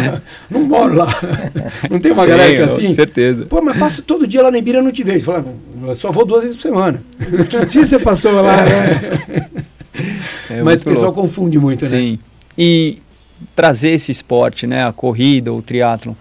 não 0.51 0.63
moro 0.63 0.95
lá. 0.95 1.09
Não 1.91 1.99
tem 1.99 2.13
uma 2.13 2.27
galera 2.27 2.51
que 2.51 2.61
é 2.61 2.65
assim? 2.65 2.95
certeza. 2.95 3.47
Pô, 3.47 3.61
mas 3.61 3.77
passo 3.79 4.03
todo 4.03 4.27
dia 4.27 4.43
lá 4.43 4.51
no 4.51 4.57
Ibira, 4.57 4.83
não 4.83 4.91
te 4.91 5.03
vejo. 5.03 5.21
Você 5.21 5.27
fala, 5.27 5.95
só 5.95 6.11
vou 6.13 6.25
duas 6.25 6.43
vezes 6.43 6.57
por 6.57 6.63
semana. 6.63 7.03
Que 7.49 7.67
dia 7.67 7.87
você 7.87 7.99
passou 7.99 8.33
lá? 8.33 8.57
né? 8.63 9.01
É 10.49 10.63
mas 10.63 10.81
o 10.81 10.85
pessoal 10.85 11.07
louco. 11.07 11.23
confunde 11.23 11.59
muito, 11.59 11.83
né? 11.83 11.89
Sim. 11.91 12.19
E 12.59 12.99
trazer 13.55 13.91
esse 13.91 14.11
esporte, 14.11 14.67
né, 14.67 14.85
a 14.85 14.93
corrida, 14.93 15.53
o 15.53 15.63
triatlon, 15.63 16.15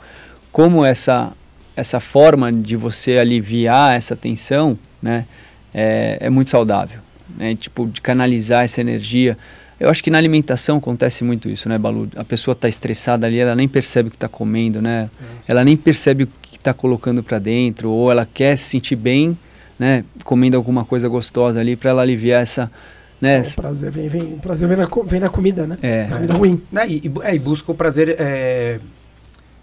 como 0.51 0.85
essa 0.85 1.33
essa 1.75 1.99
forma 1.99 2.51
de 2.51 2.75
você 2.75 3.17
aliviar 3.17 3.95
essa 3.95 4.15
tensão, 4.15 4.77
né, 5.01 5.25
é, 5.73 6.17
é 6.21 6.29
muito 6.29 6.49
saudável. 6.49 6.99
né? 7.35 7.55
Tipo, 7.55 7.87
de 7.87 8.01
canalizar 8.01 8.65
essa 8.65 8.81
energia. 8.81 9.37
Eu 9.79 9.89
acho 9.89 10.03
que 10.03 10.09
na 10.09 10.17
alimentação 10.17 10.77
acontece 10.77 11.23
muito 11.23 11.47
isso, 11.49 11.69
né, 11.69 11.77
Balu? 11.77 12.09
A 12.15 12.23
pessoa 12.23 12.53
está 12.53 12.67
estressada 12.67 13.27
ali, 13.27 13.37
ela 13.37 13.55
nem 13.55 13.67
percebe 13.67 14.07
o 14.07 14.11
que 14.11 14.15
está 14.17 14.27
comendo, 14.27 14.81
né? 14.81 15.09
Nossa. 15.21 15.51
Ela 15.51 15.63
nem 15.63 15.77
percebe 15.77 16.23
o 16.23 16.27
que 16.41 16.57
está 16.57 16.73
colocando 16.73 17.21
para 17.21 17.37
dentro, 17.37 17.91
ou 17.91 18.11
ela 18.11 18.27
quer 18.31 18.57
se 18.57 18.63
sentir 18.63 18.95
bem, 18.95 19.37
né? 19.77 20.03
Comendo 20.23 20.57
alguma 20.57 20.83
coisa 20.83 21.07
gostosa 21.07 21.59
ali 21.59 21.75
para 21.75 21.91
ela 21.91 22.01
aliviar 22.01 22.41
essa, 22.41 22.71
né? 23.19 23.41
O 23.41 23.55
prazer 23.55 23.91
vem, 23.91 24.09
vem, 24.09 24.33
o 24.33 24.37
prazer 24.37 24.67
vem 24.67 24.77
na, 24.77 24.87
vem 25.05 25.19
na 25.19 25.29
comida, 25.29 25.65
né? 25.65 25.77
É. 25.81 26.07
Na 26.07 26.15
comida 26.15 26.33
ruim. 26.33 26.61
É, 26.75 26.87
e, 26.87 27.11
é, 27.23 27.35
e 27.35 27.39
busca 27.39 27.71
o 27.71 27.75
prazer 27.75 28.15
é, 28.19 28.79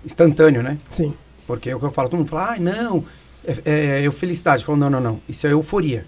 instantâneo, 0.05 0.63
né? 0.63 0.79
Sim. 0.91 1.15
Porque 1.47 1.71
é 1.71 1.77
o 1.77 1.79
que 1.79 1.87
eu 1.87 1.91
falo, 1.91 2.09
todo 2.09 2.19
mundo 2.19 2.29
fala, 2.29 2.55
ah, 2.55 2.59
não, 2.59 3.05
é, 3.47 3.57
é, 3.65 4.07
é 4.07 4.11
felicidade. 4.11 4.65
Falo, 4.65 4.79
não, 4.79 4.91
não, 4.91 5.01
não, 5.01 5.21
isso 5.29 5.47
é 5.47 5.53
euforia. 5.53 6.05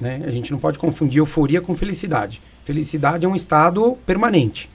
Né? 0.00 0.22
A 0.26 0.30
gente 0.30 0.52
não 0.52 0.58
pode 0.58 0.78
confundir 0.78 1.18
euforia 1.18 1.60
com 1.60 1.74
felicidade. 1.74 2.40
Felicidade 2.64 3.24
é 3.24 3.28
um 3.28 3.34
estado 3.34 3.96
permanente. 4.04 4.68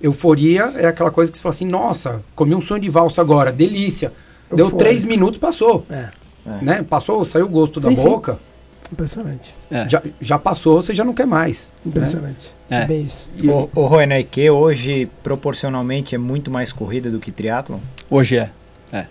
Euforia 0.00 0.72
é 0.76 0.86
aquela 0.86 1.10
coisa 1.10 1.30
que 1.30 1.38
você 1.38 1.42
fala 1.42 1.54
assim, 1.54 1.66
nossa, 1.66 2.22
comi 2.34 2.54
um 2.54 2.60
sonho 2.60 2.80
de 2.80 2.88
valsa 2.88 3.20
agora, 3.20 3.52
delícia. 3.52 4.12
Deu 4.52 4.70
três 4.70 5.04
minutos, 5.04 5.38
passou. 5.38 5.86
É. 5.88 6.08
É. 6.44 6.64
Né? 6.64 6.82
Passou, 6.82 7.24
saiu 7.24 7.46
o 7.46 7.48
gosto 7.48 7.80
sim, 7.80 7.94
da 7.94 8.02
boca. 8.02 8.32
Sim. 8.32 8.38
Impressionante. 8.92 9.54
É. 9.70 9.88
Já, 9.88 10.02
já 10.20 10.38
passou, 10.38 10.82
você 10.82 10.94
já 10.94 11.02
não 11.02 11.14
quer 11.14 11.26
mais. 11.26 11.70
Né? 11.82 11.90
Impressionante. 11.90 12.52
Né? 12.68 12.82
É. 12.82 12.86
bem 12.86 13.02
isso. 13.02 13.28
E, 13.36 13.48
o, 13.48 13.70
o 13.74 13.86
Roy, 13.86 14.06
que 14.30 14.50
hoje 14.50 15.08
proporcionalmente 15.22 16.14
é 16.14 16.18
muito 16.18 16.50
mais 16.50 16.70
corrida 16.70 17.10
do 17.10 17.18
que 17.18 17.32
triatlon? 17.32 17.78
Hoje 18.10 18.36
é. 18.36 18.50
É, 18.92 19.06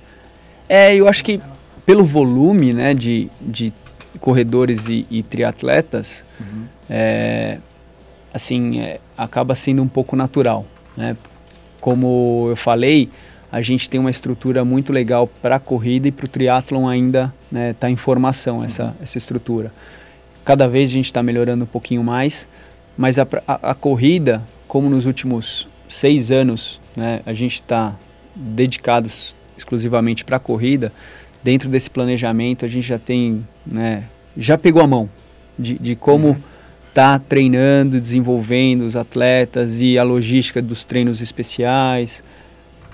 é 0.70 0.96
eu 0.96 1.08
acho 1.08 1.24
que 1.24 1.42
pelo 1.84 2.06
volume 2.06 2.74
né, 2.74 2.94
de, 2.94 3.28
de 3.42 3.74
corredores 4.20 4.88
e, 4.88 5.08
e 5.10 5.24
triatletas, 5.24 6.24
uhum. 6.40 6.66
é, 6.88 7.58
assim, 8.32 8.82
é, 8.82 9.00
acaba 9.18 9.56
sendo 9.56 9.82
um 9.82 9.88
pouco 9.88 10.16
natural. 10.16 10.64
Né? 10.96 11.18
Como 11.80 12.46
eu 12.50 12.56
falei, 12.56 13.10
a 13.52 13.62
gente 13.62 13.90
tem 13.90 14.00
uma 14.00 14.12
estrutura 14.12 14.64
muito 14.64 14.94
legal 14.94 15.28
para 15.42 15.56
a 15.56 15.60
corrida 15.60 16.08
e 16.08 16.12
para 16.12 16.26
o 16.26 16.30
triatlon 16.30 16.88
ainda 16.88 17.34
né, 17.52 17.76
tá 17.80 17.90
em 17.90 17.96
formação 17.96 18.64
essa, 18.64 18.86
uhum. 18.86 18.94
essa 19.02 19.18
estrutura. 19.18 19.72
Cada 20.46 20.68
vez 20.68 20.90
a 20.90 20.94
gente 20.94 21.06
está 21.06 21.22
melhorando 21.22 21.64
um 21.64 21.68
pouquinho 21.68 22.04
mais, 22.04 22.48
mas 22.98 23.20
a, 23.20 23.28
a, 23.48 23.72
a, 23.72 23.76
corrida, 23.76 24.42
como 24.68 24.90
nos 24.90 25.06
últimos 25.06 25.68
seis 25.88 26.32
anos, 26.32 26.80
né, 26.96 27.22
a 27.26 27.34
gente 27.34 27.56
está 27.56 27.96
dedicados 28.36 29.36
exclusivamente 29.58 30.24
para 30.24 30.38
a 30.38 30.40
corrida, 30.40 30.92
dentro 31.44 31.70
desse 31.70 31.90
planejamento 31.90 32.66
a 32.66 32.68
gente 32.68 32.88
já 32.88 32.98
tem, 32.98 33.46
né, 33.66 34.04
já 34.38 34.58
pegou 34.58 34.82
a 34.82 34.88
mão 34.88 35.10
de, 35.58 35.78
de 35.78 35.96
como 35.96 36.30
uhum 36.30 36.52
está 36.92 37.18
treinando, 37.18 38.02
desenvolvendo 38.02 38.82
os 38.82 38.98
atletas 38.98 39.80
e 39.80 39.98
a 39.98 40.04
logística 40.04 40.62
dos 40.62 40.84
treinos 40.84 41.22
especiais 41.22 42.22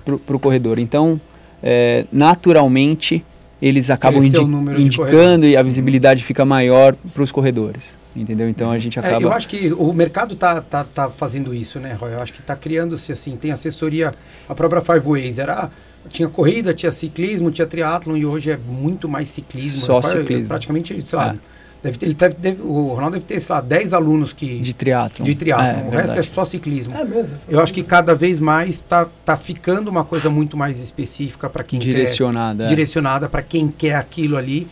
para 0.06 0.36
o 0.36 0.40
corredor. 0.40 0.78
Então, 0.78 1.20
é, 1.62 2.06
naturalmente, 2.12 3.26
eles 3.62 3.90
acabam 3.90 4.24
indi 4.24 4.40
indicando 4.82 5.46
e 5.46 5.58
a 5.58 5.64
visibilidade 5.64 6.24
fica 6.24 6.46
maior 6.46 6.96
para 7.14 7.24
os 7.24 7.32
corredores. 7.32 7.98
Entendeu? 8.16 8.50
Então 8.50 8.72
a 8.72 8.80
gente 8.80 8.98
acaba. 9.00 9.22
É, 9.22 9.24
eu 9.24 9.32
acho 9.32 9.48
que 9.48 9.72
o 9.74 9.94
mercado 9.94 10.34
está 10.34 10.60
tá, 10.60 10.84
tá 10.84 11.08
fazendo 11.08 11.54
isso, 11.54 11.80
né, 11.80 11.94
Roy? 11.94 12.14
Eu 12.14 12.22
acho 12.22 12.34
que 12.34 12.40
está 12.40 12.56
criando-se 12.56 13.12
assim, 13.12 13.36
tem 13.36 13.52
assessoria, 13.52 14.12
a 14.50 14.56
própria 14.56 14.82
Five 14.82 15.08
Ways 15.08 15.38
era 15.38 15.70
tinha 16.10 16.28
corrida, 16.28 16.74
tinha 16.74 16.92
ciclismo, 16.92 17.52
tinha 17.52 17.68
triatlon 17.68 18.16
e 18.18 18.26
hoje 18.26 18.52
é 18.52 18.58
muito 18.58 19.08
mais 19.08 19.30
ciclismo. 19.30 19.82
Só 19.82 20.02
ciclismo. 20.02 20.48
Praticamente, 20.48 21.00
sei 21.06 21.18
lá, 21.18 21.36
é 21.36 21.38
Deve 21.82 21.98
ter, 21.98 22.06
ele 22.08 22.16
deve, 22.16 22.36
deve, 22.36 22.62
o 22.62 22.94
Ronaldo 22.94 23.14
deve 23.14 23.26
ter, 23.26 23.40
sei 23.40 23.54
lá, 23.54 23.62
10 23.62 23.94
alunos 23.94 24.34
que. 24.34 24.60
De 24.60 24.74
triatlo. 24.74 25.24
De 25.24 25.36
triatlo. 25.36 25.66
É, 25.66 25.72
o 25.72 25.92
verdade. 25.92 25.96
resto 25.96 26.20
é 26.20 26.24
só 26.24 26.44
ciclismo. 26.44 26.96
É 26.96 27.04
mesmo. 27.04 27.38
Eu 27.48 27.60
acho 27.62 27.74
que 27.74 27.84
cada 27.84 28.16
vez 28.16 28.40
mais 28.40 28.76
está 28.76 29.08
tá 29.24 29.38
ficando 29.38 29.88
uma 29.88 30.04
coisa 30.04 30.30
muito 30.30 30.58
mais 30.58 30.80
específica 30.80 31.50
para 31.50 31.64
quem 31.64 31.80
direcionada, 31.80 32.64
quer. 32.64 32.66
É. 32.66 32.68
Direcionada 32.68 33.30
para 33.30 33.42
quem 33.44 33.68
quer 33.68 33.96
aquilo 33.96 34.38
ali. 34.38 34.68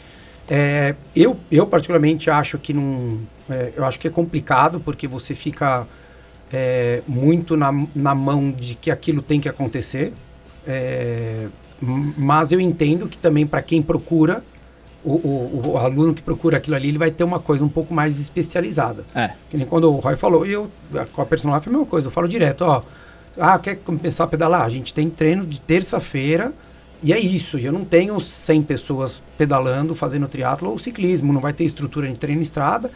É, 0.49 0.95
eu, 1.16 1.38
eu, 1.51 1.68
particularmente, 1.68 2.30
acho 2.30 2.58
que 2.58 2.74
não. 2.74 3.20
É, 3.49 3.74
eu 3.76 3.86
acho 3.86 3.99
que 3.99 4.08
é 4.08 4.12
complicado 4.12 4.80
porque 4.80 5.08
você 5.08 5.36
fica 5.36 5.86
é, 6.51 7.01
muito 7.08 7.56
na, 7.56 7.72
na 7.95 8.16
mão 8.16 8.51
de 8.51 8.74
que 8.74 8.89
aquilo 8.89 9.22
tem 9.22 9.39
que 9.39 9.47
acontecer. 9.47 10.12
É, 10.68 11.47
mas 11.80 12.51
eu 12.51 12.60
entendo 12.60 13.08
que 13.08 13.18
também 13.18 13.45
para 13.45 13.62
quem 13.62 13.82
procura 13.82 14.43
o, 15.06 15.12
o, 15.14 15.72
o, 15.74 15.78
aluno 15.78 16.14
que 16.14 16.22
procura 16.22 16.58
aquilo 16.58 16.76
ali, 16.76 16.89
ele 16.89 16.97
vai 16.97 17.12
ter 17.12 17.24
uma 17.24 17.39
coisa 17.39 17.64
um 17.64 17.70
pouco 17.70 17.93
mais 17.93 18.20
especializada. 18.20 19.06
É. 19.14 19.32
Que 19.49 19.56
nem 19.56 19.68
quando 19.68 19.86
o 19.86 19.99
Roy 19.99 20.16
falou, 20.16 20.45
eu 20.45 20.70
com 21.14 21.22
a 21.22 21.26
personal 21.26 21.62
foi 21.62 21.72
a 21.72 21.74
mesma 21.74 21.88
coisa, 21.88 22.08
eu 22.08 22.12
falo 22.12 22.28
direto, 22.28 22.64
ó, 22.64 22.82
ah, 23.38 23.60
quer 23.60 23.76
começar 23.76 24.24
a 24.24 24.28
pedalar? 24.28 24.64
A 24.64 24.70
gente 24.70 24.93
tem 24.93 25.10
treino 25.10 25.45
de 25.45 25.62
terça-feira 25.62 26.53
e 27.03 27.14
é 27.14 27.20
isso. 27.20 27.58
Eu 27.58 27.72
não 27.72 27.86
tenho 27.86 28.20
100 28.20 28.64
pessoas 28.64 29.22
pedalando, 29.38 29.93
fazendo 29.93 30.28
triatlo 30.28 30.70
ou 30.72 30.80
ciclismo, 30.80 31.32
não 31.32 31.41
vai 31.41 31.53
ter 31.53 31.66
estrutura 31.66 32.08
de 32.08 32.16
treino 32.16 32.41
estrada. 32.41 32.89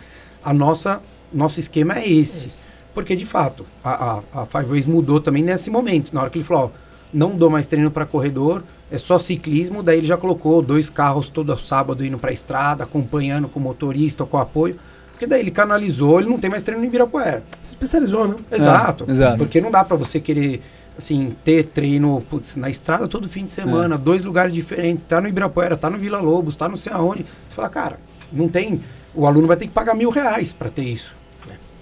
A 0.44 0.54
nossa 0.54 1.02
nosso 1.32 1.60
esquema 1.60 2.00
é 2.00 2.10
esse. 2.10 2.48
esse. 2.48 2.70
Porque 2.94 3.16
de 3.16 3.26
fato, 3.26 3.66
a, 3.84 4.22
a, 4.34 4.42
a 4.42 4.46
Five 4.46 4.66
Ways 4.66 4.86
mudou 4.86 5.22
também 5.22 5.44
nesse 5.44 5.70
momento, 5.70 6.12
na 6.12 6.22
hora 6.22 6.30
que 6.30 6.40
ele 6.40 6.46
falou, 6.46 6.72
ó, 6.74 6.80
não 7.14 7.36
dou 7.36 7.50
mais 7.50 7.68
treino 7.68 7.92
para 7.92 8.06
corredor, 8.06 8.64
é 8.92 8.98
só 8.98 9.20
ciclismo, 9.20 9.84
daí 9.84 10.00
ele 10.00 10.08
já 10.08 10.18
colocou 10.18 10.62
dois 10.62 10.90
carros 10.90 11.30
todo 11.30 11.56
sábado 11.58 12.04
indo 12.04 12.18
para 12.18 12.32
a 12.32 12.34
estrada, 12.34 12.84
acompanhando 12.84 13.48
com 13.48 13.60
o 13.60 13.64
motorista, 13.64 14.26
com 14.26 14.38
o 14.38 14.40
apoio. 14.40 14.78
Porque 15.12 15.28
daí 15.28 15.42
ele 15.42 15.52
canalizou, 15.52 16.20
ele 16.20 16.30
não 16.30 16.40
tem 16.40 16.50
mais 16.50 16.64
treino 16.64 16.84
em 16.84 16.88
Ibirapuera. 16.88 17.44
Se 17.62 17.72
especializou, 17.72 18.28
né? 18.28 18.36
Exato. 18.52 19.06
É, 19.08 19.12
exato. 19.12 19.38
Porque 19.38 19.60
não 19.60 19.70
dá 19.70 19.84
para 19.84 19.98
você 19.98 20.20
querer 20.20 20.62
assim, 20.98 21.36
ter 21.44 21.66
treino 21.66 22.22
putz, 22.30 22.56
na 22.56 22.70
estrada 22.70 23.08
todo 23.08 23.30
fim 23.30 23.46
de 23.46 23.54
semana, 23.54 23.96
é. 23.96 23.98
dois 23.98 24.24
lugares 24.24 24.54
diferentes, 24.54 25.06
tá 25.06 25.22
no 25.22 25.28
Ibirapuera, 25.28 25.78
tá 25.78 25.90
no 25.90 25.98
Vila 25.98 26.20
Lobos, 26.20 26.56
tá 26.56 26.68
não 26.68 26.76
sei 26.76 26.92
aonde. 26.92 27.26
Você 27.48 27.56
fala, 27.56 27.70
cara, 27.70 28.00
não 28.32 28.48
tem. 28.48 28.82
O 29.14 29.26
aluno 29.26 29.48
vai 29.48 29.58
ter 29.58 29.68
que 29.68 29.74
pagar 29.74 29.94
mil 29.94 30.10
reais 30.10 30.52
para 30.52 30.70
ter 30.70 30.84
isso. 30.84 31.14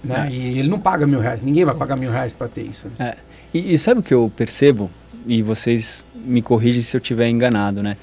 Né? 0.02 0.28
É. 0.28 0.32
E 0.32 0.58
ele 0.58 0.68
não 0.68 0.78
paga 0.78 1.06
mil 1.06 1.20
reais, 1.20 1.42
ninguém 1.42 1.64
vai 1.64 1.74
pagar 1.74 1.96
mil 1.96 2.10
reais 2.10 2.32
para 2.32 2.48
ter 2.48 2.62
isso. 2.62 2.86
Né? 2.98 3.10
É. 3.10 3.16
E, 3.52 3.74
e, 3.74 3.78
sabe 3.78 4.00
o 4.00 4.02
que 4.02 4.12
eu 4.12 4.30
percebo? 4.36 4.90
E 5.26 5.42
vocês 5.42 6.04
me 6.14 6.42
corrigem 6.42 6.82
se 6.82 6.96
eu 6.96 7.00
estiver 7.00 7.28
enganado, 7.28 7.82
né? 7.82 7.96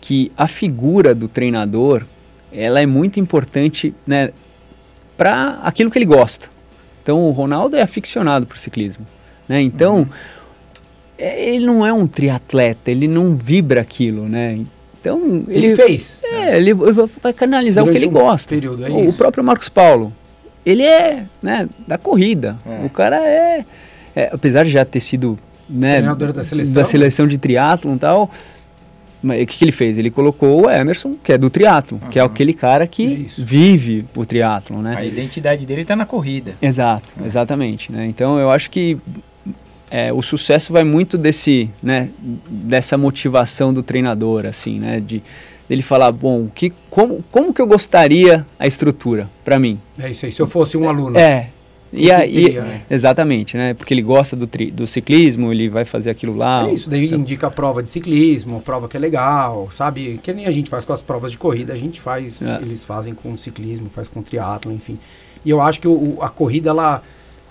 Que 0.00 0.30
a 0.36 0.46
figura 0.46 1.14
do 1.14 1.28
treinador, 1.28 2.04
ela 2.52 2.80
é 2.80 2.86
muito 2.86 3.18
importante, 3.18 3.94
né? 4.06 4.30
Para 5.16 5.60
aquilo 5.62 5.90
que 5.90 5.98
ele 5.98 6.04
gosta. 6.04 6.48
Então, 7.02 7.26
o 7.26 7.30
Ronaldo 7.30 7.76
é 7.76 7.82
aficionado 7.82 8.46
por 8.46 8.58
ciclismo, 8.58 9.06
né? 9.48 9.60
Então, 9.60 9.98
uhum. 9.98 10.08
É, 11.18 11.52
ele 11.52 11.66
não 11.66 11.84
é 11.84 11.92
um 11.92 12.06
triatleta, 12.06 12.92
ele 12.92 13.08
não 13.08 13.34
vibra 13.34 13.80
aquilo, 13.80 14.28
né? 14.28 14.60
Então, 15.00 15.44
ele, 15.48 15.66
ele 15.66 15.76
fez. 15.76 16.20
É, 16.22 16.56
ele 16.56 16.72
vai 16.72 17.32
canalizar 17.32 17.82
Durante 17.82 17.96
o 17.96 18.00
que 18.00 18.06
ele 18.06 18.16
um 18.16 18.20
gosta. 18.20 18.54
Período, 18.54 18.86
é 18.86 18.88
o, 18.88 19.08
o, 19.08 19.12
próprio 19.12 19.42
Marcos 19.42 19.68
Paulo, 19.68 20.12
ele 20.64 20.84
é, 20.84 21.24
né, 21.42 21.68
da 21.88 21.98
corrida. 21.98 22.56
É. 22.64 22.86
O 22.86 22.88
cara 22.88 23.16
é, 23.16 23.64
é, 24.14 24.30
apesar 24.32 24.64
de 24.64 24.70
já 24.70 24.84
ter 24.84 25.00
sido 25.00 25.36
né, 25.68 25.96
treinador 25.96 26.32
da 26.32 26.44
seleção, 26.44 26.74
da 26.74 26.84
seleção 26.84 27.26
de 27.26 27.38
triatlon 27.38 27.96
e 27.96 27.98
tal. 27.98 28.30
Mas 29.20 29.42
o 29.42 29.46
que, 29.46 29.58
que, 29.58 29.64
ele 29.64 29.72
fez? 29.72 29.98
Ele 29.98 30.10
colocou 30.10 30.66
o 30.66 30.70
Emerson, 30.70 31.16
que 31.22 31.32
é 31.32 31.38
do 31.38 31.50
triatlon, 31.50 31.98
uhum. 32.00 32.08
que 32.08 32.18
é 32.20 32.22
aquele 32.22 32.54
cara 32.54 32.86
que 32.86 33.26
é 33.28 33.42
vive 33.42 34.04
o 34.16 34.24
triatlon, 34.24 34.80
né? 34.80 34.94
A 34.96 35.04
identidade 35.04 35.66
dele 35.66 35.82
está 35.82 35.96
na 35.96 36.06
corrida. 36.06 36.54
Exato, 36.62 37.08
é. 37.20 37.26
exatamente. 37.26 37.90
Né? 37.90 38.06
Então 38.06 38.38
eu 38.38 38.48
acho 38.48 38.70
que 38.70 38.96
é, 39.90 40.12
o 40.12 40.22
sucesso 40.22 40.72
vai 40.72 40.84
muito 40.84 41.18
desse, 41.18 41.68
né, 41.82 42.10
dessa 42.48 42.96
motivação 42.96 43.72
do 43.72 43.82
treinador, 43.82 44.46
assim, 44.46 44.78
né, 44.78 45.00
de 45.00 45.22
ele 45.68 45.82
falar, 45.82 46.12
bom, 46.12 46.48
que, 46.54 46.72
como, 46.88 47.22
como 47.30 47.52
que 47.52 47.60
eu 47.60 47.66
gostaria 47.66 48.46
a 48.58 48.66
estrutura 48.66 49.28
para 49.44 49.58
mim? 49.58 49.78
É 49.98 50.10
isso 50.10 50.24
aí, 50.24 50.32
se 50.32 50.40
eu 50.40 50.46
fosse 50.46 50.76
um 50.76 50.88
aluno. 50.88 51.18
É, 51.18 51.48
e 51.92 52.10
aí, 52.10 52.54
né? 52.54 52.82
Exatamente, 52.90 53.56
né? 53.56 53.74
Porque 53.74 53.94
ele 53.94 54.02
gosta 54.02 54.36
do, 54.36 54.46
tri, 54.46 54.70
do 54.70 54.86
ciclismo, 54.86 55.52
ele 55.52 55.68
vai 55.68 55.84
fazer 55.84 56.10
aquilo 56.10 56.36
lá. 56.36 56.68
É 56.68 56.72
isso, 56.72 56.88
daí 56.88 57.06
então. 57.06 57.18
indica 57.18 57.46
a 57.46 57.50
prova 57.50 57.82
de 57.82 57.88
ciclismo, 57.88 58.60
prova 58.60 58.88
que 58.88 58.96
é 58.96 59.00
legal, 59.00 59.70
sabe? 59.70 60.20
Que 60.22 60.32
nem 60.32 60.46
a 60.46 60.50
gente 60.50 60.68
faz 60.68 60.84
com 60.84 60.92
as 60.92 61.00
provas 61.00 61.30
de 61.30 61.38
corrida, 61.38 61.72
a 61.72 61.76
gente 61.76 62.00
faz, 62.00 62.42
é. 62.42 62.58
eles 62.60 62.84
fazem 62.84 63.14
com 63.14 63.36
ciclismo, 63.36 63.88
faz 63.88 64.08
com 64.08 64.22
triatlo, 64.22 64.72
enfim. 64.72 64.98
E 65.44 65.50
eu 65.50 65.60
acho 65.60 65.80
que 65.80 65.88
o, 65.88 66.18
a 66.20 66.28
corrida, 66.28 66.70
ela, 66.70 67.02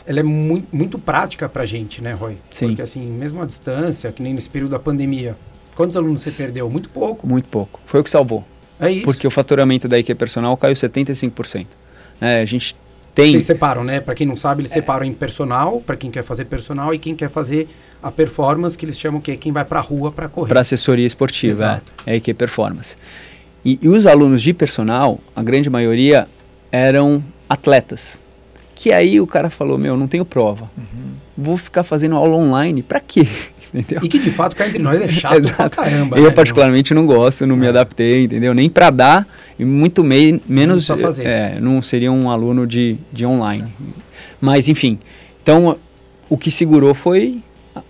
ela 0.06 0.20
é 0.20 0.24
muito, 0.24 0.68
muito 0.76 1.00
prática 1.00 1.50
pra 1.50 1.66
gente, 1.66 2.02
né, 2.02 2.14
Roy? 2.14 2.38
Sim. 2.52 2.68
Porque 2.68 2.82
assim, 2.82 3.02
mesmo 3.02 3.42
a 3.42 3.46
distância, 3.46 4.12
que 4.12 4.22
nem 4.22 4.34
nesse 4.34 4.50
período 4.50 4.72
da 4.72 4.80
pandemia, 4.80 5.36
quantos 5.76 5.98
alunos 5.98 6.22
você 6.22 6.32
perdeu? 6.32 6.70
Muito 6.70 6.90
pouco. 6.90 7.26
Muito 7.28 7.50
pouco. 7.50 7.80
Foi 7.86 8.02
o 8.02 8.04
que 8.04 8.10
salvou. 8.10 8.46
É 8.80 8.92
isso. 8.92 9.04
Porque 9.04 9.26
o 9.26 9.32
faturamento 9.32 9.88
da 9.88 9.98
IQ 9.98 10.14
Personal 10.16 10.56
caiu 10.58 10.76
75%. 10.76 11.66
É, 12.22 12.42
a 12.42 12.46
gente 12.46 12.76
tem. 13.18 13.32
Vocês 13.32 13.46
separam, 13.48 13.84
né? 13.84 14.00
Para 14.00 14.14
quem 14.14 14.28
não 14.28 14.38
sabe, 14.38 14.62
eles 14.62 14.72
é. 14.72 14.76
separam 14.76 15.04
em 15.04 15.12
personal, 15.12 15.82
para 15.82 15.98
quem 15.98 16.12
quer 16.12 16.24
fazer 16.24 16.46
personal 16.46 16.94
e 16.94 17.00
quem 17.00 17.16
quer 17.16 17.30
fazer 17.30 17.68
a 18.02 18.12
performance, 18.12 18.78
que 18.78 18.86
eles 18.86 18.98
chamam 18.98 19.20
que 19.20 19.36
quem 19.38 19.52
vai 19.52 19.66
para 19.66 19.80
a 19.80 19.82
rua 19.82 20.12
para 20.12 20.30
correr. 20.30 20.50
Para 20.50 20.62
assessoria 20.62 21.06
esportiva, 21.06 21.52
Exato. 21.52 21.94
é, 22.06 22.16
é 22.16 22.34
performance. 22.34 22.96
E, 23.66 23.80
e, 23.82 23.90
os 23.90 24.06
alunos 24.06 24.42
de 24.42 24.54
personal, 24.54 25.20
a 25.36 25.42
grande 25.42 25.68
maioria 25.68 26.28
eram 26.72 27.24
atletas. 27.50 28.22
Que 28.76 28.92
aí 28.92 29.20
o 29.20 29.26
cara 29.26 29.50
falou, 29.50 29.80
meu, 29.80 29.98
não 29.98 30.08
tenho 30.08 30.24
prova. 30.24 30.70
Vou 31.36 31.58
ficar 31.58 31.84
fazendo 31.84 32.16
aula 32.16 32.36
online, 32.36 32.84
pra 32.84 33.00
quê? 33.00 33.28
Entendeu? 33.74 34.04
E 34.06 34.08
que 34.08 34.18
de 34.20 34.32
fato, 34.32 34.56
cá 34.56 34.68
entre 34.68 34.80
nós, 34.82 35.02
é 35.02 35.08
chato 35.08 35.42
pra 35.56 35.70
caramba. 35.70 36.18
Eu 36.18 36.24
né? 36.26 36.32
particularmente 36.32 36.94
não 36.94 37.06
gosto, 37.06 37.46
não 37.46 37.56
me 37.58 37.66
É. 37.66 37.70
adaptei, 37.70 38.24
entendeu? 38.26 38.54
Nem 38.54 38.70
pra 38.70 38.90
dar 38.90 39.28
e 39.60 39.66
muito 39.66 40.04
mei, 40.04 40.42
menos 40.48 40.86
pra 40.88 40.98
fazer. 40.98 41.26
é, 41.26 41.58
não 41.60 41.82
seria 41.82 42.12
um 42.12 42.30
aluno 42.30 42.66
de, 42.68 42.98
de 43.12 43.26
online. 43.26 43.66
Mas 44.40 44.70
enfim, 44.70 44.98
então 45.42 45.78
o 46.30 46.38
que 46.38 46.50
segurou 46.52 46.94
foi 46.94 47.40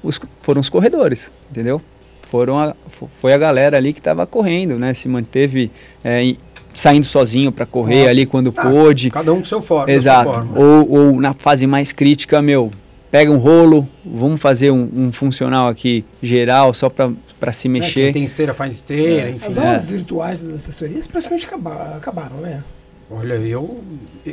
os, 0.03 0.19
foram 0.41 0.61
os 0.61 0.69
corredores, 0.69 1.31
entendeu? 1.51 1.81
Foram 2.29 2.57
a, 2.59 2.75
fo- 2.89 3.09
foi 3.21 3.33
a 3.33 3.37
galera 3.37 3.77
ali 3.77 3.93
que 3.93 3.99
estava 3.99 4.25
correndo, 4.25 4.77
né? 4.77 4.93
Se 4.93 5.07
manteve 5.07 5.71
é, 6.03 6.35
saindo 6.73 7.05
sozinho 7.05 7.51
para 7.51 7.65
correr 7.65 8.05
Ó, 8.05 8.09
ali 8.09 8.25
quando 8.25 8.51
tá, 8.51 8.69
pôde. 8.69 9.09
Cada 9.09 9.31
um 9.33 9.39
com 9.39 9.45
seu 9.45 9.61
forma. 9.61 9.91
Exato. 9.91 10.23
Sua 10.31 10.33
forma. 10.43 10.59
Ou, 10.59 10.89
ou 10.91 11.21
na 11.21 11.33
fase 11.33 11.65
mais 11.65 11.91
crítica, 11.93 12.41
meu, 12.41 12.69
pega 13.11 13.31
um 13.31 13.37
rolo, 13.37 13.87
vamos 14.05 14.39
fazer 14.41 14.71
um, 14.71 14.89
um 14.95 15.11
funcional 15.11 15.67
aqui 15.69 16.03
geral 16.21 16.73
só 16.73 16.89
para 16.89 17.51
se 17.53 17.67
Né, 17.67 17.73
mexer. 17.79 18.03
Quem 18.05 18.13
tem 18.13 18.23
esteira 18.23 18.53
faz 18.53 18.75
esteira, 18.75 19.29
É. 19.29 19.31
enfim. 19.31 19.47
As 19.47 19.57
É. 19.57 19.67
aulas 19.67 19.91
virtuais 19.91 20.43
das 20.43 20.55
assessorias 20.55 21.07
praticamente 21.07 21.45
acaba- 21.45 21.95
acabaram, 21.97 22.37
né? 22.37 22.63
Olha, 23.09 23.35
eu, 23.35 23.79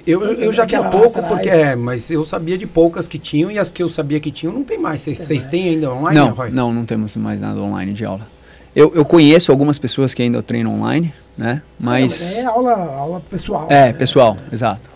eu, 0.04 0.22
eu, 0.24 0.32
eu 0.34 0.52
já 0.52 0.64
Aquela 0.64 0.86
lá 0.86 0.90
pouco, 0.90 1.20
atrás. 1.20 1.28
porque 1.28 1.48
é, 1.48 1.76
mas 1.76 2.10
eu 2.10 2.24
sabia 2.24 2.58
de 2.58 2.66
poucas 2.66 3.06
que 3.06 3.20
tinham 3.20 3.48
e 3.48 3.56
as 3.56 3.70
que 3.70 3.80
eu 3.80 3.88
sabia 3.88 4.18
que 4.18 4.32
tinham 4.32 4.52
não 4.52 4.64
tem 4.64 4.78
mais. 4.78 5.02
Vocês 5.02 5.46
têm 5.46 5.68
ainda 5.68 5.92
online, 5.92 6.18
Não, 6.18 6.30
Roy? 6.34 6.50
não, 6.50 6.72
não 6.74 6.84
temos 6.84 7.14
mais 7.16 7.40
nada 7.40 7.60
online 7.60 7.92
de 7.92 8.04
aula. 8.04 8.26
Eu, 8.74 8.92
eu 8.96 9.04
conheço 9.04 9.52
algumas 9.52 9.78
pessoas 9.78 10.12
que 10.12 10.20
ainda 10.22 10.42
treinam 10.42 10.74
online, 10.74 11.14
né? 11.38 11.62
Mas. 11.78 12.38
É 12.38 12.46
aula, 12.46 12.72
aula 12.72 13.22
pessoal. 13.30 13.68
É, 13.70 13.86
né? 13.86 13.92
pessoal, 13.92 14.36
exato. 14.52 14.90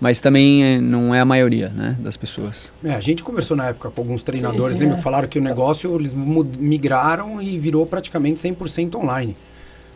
Mas 0.00 0.20
também 0.20 0.64
é, 0.64 0.80
não 0.80 1.14
é 1.14 1.20
a 1.20 1.24
maioria, 1.24 1.68
né, 1.70 1.96
das 2.00 2.16
pessoas. 2.16 2.72
É, 2.84 2.92
a 2.92 3.00
gente 3.00 3.22
conversou 3.22 3.56
na 3.56 3.68
época 3.68 3.90
com 3.90 4.00
alguns 4.02 4.22
treinadores, 4.22 4.76
sim, 4.76 4.82
lembra? 4.82 4.94
é. 4.94 4.98
que 4.98 5.02
Falaram 5.02 5.28
que 5.28 5.38
o 5.38 5.42
negócio, 5.42 5.94
eles 5.94 6.12
migraram 6.12 7.40
e 7.40 7.58
virou 7.58 7.86
praticamente 7.86 8.40
100% 8.40 8.96
online. 8.96 9.36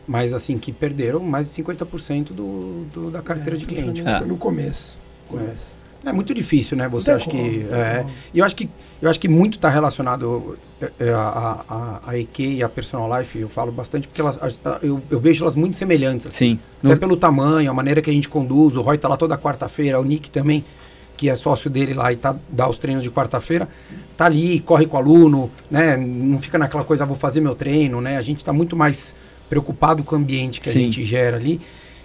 Mas 0.07 0.33
assim, 0.33 0.57
que 0.57 0.73
perderam 0.73 1.21
mais 1.21 1.47
de 1.53 1.63
50% 1.63 2.33
do, 2.33 2.85
do- 2.95 3.11
da 3.11 3.21
carteira 3.21 3.59
de 3.59 3.67
cliente. 3.67 4.03
Foi 4.03 4.11
É. 4.13 4.21
no 4.21 4.37
começo. 4.39 4.97
começo. 5.29 5.77
É 6.05 6.13
muito 6.13 6.33
difícil, 6.33 6.77
né? 6.77 6.89
Você 6.89 7.11
acha 7.11 7.29
que. 7.29 7.67
é, 7.71 8.07
e 8.33 8.39
eu 8.39 8.45
acho 8.45 8.55
que 8.55 8.69
eu 9.03 9.11
acho 9.11 9.19
que 9.21 9.29
muito 9.29 9.55
está 9.59 9.69
relacionado 9.69 10.57
é, 10.81 10.91
é, 11.01 11.11
a, 11.11 11.61
a, 11.69 12.01
a 12.11 12.19
EQ 12.19 12.41
e 12.43 12.63
a 12.63 12.69
Personal 12.69 13.19
Life, 13.19 13.39
eu 13.39 13.49
falo 13.49 13.71
bastante 13.73 14.07
porque 14.09 14.21
elas, 14.21 14.39
a- 14.65 14.79
eu, 14.83 15.01
eu 15.11 15.19
vejo 15.21 15.45
elas 15.45 15.55
muito 15.57 15.77
semelhantes. 15.77 16.27
assim. 16.29 16.53
Sim. 16.55 16.61
Até 16.85 16.95
No- 16.95 17.01
pelo 17.01 17.17
tamanho, 17.17 17.71
a 17.71 17.75
maneira 17.75 18.01
que 18.01 18.09
a 18.11 18.13
gente 18.13 18.29
conduz. 18.29 18.77
O 18.77 18.81
Roy 18.81 18.97
tá 18.99 19.09
lá 19.09 19.17
toda 19.17 19.37
quarta-feira, 19.37 20.01
o 20.01 20.05
Nick 20.05 20.31
também, 20.31 20.65
que 21.17 21.29
é 21.29 21.35
sócio 21.37 21.69
dele 21.69 21.95
lá 21.95 22.13
e 22.13 22.17
tá, 22.17 22.35
dá 22.49 22.69
os 22.69 22.79
treinos 22.79 23.03
de 23.03 23.11
quarta-feira, 23.11 23.69
tá 24.17 24.25
ali, 24.27 24.61
corre 24.61 24.87
com 24.87 24.97
o 24.97 25.01
aluno, 25.01 25.51
né? 25.71 25.97
Não 25.97 26.39
fica 26.41 26.57
naquela 26.59 26.85
coisa, 26.85 27.03
ah, 27.03 27.07
vou 27.07 27.17
fazer 27.17 27.41
meu 27.41 27.55
treino, 27.57 28.01
né? 28.01 28.17
A 28.17 28.23
gente 28.23 28.45
tá 28.45 28.53
muito 28.53 28.77
mais 28.77 29.15
preocupado 29.49 30.05
com 30.05 30.15
o 30.15 30.19
ambiente 30.19 30.61
que 30.61 30.69
Sim. 30.71 30.79
a 30.79 30.83
gente 30.83 31.05
gera 31.05 31.37
ali. 31.37 31.61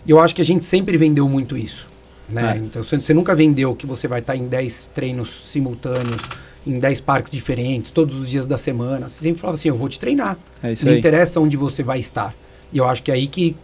E 0.05 0.09
eu 0.11 0.19
acho 0.19 0.33
que 0.35 0.41
a 0.41 0.45
gente 0.45 0.65
sempre 0.65 0.97
vendeu 0.97 1.27
muito 1.29 1.55
isso. 1.55 1.87
Né? 2.29 2.55
É. 2.55 2.57
Então 2.57 2.83
você, 2.83 3.13
nunca 3.13 3.35
vendeu 3.35 3.75
que 3.75 3.85
você 3.85 4.07
vai 4.07 4.19
estar 4.19 4.35
em 4.35 4.47
10 4.47 4.87
treinos 4.87 5.49
simultâneos, 5.51 6.21
em 6.65 6.79
10 6.79 7.01
parques 7.01 7.31
diferentes, 7.31 7.91
todos 7.91 8.15
os 8.15 8.29
dias 8.29 8.47
da 8.47 8.57
semana. 8.57 9.09
Você 9.09 9.21
sempre 9.21 9.41
falava 9.41 9.55
assim, 9.55 9.69
eu 9.69 9.77
vou 9.77 9.89
te 9.89 9.99
treinar. 9.99 10.37
É 10.61 10.73
Não 10.83 10.91
aí. 10.91 10.99
interessa 10.99 11.39
onde 11.39 11.57
você 11.57 11.83
vai 11.83 11.99
estar. 11.99 12.33
E 12.71 12.77
eu 12.77 12.85
acho 12.85 13.03
que 13.03 13.11
é 13.11 13.15
aí 13.15 13.27
que, 13.27 13.55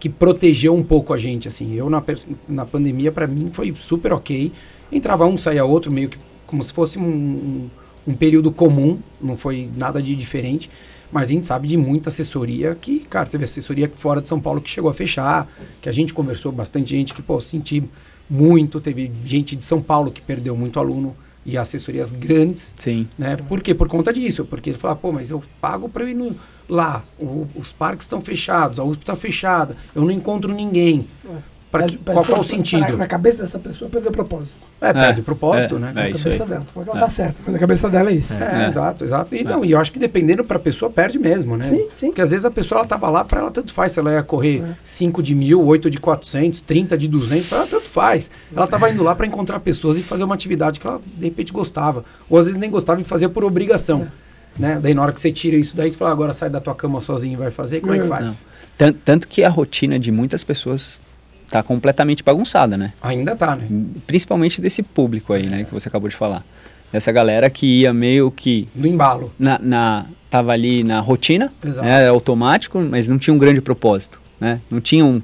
que 0.00 0.08
protegeu 0.08 0.74
um 0.74 0.82
pouco 0.82 1.12
a 1.12 1.18
gente, 1.18 1.46
assim. 1.46 1.74
Eu, 1.74 1.90
na, 1.90 2.02
na 2.48 2.64
pandemia, 2.64 3.12
para 3.12 3.26
mim, 3.26 3.50
foi 3.52 3.74
super 3.76 4.12
ok. 4.12 4.50
Entrava 4.90 5.26
um, 5.26 5.36
saía 5.36 5.64
outro, 5.64 5.92
meio 5.92 6.08
que 6.08 6.18
como 6.46 6.62
se 6.62 6.72
fosse 6.72 6.98
um, 6.98 7.02
um, 7.02 7.70
um 8.08 8.14
período 8.14 8.50
comum. 8.50 8.98
Não 9.20 9.36
foi 9.36 9.68
nada 9.76 10.00
de 10.00 10.14
diferente. 10.14 10.70
Mas 11.12 11.28
a 11.28 11.32
gente 11.32 11.46
sabe 11.46 11.68
de 11.68 11.76
muita 11.76 12.08
assessoria 12.10 12.74
que, 12.80 13.00
cara, 13.00 13.26
teve 13.28 13.44
assessoria 13.44 13.90
fora 13.96 14.20
de 14.20 14.28
São 14.28 14.40
Paulo 14.40 14.60
que 14.60 14.68
chegou 14.70 14.90
a 14.90 14.94
fechar, 14.94 15.48
que 15.80 15.88
a 15.88 15.92
gente 15.92 16.12
conversou 16.12 16.50
bastante 16.52 16.90
gente 16.90 17.14
que, 17.14 17.22
pô, 17.22 17.40
senti 17.40 17.82
muito. 18.28 18.80
Teve 18.80 19.10
gente 19.24 19.54
de 19.56 19.64
São 19.64 19.80
Paulo 19.80 20.10
que 20.10 20.20
perdeu 20.20 20.56
muito 20.56 20.78
aluno 20.80 21.16
e 21.44 21.56
assessorias 21.56 22.10
grandes 22.10 22.74
Sim. 22.76 23.06
né? 23.16 23.36
Por 23.36 23.60
quê? 23.62 23.72
Por 23.72 23.86
conta 23.88 24.12
disso. 24.12 24.44
Porque 24.44 24.70
ele 24.70 24.78
fala, 24.78 24.96
pô, 24.96 25.12
mas 25.12 25.30
eu 25.30 25.42
pago 25.60 25.88
para 25.88 26.02
eu 26.02 26.08
ir 26.08 26.14
no- 26.14 26.34
lá, 26.68 27.04
o- 27.20 27.46
os 27.54 27.72
parques 27.72 28.04
estão 28.06 28.20
fechados, 28.20 28.80
a 28.80 28.84
USP 28.84 29.02
está 29.02 29.14
fechada, 29.14 29.76
eu 29.94 30.02
não 30.02 30.10
encontro 30.10 30.52
ninguém. 30.52 31.06
Pra 31.76 31.82
Mas- 31.86 31.90
que- 31.92 32.00
mas 32.04 32.14
qual, 32.14 32.24
foi- 32.24 32.34
qual 32.34 32.40
o 32.42 32.44
sentido? 32.44 32.96
Na 32.96 33.06
cabeça 33.06 33.42
dessa 33.42 33.58
pessoa 33.58 33.90
perdeu 33.90 34.10
o 34.10 34.14
propósito. 34.14 34.56
É, 34.80 34.92
perde 34.92 35.18
É, 35.18 35.22
o 35.22 35.24
propósito, 35.24 35.76
é, 35.76 35.78
né? 35.78 35.90
é 35.90 35.92
na 35.94 36.02
cabeça 36.18 36.28
aí. 36.44 36.48
dela. 36.48 36.66
Porque 36.72 36.90
ela 36.90 36.98
É. 36.98 37.02
tá 37.02 37.08
certa, 37.08 37.34
mas 37.44 37.52
na 37.52 37.58
cabeça 37.58 37.88
dela 37.90 38.10
é 38.10 38.14
isso. 38.14 38.34
É, 38.34 38.64
É. 38.64 38.66
exato, 38.66 39.04
exato. 39.04 39.34
E, 39.34 39.44
não, 39.44 39.64
e 39.64 39.72
eu 39.72 39.78
acho 39.80 39.92
que 39.92 39.98
dependendo 39.98 40.44
para 40.44 40.56
a 40.56 40.60
pessoa, 40.60 40.90
perde 40.90 41.18
mesmo, 41.18 41.56
né? 41.56 41.66
Sim, 41.66 41.86
sim. 41.98 42.06
Porque 42.06 42.20
às 42.20 42.30
vezes 42.30 42.44
a 42.44 42.50
pessoa 42.50 42.80
ela 42.80 42.88
tava 42.88 43.08
lá, 43.10 43.24
para 43.24 43.40
ela 43.40 43.50
tanto 43.50 43.72
faz 43.72 43.92
se 43.92 43.98
ela 44.00 44.12
ia 44.12 44.22
correr 44.22 44.62
É. 44.62 44.74
5 44.84 45.22
de 45.22 45.34
mil, 45.34 45.62
8 45.64 45.90
de 45.90 45.98
400, 45.98 46.60
30 46.60 46.96
de 46.96 47.08
200, 47.08 47.46
para 47.48 47.58
ela 47.58 47.66
tanto 47.66 47.88
faz. 47.88 48.30
Ela 48.54 48.66
tava 48.66 48.90
indo 48.90 49.02
lá 49.02 49.14
para 49.14 49.26
encontrar 49.26 49.60
pessoas 49.60 49.96
e 49.96 50.02
fazer 50.02 50.24
uma 50.24 50.34
atividade 50.34 50.80
que 50.80 50.86
ela 50.86 51.00
de 51.16 51.24
repente 51.24 51.52
gostava. 51.52 52.04
Ou 52.30 52.38
às 52.38 52.46
vezes 52.46 52.58
nem 52.60 52.70
gostava 52.70 53.00
e 53.00 53.04
fazia 53.04 53.28
por 53.28 53.44
obrigação. 53.44 54.02
É. 54.22 54.26
Né? 54.58 54.78
Daí 54.82 54.94
na 54.94 55.02
hora 55.02 55.12
que 55.12 55.20
você 55.20 55.30
tira 55.30 55.54
isso 55.56 55.76
daí, 55.76 55.92
você 55.92 55.98
fala, 55.98 56.10
agora 56.12 56.32
sai 56.32 56.48
da 56.48 56.60
tua 56.60 56.74
cama 56.74 56.98
sozinho 57.02 57.34
e 57.34 57.36
vai 57.36 57.50
fazer, 57.50 57.80
como 57.80 57.92
é 57.92 57.98
que 57.98 58.06
faz? 58.06 58.24
Não. 58.24 58.36
Tan- 58.78 58.94
Tanto 59.04 59.28
que 59.28 59.42
a 59.44 59.48
rotina 59.50 59.98
de 59.98 60.10
muitas 60.10 60.42
pessoas 60.44 60.98
tá 61.50 61.62
completamente 61.62 62.22
bagunçada, 62.22 62.76
né? 62.76 62.92
Ainda 63.02 63.34
tá, 63.36 63.54
né? 63.56 63.66
Principalmente 64.06 64.60
desse 64.60 64.82
público 64.82 65.32
aí, 65.32 65.46
né, 65.46 65.64
que 65.64 65.72
você 65.72 65.88
acabou 65.88 66.08
de 66.08 66.16
falar. 66.16 66.44
Dessa 66.92 67.10
galera 67.12 67.50
que 67.50 67.80
ia 67.80 67.92
meio 67.92 68.30
que 68.30 68.68
No 68.74 68.86
embalo. 68.86 69.32
na, 69.38 69.58
na 69.58 70.06
tava 70.30 70.52
ali 70.52 70.82
na 70.84 71.00
rotina, 71.00 71.52
Exato. 71.64 71.86
né, 71.86 72.08
automático, 72.08 72.80
mas 72.80 73.08
não 73.08 73.18
tinha 73.18 73.34
um 73.34 73.38
grande 73.38 73.60
propósito, 73.60 74.20
né? 74.40 74.60
Não 74.70 74.80
tinha 74.80 75.04
um, 75.04 75.20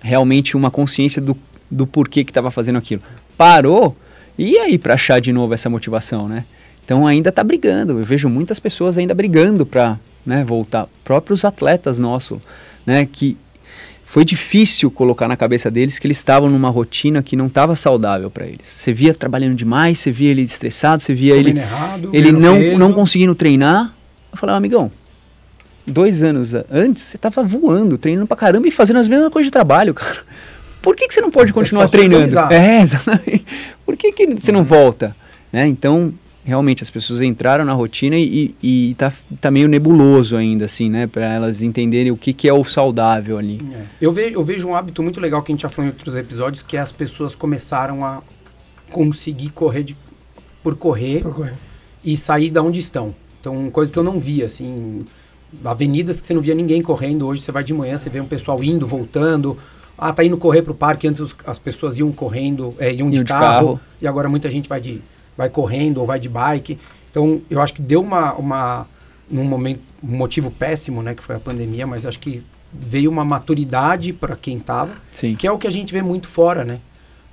realmente 0.00 0.56
uma 0.56 0.70
consciência 0.70 1.20
do, 1.22 1.36
do 1.70 1.86
porquê 1.86 2.24
que 2.24 2.30
estava 2.30 2.50
fazendo 2.50 2.76
aquilo. 2.76 3.02
Parou 3.36 3.96
e 4.38 4.58
aí 4.58 4.78
para 4.78 4.94
achar 4.94 5.20
de 5.20 5.32
novo 5.32 5.54
essa 5.54 5.68
motivação, 5.70 6.28
né? 6.28 6.44
Então 6.84 7.06
ainda 7.06 7.30
tá 7.30 7.44
brigando. 7.44 7.98
Eu 7.98 8.04
vejo 8.04 8.28
muitas 8.28 8.58
pessoas 8.58 8.98
ainda 8.98 9.14
brigando 9.14 9.64
para, 9.64 9.98
né, 10.26 10.42
voltar. 10.44 10.88
Próprios 11.04 11.44
atletas 11.44 11.98
nossos, 11.98 12.38
né, 12.84 13.06
que 13.10 13.36
foi 14.10 14.24
difícil 14.24 14.90
colocar 14.90 15.28
na 15.28 15.36
cabeça 15.36 15.70
deles 15.70 15.96
que 15.96 16.04
eles 16.04 16.16
estavam 16.16 16.50
numa 16.50 16.68
rotina 16.68 17.22
que 17.22 17.36
não 17.36 17.46
estava 17.46 17.76
saudável 17.76 18.28
para 18.28 18.44
eles. 18.44 18.66
Você 18.66 18.92
via 18.92 19.14
trabalhando 19.14 19.54
demais, 19.54 20.00
você 20.00 20.10
via 20.10 20.32
ele 20.32 20.42
estressado, 20.42 21.00
você 21.00 21.14
via 21.14 21.36
ele 21.36 21.56
errado, 21.56 22.10
ele 22.12 22.32
não, 22.32 22.58
peso. 22.58 22.76
não 22.76 22.92
conseguindo 22.92 23.36
treinar. 23.36 23.94
Eu 24.32 24.36
falei, 24.36 24.56
amigão, 24.56 24.90
dois 25.86 26.24
anos 26.24 26.52
antes 26.68 27.04
você 27.04 27.18
tava 27.18 27.44
voando, 27.44 27.96
treinando 27.96 28.26
pra 28.26 28.36
caramba 28.36 28.66
e 28.66 28.72
fazendo 28.72 28.98
as 28.98 29.06
mesmas 29.06 29.32
coisas 29.32 29.46
de 29.46 29.52
trabalho, 29.52 29.94
cara. 29.94 30.24
Por 30.82 30.96
que, 30.96 31.06
que 31.06 31.14
você 31.14 31.20
não 31.20 31.30
pode 31.30 31.52
É 31.52 31.54
continuar 31.54 31.86
se 31.86 31.92
treinando? 31.92 32.36
É, 32.52 32.82
exatamente. 32.82 33.46
Por 33.86 33.96
que, 33.96 34.10
que 34.10 34.26
você 34.26 34.50
não 34.50 34.64
volta? 34.64 35.14
Né? 35.52 35.68
Então, 35.68 36.12
realmente, 36.50 36.82
as 36.82 36.90
pessoas 36.90 37.22
entraram 37.22 37.64
na 37.64 37.72
rotina 37.72 38.16
e, 38.16 38.54
e, 38.62 38.90
e 38.90 38.94
tá, 38.96 39.10
tá 39.40 39.50
meio 39.50 39.68
nebuloso 39.68 40.36
ainda, 40.36 40.66
assim, 40.66 40.90
né? 40.90 41.06
Pra 41.06 41.24
elas 41.32 41.62
entenderem 41.62 42.12
o 42.12 42.16
que, 42.16 42.32
que 42.32 42.46
é 42.48 42.52
o 42.52 42.64
saudável 42.64 43.38
ali. 43.38 43.60
É. 43.72 43.84
Eu, 44.00 44.12
vejo, 44.12 44.34
eu 44.34 44.44
vejo 44.44 44.68
um 44.68 44.74
hábito 44.76 45.02
muito 45.02 45.20
legal 45.20 45.42
que 45.42 45.50
a 45.50 45.54
gente 45.54 45.62
já 45.62 45.68
falou 45.70 45.88
em 45.88 45.92
outros 45.94 46.14
episódios, 46.14 46.62
que 46.62 46.76
é 46.76 46.80
as 46.80 46.92
pessoas 46.92 47.34
começaram 47.34 48.04
a 48.04 48.20
conseguir 48.90 49.50
correr 49.50 49.84
de- 49.84 49.96
por 50.62 50.74
correr 50.76 51.20
Procura. 51.20 51.54
e 52.04 52.16
sair 52.16 52.50
da 52.50 52.62
onde 52.62 52.80
estão. 52.80 53.14
Então, 53.40 53.70
coisa 53.70 53.90
que 53.92 53.98
eu 53.98 54.02
não 54.02 54.18
via, 54.20 54.46
assim, 54.46 55.04
avenidas 55.64 56.20
que 56.20 56.26
você 56.26 56.34
não 56.34 56.42
via 56.42 56.54
ninguém 56.54 56.82
correndo, 56.82 57.26
hoje 57.26 57.40
você 57.42 57.50
vai 57.52 57.64
de 57.64 57.72
manhã, 57.72 57.96
você 57.96 58.10
vê 58.10 58.20
um 58.20 58.26
pessoal 58.26 58.62
indo, 58.62 58.86
voltando, 58.86 59.56
ah, 59.96 60.12
tá 60.12 60.24
indo 60.24 60.36
correr 60.36 60.62
pro 60.62 60.74
parque, 60.74 61.06
antes 61.08 61.20
os- 61.20 61.34
as 61.46 61.58
pessoas 61.58 61.98
iam 61.98 62.10
correndo, 62.12 62.74
é, 62.78 62.92
iam 62.92 63.08
de, 63.08 63.16
Iam 63.16 63.24
de 63.24 63.28
carro, 63.28 63.66
carro. 63.66 63.80
e 64.02 64.06
agora 64.06 64.28
muita 64.28 64.50
gente 64.50 64.68
vai 64.68 64.80
de 64.80 65.00
vai 65.40 65.48
correndo 65.48 65.98
ou 65.98 66.06
vai 66.06 66.20
de 66.20 66.28
bike. 66.28 66.78
Então, 67.10 67.40
eu 67.50 67.60
acho 67.62 67.72
que 67.72 67.80
deu 67.82 68.00
uma 68.02 68.34
uma 68.34 68.86
num 69.30 69.44
momento 69.44 69.80
um 70.02 70.16
motivo 70.16 70.50
péssimo, 70.50 71.02
né, 71.02 71.14
que 71.14 71.22
foi 71.22 71.36
a 71.36 71.40
pandemia, 71.40 71.86
mas 71.86 72.04
acho 72.06 72.18
que 72.18 72.42
veio 72.72 73.10
uma 73.10 73.24
maturidade 73.24 74.12
para 74.12 74.34
quem 74.36 74.58
tava, 74.58 74.92
Sim. 75.12 75.34
que 75.34 75.46
é 75.46 75.52
o 75.52 75.58
que 75.58 75.66
a 75.66 75.70
gente 75.70 75.92
vê 75.92 76.02
muito 76.02 76.26
fora, 76.28 76.64
né? 76.64 76.78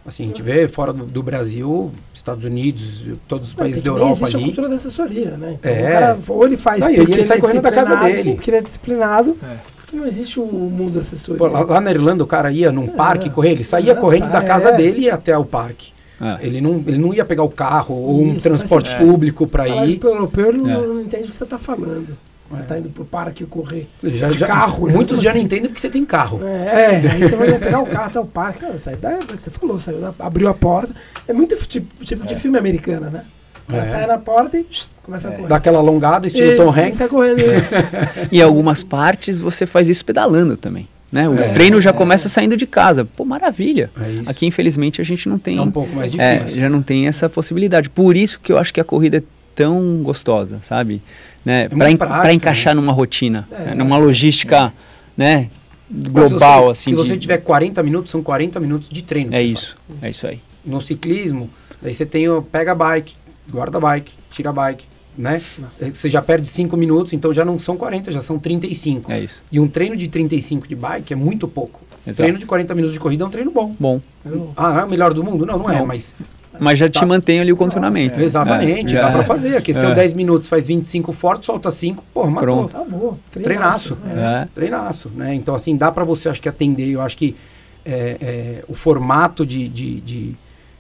Assim, 0.06 0.24
a 0.24 0.28
gente 0.28 0.42
vê 0.42 0.68
fora 0.70 0.94
do, 0.94 1.06
do 1.06 1.22
Brasil, 1.24 1.92
Estados 2.14 2.44
Unidos, 2.46 3.04
todos 3.28 3.50
os 3.50 3.54
países 3.56 3.82
da 3.82 3.92
Nem 3.92 4.00
Europa 4.00 4.12
existe 4.22 4.36
a 4.36 4.38
ali. 4.40 4.46
cultura 4.46 4.70
da 4.70 4.76
assessoria, 4.76 5.32
né? 5.32 5.58
Então, 5.60 5.72
É. 5.72 5.80
o 5.82 5.92
cara, 5.92 6.20
ou 6.30 6.46
ele 6.46 6.56
faz 6.58 6.80
Não, 6.86 6.94
porque 6.96 7.12
ele 7.14 7.24
sai 7.26 7.38
é 7.38 7.42
correndo 7.42 7.62
da 7.62 7.72
casa 7.72 7.96
dele. 7.98 8.24
sim, 8.24 8.36
porque 8.36 8.50
ele 8.50 8.58
é 8.58 8.62
disciplinado, 8.62 9.36
É. 9.44 9.58
porque 9.76 9.96
não 9.98 10.06
existe 10.06 10.40
o 10.40 10.46
mundo 10.46 10.94
da 10.96 11.02
assessoria. 11.02 11.38
Pô, 11.40 11.48
lá, 11.48 11.62
lá 11.62 11.82
na 11.82 11.92
Irlanda 11.92 12.24
o 12.24 12.28
cara 12.28 12.52
ia 12.52 12.72
num 12.72 12.86
É, 12.86 12.88
parque 12.88 13.30
correr, 13.30 13.52
ele 13.52 13.64
saía 13.66 13.92
é, 13.94 13.96
correndo 13.96 14.32
da 14.32 14.42
casa 14.42 14.70
é. 14.70 14.78
dele 14.78 15.00
e 15.02 15.04
ia 15.06 15.14
até 15.16 15.38
o 15.38 15.44
parque. 15.46 15.92
É. 16.20 16.38
Ele 16.46 16.60
não, 16.62 16.84
ele 16.88 16.98
não 16.98 17.14
ia 17.14 17.24
pegar 17.24 17.44
o 17.44 17.50
carro 17.50 17.94
ou 17.96 18.22
um 18.24 18.32
Isso, 18.34 18.42
transporte 18.42 18.92
mas 18.92 19.02
é. 19.02 19.06
público 19.06 19.46
para 19.48 19.66
Falar 19.66 19.86
ir. 19.86 19.90
isso 19.90 20.00
pro 20.00 20.10
europeu, 20.10 20.50
ele 20.50 20.58
não, 20.64 20.70
É. 20.70 20.88
não 20.88 21.02
entende 21.02 21.26
o 21.26 21.30
que 21.30 21.36
você 21.36 21.44
está 21.44 21.58
falando. 21.58 22.18
Você 22.50 22.64
tá 22.64 22.80
indo 22.80 22.90
pro 22.90 23.04
parque 23.04 23.46
correr. 23.46 23.90
Já, 24.02 24.30
de 24.30 24.38
já- 24.40 24.48
carro, 24.48 24.88
né? 24.88 24.94
Muitos 24.94 25.22
já 25.22 25.32
assim? 25.32 25.40
não 25.40 25.46
entendem 25.46 25.66
porque 25.68 25.82
você 25.82 25.90
tem 25.90 26.06
carro. 26.06 26.40
É, 26.48 26.94
é, 27.04 27.12
aí 27.12 27.22
você 27.28 27.36
vai 27.36 27.60
pegar 27.60 27.80
o 27.82 27.86
carro 27.86 28.06
até 28.08 28.20
o 28.22 28.26
parque. 28.26 28.64
Não, 28.64 28.80
sai 28.80 28.96
da 28.96 29.18
que 29.18 29.44
você 29.44 29.50
falou, 29.52 29.78
saiu 29.82 30.00
da- 30.00 30.14
abriu 30.20 30.48
a 30.48 30.54
porta. 30.54 30.94
É 31.28 31.34
muito 31.34 31.56
tipo, 31.68 32.06
tipo 32.06 32.26
de 32.26 32.36
filme 32.38 32.58
americano, 32.58 33.10
né? 33.10 33.26
O 33.68 33.72
cara 33.72 33.82
É. 33.84 33.86
sai 33.86 34.08
na 34.08 34.18
porta 34.18 34.58
e 34.58 34.66
começa 35.04 35.28
a 35.28 35.32
correr. 35.34 35.48
Dá 35.50 35.58
aquela 35.58 35.80
alongada, 35.80 36.26
estilo 36.26 36.54
Isso, 36.54 36.64
Tom 36.64 36.70
Hanks. 36.72 37.08
Correndo 37.10 37.40
isso. 37.42 37.76
E 38.32 38.40
em 38.40 38.42
algumas 38.42 38.82
partes 38.82 39.40
você 39.40 39.66
faz 39.66 39.90
isso 39.90 40.06
pedalando 40.06 40.56
também. 40.56 40.88
Né? 41.12 41.28
O 41.30 41.36
É, 41.40 41.50
treino 41.54 41.80
já 41.80 41.94
começa 41.94 42.28
saindo 42.28 42.58
de 42.58 42.68
casa. 42.68 43.06
Pô, 43.06 43.24
maravilha. 43.24 43.90
É. 44.00 44.30
Aqui, 44.30 44.46
infelizmente, 44.46 45.00
a 45.00 45.04
gente 45.06 45.30
não 45.30 45.40
tem. 45.40 45.58
É 45.58 45.62
um 45.62 45.72
pouco 45.72 45.96
mais 45.96 46.14
É, 46.18 46.40
difícil. 46.40 46.60
já 46.62 46.70
não 46.70 46.82
tem 46.82 47.08
essa 47.08 47.30
possibilidade. 47.30 47.90
Por 47.90 48.18
isso 48.18 48.40
que 48.42 48.52
eu 48.52 48.58
acho 48.58 48.74
que 48.74 48.82
a 48.82 48.84
corrida 48.84 49.18
é 49.18 49.24
tão 49.56 50.02
gostosa, 50.04 50.60
sabe? 50.64 51.02
Né? 51.46 51.70
Para 51.70 51.96
prática, 51.96 52.34
encaixar 52.34 52.76
numa 52.76 52.92
rotina, 52.92 53.48
É. 53.52 53.66
né? 53.68 53.74
numa 53.76 53.98
logística 53.98 54.74
né? 55.16 55.50
Global, 55.90 56.66
você, 56.66 56.72
assim. 56.82 56.90
Se 56.92 56.96
você 56.96 57.14
de- 57.14 57.20
tiver 57.20 57.38
40 57.38 57.82
minutos, 57.82 58.12
são 58.12 58.22
40 58.22 58.60
minutos 58.60 58.90
de 58.90 59.02
treino. 59.02 59.34
É 59.34 59.42
isso, 59.42 59.78
é 60.02 60.10
isso 60.10 60.28
aí. 60.28 60.42
no 60.66 60.82
ciclismo, 60.82 61.50
daí 61.82 61.94
você 61.94 62.06
tem 62.06 62.28
o 62.28 62.42
pega 62.42 62.74
a 62.74 62.76
bike, 62.76 63.14
guarda 63.50 63.78
a 63.78 63.82
bike, 63.82 64.12
tira 64.30 64.50
a 64.50 64.54
bike, 64.54 64.84
né? 65.18 65.42
Nossa. 65.58 65.90
Você 65.90 66.10
já 66.10 66.22
perde 66.22 66.48
5 66.48 66.76
minutos, 66.78 67.14
então 67.14 67.34
já 67.34 67.44
não 67.44 67.58
são 67.58 67.76
40, 67.76 68.12
já 68.12 68.22
são 68.22 68.38
35. 68.38 69.12
É 69.12 69.22
isso. 69.22 69.42
E 69.52 69.60
um 69.60 69.68
treino 69.68 69.96
de 69.98 70.08
35 70.08 70.68
de 70.68 70.76
bike 70.76 71.14
é 71.14 71.16
muito 71.16 71.48
pouco. 71.48 71.82
Exato. 72.06 72.18
Treino 72.18 72.38
de 72.38 72.46
40 72.46 72.74
minutos 72.76 72.94
de 72.94 73.00
corrida 73.00 73.24
é 73.24 73.28
um 73.28 73.30
treino 73.30 73.52
bom. 73.52 73.76
Bom, 73.80 74.00
Ah, 74.56 74.72
não 74.74 74.80
é 74.80 74.86
o 74.86 74.90
melhor 74.90 75.14
do 75.14 75.24
mundo? 75.24 75.46
Não, 75.46 75.58
não, 75.58 75.70
é, 75.70 75.80
Não. 75.80 75.86
mas 75.86 76.16
mas 76.60 76.80
já 76.80 76.90
te 76.90 77.00
Tá. 77.00 77.06
mantém 77.06 77.40
ali 77.40 77.54
o 77.54 77.58
condicionamento. 77.58 78.20
exatamente, 78.20 78.96
É, 78.96 79.02
dá 79.02 79.10
é. 79.10 79.12
pra 79.12 79.24
fazer. 79.24 79.56
Aqueceu 79.56 79.90
É. 79.90 79.94
10 79.96 80.14
minutos, 80.14 80.50
faz 80.50 80.66
25 80.68 81.14
forte, 81.14 81.46
solta 81.46 81.70
5, 81.70 82.04
porra, 82.14 82.32
matou. 82.32 82.68
Pronto. 82.68 82.72
Tá 82.72 82.84
bom. 82.84 83.18
Treinaço. 83.32 83.98
É. 84.10 84.20
É. 84.44 84.48
Treinaço, 84.56 85.12
né? 85.16 85.36
Então, 85.36 85.54
assim, 85.54 85.76
dá 85.78 85.92
pra 85.92 86.04
você, 86.04 86.30
acho 86.30 86.42
que, 86.42 86.50
atender. 86.50 86.90
Eu 86.90 87.02
acho 87.02 87.16
que 87.18 87.36
é, 87.86 88.18
é, 88.20 88.64
o 88.68 88.74
formato 88.74 89.46
de, 89.46 89.68
de, 89.70 90.02
de, 90.02 90.36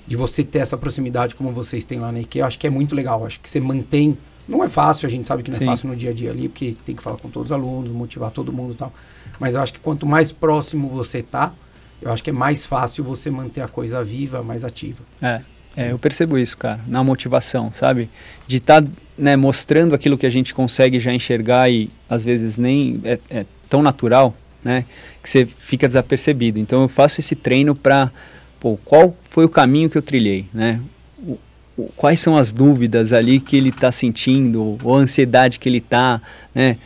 de 0.08 0.16
você 0.16 0.43
ter 0.43 0.60
essa 0.60 0.78
proximidade 0.78 1.36
como 1.36 1.51
vocês 1.51 1.84
têm 1.84 1.99
lá 1.99 2.12
na 2.12 2.22
IKEA, 2.22 2.45
acho 2.45 2.58
que 2.58 2.66
é 2.66 2.70
muito 2.70 2.95
legal. 2.95 3.26
Acho 3.26 3.39
que 3.39 3.49
você 3.49 3.60
mantém... 3.60 4.18
Não 4.47 4.64
é 4.64 4.70
fácil, 4.70 5.05
a 5.05 5.10
gente 5.10 5.28
sabe 5.28 5.43
que 5.43 5.51
não 5.51 5.58
Sim. 5.58 5.66
é 5.66 5.68
fácil 5.68 5.89
no 5.89 5.95
dia 5.95 6.12
a 6.12 6.14
dia 6.14 6.32
ali, 6.32 6.47
porque 6.47 6.78
tem 6.86 6.95
que 6.95 7.03
falar 7.03 7.18
com 7.18 7.30
todos 7.30 7.51
os 7.51 7.55
alunos, 7.55 7.91
motivar 7.91 8.32
todo 8.32 8.53
mundo 8.53 8.74
e 8.74 8.78
tal. 8.78 8.93
Mas 9.38 9.55
eu 9.55 9.62
acho 9.62 9.74
que 9.74 9.80
quanto 9.80 10.05
mais 10.05 10.32
próximo 10.32 10.88
você 10.88 11.22
tá, 11.22 11.53
eu 12.01 12.12
acho 12.12 12.24
que 12.24 12.30
é 12.30 12.34
mais 12.34 12.66
fácil 12.66 13.03
você 13.03 13.30
manter 13.30 13.62
a 13.62 13.68
coisa 13.68 14.01
viva, 14.03 14.41
mais 14.41 14.64
ativa. 14.64 15.03
É, 15.22 15.41
é, 15.76 15.91
eu 15.91 15.99
percebo 15.99 16.38
isso, 16.38 16.58
cara, 16.58 16.80
na 16.88 17.03
motivação, 17.03 17.72
sabe? 17.74 18.10
De 18.47 18.58
estar 18.58 18.84
né, 19.18 19.36
mostrando 19.36 19.93
aquilo 19.93 20.18
que 20.18 20.26
a 20.26 20.30
gente 20.30 20.53
consegue 20.53 20.99
já 20.99 21.14
enxergar 21.14 21.70
e 21.70 21.89
às 22.10 22.24
vezes 22.24 22.58
nem 22.58 23.01
é, 23.03 23.20
é 23.30 23.45
tão 23.70 23.82
natural, 23.82 24.36
né? 24.64 24.86
Que 25.22 25.30
você 25.30 25.45
fica 25.45 25.88
desapercebido. 25.88 26.58
Então 26.58 26.82
eu 26.82 26.88
faço 26.88 27.20
esse 27.20 27.36
treino 27.36 27.76
para, 27.76 28.12
pô, 28.60 28.78
qual 28.86 29.16
foi 29.30 29.45
o 29.45 29.49
caminho 29.49 29.89
que 29.89 29.97
eu 29.97 30.01
trilhei, 30.01 30.45
né? 30.53 30.80
O- 31.26 31.38
o- 31.78 31.91
quais 31.95 32.20
são 32.20 32.36
as 32.38 32.51
dúvidas 32.51 33.14
ali 33.14 33.39
que 33.39 33.55
ele 33.58 33.70
está 33.70 33.91
sentindo, 33.91 34.78
ou 34.84 34.95
a 34.95 34.99
ansiedade 34.99 35.60
que 35.60 35.68
ele 35.70 35.78
está, 35.80 36.22
né? 36.53 36.78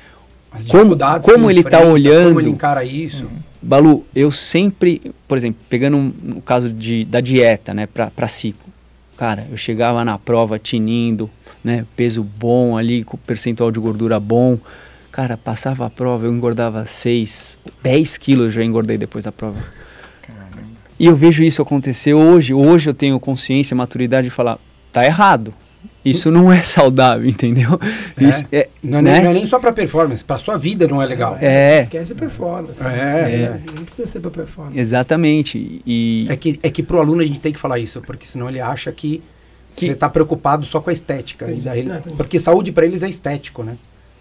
As 0.51 0.65
Como- 0.65 0.97
como 1.21 1.49
ele 1.49 1.63
tá 1.63 1.77
enfrenta, 1.79 1.87
olhando. 1.87 2.27
Como 2.29 2.41
ele 2.41 2.49
encara 2.49 2.83
isso. 2.83 3.25
Balu, 3.61 4.05
eu 4.15 4.31
sempre, 4.31 5.13
por 5.27 5.37
exemplo, 5.37 5.61
pegando 5.69 5.95
um, 5.97 6.11
no 6.21 6.41
caso 6.41 6.69
de, 6.69 7.05
da 7.05 7.21
dieta, 7.21 7.73
né, 7.73 7.87
pra 7.87 8.27
ciclo. 8.27 8.69
Cara, 9.15 9.47
eu 9.51 9.55
chegava 9.57 10.03
na 10.03 10.17
prova 10.17 10.57
tinindo, 10.57 11.29
né, 11.63 11.85
peso 11.95 12.23
bom 12.23 12.75
ali, 12.75 13.03
com 13.03 13.15
percentual 13.17 13.71
de 13.71 13.79
gordura 13.79 14.19
bom. 14.19 14.57
Cara, 15.11 15.37
passava 15.37 15.85
a 15.85 15.89
prova, 15.89 16.25
eu 16.25 16.33
engordava 16.33 16.85
6, 16.85 17.57
10 17.83 18.17
quilos 18.17 18.45
eu 18.47 18.51
já 18.51 18.63
engordei 18.63 18.97
depois 18.97 19.25
da 19.25 19.31
prova. 19.31 19.57
E 21.01 21.05
eu 21.07 21.15
vejo 21.15 21.41
isso 21.43 21.61
acontecer 21.61 22.13
hoje. 22.13 22.53
Hoje 22.53 22.89
eu 22.89 22.93
tenho 22.93 23.19
consciência, 23.19 23.75
maturidade 23.75 24.27
de 24.27 24.31
falar, 24.31 24.59
tá 24.91 25.03
errado. 25.05 25.53
Isso 26.05 26.29
não 26.29 26.51
é 26.51 26.61
saudável, 26.61 27.27
entendeu? 27.27 27.79
É. 28.17 28.23
Isso 28.23 28.45
é, 28.51 28.69
Não 28.83 28.99
é, 28.99 29.01
né? 29.01 29.13
nem, 29.13 29.23
não 29.23 29.29
é 29.31 29.33
nem 29.33 29.45
só 29.47 29.57
pra 29.59 29.71
performance, 29.73 30.23
pra 30.23 30.37
sua 30.37 30.57
vida 30.57 30.87
não 30.87 31.01
é 31.01 31.05
legal. 31.05 31.37
É. 31.41 31.81
Esquece 31.81 32.13
performance. 32.13 32.83
É, 32.85 32.89
É, 32.89 33.33
é. 33.33 33.59
Não 33.75 33.83
precisa 33.83 34.07
ser 34.07 34.19
pra 34.19 34.29
performance. 34.31 34.77
Exatamente. 34.79 35.81
E, 35.85 36.27
É 36.29 36.35
que, 36.35 36.59
é 36.61 36.69
que 36.69 36.83
pro 36.83 36.99
aluno 36.99 37.21
a 37.21 37.25
gente 37.25 37.39
tem 37.39 37.51
que 37.53 37.59
falar 37.59 37.79
isso, 37.79 38.01
porque 38.01 38.25
senão 38.27 38.47
ele 38.49 38.59
acha 38.59 38.91
que, 38.91 39.23
Que- 39.75 39.87
você 39.87 39.95
tá 39.95 40.09
preocupado 40.09 40.65
só 40.65 40.79
com 40.79 40.89
a 40.89 40.93
estética. 40.93 41.49
E 41.49 41.67
ele- 41.67 41.83
Não, 41.89 41.97
entendi. 41.97 42.15
porque 42.15 42.39
saúde 42.39 42.71
pra 42.71 42.85
eles 42.85 43.01
é 43.03 43.09
estético, 43.09 43.63
né? 43.63 43.73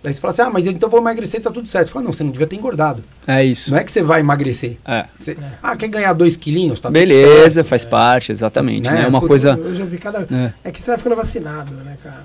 Daí 0.03 0.14
você 0.14 0.20
fala 0.20 0.30
assim, 0.32 0.42
ah, 0.42 0.51
mas 0.51 0.66
então 0.66 0.86
eu 0.86 0.90
vou 0.90 1.01
emagrecer, 1.01 1.40
tá 1.42 1.51
tudo 1.51 1.68
certo. 1.68 1.88
Você 1.88 1.92
fala, 1.92 2.05
não, 2.07 2.12
você 2.12 2.24
não 2.24 2.30
devia 2.30 2.46
ter 2.46 2.57
engordado. 2.57 3.03
é 3.26 3.44
isso. 3.44 3.70
Não 3.70 3.76
é 3.78 3.84
que 3.84 3.92
você 3.92 4.03
vai 4.03 4.20
emagrecer. 4.20 4.76
É. 4.86 5.05
Você- 5.16 5.36
Ah, 5.62 5.76
quer 5.76 5.88
ganhar 5.88 6.12
dois 6.14 6.36
quilinhos? 6.36 6.80
Tá 6.80 6.88
Beleza, 6.90 7.51
certo. 7.57 7.66
faz 7.68 7.84
parte, 7.84 8.32
exatamente. 8.32 8.88
Né? 8.88 8.94
né? 8.96 9.05
É 9.05 9.07
uma 9.09 9.20
Puta, 9.20 9.28
coisa. 9.28 9.51
Eu 9.62 9.74
já 9.74 9.84
vi 9.84 9.98
cada. 9.98 10.20
É. 10.32 10.53
É 10.64 10.70
que 10.70 10.80
você 10.80 10.90
vai 10.92 10.98
ficando 10.98 11.16
vacinado, 11.16 11.72
né, 11.74 11.96
cara? 12.03 12.16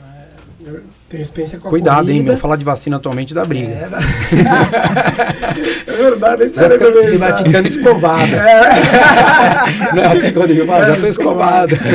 É, 0.65 0.69
Eu 0.69 0.81
tenho 1.09 1.21
experiência 1.21 1.59
com 1.59 1.67
a 1.67 1.69
Cuidado, 1.69 2.09
hein, 2.09 2.15
corrida. 2.17 2.31
meu. 2.31 2.39
Falar 2.39 2.55
de 2.55 2.63
vacina 2.65 2.95
atualmente 2.97 3.33
dá 3.33 3.43
briga. 3.45 3.73
É, 3.73 3.89
é 5.87 5.91
verdade, 5.97 6.45
Você 6.47 6.59
vai, 6.67 6.77
beber 6.77 6.93
você 6.93 7.17
vai 7.17 7.43
ficando 7.43 7.67
escovado. 7.67 8.31
Não 9.95 10.03
é 10.03 10.07
assim 10.07 10.29
Rodrigo 10.31 10.65
fala, 10.65 10.87
já 10.95 11.01
tô 11.01 11.07
escovado. 11.07 11.75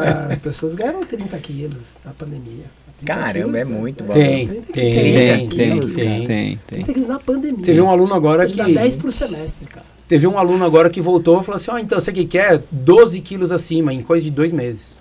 Ah, 0.00 0.28
As 0.30 0.38
pessoas 0.38 0.74
ganharam 0.74 1.00
30 1.04 1.36
quilos 1.38 1.98
na 2.04 2.12
pandemia. 2.12 2.64
30 3.04 3.14
Caramba, 3.14 3.58
é 3.58 3.64
né? 3.64 3.70
muito 3.70 4.04
bom. 4.04 4.12
Tem, 4.12 4.46
30 4.46 4.72
tem, 4.72 4.92
quilos. 4.92 5.14
Tem, 5.14 5.48
30 5.48 5.48
tem, 5.48 5.48
quilos, 5.48 5.94
tem, 5.94 6.26
tem, 6.26 6.26
tem. 6.26 6.58
30 6.84 6.92
quilos 6.92 7.08
na 7.08 7.18
pandemia. 7.18 7.64
Teve 7.64 7.80
um 7.80 7.90
aluno 7.90 8.14
agora 8.14 8.48
Você 8.48 8.54
que. 8.54 8.72
dá 8.74 8.80
10 8.82 8.96
por 8.96 9.12
semestre, 9.12 9.66
cara. 9.66 9.86
Teve 10.08 10.26
um 10.26 10.38
aluno 10.38 10.64
agora 10.64 10.90
que 10.90 11.00
voltou 11.00 11.40
e 11.40 11.44
falou 11.44 11.56
assim: 11.56 11.70
Ó, 11.70 11.78
então 11.78 12.00
você 12.00 12.12
que 12.12 12.24
quer 12.24 12.62
12 12.70 13.20
quilos 13.20 13.52
acima 13.52 13.92
em 13.94 14.02
coisa 14.02 14.24
de 14.24 14.30
dois 14.30 14.52
meses. 14.52 14.96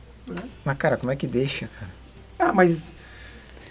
Mas, 0.64 0.78
cara, 0.78 0.98
como 0.98 1.12
é 1.12 1.16
que 1.16 1.26
deixa, 1.26 1.68
cara? 1.80 1.92
Ah, 2.38 2.54
mas 2.54 2.96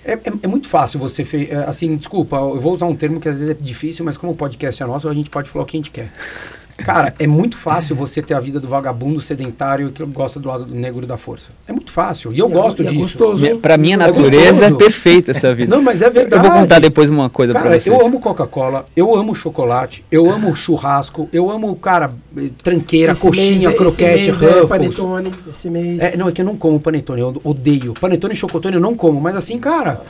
é, 0.05 0.13
é- 0.15 0.21
é 0.43 0.47
muito 0.49 0.69
fácil 0.69 0.99
você. 0.99 1.25
Fe... 1.25 1.49
é, 1.51 1.57
Assim, 1.69 1.97
desculpa, 1.97 2.37
eu 2.37 2.61
vou 2.61 2.73
usar 2.73 2.87
um 2.87 2.97
termo 2.97 3.21
que 3.21 3.29
às 3.29 3.39
vezes 3.39 3.57
é 3.57 3.63
difícil, 3.63 4.05
mas 4.05 4.17
como 4.17 4.33
o 4.33 4.37
podcast 4.37 4.83
é 4.83 4.87
nosso, 4.87 5.09
a 5.09 5.15
gente 5.15 5.31
pode 5.31 5.49
falar 5.49 5.63
o 5.65 5.67
que 5.67 5.77
a 5.77 5.81
gente 5.81 5.91
quer. 5.91 6.11
Cara, 6.79 7.13
é 7.19 7.27
muito 7.27 7.57
fácil 7.57 7.97
você 7.97 8.23
ter 8.23 8.35
a 8.35 8.41
vida 8.41 8.61
do 8.61 8.69
vagabundo 8.69 9.21
sedentário 9.21 9.91
que 9.91 10.05
gosta 10.07 10.39
do 10.39 10.49
lado 10.49 10.65
do 10.65 10.75
negro 10.75 11.05
da 11.07 11.17
força. 11.17 11.51
É 11.67 11.73
muito 11.73 11.91
fácil. 11.91 12.33
E 12.33 12.39
eu 12.39 12.49
E 12.49 12.53
é- 12.53 12.55
gosto 12.55 12.83
é 12.83 12.87
disso. 12.87 13.19
pra 13.61 13.77
minha 13.77 13.95
É 13.95 13.97
natureza 13.99 14.67
é 14.67 14.71
gostoso. 14.71 14.77
perfeita 14.77 15.33
essa 15.33 15.53
vida. 15.53 15.75
Não, 15.75 15.83
mas 15.83 16.01
é 16.03 16.07
eu 16.07 16.13
verdade. 16.13 16.49
vou 16.49 16.57
contar 16.57 16.79
depois 16.79 17.11
uma 17.11 17.29
coisa 17.29 17.53
pra 17.53 17.63
Cara, 17.63 17.81
vocês. 17.81 17.87
eu 17.95 18.07
amo 18.07 18.21
Coca-Cola, 18.21 18.87
eu 18.97 19.13
amo 19.17 19.35
chocolate, 19.35 20.05
eu 20.11 20.31
amo 20.31 20.55
churrasco, 20.55 21.29
eu 21.33 21.51
amo, 21.51 21.75
cara, 21.77 22.13
tranqueira, 22.63 23.11
Esse 23.13 23.23
coxinha, 23.27 23.69
mês- 23.71 23.77
croquete, 23.79 24.31
esse 24.31 24.31
mês 24.31 24.43
é 24.43 24.47
Ruffles. 24.61 24.69
panetone, 24.69 25.31
esse 25.51 25.69
mês. 25.71 26.01
É, 26.01 26.17
não, 26.17 26.29
é 26.29 26.33
que 26.33 26.41
eu 26.41 26.47
não 26.47 26.57
como 26.57 26.79
panetone, 26.79 27.21
eu 27.21 27.41
odeio. 27.43 27.93
Panetone 28.01 28.35
e 28.35 28.37
chocotone 28.37 28.77
eu 28.77 28.81
não 28.81 28.95
como, 28.95 29.21
mas 29.21 29.35
assim, 29.37 29.59
cara, 29.59 30.03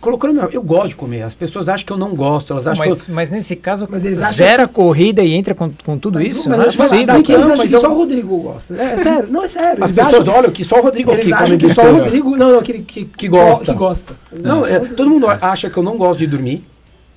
colocando 0.00 0.34
meu, 0.34 0.50
eu 0.50 0.62
gosto 0.62 0.88
de 0.88 0.96
comer. 0.96 1.22
As 1.22 1.34
pessoas 1.34 1.68
acham 1.68 1.86
que 1.86 1.92
eu 1.92 1.96
não 1.98 2.14
gosto, 2.14 2.52
elas 2.52 2.66
acham 2.66 2.84
mas, 2.86 3.06
que 3.06 3.12
mas 3.12 3.30
nesse 3.30 3.56
caso, 3.56 3.86
Mas 3.90 4.04
eles 4.04 4.20
acham 4.22 4.34
zera 4.36 4.64
a 4.64 4.68
corrida 4.68 5.22
e 5.22 5.32
entra 5.34 5.54
com, 5.54 5.70
com 5.84 5.98
tudo 5.98 6.18
Mas- 6.18 6.30
isso? 6.30 6.48
Mas, 6.48 6.58
não 6.58 6.64
é 6.64 6.68
eu 6.68 6.72
possível. 6.72 7.06
daqui 7.06 7.32
eles 7.32 7.48
acham 7.50 7.66
que 7.66 7.74
eu- 7.74 7.80
só 7.80 7.90
o 7.92 7.94
Rodrigo 7.96 8.38
gosta. 8.38 8.74
É, 8.74 8.96
sério, 8.98 9.28
não 9.30 9.42
é 9.44 9.48
sério. 9.48 9.84
as 9.84 9.92
pessoas 9.92 10.14
acham- 10.28 10.34
olham 10.34 10.50
que 10.52 10.64
só 10.64 10.78
o 10.78 10.82
Rodrigo 10.82 11.10
Eles 11.12 11.22
aqui 11.24 11.32
acham 11.32 11.46
come 11.46 11.58
que 11.58 11.74
só 11.74 11.82
o. 11.82 11.98
Rodrigo. 11.98 12.36
Não, 12.36 12.52
não, 12.52 12.58
aquele 12.58 12.80
que, 12.80 13.04
Que 13.04 13.28
gosta. 13.28 13.64
Que 13.72 13.78
gosta. 13.78 14.16
Não, 14.32 14.64
acham 14.64 14.76
é, 14.76 14.80
todo 14.80 15.10
mundo 15.10 15.26
acha 15.28 15.68
que 15.70 15.76
eu 15.76 15.82
não 15.82 15.96
gosto 15.96 16.18
de 16.18 16.26
dormir 16.26 16.64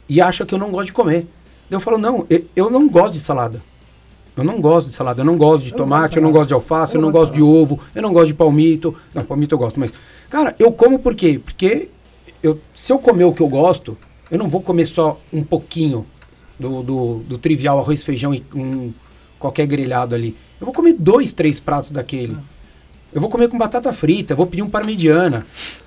e 0.08 0.22
acha 0.22 0.46
que 0.46 0.54
eu 0.54 0.60
não 0.60 0.70
gosto 0.72 0.88
de 0.88 0.94
comer. 0.94 1.28
Eu 1.70 1.80
falo, 1.80 1.98
não, 1.98 2.26
eu, 2.30 2.44
eu 2.56 2.70
não 2.70 2.88
gosto 2.90 3.14
de 3.14 3.20
salada. 3.20 3.62
Eu 4.36 4.44
não 4.44 4.62
gosto 4.62 4.88
de 4.88 4.96
salada, 4.96 5.22
eu 5.22 5.26
não 5.26 5.38
gosto 5.38 5.66
de 5.66 5.72
Eu 5.72 5.78
tomate, 5.78 6.02
gosto 6.02 6.12
de 6.14 6.18
eu 6.18 6.24
não 6.24 6.32
gosto 6.32 6.48
de 6.48 6.54
alface, 6.54 6.96
Eu 6.96 7.00
eu 7.00 7.02
não 7.06 7.12
gosto 7.12 7.24
gosto 7.28 7.36
de 7.36 7.42
ovo, 7.44 7.80
eu 7.94 8.02
não 8.02 8.14
gosto 8.14 8.28
de 8.28 8.34
palmito. 8.34 8.96
Não, 9.14 9.24
palmito 9.24 9.54
eu 9.54 9.60
gosto, 9.60 9.80
mas. 9.80 9.94
Cara, 10.30 10.56
eu 10.58 10.72
como 10.72 10.98
por 10.98 11.14
quê? 11.14 11.40
Porque 11.44 11.90
eu, 12.42 12.60
se 12.76 12.92
eu 12.92 13.00
comer 13.00 13.26
o 13.26 13.34
que 13.34 13.42
eu 13.42 13.48
gosto, 13.48 13.98
eu 14.32 14.38
não 14.38 14.48
vou 14.48 14.62
comer 14.62 14.86
só 14.86 15.20
um 15.32 15.44
pouquinho 15.44 16.06
do, 16.60 16.84
do, 16.84 17.16
do 17.20 17.38
trivial 17.38 17.80
arroz, 17.80 18.04
feijão 18.04 18.34
e 18.34 18.44
um, 18.54 18.94
qualquer 19.40 19.66
grelhado 19.66 20.14
ali. 20.14 20.36
Eu 20.60 20.66
vou 20.66 20.74
comer 20.74 20.94
dois, 20.94 21.34
três 21.34 21.60
pratos 21.60 21.92
daquele. 21.92 22.36
Eu 23.12 23.20
vou 23.20 23.30
comer 23.30 23.48
com 23.50 23.58
batata 23.58 23.92
frita, 23.92 24.34
eu 24.34 24.38
vou 24.38 24.46
pedir 24.46 24.62
um 24.62 24.70
parmegiana. 24.70 25.46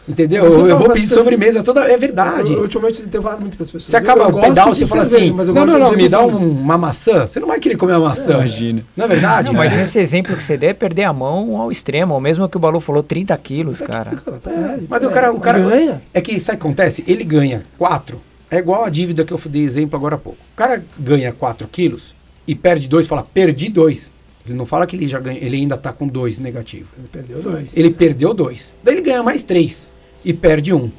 Entendeu? 0.09 0.45
Eu, 0.45 0.67
eu 0.67 0.77
vou 0.77 0.89
pedir 0.89 1.03
pessoas- 1.03 1.21
sobremesa 1.21 1.63
toda. 1.63 1.83
É 1.85 1.97
verdade. 1.97 2.53
Eu, 2.53 2.63
ultimamente 2.63 3.01
eu 3.01 3.07
tenho 3.09 3.23
falado 3.23 3.41
muito 3.41 3.57
para 3.57 3.63
as 3.63 3.71
pessoas. 3.71 3.85
Você 3.91 3.97
acaba 3.97 4.27
o 4.27 4.41
pedal, 4.41 4.75
você 4.75 4.85
fala 4.85 5.03
assim: 5.03 5.31
mas 5.31 5.47
eu 5.47 5.55
Não, 5.55 5.65
não, 5.65 5.79
não, 5.79 5.93
me 5.97 6.09
dá 6.09 6.21
um- 6.21 6.37
uma 6.37 6.77
maçã. 6.77 7.27
Você 7.27 7.39
não 7.39 7.47
vai 7.47 7.61
querer 7.61 7.77
comer 7.77 7.93
uma 7.93 8.09
maçã. 8.09 8.35
Imagina. 8.35 8.83
Não 8.97 9.05
é 9.05 9.09
verdade? 9.09 9.47
Não, 9.47 9.55
mas 9.55 9.73
É. 9.73 9.77
nesse 9.77 9.99
exemplo 10.01 10.37
que 10.37 10.43
você 10.43 10.57
der, 10.57 10.69
é 10.71 10.75
perder 10.75 11.05
a 11.05 11.13
mão 11.13 11.57
ao 11.61 11.71
extremo. 11.71 12.13
Ou 12.15 12.21
mesmo 12.21 12.49
que 12.49 12.57
o 12.57 12.61
Balu 12.61 12.81
falou, 12.81 13.03
30 13.05 13.37
quilos, 13.39 13.81
cara. 13.81 14.11
É, 14.47 14.79
Mas 14.89 15.05
o 15.05 15.11
cara, 15.11 15.33
o 15.33 15.39
cara 15.39 15.61
ganha. 15.61 16.03
É 16.13 16.21
que 16.21 16.41
sabe 16.41 16.57
o 16.57 16.61
que 16.61 16.67
acontece? 16.67 17.05
Ele 17.07 17.23
ganha 17.23 17.63
4. 17.79 18.21
É 18.51 18.59
igual 18.59 18.85
a 18.85 18.91
dívida 18.91 19.25
que 19.25 19.33
eu 19.33 19.41
dei 19.47 19.63
exemplo 19.63 19.97
agora 19.97 20.17
há 20.17 20.19
pouco. 20.19 20.39
O 20.53 20.57
cara 20.57 20.83
ganha 20.99 21.33
4 21.33 21.67
quilos 21.69 22.15
e 22.47 22.55
perde 22.55 22.87
2, 22.89 23.07
fala, 23.07 23.25
perdi 23.33 23.69
2. 23.71 24.12
Ele 24.45 24.55
não 24.55 24.67
fala 24.67 24.87
que 24.87 24.97
ele 24.97 25.07
já 25.07 25.21
ganha, 25.21 25.39
ele 25.39 25.57
ainda 25.57 25.77
tá 25.77 25.93
com 25.93 26.07
2 26.07 26.39
negativo. 26.41 26.89
Ele 26.99 27.09
perdeu 27.11 27.43
dois. 27.43 27.77
Ele 27.77 27.91
perdeu 27.91 28.35
2. 28.35 28.75
Daí 28.83 28.95
ele 28.95 29.03
ganha 29.03 29.23
mais 29.23 29.43
3 29.43 29.91
e 30.25 30.33
perde 30.33 30.73
1. 30.73 30.77
Um. 30.77 30.91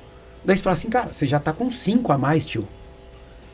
Daí 0.45 0.57
você 0.57 0.63
fala 0.63 0.73
assim, 0.73 0.89
cara, 0.89 1.09
você 1.11 1.27
já 1.27 1.39
tá 1.39 1.51
com 1.51 1.69
5 1.69 2.11
a 2.11 2.17
mais, 2.17 2.45
tio. 2.45 2.67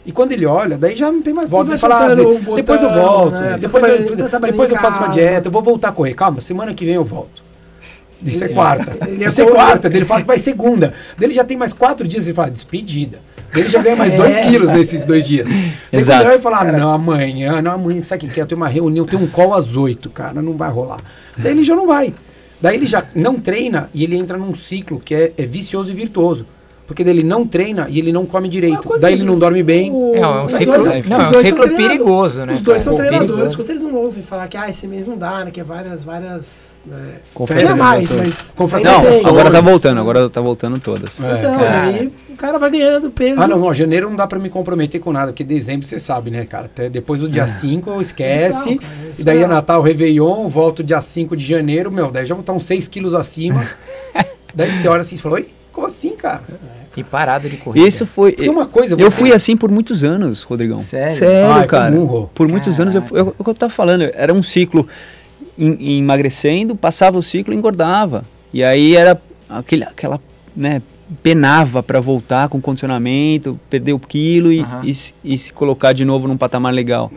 E 0.06 0.12
quando 0.12 0.32
ele 0.32 0.46
olha, 0.46 0.78
daí 0.78 0.96
já 0.96 1.12
não 1.12 1.22
tem 1.22 1.34
mais 1.34 1.50
volta. 1.50 1.72
Ele 1.72 1.78
fala, 1.78 1.96
ah, 1.96 2.16
soltando 2.16 2.38
dizer, 2.38 2.50
o 2.52 2.56
depois 2.56 2.82
eu 2.82 2.90
botão, 2.90 3.08
volto, 3.08 3.42
né? 3.42 3.58
depois, 3.60 3.84
eu, 3.84 3.98
trabalhando- 3.98 4.30
tá 4.30 4.40
depois 4.40 4.72
eu 4.72 4.78
faço 4.78 4.98
uma 4.98 5.08
dieta, 5.10 5.48
eu 5.48 5.52
vou 5.52 5.62
voltar 5.62 5.90
a 5.90 5.92
correr. 5.92 6.14
Calma, 6.14 6.40
semana 6.42 6.74
que 6.74 6.86
vem 6.86 6.96
eu 6.96 7.04
volto. 7.04 7.44
Isso 8.24 8.44
é 8.44 8.50
quarta. 8.50 9.08
ele 9.08 9.24
é 9.24 9.28
Isso 9.28 9.42
é 9.42 9.46
bom, 9.46 9.52
quarta. 9.52 9.88
Ele 9.88 10.06
fala 10.06 10.22
que 10.22 10.28
vai 10.28 10.38
segunda. 10.38 10.94
Daí 11.18 11.28
Ele 11.28 11.34
já 11.34 11.44
tem 11.44 11.58
mais 11.58 11.74
quatro 11.74 12.08
dias. 12.08 12.26
Ele 12.26 12.34
fala, 12.34 12.52
despedida. 12.52 13.22
Ele 13.56 13.70
já 13.70 13.82
ganha 13.82 13.96
mais 13.96 14.14
É. 14.14 14.18
dois 14.18 14.38
quilos 14.38 14.70
nesses 14.70 15.06
dois 15.06 15.26
dias. 15.26 15.50
Exato. 15.92 16.22
ele 16.24 16.30
vai 16.30 16.40
falar, 16.40 16.68
ah, 16.70 16.72
não, 16.72 16.92
amanhã, 16.92 17.62
não, 17.62 17.72
amanhã, 17.72 18.02
sabe 18.04 18.26
o 18.26 18.28
que 18.28 18.34
que 18.36 18.40
é? 18.40 18.44
Eu 18.44 18.48
tenho 18.48 18.60
uma 18.62 18.68
reunião, 18.68 19.06
eu 19.06 19.10
tenho 19.10 19.24
um 19.24 19.28
call 19.28 19.54
às 19.54 19.76
oito, 19.76 20.10
cara, 20.10 20.42
não 20.42 20.54
vai 20.54 20.70
rolar. 20.70 21.00
Daí 21.38 21.52
ele 21.54 21.64
já 21.64 21.76
não 21.76 21.88
vai. 21.88 22.14
Daí 22.62 22.76
ele 22.76 22.86
já 22.86 23.04
não 23.16 23.40
treina 23.40 23.90
e 23.94 24.04
ele 24.04 24.16
entra 24.18 24.38
num 24.38 24.54
ciclo 24.54 25.00
que 25.00 25.16
é, 25.16 25.32
é 25.38 25.46
vicioso 25.46 25.92
e 25.92 25.96
virtuoso. 25.96 26.46
Porque 26.90 27.04
daí 27.04 27.14
ele 27.14 27.24
não 27.24 27.46
treina 27.46 27.86
e 27.88 28.00
ele 28.00 28.12
não 28.12 28.26
come 28.26 28.50
direito. 28.50 28.82
Daí 29.00 29.14
ele 29.14 29.24
não 29.24 29.38
dorme 29.38 29.62
bem. 29.62 29.92
o- 29.92 30.16
É, 30.16 30.20
é 30.22 30.28
um 30.28 30.48
ciclo, 30.48 30.74
dois- 30.74 31.08
não, 31.08 31.22
é 31.22 31.30
um 31.30 31.34
ciclo 31.36 31.70
perigoso, 31.76 32.46
né? 32.48 32.54
Os 32.54 32.60
dois 32.62 32.84
cara? 32.84 32.84
são 32.84 32.94
Pô, 32.94 32.98
treinadores, 32.98 33.34
perigoso. 33.36 33.58
quando 33.58 33.70
eles 33.70 33.84
não 33.84 33.94
ouvem 33.94 34.24
falar 34.24 34.48
que 34.48 34.58
ah, 34.58 34.68
esse 34.68 34.88
mês 34.88 35.06
não 35.06 35.16
dá, 35.16 35.46
né? 35.46 35.52
Que 35.52 35.62
é 35.62 35.64
várias, 35.64 36.04
várias. 36.04 36.82
Né, 36.86 37.18
tinha 37.58 37.76
mais, 37.76 38.10
mas. 38.10 38.56
Ainda 38.74 38.92
Não, 38.92 39.02
tem. 39.02 39.26
agora 39.26 39.52
tá 39.52 39.62
voltando, 39.62 40.00
agora 40.02 40.30
tá 40.30 40.42
voltando 40.42 40.80
todas. 40.80 41.24
É, 41.24 41.38
Então, 41.38 41.60
cara. 41.60 41.84
aí 41.84 42.12
o 42.30 42.36
cara 42.36 42.58
vai 42.58 42.72
ganhando 42.72 43.12
peso. 43.12 43.40
Ah, 43.40 43.48
não, 43.48 43.62
ó, 43.64 43.74
janeiro 43.74 44.10
não 44.10 44.16
dá 44.16 44.26
pra 44.26 44.40
me 44.40 44.50
comprometer 44.50 45.00
com 45.00 45.12
nada, 45.12 45.28
porque 45.32 45.44
dezembro 45.44 45.86
você 45.86 46.00
sabe, 46.00 46.32
né, 46.32 46.46
cara? 46.46 46.66
Até 46.66 46.90
depois 46.90 47.22
do 47.22 47.30
dia 47.30 47.46
5 47.46 48.02
esquece. 48.02 48.70
Exato, 48.70 48.78
cara, 48.82 48.94
e 49.20 49.24
daí 49.24 49.38
é 49.40 49.44
é- 49.44 49.48
Natal, 49.48 49.82
Réveillon, 49.84 50.48
volto 50.48 50.84
dia 50.84 51.02
5 51.02 51.38
de 51.38 51.46
janeiro, 51.46 51.92
meu, 51.92 52.10
daí 52.10 52.26
já 52.26 52.34
vou 52.34 52.42
estar 52.42 52.54
uns 52.54 52.64
6 52.64 52.88
quilos 52.88 53.14
acima. 53.14 53.68
daí 54.56 54.72
você 54.72 54.88
olha 54.88 55.02
assim 55.02 55.16
e 55.16 55.18
fala, 55.20 55.36
oi, 55.36 55.48
como 55.80 55.88
assim, 55.88 56.10
cara? 56.16 56.42
E 56.98 57.04
parado 57.04 57.48
de 57.50 57.56
corrida. 57.56 57.88
Isso 57.88 58.06
foi. 58.06 58.34
Porque 58.34 58.50
uma 58.50 58.66
coisa, 58.66 58.94
Eu 58.96 59.10
você- 59.10 59.16
fui 59.22 59.32
assim 59.32 59.56
por 59.56 59.72
muitos 59.72 60.04
anos, 60.04 60.44
Rodrigão. 60.44 60.82
Sério? 60.82 61.16
Sério, 61.18 61.54
Ah, 61.54 61.62
é 61.62 61.68
cara. 61.68 61.92
comum. 61.96 62.28
Por 62.36 62.48
muitos 62.50 62.78
anos 62.80 62.94
eu, 62.94 63.04
eu, 63.12 63.18
eu, 63.28 63.36
eu 63.48 63.54
tava 63.54 63.72
falando, 63.72 64.10
era 64.14 64.34
um 64.34 64.44
ciclo 64.44 64.86
em- 65.58 65.98
emagrecendo, 66.00 66.76
passava 66.76 67.18
o 67.18 67.24
ciclo 67.24 67.54
e 67.54 67.58
engordava. 67.58 68.26
E 68.54 68.64
aí 68.64 68.96
era 68.98 69.22
aquele, 69.48 69.84
aquela, 69.84 70.20
né, 70.56 70.82
penava 71.24 71.82
para 71.82 72.00
voltar 72.02 72.50
com 72.50 72.60
condicionamento, 72.60 73.58
perder 73.70 73.94
o 73.94 74.00
quilo 74.00 74.52
e, 74.52 74.60
Aham. 74.60 74.82
e, 74.84 74.94
se- 74.94 75.14
e 75.24 75.38
se 75.38 75.54
colocar 75.54 75.94
de 75.94 76.04
novo 76.04 76.28
num 76.28 76.38
patamar 76.38 76.74
legal. 76.74 77.10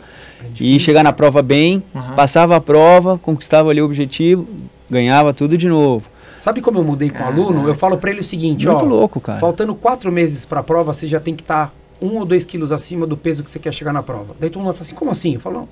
É 0.43 0.47
e 0.61 0.79
chegar 0.79 1.03
na 1.03 1.13
prova 1.13 1.43
bem, 1.43 1.83
Aham. 1.95 2.15
passava 2.15 2.55
a 2.57 2.61
prova, 2.61 3.19
conquistava 3.19 3.71
ali 3.71 3.81
o 3.83 3.85
objetivo, 3.85 4.47
ganhava 4.89 5.33
tudo 5.35 5.57
de 5.59 5.69
novo. 5.69 6.05
Sabe 6.43 6.61
como 6.61 6.77
eu 6.81 6.83
mudei 6.83 7.09
com 7.09 7.23
o 7.23 7.25
aluno? 7.25 7.69
Eu 7.69 7.75
falo 7.77 7.97
pra 7.97 8.11
ele 8.11 8.19
o 8.19 8.25
seguinte, 8.25 8.67
Muito 8.67 8.85
ó. 8.85 8.89
louco, 8.89 9.21
cara. 9.21 9.39
Faltando 9.39 9.77
quatro 9.77 10.11
meses 10.11 10.45
pra 10.45 10.61
prova, 10.61 10.93
você 10.93 11.07
já 11.07 11.21
tem 11.21 11.37
que 11.37 11.43
estar 11.43 11.73
um 12.03 12.17
ou 12.17 12.25
dois 12.25 12.45
quilos 12.45 12.73
acima 12.73 13.07
do 13.07 13.17
peso 13.17 13.45
que 13.45 13.51
você 13.51 13.61
quer 13.61 13.73
chegar 13.73 13.93
na 13.93 14.03
prova. 14.03 14.35
Daí 14.41 14.51
todo 14.51 14.61
mundo 14.61 14.73
fala 14.75 14.85
assim, 14.85 14.95
como 14.97 15.13
assim? 15.13 15.35
Eu 15.35 15.41
falo, 15.41 15.61
não. 15.61 15.69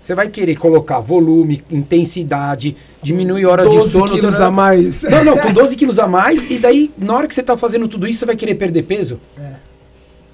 Você 0.00 0.14
vai 0.14 0.28
querer 0.28 0.56
colocar 0.56 1.00
volume, 1.00 1.62
intensidade, 1.70 2.74
diminuir 3.02 3.44
hora 3.44 3.68
de 3.68 3.76
12 3.76 3.90
sono. 3.92 4.04
quilos 4.14 4.30
tarará. 4.30 4.46
a 4.46 4.50
mais. 4.50 5.02
Não, 5.02 5.22
não, 5.22 5.36
com 5.36 5.52
12 5.52 5.76
quilos 5.76 5.98
a 5.98 6.08
mais, 6.08 6.50
e 6.50 6.58
daí, 6.58 6.90
na 6.96 7.14
hora 7.14 7.28
que 7.28 7.34
você 7.34 7.42
tá 7.42 7.54
fazendo 7.54 7.86
tudo 7.86 8.06
isso, 8.08 8.20
você 8.20 8.24
vai 8.24 8.36
querer 8.36 8.54
perder 8.54 8.84
peso? 8.84 9.20
É. 9.38 9.52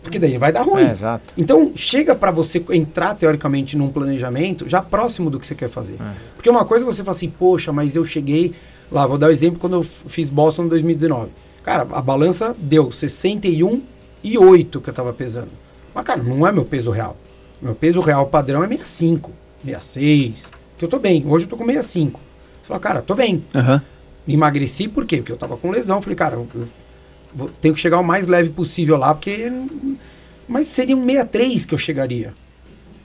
Porque 0.01 0.21
daí 0.21 0.39
vai 0.39 0.53
dar 0.53 0.63
ruim. 0.63 0.85
É, 0.85 0.93
exato. 0.93 1.35
Então, 1.37 1.73
chega 1.75 2.15
pra 2.15 2.31
você 2.31 2.65
entrar, 2.71 3.17
teoricamente, 3.17 3.77
num 3.77 3.89
planejamento 3.89 4.69
já 4.69 4.81
próximo 4.81 5.29
do 5.29 5.41
que 5.41 5.47
você 5.49 5.57
quer 5.57 5.69
fazer. 5.69 5.95
É. 5.95 6.13
Porque 6.37 6.49
uma 6.49 6.65
coisa 6.65 6.85
é 6.85 6.87
você 6.87 7.03
fala 7.03 7.17
assim, 7.17 7.29
poxa, 7.29 7.73
mas 7.73 7.97
eu 7.97 8.05
cheguei. 8.05 8.55
Lá, 8.91 9.07
vou 9.07 9.19
dar 9.19 9.29
o 9.29 9.33
exemplo 9.33 9.59
quando 9.59 9.75
eu 9.77 9.83
fiz 9.83 10.29
Boston 10.31 10.65
em 10.65 10.69
2019. 10.69 11.31
Cara, 11.63 11.83
a 11.93 12.01
balança 12.01 12.55
deu 12.59 12.91
61 12.93 13.83
e 14.23 14.39
8 14.39 14.81
que 14.81 14.91
eu 14.91 14.95
tava 14.95 15.13
pesando. 15.13 15.51
Mas, 15.95 16.05
cara, 16.05 16.23
não 16.23 16.47
é 16.47 16.53
meu 16.53 16.65
peso 16.65 16.91
real. 16.91 17.17
Meu 17.61 17.75
peso 17.75 18.01
real 18.01 18.27
padrão 18.27 18.63
é 18.63 18.69
65, 18.69 19.33
66. 19.65 20.45
Que 20.79 20.85
eu 20.85 20.89
tô 20.89 20.99
bem. 20.99 21.25
Hoje 21.27 21.45
eu 21.47 21.49
tô 21.49 21.57
com 21.57 21.65
65. 21.65 22.21
Você 22.63 22.69
fala, 22.69 22.81
cara, 22.81 23.03
tô 23.03 23.15
bem. 23.15 23.45
Aham. 23.55 23.83
Emagreci 24.29 24.89
por 24.89 25.05
quê? 25.07 25.19
Porque 25.19 25.33
eu 25.33 25.37
tava 25.37 25.57
com 25.57 25.71
lesão. 25.71 26.01
Falei, 26.03 26.17
cara, 26.17 26.35
eu, 26.37 26.47
eu 26.55 26.69
vou- 27.35 27.51
tenho 27.61 27.75
que 27.75 27.81
chegar 27.81 27.99
o 27.99 28.05
mais 28.05 28.27
leve 28.27 28.51
possível 28.51 28.97
lá, 28.97 29.15
porque. 29.15 29.51
Mas 30.49 30.69
seria 30.69 30.97
um 30.97 31.05
63 31.05 31.65
que 31.65 31.75
eu 31.75 31.79
chegaria. 31.79 32.33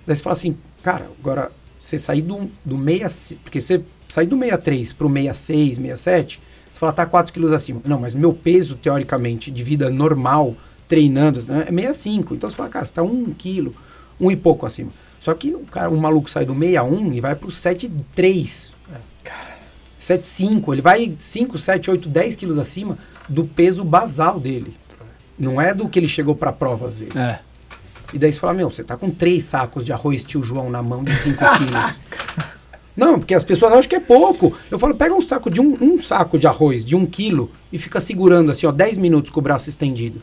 Daí 0.06 0.16
você 0.16 0.22
fala 0.22 0.34
assim, 0.36 0.56
cara, 0.84 1.10
agora 1.20 1.52
você 1.80 1.98
sair 1.98 2.22
do, 2.22 2.50
do 2.66 2.76
66. 2.78 3.40
Porque 3.44 3.62
você 3.62 3.82
sair 4.12 4.28
do 4.28 4.38
63 4.38 4.94
pro 4.94 5.08
66, 5.08 5.78
67, 5.78 6.42
você 6.74 6.80
fala, 6.80 6.92
tá 6.92 7.06
4 7.06 7.32
quilos 7.32 7.52
acima. 7.52 7.82
Não, 7.86 8.00
mas 8.00 8.14
meu 8.14 8.34
peso, 8.34 8.76
teoricamente, 8.76 9.52
de 9.52 9.64
vida 9.64 9.90
normal, 9.90 10.56
treinando, 10.88 11.44
né, 11.44 11.66
é 11.68 11.72
65. 11.72 12.36
Então 12.36 12.50
você 12.50 12.56
fala, 12.56 12.70
cara, 12.70 12.86
você 12.86 12.94
tá 12.94 13.04
1 13.04 13.34
quilo, 13.38 13.74
um 14.20 14.30
e 14.30 14.36
pouco 14.36 14.66
acima. 14.66 14.92
Só 15.20 15.34
que 15.34 15.54
o 15.54 15.60
cara, 15.60 15.90
um 15.90 15.98
maluco 15.98 16.30
sai 16.30 16.46
do 16.46 16.54
61 16.54 17.14
e 17.14 17.22
vai 17.22 17.36
pro 17.36 17.52
73. 17.52 18.74
7,5, 20.02 20.74
ele 20.74 20.82
vai 20.82 21.14
5, 21.18 21.58
7, 21.60 21.92
8, 21.92 22.10
10 22.10 22.36
quilos 22.36 22.58
acima 22.58 22.98
do 23.30 23.46
peso 23.46 23.84
basal 23.84 24.40
dele. 24.40 24.76
Não 25.38 25.62
é 25.62 25.74
do 25.74 25.88
que 25.88 26.00
ele 26.00 26.08
chegou 26.08 26.36
pra 26.36 26.52
prova 26.52 26.88
às 26.88 26.98
vezes. 26.98 27.16
É. 27.16 27.40
E 28.14 28.20
daí 28.20 28.34
você 28.34 28.40
fala, 28.40 28.54
meu, 28.54 28.70
você 28.70 28.84
tá 28.84 28.98
com 28.98 29.10
três 29.10 29.44
sacos 29.46 29.86
de 29.86 29.94
arroz 29.94 30.24
tio 30.24 30.44
João 30.44 30.70
na 30.70 30.82
mão 30.82 31.04
de 31.04 31.16
5 31.16 31.38
quilos. 31.58 31.98
Não, 32.96 33.18
porque 33.20 33.34
as 33.34 33.44
pessoas 33.44 33.72
acham 33.74 33.90
que 33.90 33.96
é 33.96 34.00
pouco. 34.00 34.56
Eu 34.70 34.78
falo, 34.78 34.94
pega 34.96 35.14
um 35.16 35.22
saco 35.22 35.50
de 35.50 35.62
um, 35.62 35.78
um 35.82 36.00
saco 36.00 36.38
de 36.38 36.46
arroz 36.48 36.84
de 36.84 36.96
um 36.96 37.06
quilo 37.06 37.50
e 37.72 37.78
fica 37.78 38.00
segurando 38.00 38.52
assim, 38.52 38.66
ó, 38.66 38.72
10 38.72 38.98
minutos 38.98 39.32
com 39.32 39.40
o 39.40 39.44
braço 39.44 39.70
estendido. 39.70 40.22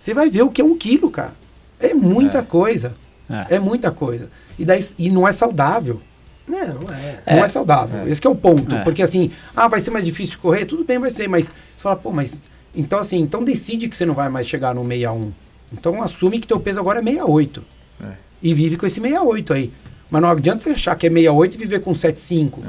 Você 0.00 0.14
vai 0.14 0.30
ver 0.30 0.42
o 0.42 0.50
que 0.50 0.60
é 0.60 0.64
um 0.64 0.76
quilo, 0.76 1.10
cara. 1.10 1.32
É 1.78 1.92
muita 1.94 2.38
É. 2.38 2.42
coisa. 2.42 2.94
É. 3.30 3.56
É 3.56 3.58
muita 3.58 3.90
coisa. 3.90 4.28
E, 4.58 4.64
daí, 4.64 4.84
e 4.98 5.10
não 5.10 5.26
é 5.28 5.32
saudável. 5.32 6.00
Não, 6.46 6.58
não 6.80 6.92
é. 6.94 7.18
Não 7.36 7.44
é 7.44 7.48
saudável. 7.48 8.08
Esse 8.08 8.20
que 8.20 8.26
é 8.26 8.30
o 8.30 8.34
ponto. 8.34 8.74
É. 8.74 8.82
Porque 8.82 9.02
assim, 9.02 9.30
ah, 9.54 9.68
vai 9.68 9.80
ser 9.80 9.90
mais 9.90 10.04
difícil 10.04 10.38
correr? 10.40 10.64
Tudo 10.64 10.84
bem, 10.84 10.98
vai 10.98 11.10
ser, 11.10 11.28
mas 11.28 11.46
você 11.46 11.52
fala, 11.82 11.96
pô, 11.96 12.10
mas. 12.10 12.42
Então 12.74 12.98
assim, 12.98 13.20
então 13.20 13.44
decide 13.44 13.88
que 13.88 13.96
você 13.96 14.04
não 14.06 14.14
vai 14.14 14.28
mais 14.28 14.46
chegar 14.46 14.74
no 14.74 14.82
61. 14.82 15.30
Então 15.72 16.02
assume 16.02 16.40
que 16.40 16.46
teu 16.46 16.58
peso 16.58 16.80
agora 16.80 16.98
é 17.00 17.02
68. 17.02 17.62
É. 18.02 18.06
E 18.42 18.52
vive 18.54 18.76
com 18.76 18.86
esse 18.86 19.00
68 19.00 19.52
aí. 19.52 19.70
Mas 20.12 20.20
não 20.22 20.28
adianta 20.28 20.60
você 20.62 20.70
achar 20.70 20.94
que 20.94 21.06
é 21.06 21.10
68 21.10 21.54
e 21.54 21.58
viver 21.58 21.80
com 21.80 21.94
75. 21.94 22.62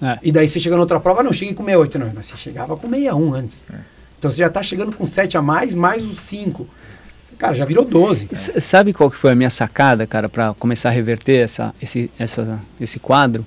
É. 0.00 0.06
É. 0.06 0.18
E 0.22 0.30
daí 0.30 0.48
você 0.48 0.60
chega 0.60 0.76
na 0.76 0.80
outra 0.82 1.00
prova, 1.00 1.24
não, 1.24 1.32
cheguei 1.32 1.52
com 1.52 1.64
68. 1.64 1.98
Não, 1.98 2.12
mas 2.14 2.26
você 2.26 2.36
chegava 2.36 2.76
com 2.76 2.88
61 2.88 3.34
antes. 3.34 3.64
É. 3.68 3.76
Então 4.16 4.30
você 4.30 4.38
já 4.38 4.48
tá 4.48 4.62
chegando 4.62 4.92
com 4.96 5.04
7 5.04 5.36
a 5.36 5.42
mais, 5.42 5.74
mais 5.74 6.04
os 6.04 6.20
5. 6.20 6.66
Cara, 7.36 7.54
já 7.56 7.64
virou 7.64 7.84
12. 7.84 8.28
S- 8.32 8.60
Sabe 8.60 8.92
qual 8.92 9.10
que 9.10 9.16
foi 9.16 9.32
a 9.32 9.34
minha 9.34 9.50
sacada, 9.50 10.06
cara, 10.06 10.28
para 10.28 10.54
começar 10.54 10.88
a 10.88 10.92
reverter 10.92 11.38
essa, 11.38 11.74
esse, 11.82 12.10
essa, 12.18 12.60
esse 12.80 12.98
quadro? 13.00 13.44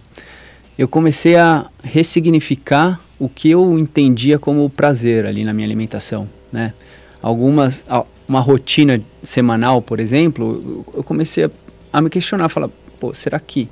Eu 0.77 0.87
comecei 0.89 1.37
a 1.37 1.67
ressignificar 1.83 2.99
o 3.19 3.29
que 3.29 3.49
eu 3.49 3.77
entendia 3.79 4.37
como 4.39 4.69
prazer 4.69 5.25
ali 5.25 5.43
na 5.45 5.53
minha 5.53 5.65
alimentação, 5.67 6.27
né? 6.51 6.73
Algumas, 7.21 7.83
uma 8.27 8.39
rotina 8.39 8.99
semanal, 9.23 9.81
por 9.81 9.99
exemplo, 9.99 10.85
eu- 10.93 10.93
eu 10.99 11.03
comecei 11.03 11.45
a, 11.45 11.49
a 11.93 12.01
me 12.01 12.09
questionar, 12.09 12.49
falar, 12.49 12.69
pô, 13.01 13.13
será 13.15 13.39
que 13.39 13.67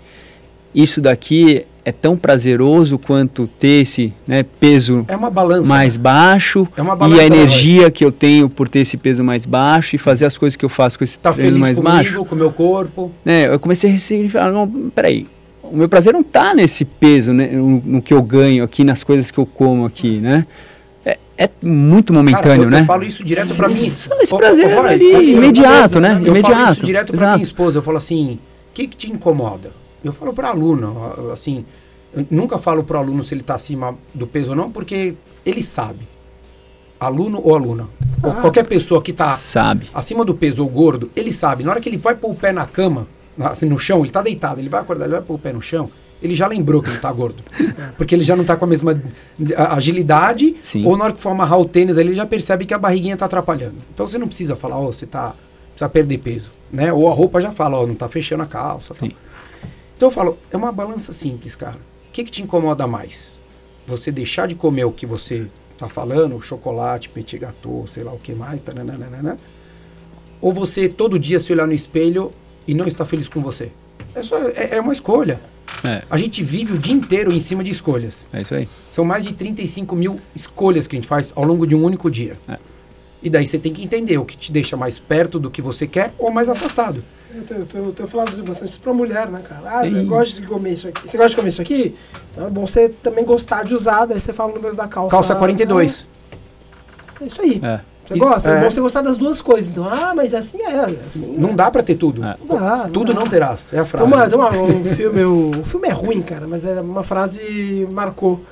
isso 0.74 1.00
daqui 1.00 1.66
é 1.86 1.92
tão 1.92 2.18
prazeroso 2.18 2.98
quanto 2.98 3.48
ter 3.60 3.84
esse 3.84 4.12
né, 4.28 4.44
peso 4.60 5.06
É 5.08 5.16
uma 5.16 5.30
balança. 5.30 5.68
mais 5.70 5.96
baixo 5.98 6.68
É 6.76 6.82
uma 6.82 6.94
e 6.94 6.98
balança, 6.98 7.22
a 7.24 7.30
né, 7.30 7.36
energia 7.38 7.90
que 7.92 8.04
eu 8.04 8.12
tenho 8.12 8.50
por 8.50 8.68
ter 8.68 8.80
esse 8.80 8.98
peso 8.98 9.24
mais 9.24 9.46
baixo 9.46 9.96
e 9.96 10.00
fazer 10.00 10.26
as 10.26 10.38
coisas 10.38 10.56
que 10.58 10.66
eu 10.66 10.70
faço 10.70 10.98
com 10.98 11.04
esse 11.04 11.18
Tá 11.18 11.32
peso 11.32 11.42
feliz 11.46 11.60
mais 11.60 11.76
comigo, 11.78 11.94
baixo. 11.96 12.26
com 12.26 12.36
o 12.36 12.38
meu 12.38 12.52
corpo. 12.52 13.12
né, 13.24 13.48
eu 13.48 13.60
comecei 13.60 13.90
a 13.90 13.94
ressignificar, 13.94 14.52
não, 14.52 14.68
peraí, 14.94 15.26
o 15.64 15.78
meu 15.78 15.88
prazer 15.88 16.12
não 16.14 16.22
está 16.22 16.54
nesse 16.56 16.84
peso, 16.86 17.32
né, 17.34 17.48
no, 17.48 17.82
no 17.86 18.02
que 18.02 18.14
eu 18.14 18.22
ganho 18.24 18.64
aqui, 18.64 18.84
nas 18.84 19.04
coisas 19.04 19.30
que 19.32 19.38
eu 19.40 19.46
como 19.46 19.86
aqui, 19.86 20.18
né? 20.20 20.46
É, 21.06 21.18
é 21.38 21.50
muito 21.64 22.12
momentâneo, 22.14 22.44
Cara, 22.50 22.62
eu, 22.64 22.70
né? 22.70 22.82
eu 22.82 22.86
falo 22.86 23.04
isso 23.04 23.24
direto 23.24 23.56
pra 23.56 23.68
mim. 23.68 23.74
Esse 23.76 24.10
prazer 24.36 24.78
ali, 24.78 25.12
eu- 25.12 25.22
imediato, 25.24 26.00
né? 26.00 26.14
Eu 26.24 26.36
falo 26.36 26.38
Imediato. 26.38 26.72
isso 26.74 26.86
direto 26.86 27.08
pra 27.08 27.16
Exato. 27.18 27.34
minha 27.38 27.44
esposa. 27.44 27.78
Eu 27.80 27.82
falo 27.84 27.98
assim, 27.98 28.38
que, 28.80 28.88
que 28.88 28.98
te 28.98 29.12
incomoda? 29.12 29.72
Eu 30.04 30.14
falo 30.14 30.34
pra 30.34 30.50
aluno, 30.50 31.30
assim, 31.34 31.66
eu 32.14 32.26
nunca 32.32 32.58
falo 32.58 32.84
pro 32.84 32.98
aluno 32.98 33.24
se 33.24 33.34
ele 33.34 33.44
tá 33.44 33.56
acima 33.56 33.96
do 34.14 34.26
peso 34.26 34.52
ou 34.52 34.56
não, 34.56 34.72
porque 34.72 35.16
ele 35.46 35.62
sabe. 35.62 36.08
Aluno 37.00 37.42
ou 37.44 37.56
aluna. 37.56 37.88
Ou 38.24 38.32
Ah. 38.32 38.36
qualquer 38.36 38.66
pessoa 38.68 39.02
que 39.02 39.12
tá 39.14 39.26
Sabe. 39.36 39.90
acima 39.94 40.24
do 40.26 40.34
peso 40.34 40.62
ou 40.64 40.70
gordo, 40.70 41.10
ele 41.16 41.32
sabe. 41.34 41.64
Na 41.64 41.72
hora 41.72 41.82
que 41.82 41.88
ele 41.90 41.98
vai 41.98 42.16
pôr 42.16 42.32
o 42.32 42.36
pé 42.36 42.52
na 42.52 42.66
cama, 42.66 43.08
assim, 43.40 43.66
no 43.66 43.78
chão, 43.80 44.00
ele 44.02 44.10
tá 44.10 44.22
deitado, 44.22 44.60
ele 44.60 44.70
vai 44.70 44.82
acordar, 44.82 45.06
ele 45.06 45.14
vai 45.14 45.22
pôr 45.22 45.36
o 45.36 45.40
pé 45.40 45.54
no 45.54 45.62
chão, 45.62 45.90
ele 46.22 46.36
já 46.36 46.46
lembrou 46.48 46.82
que 46.82 46.90
ele 46.90 47.00
tá 47.00 47.12
gordo. 47.12 47.42
Porque 47.98 48.14
ele 48.16 48.24
já 48.24 48.36
não 48.36 48.44
tá 48.44 48.56
com 48.58 48.66
a 48.66 48.68
mesma 48.68 49.02
agilidade, 49.56 50.56
Sim. 50.62 50.86
ou 50.86 50.98
na 50.98 51.06
hora 51.06 51.14
que 51.14 51.22
for 51.22 51.30
amarrar 51.30 51.60
o 51.60 51.66
tênis, 51.66 51.98
ali, 51.98 52.10
ele 52.10 52.16
já 52.16 52.26
percebe 52.26 52.66
que 52.66 52.74
a 52.74 52.78
barriguinha 52.78 53.16
tá 53.18 53.26
atrapalhando. 53.26 53.76
Então 53.94 54.06
você 54.08 54.18
não 54.18 54.28
precisa 54.28 54.56
falar, 54.56 54.78
ó, 54.78 54.88
você 54.88 55.06
tá. 55.06 55.34
Precisa 55.80 55.90
perder 55.90 56.18
peso. 56.18 56.52
Né? 56.72 56.92
Ou 56.92 57.10
a 57.10 57.14
roupa 57.14 57.40
já 57.40 57.52
fala, 57.52 57.80
ó, 57.80 57.88
não 57.88 57.96
tá 57.96 58.10
fechando 58.10 58.44
a 58.44 58.46
calça. 58.46 58.94
tal. 58.94 59.08
Sim. 59.08 59.16
Então 59.96 60.10
eu 60.10 60.12
falo, 60.12 60.38
é 60.52 60.58
uma 60.58 60.72
balança 60.72 61.14
simples, 61.14 61.56
cara. 61.56 61.78
O 62.10 62.12
que, 62.12 62.24
que 62.26 62.32
te 62.32 62.44
incomoda 62.44 62.86
mais? 62.86 63.40
Você 63.88 64.12
deixar 64.12 64.48
de 64.48 64.56
comer 64.56 64.84
o 64.84 64.92
que 64.92 65.06
você 65.06 65.48
tá 65.78 65.88
falando, 65.88 66.40
chocolate, 66.42 67.08
petit 67.08 67.38
gâteau, 67.38 67.88
sei 67.88 68.04
lá 68.04 68.12
o 68.12 68.20
que 68.20 68.34
mais, 68.34 68.62
tananana, 68.62 69.38
ou 70.42 70.52
você 70.52 70.90
todo 70.90 71.18
dia 71.18 71.40
se 71.40 71.52
olhar 71.54 71.66
no 71.66 71.74
espelho 71.74 72.34
e 72.68 72.74
não 72.74 72.86
está 72.86 73.06
feliz 73.06 73.30
com 73.30 73.42
você. 73.42 73.72
É, 74.14 74.22
só, 74.22 74.38
é, 74.38 74.76
é 74.76 74.82
uma 74.82 74.94
escolha. 74.94 75.40
É. 75.84 76.04
A 76.10 76.18
gente 76.18 76.44
vive 76.44 76.74
o 76.74 76.78
dia 76.78 76.94
inteiro 76.94 77.32
em 77.32 77.40
cima 77.40 77.64
de 77.64 77.72
escolhas. 77.72 78.28
É 78.34 78.42
isso 78.42 78.54
aí. 78.54 78.68
São 78.92 79.06
mais 79.06 79.24
de 79.24 79.34
35 79.34 79.96
mil 79.96 80.18
escolhas 80.36 80.88
que 80.88 80.96
a 80.96 81.00
gente 81.00 81.08
faz 81.08 81.32
ao 81.36 81.46
longo 81.46 81.66
de 81.66 81.76
um 81.76 81.84
único 81.84 82.12
dia. 82.12 82.38
É. 82.48 82.58
E 83.22 83.30
daí 83.30 83.46
você 83.46 83.58
tem 83.60 83.74
que 83.74 83.84
entender 83.84 84.18
o 84.18 84.24
que 84.26 84.38
te 84.38 84.52
deixa 84.52 84.78
mais 84.78 84.98
perto 84.98 85.40
do 85.40 85.50
que 85.52 85.62
você 85.62 85.86
quer 85.86 86.14
ou 86.18 86.32
mais 86.32 86.48
afastado. 86.50 87.04
Eu 87.34 87.44
tenho, 87.44 87.60
eu 87.60 87.66
tenho- 87.66 87.86
eu 87.86 87.92
tenho 87.92 88.08
falado 88.10 88.32
bastante 88.44 88.70
isso 88.72 88.80
pra 88.80 88.94
mulher, 88.94 89.28
né, 89.28 89.42
cara? 89.48 89.62
Ah, 89.80 89.88
eu 89.88 90.06
gosto 90.06 90.42
de 90.42 90.48
comer 90.48 90.72
isso 90.74 90.88
aqui. 90.88 91.08
Você 91.08 91.18
gosta 91.18 91.30
de 91.32 91.36
comer 91.36 91.50
isso 91.50 91.62
aqui? 91.62 91.96
Então 92.32 92.48
é 92.48 92.50
bom 92.50 92.66
você 92.66 92.90
também 92.90 93.24
gostar 93.26 93.64
de 93.64 93.76
usar, 93.76 94.06
daí 94.06 94.20
você 94.20 94.34
fala 94.34 94.52
o 94.52 94.56
número 94.56 94.76
da 94.76 94.88
calça. 94.88 95.12
Calça 95.12 95.36
42. 95.36 96.06
Ah, 96.32 97.24
é 97.24 97.26
isso 97.28 97.42
aí. 97.42 97.60
É. 97.64 97.80
Você 98.08 98.16
E- 98.16 98.20
gosta? 98.20 98.50
É. 98.50 98.58
é. 98.58 98.62
bom 98.62 98.72
você 98.72 98.82
gostar 98.82 99.02
das 99.04 99.18
duas 99.18 99.40
coisas. 99.42 99.70
Então, 99.70 99.88
ah, 99.88 100.14
mas 100.16 100.34
assim 100.34 100.60
é. 100.64 100.86
Assim 101.06 101.28
Não 101.38 101.50
é. 101.50 101.54
dá 101.54 101.70
pra 101.70 101.84
ter 101.84 101.96
tudo. 101.96 102.24
É. 102.24 102.36
Não 102.44 102.58
dá, 102.58 102.90
Tudo 102.92 103.14
dá. 103.14 103.20
não 103.20 103.28
terás. 103.28 103.68
É 103.72 103.76
a 103.80 103.82
Tem 103.84 103.86
frase. 103.92 104.06
uma, 104.08 104.28
tem 104.30 104.40
uma- 104.40 104.50
um 104.52 104.84
filme, 104.96 105.24
o, 105.24 105.52
o 105.60 105.66
filme 105.66 105.88
é 105.88 105.92
ruim, 105.92 106.22
cara, 106.24 106.48
mas 106.48 106.66
é 106.66 106.82
uma 106.82 107.04
frase 107.04 107.88
marcou, 107.92 108.44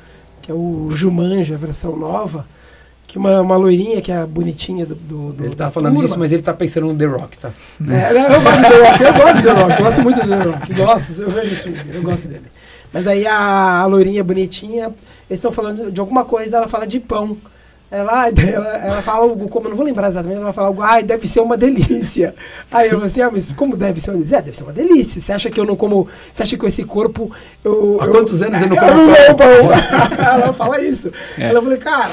que 0.42 0.52
é 0.52 0.54
o 0.54 0.90
Jumanji, 0.92 1.54
a 1.54 1.58
versão 1.58 1.96
nova, 1.96 2.46
que 3.08 3.18
uma, 3.18 3.40
uma 3.42 3.56
loirinha 3.56 4.02
que 4.02 4.12
é 4.12 4.18
a 4.18 4.28
bonitinha 4.28 4.86
do, 4.86 4.94
do, 4.96 5.32
do 5.34 5.46
Ele 5.46 5.56
tá 5.56 5.72
falando 5.72 5.94
turma. 5.94 6.06
isso, 6.10 6.20
mas 6.20 6.32
ele 6.32 6.42
tá 6.44 6.54
pensando 6.54 6.88
no 6.88 6.96
The 6.96 7.06
Rock, 7.06 7.38
tá? 7.38 7.52
É, 7.90 8.14
não, 8.14 8.28
eu 8.28 8.42
gosto 8.42 8.58
do 8.58 8.70
The 8.70 8.90
Rock, 8.90 9.02
eu 9.04 9.14
gosto 9.14 9.36
do 9.38 9.44
The 9.44 9.52
Rock, 9.54 9.72
eu 9.80 9.86
gosto 9.86 10.02
muito 10.02 10.22
do 10.22 10.28
The 10.28 10.44
Rock, 10.44 10.74
gosto, 10.74 11.22
eu 11.22 11.30
vejo 11.30 11.54
isso 11.54 11.70
eu 11.94 12.02
gosto 12.02 12.28
dele. 12.28 12.46
Mas 12.92 13.06
daí 13.06 13.26
a, 13.26 13.80
a 13.82 13.86
loirinha 13.86 14.24
bonitinha, 14.24 14.86
eles 15.30 15.40
estão 15.40 15.52
falando 15.52 15.90
de 15.92 16.00
alguma 16.00 16.26
coisa, 16.26 16.58
ela 16.58 16.68
fala 16.68 16.86
de 16.86 17.00
pão. 17.00 17.38
Ela, 17.90 18.28
ela, 18.36 18.78
ela 18.78 19.02
fala 19.02 19.20
algo, 19.20 19.48
como 19.48 19.68
eu 19.68 19.70
não 19.70 19.78
vou 19.78 19.86
lembrar 19.86 20.10
exatamente, 20.10 20.42
ela 20.42 20.52
fala 20.52 20.68
algo, 20.68 20.82
ai, 20.82 21.04
deve 21.04 21.26
ser 21.28 21.40
uma 21.40 21.56
delícia. 21.56 22.36
Aí 22.70 22.88
eu 22.88 22.96
falo 22.96 23.06
assim, 23.06 23.22
ah, 23.22 23.30
mas 23.32 23.50
como 23.52 23.78
deve 23.78 24.02
ser 24.02 24.12
uma 24.12 24.18
delícia? 24.18 24.36
É, 24.38 24.42
deve 24.42 24.58
ser 24.58 24.64
uma 24.64 24.74
delícia. 24.74 25.22
Você 25.22 25.32
acha 25.32 25.50
que 25.50 25.58
eu 25.58 25.66
não 25.66 25.78
como. 25.78 26.08
Você 26.34 26.44
acha 26.44 26.52
que 26.52 26.58
com 26.58 26.68
esse 26.68 26.84
corpo 26.84 27.32
eu. 27.64 27.98
Há 28.02 28.06
eu- 28.06 28.12
quantos 28.12 28.42
anos 28.42 28.62
eu 28.62 28.68
não 28.68 28.76
eu 28.78 28.82
como 28.82 29.02
não 29.08 29.14
pão? 29.14 29.26
como 29.26 29.38
pão? 29.38 30.20
ela 30.26 30.54
fala 30.54 30.82
isso. 30.82 31.12
É. 31.38 31.50
Ela 31.50 31.62
falou, 31.62 31.78
cara, 31.78 32.12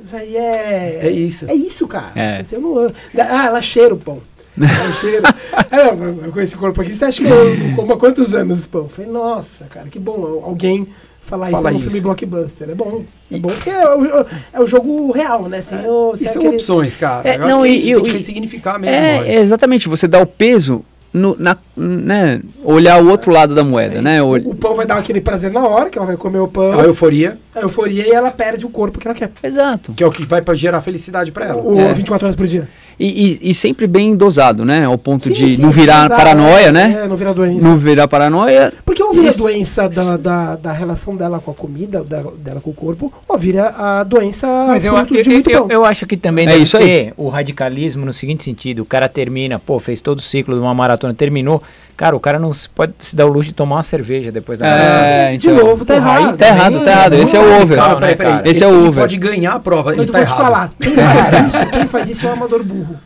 isso 0.00 0.16
aí 0.16 0.36
é. 0.36 1.00
É 1.02 1.10
isso. 1.10 1.44
É 1.48 1.54
isso, 1.54 1.86
cara. 1.88 2.12
É. 2.14 2.42
Você 2.42 2.58
não, 2.58 2.86
ah, 2.86 3.46
ela 3.46 3.60
cheira 3.62 3.94
o 3.94 3.98
pão. 3.98 4.20
Ela 4.58 4.92
cheira. 5.00 5.34
é, 5.70 6.30
com 6.30 6.40
esse 6.40 6.56
corpo 6.56 6.80
aqui, 6.80 6.94
você 6.94 7.04
acha 7.04 7.22
que 7.22 7.28
eu 7.28 7.74
como 7.76 7.92
há 7.92 7.96
quantos 7.98 8.34
anos 8.34 8.66
pão? 8.66 8.82
Eu 8.82 8.88
falei, 8.88 9.10
nossa, 9.10 9.64
cara, 9.66 9.88
que 9.88 9.98
bom 9.98 10.40
alguém 10.44 10.86
falar 11.22 11.50
Fala 11.50 11.70
isso 11.70 11.78
num 11.78 11.84
filme 11.84 12.00
blockbuster. 12.00 12.70
É 12.70 12.74
bom. 12.74 13.04
É 13.30 13.38
bom 13.38 13.48
porque 13.48 13.68
é 13.70 13.94
o, 13.94 14.26
é 14.52 14.60
o 14.60 14.66
jogo 14.66 15.10
real, 15.12 15.48
né? 15.48 15.60
Sem 15.60 15.78
o, 15.86 16.12
E 16.14 16.18
sem 16.18 16.28
são 16.28 16.40
aquele- 16.42 16.56
opções, 16.56 16.96
cara. 16.96 17.28
É, 17.28 17.36
eu 17.36 17.40
acho 17.40 17.48
não, 17.48 17.62
que 17.62 17.68
e- 17.68 17.76
isso 17.76 17.88
e- 17.88 17.94
tem 17.94 18.02
que 18.04 18.08
e- 18.10 18.12
ressignificar 18.12 18.78
mesmo. 18.78 18.94
É, 18.94 19.18
olha. 19.18 19.28
é, 19.28 19.34
exatamente. 19.40 19.88
Você 19.88 20.06
dá 20.06 20.20
o 20.20 20.26
peso, 20.26 20.84
no, 21.16 21.34
na, 21.38 21.56
né, 21.74 22.42
olhar 22.62 23.02
o 23.02 23.08
outro 23.08 23.32
lado 23.32 23.54
da 23.54 23.64
moeda, 23.64 23.96
É 23.98 24.02
né? 24.02 24.22
O, 24.22 24.34
o 24.34 24.54
pão 24.54 24.74
vai 24.74 24.84
dar 24.86 24.98
aquele 24.98 25.18
prazer 25.20 25.50
na 25.50 25.66
hora, 25.66 25.88
que 25.88 25.96
ela 25.96 26.06
vai 26.06 26.16
comer 26.16 26.40
o 26.40 26.46
pão, 26.46 26.78
A 26.78 26.82
euforia, 26.84 27.38
a 27.54 27.60
euforia 27.60 28.06
e 28.06 28.10
ela 28.10 28.30
perde 28.30 28.66
o 28.66 28.68
corpo 28.68 28.98
que 28.98 29.08
ela 29.08 29.14
quer. 29.14 29.30
Exato. 29.42 29.94
que 29.94 30.04
é 30.04 30.06
o 30.06 30.10
que 30.10 30.26
vai 30.26 30.42
gerar 30.54 30.82
felicidade 30.82 31.32
pra 31.32 31.46
ela. 31.46 31.62
O 31.62 31.80
É. 31.80 31.94
24 31.94 32.26
horas 32.26 32.36
por 32.36 32.46
dia. 32.46 32.68
E, 32.98 33.38
e- 33.42 33.50
e 33.50 33.54
sempre 33.54 33.86
bem 33.86 34.16
dosado, 34.16 34.64
né? 34.64 34.86
Ao 34.86 34.96
ponto 34.96 35.24
Sim, 35.28 35.34
de 35.34 35.50
sim, 35.56 35.60
não 35.62 35.70
virar 35.70 36.06
exato, 36.06 36.16
paranoia, 36.16 36.72
né? 36.72 37.00
É, 37.04 37.06
não 37.08 37.14
virar 37.14 37.34
doença. 37.34 37.68
Não 37.68 37.76
virar 37.76 38.08
paranoia. 38.08 38.72
Porque 38.86 39.02
ou 39.02 39.12
vira 39.12 39.28
a 39.28 39.32
doença 39.36 39.86
da, 39.86 40.16
da, 40.16 40.56
da 40.56 40.72
relação 40.72 41.14
dela 41.14 41.38
com 41.38 41.50
a 41.50 41.54
comida, 41.54 42.02
da- 42.02 42.22
dela 42.38 42.58
com 42.60 42.70
o 42.70 42.74
corpo, 42.74 43.12
ou 43.28 43.36
vira 43.38 43.68
a 43.76 44.02
doença 44.02 44.46
Mas 44.66 44.82
eu, 44.84 44.96
eu, 44.96 45.04
de 45.22 45.28
muito 45.28 45.50
eu, 45.50 45.60
pão. 45.66 45.70
eu 45.70 45.84
acho 45.84 46.06
que 46.06 46.16
também 46.16 46.46
É 46.46 46.52
deve 46.52 46.62
isso 46.62 46.78
aí. 46.78 46.84
ter 46.86 47.14
o 47.18 47.28
radicalismo 47.28 48.06
no 48.06 48.12
seguinte 48.14 48.42
sentido: 48.44 48.80
o 48.80 48.86
cara 48.86 49.10
termina, 49.10 49.58
pô, 49.58 49.78
fez 49.78 50.00
todo 50.00 50.18
o 50.18 50.22
ciclo 50.22 50.54
de 50.54 50.60
uma 50.60 50.72
maratona, 50.72 51.12
terminou. 51.12 51.62
Cara, 51.96 52.14
o 52.14 52.20
cara 52.20 52.38
não 52.38 52.52
se 52.52 52.68
pode 52.68 52.92
se 52.98 53.16
dar 53.16 53.24
o 53.24 53.28
luxo 53.30 53.48
de 53.48 53.54
tomar 53.54 53.76
uma 53.76 53.82
cerveja 53.82 54.30
depois 54.30 54.58
da. 54.58 54.66
É, 54.66 55.36
de 55.36 55.48
então. 55.48 55.64
novo, 55.66 55.84
tá 55.84 55.94
aí 55.94 55.98
errado. 55.98 56.36
Tá 56.36 56.46
errado, 56.48 56.80
tá 56.84 56.90
errado. 56.90 57.14
Esse 57.14 57.36
é 57.36 57.40
o 57.40 57.62
over. 57.62 57.78
Cara, 57.78 57.94
né, 57.94 58.00
peraí, 58.00 58.16
peraí. 58.16 58.32
cara? 58.34 58.50
Esse 58.50 58.64
é 58.64 58.66
o 58.66 58.70
ele 58.70 58.88
over. 58.88 59.00
pode 59.02 59.16
ganhar 59.16 59.52
a 59.54 59.58
prova, 59.58 59.94
Mas 59.96 60.00
ele 60.00 60.08
eu 60.08 60.12
tá 60.12 60.18
vou 60.18 60.26
te 60.26 60.34
falar, 60.42 60.70
quem 60.78 60.94
faz 60.94 61.46
isso, 61.46 61.66
quem 61.70 61.86
faz 61.86 62.10
isso 62.10 62.26
é 62.26 62.28
o 62.28 62.32
amador 62.34 62.62
burro. 62.62 62.96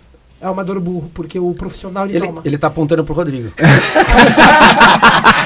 É 0.42 0.46
o 0.46 0.50
amador 0.52 0.80
burro, 0.80 1.10
porque 1.12 1.38
o 1.38 1.52
profissional 1.52 2.06
ele, 2.06 2.16
Ele, 2.16 2.26
toma. 2.26 2.40
ele 2.46 2.56
tá 2.58 2.68
apontando 2.68 3.04
pro 3.04 3.12
Rodrigo. 3.14 3.52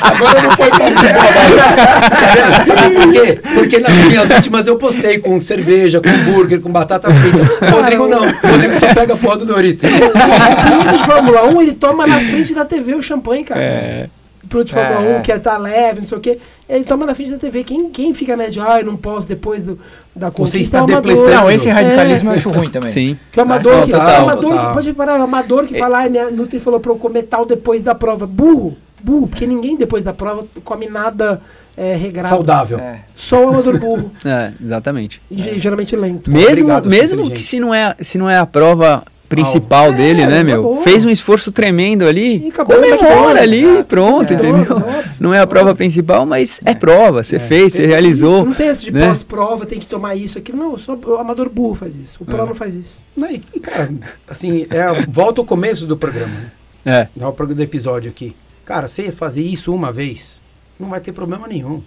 Agora 0.03 0.43
não 0.43 0.51
foi 0.53 0.71
tão 0.71 0.91
bom. 0.91 2.65
Sabe 2.65 2.95
por 2.95 3.13
quê? 3.13 3.41
Porque 3.55 3.79
nas 3.81 3.93
minhas 4.07 4.31
últimas 4.31 4.67
eu 4.67 4.77
postei 4.77 5.19
com 5.19 5.41
cerveja, 5.41 6.01
com 6.01 6.09
hambúrguer, 6.09 6.61
com 6.61 6.71
batata 6.71 7.09
frita. 7.11 7.39
O 7.67 7.71
Rodrigo 7.81 8.07
não. 8.07 8.23
O 8.25 8.47
Rodrigo 8.53 8.75
só 8.79 8.93
pega 8.95 9.15
a 9.15 9.17
porra 9.17 9.39
do 9.39 9.47
Doritos. 9.47 9.83
O 9.93 10.93
de 10.97 11.05
Fórmula 11.05 11.45
1, 11.49 11.63
ele 11.63 11.73
toma 11.75 12.07
na 12.07 12.21
frente 12.21 12.55
da 12.55 12.65
TV 12.65 12.95
o 12.95 13.03
champanhe, 13.03 13.43
cara. 13.45 13.61
É. 13.61 14.09
O 14.45 14.49
piloto 14.49 14.69
de 14.69 14.75
Fórmula 14.75 15.03
É. 15.03 15.19
1, 15.19 15.23
que 15.23 15.33
é 15.33 15.39
tá 15.39 15.57
leve, 15.57 16.01
não 16.01 16.07
sei 16.07 16.19
o 16.19 16.21
quê, 16.21 16.39
ele 16.69 16.85
toma 16.85 17.05
na 17.07 17.15
frente 17.15 17.31
da 17.33 17.39
TV. 17.39 17.63
Quem, 17.65 17.91
quem 17.91 18.15
fica 18.15 18.37
nessa 18.37 18.53
de, 18.53 18.61
ah, 18.61 18.81
eu 18.81 18.87
não 18.87 18.97
posso 18.97 19.27
depois 19.29 19.63
do, 19.63 19.79
da 20.15 20.31
conquista 20.31 20.59
está 20.59 20.79
é 20.81 20.87
depletando. 20.87 21.31
Não, 21.31 21.51
esse 21.51 21.69
radicalismo 21.69 22.31
É. 22.31 22.33
eu 22.33 22.37
acho 22.37 22.49
ruim 22.51 22.71
também. 22.71 22.91
Sim. 22.91 23.19
Que 23.33 23.39
é 23.41 23.43
o 23.43 23.47
amador, 23.47 23.85
que, 23.85 23.91
Total, 23.91 24.09
é 24.09 24.17
amador 24.17 24.51
total. 24.51 24.67
que 24.69 24.73
pode 24.75 24.87
reparar, 24.89 25.17
é 25.17 25.21
o 25.21 25.23
amador 25.23 25.67
que 25.67 25.79
fala, 25.79 26.05
ah, 26.05 26.09
minha 26.09 26.31
Nutri 26.31 26.59
falou 26.61 26.81
pra 26.81 26.91
eu 26.93 26.97
comer 26.97 27.25
tal 27.25 27.45
depois 27.45 27.83
da 27.83 27.95
prova. 27.95 28.27
Burro, 28.27 28.77
burro, 29.03 29.27
porque 29.29 29.47
ninguém 29.47 29.77
depois 29.77 30.03
da 30.05 30.13
prova 30.15 30.47
come 30.65 30.87
nada 30.89 31.41
é, 31.77 31.97
regrado. 31.97 32.29
Saudável. 32.29 32.79
É. 32.79 33.01
Só 33.15 33.45
o 33.45 33.49
amador 33.51 33.79
burro. 33.79 34.11
É, 34.25 34.53
exatamente. 34.63 35.21
e 35.31 35.43
ge- 35.43 35.59
geralmente 35.59 35.95
lento. 35.97 36.31
Mesmo, 36.31 36.51
Obrigado, 36.73 36.89
mesmo 36.89 37.31
que 37.31 37.43
se 37.43 37.61
não 37.61 37.75
é, 37.75 37.95
se 38.01 38.17
não 38.17 38.31
é 38.31 38.39
a 38.39 38.47
prova 38.47 39.03
principal 39.35 39.93
dele, 39.93 40.23
É, 40.23 40.27
né, 40.27 40.43
meu? 40.43 40.55
acabou. 40.61 40.83
Fez 40.83 41.05
um 41.05 41.11
esforço 41.11 41.51
tremendo 41.53 42.07
ali. 42.07 42.45
E 42.47 42.49
acabou, 42.49 42.77
comemora 42.77 42.97
McDonald's. 43.05 43.43
ali, 43.43 43.85
pronto, 43.85 44.31
É. 44.33 44.35
entendeu? 44.35 44.77
Óbvio, 44.77 45.05
Não 45.21 45.35
é 45.35 45.41
a 45.41 45.47
prova 45.47 45.75
principal, 45.75 46.25
mas 46.27 46.61
é 46.65 46.75
prova. 46.75 47.23
Você 47.23 47.39
fez, 47.39 47.73
você 47.73 47.87
realizou. 47.87 48.39
Isso, 48.39 48.47
não 48.47 48.55
tem 48.55 48.69
esse 48.69 48.85
de 48.85 48.91
né? 48.93 49.07
pós-prova, 49.09 49.67
tem 49.67 49.79
que 49.79 49.87
tomar 49.87 50.15
isso, 50.15 50.39
aquilo. 50.39 50.59
Não, 50.59 50.79
só 50.79 50.95
o 50.95 51.17
amador 51.17 51.49
burro 51.49 51.75
faz 51.75 51.97
isso. 51.97 52.17
O 52.21 52.25
pro 52.25 52.37
É. 52.43 52.47
não 52.47 52.55
faz 52.55 52.75
isso. 52.75 52.99
Não, 53.17 53.31
e, 53.31 53.43
e, 53.55 53.61
cara, 53.61 53.91
assim, 54.29 54.67
é, 54.71 54.81
a- 54.83 55.07
volta 55.09 55.41
ao 55.41 55.45
começo 55.47 55.87
do 55.87 55.97
programa. 55.97 56.33
né? 56.33 56.51
É. 56.87 57.09
Dá 57.17 57.29
o 57.29 57.33
programa 57.33 57.57
do 57.57 57.63
episódio 57.63 58.11
aqui. 58.11 58.35
Cara, 58.65 58.89
você 58.89 59.11
fazer 59.13 59.43
isso 59.43 59.73
uma 59.75 59.93
vez, 59.93 60.41
não 60.79 60.89
vai 60.89 61.01
ter 61.01 61.13
problema 61.13 61.47
nenhum. 61.49 61.83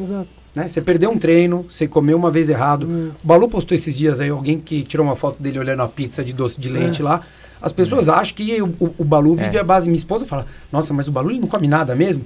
Exato. 0.00 0.28
Né? 0.54 0.66
Você 0.68 0.80
perdeu 0.80 1.10
um 1.10 1.18
treino, 1.18 1.66
você 1.70 1.86
comeu 1.86 2.16
uma 2.16 2.30
vez 2.30 2.48
errado. 2.48 2.84
Isso. 3.12 3.20
O 3.22 3.26
Balu 3.26 3.48
postou 3.48 3.74
esses 3.76 3.96
dias 3.96 4.20
aí, 4.20 4.28
alguém 4.30 4.58
que 4.58 4.82
tirou 4.82 5.06
uma 5.06 5.14
foto 5.16 5.40
dele 5.42 5.58
olhando 5.58 5.82
a 5.82 5.88
pizza 5.88 6.24
de 6.24 6.32
doce 6.32 6.60
de 6.60 6.68
leite 6.68 7.00
É. 7.00 7.04
lá. 7.04 7.22
As 7.60 7.72
pessoas 7.72 8.08
acham 8.08 8.34
que 8.36 8.60
o, 8.62 8.66
o- 8.80 8.94
o 8.98 9.04
Balu 9.04 9.34
vive 9.34 9.56
É. 9.56 9.60
à 9.60 9.64
base. 9.64 9.86
Minha 9.88 9.98
esposa 9.98 10.24
fala, 10.26 10.46
nossa, 10.72 10.92
mas 10.94 11.06
o 11.08 11.12
Balu 11.12 11.30
ele 11.30 11.40
não 11.40 11.48
come 11.48 11.68
nada 11.68 11.94
mesmo? 11.94 12.24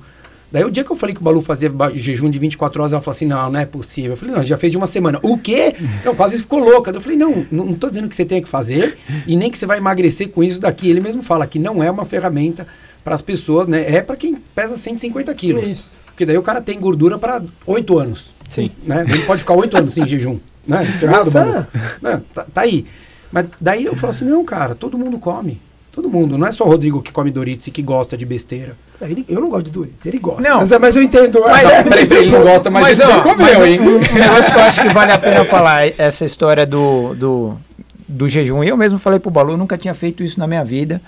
Daí 0.50 0.64
o 0.64 0.70
dia 0.70 0.84
que 0.84 0.90
eu 0.92 0.96
falei 0.96 1.14
que 1.14 1.20
o 1.22 1.24
Balu 1.24 1.40
fazia 1.40 1.72
jejum 1.94 2.28
de 2.28 2.38
24 2.38 2.82
horas, 2.82 2.92
ela 2.92 3.00
falou 3.00 3.12
assim, 3.16 3.24
não, 3.24 3.50
não 3.50 3.58
é 3.58 3.64
possível. 3.64 4.10
Eu 4.12 4.16
falei, 4.18 4.34
não, 4.34 4.44
já 4.44 4.58
fez 4.58 4.70
de 4.70 4.76
uma 4.76 4.86
semana. 4.86 5.18
O 5.22 5.38
quê? 5.38 5.74
Não, 6.04 6.14
quase 6.14 6.36
ficou 6.36 6.58
louca. 6.58 6.90
Eu 6.90 7.00
falei, 7.00 7.16
não, 7.16 7.46
não, 7.50 7.72
tô 7.74 7.88
dizendo 7.88 8.06
que 8.06 8.14
você 8.14 8.24
tenha 8.26 8.42
que 8.42 8.48
fazer 8.48 8.98
e 9.26 9.34
nem 9.34 9.50
que 9.50 9.56
você 9.58 9.64
vai 9.64 9.78
emagrecer 9.78 10.28
com 10.28 10.44
isso 10.44 10.60
daqui. 10.60 10.90
Ele 10.90 11.00
mesmo 11.00 11.22
fala 11.22 11.46
que 11.46 11.58
não 11.58 11.82
é 11.82 11.90
uma 11.90 12.04
ferramenta 12.04 12.66
para 13.02 13.14
as 13.14 13.22
pessoas, 13.22 13.66
né? 13.66 13.94
É 13.96 14.02
para 14.02 14.14
quem 14.14 14.34
pesa 14.54 14.76
150 14.76 15.32
quilos. 15.34 15.66
Isso. 15.66 16.01
Porque 16.12 16.26
daí 16.26 16.36
o 16.38 16.42
cara 16.42 16.60
tem 16.60 16.78
gordura 16.78 17.18
para 17.18 17.42
8 17.66 17.98
anos. 17.98 18.32
Sim. 18.48 18.70
Né? 18.84 19.04
Ele 19.08 19.22
pode 19.22 19.40
ficar 19.40 19.54
8 19.54 19.76
anos 19.78 19.94
sem 19.94 20.06
jejum. 20.06 20.38
Né? 20.66 20.86
Errado? 21.02 21.66
Não, 22.00 22.20
tá, 22.34 22.46
tá 22.52 22.60
aí. 22.60 22.86
Mas 23.32 23.46
daí 23.60 23.86
eu 23.86 23.96
falo 23.96 24.10
assim, 24.10 24.26
não, 24.26 24.44
cara, 24.44 24.74
todo 24.74 24.98
mundo 24.98 25.18
come. 25.18 25.60
Todo 25.90 26.08
mundo. 26.08 26.38
Não 26.38 26.46
é 26.46 26.52
só 26.52 26.64
o 26.64 26.68
Rodrigo 26.68 27.02
que 27.02 27.10
come 27.12 27.30
Doritos 27.30 27.66
e 27.66 27.70
que 27.70 27.82
gosta 27.82 28.16
de 28.16 28.24
besteira. 28.24 28.76
Ele- 29.00 29.24
eu 29.28 29.40
não 29.40 29.48
gosto 29.48 29.64
de 29.66 29.70
Doritos, 29.72 30.04
ele 30.06 30.18
gosta. 30.18 30.40
Não. 30.42 30.60
Mas, 30.60 30.70
mas 30.70 30.96
eu 30.96 31.02
entendo. 31.02 31.40
Mas- 31.40 31.68
é, 31.70 31.82
Peraí, 31.82 32.06
peraí, 32.06 32.22
ele 32.24 32.30
não 32.30 32.42
gosta, 32.42 32.70
mas, 32.70 32.82
Mas, 32.82 33.00
ele 33.00 33.10
ó, 33.12 33.20
comeu, 33.22 33.36
mas 33.36 33.60
hein? 33.60 33.80
um 33.80 33.98
negócio 33.98 34.52
que 34.52 34.58
eu 34.58 34.62
acho 34.62 34.82
que 34.82 34.88
vale 34.90 35.12
a 35.12 35.18
pena 35.18 35.44
falar, 35.44 35.86
é 35.86 35.94
essa 35.98 36.24
história 36.24 36.64
do, 36.64 37.14
do, 37.14 37.56
do 38.08 38.28
jejum. 38.28 38.62
Eu 38.62 38.76
mesmo 38.76 38.98
falei 38.98 39.18
pro 39.18 39.30
Balu, 39.30 39.56
nunca 39.56 39.76
tinha 39.76 39.92
feito 39.94 40.22
isso 40.22 40.38
na 40.38 40.46
minha 40.46 40.64
vida. 40.64 41.00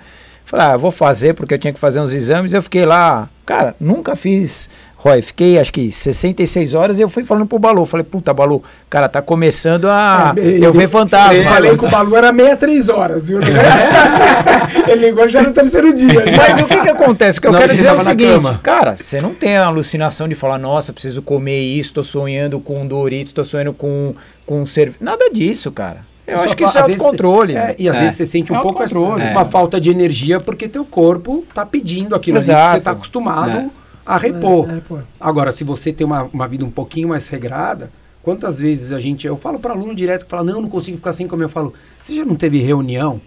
Falei, 0.44 0.66
ah, 0.66 0.76
vou 0.76 0.90
fazer 0.90 1.34
porque 1.34 1.54
eu 1.54 1.58
tinha 1.58 1.72
que 1.72 1.80
fazer 1.80 2.00
uns 2.00 2.12
exames. 2.12 2.52
Eu 2.52 2.62
fiquei 2.62 2.84
lá, 2.84 3.28
cara, 3.46 3.74
nunca 3.80 4.14
fiz. 4.14 4.68
Roy, 5.04 5.20
fiquei 5.20 5.58
acho 5.58 5.70
que 5.70 5.92
66 5.92 6.72
horas 6.72 6.98
e 6.98 7.02
eu 7.02 7.10
fui 7.10 7.22
falando 7.24 7.46
pro 7.46 7.58
Balu. 7.58 7.84
Falei, 7.84 8.04
puta, 8.04 8.32
Balu, 8.32 8.62
cara, 8.88 9.06
tá 9.06 9.20
começando 9.20 9.86
a. 9.86 10.32
É, 10.34 10.64
eu 10.64 10.72
ver 10.72 10.88
fantasma. 10.88 11.34
Eu 11.34 11.44
falei 11.44 11.76
que 11.76 11.84
o 11.84 11.88
Balu 11.90 12.16
era 12.16 12.28
63 12.32 12.88
horas, 12.88 13.28
viu? 13.28 13.38
ele 14.88 15.06
ligou 15.06 15.28
já 15.28 15.42
no 15.42 15.52
terceiro 15.52 15.94
dia. 15.94 16.26
já. 16.26 16.36
Mas 16.48 16.58
o 16.60 16.64
que 16.66 16.80
que 16.80 16.88
acontece? 16.88 17.38
O 17.38 17.42
que 17.42 17.48
eu 17.48 17.52
Não, 17.52 17.58
quero 17.58 17.74
dizer 17.74 17.88
é 17.88 17.92
o 17.92 17.98
seguinte, 17.98 18.32
cama. 18.32 18.60
cara, 18.62 18.96
você 18.96 19.20
não 19.20 19.34
tem 19.34 19.56
a 19.56 19.66
alucinação 19.66 20.26
de 20.28 20.34
falar, 20.34 20.58
nossa, 20.58 20.92
preciso 20.92 21.22
comer 21.22 21.60
isso, 21.60 21.92
tô 21.94 22.02
sonhando 22.02 22.58
com 22.58 22.86
Doritos, 22.86 23.32
tô 23.32 23.44
sonhando 23.44 23.72
com, 23.72 24.14
com 24.46 24.64
cerveja. 24.64 24.96
Nada 25.00 25.28
disso, 25.30 25.70
cara. 25.70 25.98
Eu 26.26 26.40
acho 26.40 26.56
que 26.56 26.64
isso 26.64 26.78
é 26.78 26.80
autocontrole. 26.80 27.52
você- 27.52 27.58
né? 27.58 27.70
é, 27.72 27.76
e 27.78 27.88
às 27.90 27.96
É. 27.96 28.00
vezes 28.00 28.14
você 28.16 28.24
sente 28.24 28.50
um 28.50 28.56
É 28.56 28.60
pouco 28.62 28.82
essa- 28.82 28.96
autocontrole. 28.96 29.30
uma 29.32 29.42
É. 29.42 29.44
falta 29.44 29.78
de 29.78 29.90
energia 29.90 30.40
porque 30.40 30.66
teu 30.66 30.84
corpo 30.84 31.44
tá 31.54 31.66
pedindo 31.66 32.14
aquilo 32.14 32.38
ali 32.38 32.46
que 32.46 32.50
Exato. 32.52 32.70
você 32.72 32.80
tá 32.80 32.90
acostumado 32.92 33.58
É. 33.58 33.66
a 34.06 34.16
repor. 34.18 34.68
É, 34.70 34.80
pô. 34.80 34.98
Agora, 35.20 35.50
se 35.52 35.64
você 35.64 35.92
tem 35.92 36.06
uma, 36.06 36.24
uma 36.32 36.46
vida 36.48 36.64
um 36.64 36.70
pouquinho 36.70 37.08
mais 37.08 37.28
regrada, 37.28 37.90
Quantas 38.22 38.58
vezes 38.58 38.90
a 38.90 38.98
gente. 38.98 39.26
Eu 39.26 39.36
falo 39.36 39.58
para 39.58 39.74
aluno 39.74 39.94
direto 39.94 40.24
que 40.24 40.30
fala, 40.30 40.42
não, 40.42 40.62
não 40.62 40.68
consigo 40.70 40.96
ficar 40.96 41.12
sem 41.12 41.28
comer. 41.28 41.44
Eu 41.44 41.48
falo, 41.50 41.74
você 42.00 42.14
já 42.14 42.24
não 42.24 42.34
teve 42.34 42.58
reunião 42.58 43.20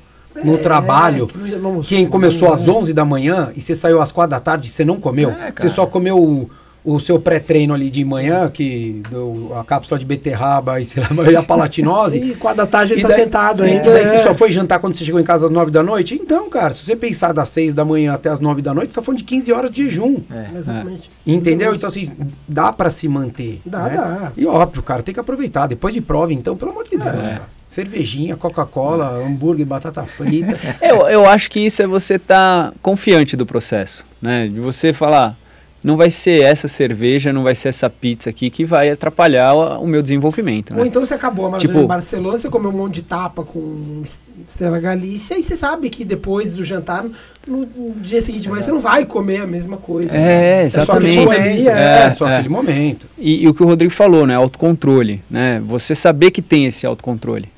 no 0.43 0.55
É, 0.55 0.57
trabalho? 0.57 1.27
que 1.27 1.37
não- 1.37 1.73
não- 1.75 1.81
Quem 1.83 2.07
começou 2.07 2.51
às 2.51 2.67
é. 2.67 2.71
11 2.71 2.93
da 2.95 3.05
manhã 3.05 3.51
e 3.55 3.61
você 3.61 3.75
saiu 3.75 4.01
às 4.01 4.11
4 4.11 4.31
da 4.31 4.39
tarde 4.39 4.65
e 4.67 4.71
você 4.71 4.83
não 4.83 4.99
comeu? 4.99 5.29
É, 5.29 5.53
você 5.55 5.69
só 5.69 5.85
comeu 5.85 6.49
o, 6.91 6.99
seu 6.99 7.19
pré-treino 7.19 7.73
ali 7.73 7.89
de 7.89 8.03
manhã, 8.05 8.49
que 8.49 9.01
deu 9.09 9.51
a 9.59 9.63
cápsula 9.63 9.99
de 9.99 10.05
beterraba 10.05 10.79
e, 10.79 10.85
sei 10.85 11.03
lá, 11.03 11.09
e 11.29 11.35
a 11.35 11.43
palatinose. 11.43 12.17
E 12.17 12.35
quatro 12.35 12.57
da 12.57 12.67
tarde 12.67 12.93
ele 12.93 13.01
tá 13.01 13.09
daí- 13.09 13.17
sentado 13.17 13.65
e 13.65 13.69
ainda. 13.71 13.91
daí 13.91 14.03
é. 14.03 14.05
você 14.05 14.23
só 14.23 14.33
foi 14.33 14.51
jantar 14.51 14.79
quando 14.79 14.95
você 14.95 15.03
chegou 15.03 15.19
em 15.19 15.23
casa 15.23 15.45
às 15.45 15.51
9 15.51 15.71
da 15.71 15.83
noite? 15.83 16.15
Então, 16.15 16.49
cara, 16.49 16.73
se 16.73 16.85
você 16.85 16.95
pensar 16.95 17.33
das 17.33 17.49
6 17.49 17.73
da 17.73 17.83
manhã 17.83 18.13
até 18.13 18.29
as 18.29 18.39
9 18.39 18.61
da 18.61 18.73
noite, 18.73 18.91
você 18.91 18.95
tá 18.95 19.01
falando 19.01 19.19
de 19.19 19.25
15 19.25 19.51
horas 19.51 19.71
de 19.71 19.83
jejum. 19.83 20.17
É. 20.31 20.57
Exatamente. 20.57 21.09
Entendeu? 21.25 21.75
Então, 21.75 21.87
assim, 21.87 22.11
dá 22.47 22.71
pra 22.71 22.89
se 22.89 23.07
manter. 23.07 23.61
Dá, 23.65 23.83
né? 23.83 23.95
dá. 23.95 24.31
E 24.37 24.45
óbvio, 24.45 24.81
cara, 24.81 25.03
tem 25.03 25.13
que 25.13 25.19
aproveitar. 25.19 25.67
Depois 25.67 25.93
de 25.93 26.01
prova, 26.01 26.33
então, 26.33 26.55
pelo 26.55 26.71
amor 26.71 26.83
de 26.83 26.91
Deus, 26.91 27.03
cara. 27.03 27.57
Cervejinha, 27.67 28.37
Coca-Cola, 28.37 29.21
hambúrguer, 29.25 29.65
batata 29.65 30.03
frita. 30.03 30.57
Eu, 30.81 31.07
eu 31.09 31.25
acho 31.25 31.51
que 31.51 31.59
isso 31.59 31.81
é 31.81 31.87
você 31.87 32.15
estar 32.15 32.73
confiante 32.81 33.35
do 33.35 33.45
processo, 33.45 34.05
né? 34.21 34.47
De 34.47 34.59
você 34.59 34.93
falar, 34.93 35.35
não 35.83 35.95
vai 35.95 36.09
ser 36.11 36.43
essa 36.43 36.67
cerveja, 36.67 37.31
não 37.31 37.43
vai 37.43 37.55
ser 37.55 37.69
essa 37.69 37.89
pizza 37.89 38.29
aqui 38.29 38.49
que 38.49 38.65
vai 38.65 38.89
atrapalhar 38.89 39.53
o, 39.53 39.83
o 39.83 39.87
meu 39.87 40.01
desenvolvimento, 40.01 40.71
Ou 40.73 40.81
né? 40.81 40.87
então 40.87 41.05
você 41.05 41.13
acabou 41.13 41.45
a 41.45 41.49
maratona 41.51 41.73
Tipo- 41.73 41.83
em 41.85 41.87
Barcelona, 41.87 42.39
você 42.39 42.49
comeu 42.49 42.71
um 42.71 42.73
monte 42.77 42.95
de 42.95 43.01
tapa 43.03 43.43
com 43.43 44.01
Estrela 44.47 44.79
Galícia 44.79 45.37
e 45.37 45.43
você 45.43 45.55
sabe 45.55 45.89
que 45.89 46.03
depois 46.03 46.53
do 46.53 46.63
jantar, 46.63 47.05
no, 47.47 47.57
no 47.65 47.91
dia 48.01 48.21
seguinte 48.21 48.43
de 48.43 48.49
manhã, 48.49 48.61
você 48.63 48.71
não 48.71 48.79
vai 48.79 49.05
comer 49.05 49.41
a 49.41 49.47
mesma 49.47 49.77
coisa. 49.77 50.17
É, 50.17 50.63
É 50.65 50.69
só 50.69 50.81
exatamente. 50.81 51.19
aquele 51.19 51.25
momento. 51.25 51.69
É, 51.69 52.05
É, 52.07 52.11
só 52.11 52.27
é. 52.27 52.33
aquele 52.35 52.49
momento. 52.49 53.07
E, 53.17 53.43
e 53.43 53.47
o 53.47 53.53
que 53.53 53.63
o 53.63 53.65
Rodrigo 53.65 53.93
falou, 53.93 54.25
né? 54.27 54.35
Autocontrole, 54.35 55.21
né? 55.29 55.61
Você 55.67 55.93
saber 55.95 56.31
que 56.31 56.41
tem 56.41 56.65
esse 56.65 56.85
autocontrole. 56.85 57.49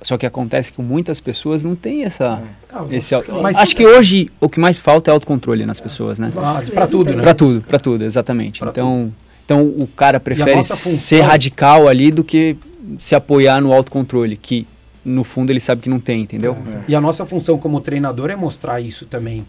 Só 0.00 0.16
que 0.16 0.24
acontece 0.24 0.70
que 0.72 0.80
muitas 0.80 1.20
pessoas 1.20 1.64
não 1.64 1.74
tem 1.74 2.04
essa, 2.04 2.40
Ah, 2.72 2.84
esse. 2.90 3.14
Mas- 3.42 3.56
Acho 3.56 3.74
que 3.74 3.84
hoje 3.84 4.28
o 4.40 4.48
que 4.48 4.60
mais 4.60 4.78
falta 4.78 5.10
é 5.10 5.12
autocontrole 5.12 5.66
nas 5.66 5.80
pessoas, 5.80 6.18
né? 6.18 6.30
Ah, 6.36 6.62
pra 6.72 6.86
tudo, 6.86 7.14
né? 7.14 7.22
Pra 7.22 7.34
tudo, 7.34 7.60
pra 7.62 7.78
tudo, 7.80 8.04
exatamente. 8.04 8.60
Pra 8.60 8.70
então, 8.70 9.12
então 9.44 9.62
o 9.66 9.88
cara 9.88 10.20
prefere 10.20 10.62
ser 10.62 11.22
radical 11.22 11.88
ali 11.88 12.10
do 12.12 12.22
que 12.22 12.56
se 13.00 13.14
apoiar 13.14 13.60
no 13.60 13.72
autocontrole, 13.72 14.36
que 14.36 14.66
no 15.04 15.24
fundo 15.24 15.50
ele 15.50 15.60
sabe 15.60 15.82
que 15.82 15.88
não 15.88 15.98
tem, 15.98 16.22
entendeu? 16.22 16.56
E 16.86 16.94
a 16.94 17.00
nossa 17.00 17.26
função 17.26 17.58
como 17.58 17.80
treinador 17.80 18.30
é 18.30 18.36
mostrar 18.36 18.80
isso 18.80 19.04
também. 19.06 19.44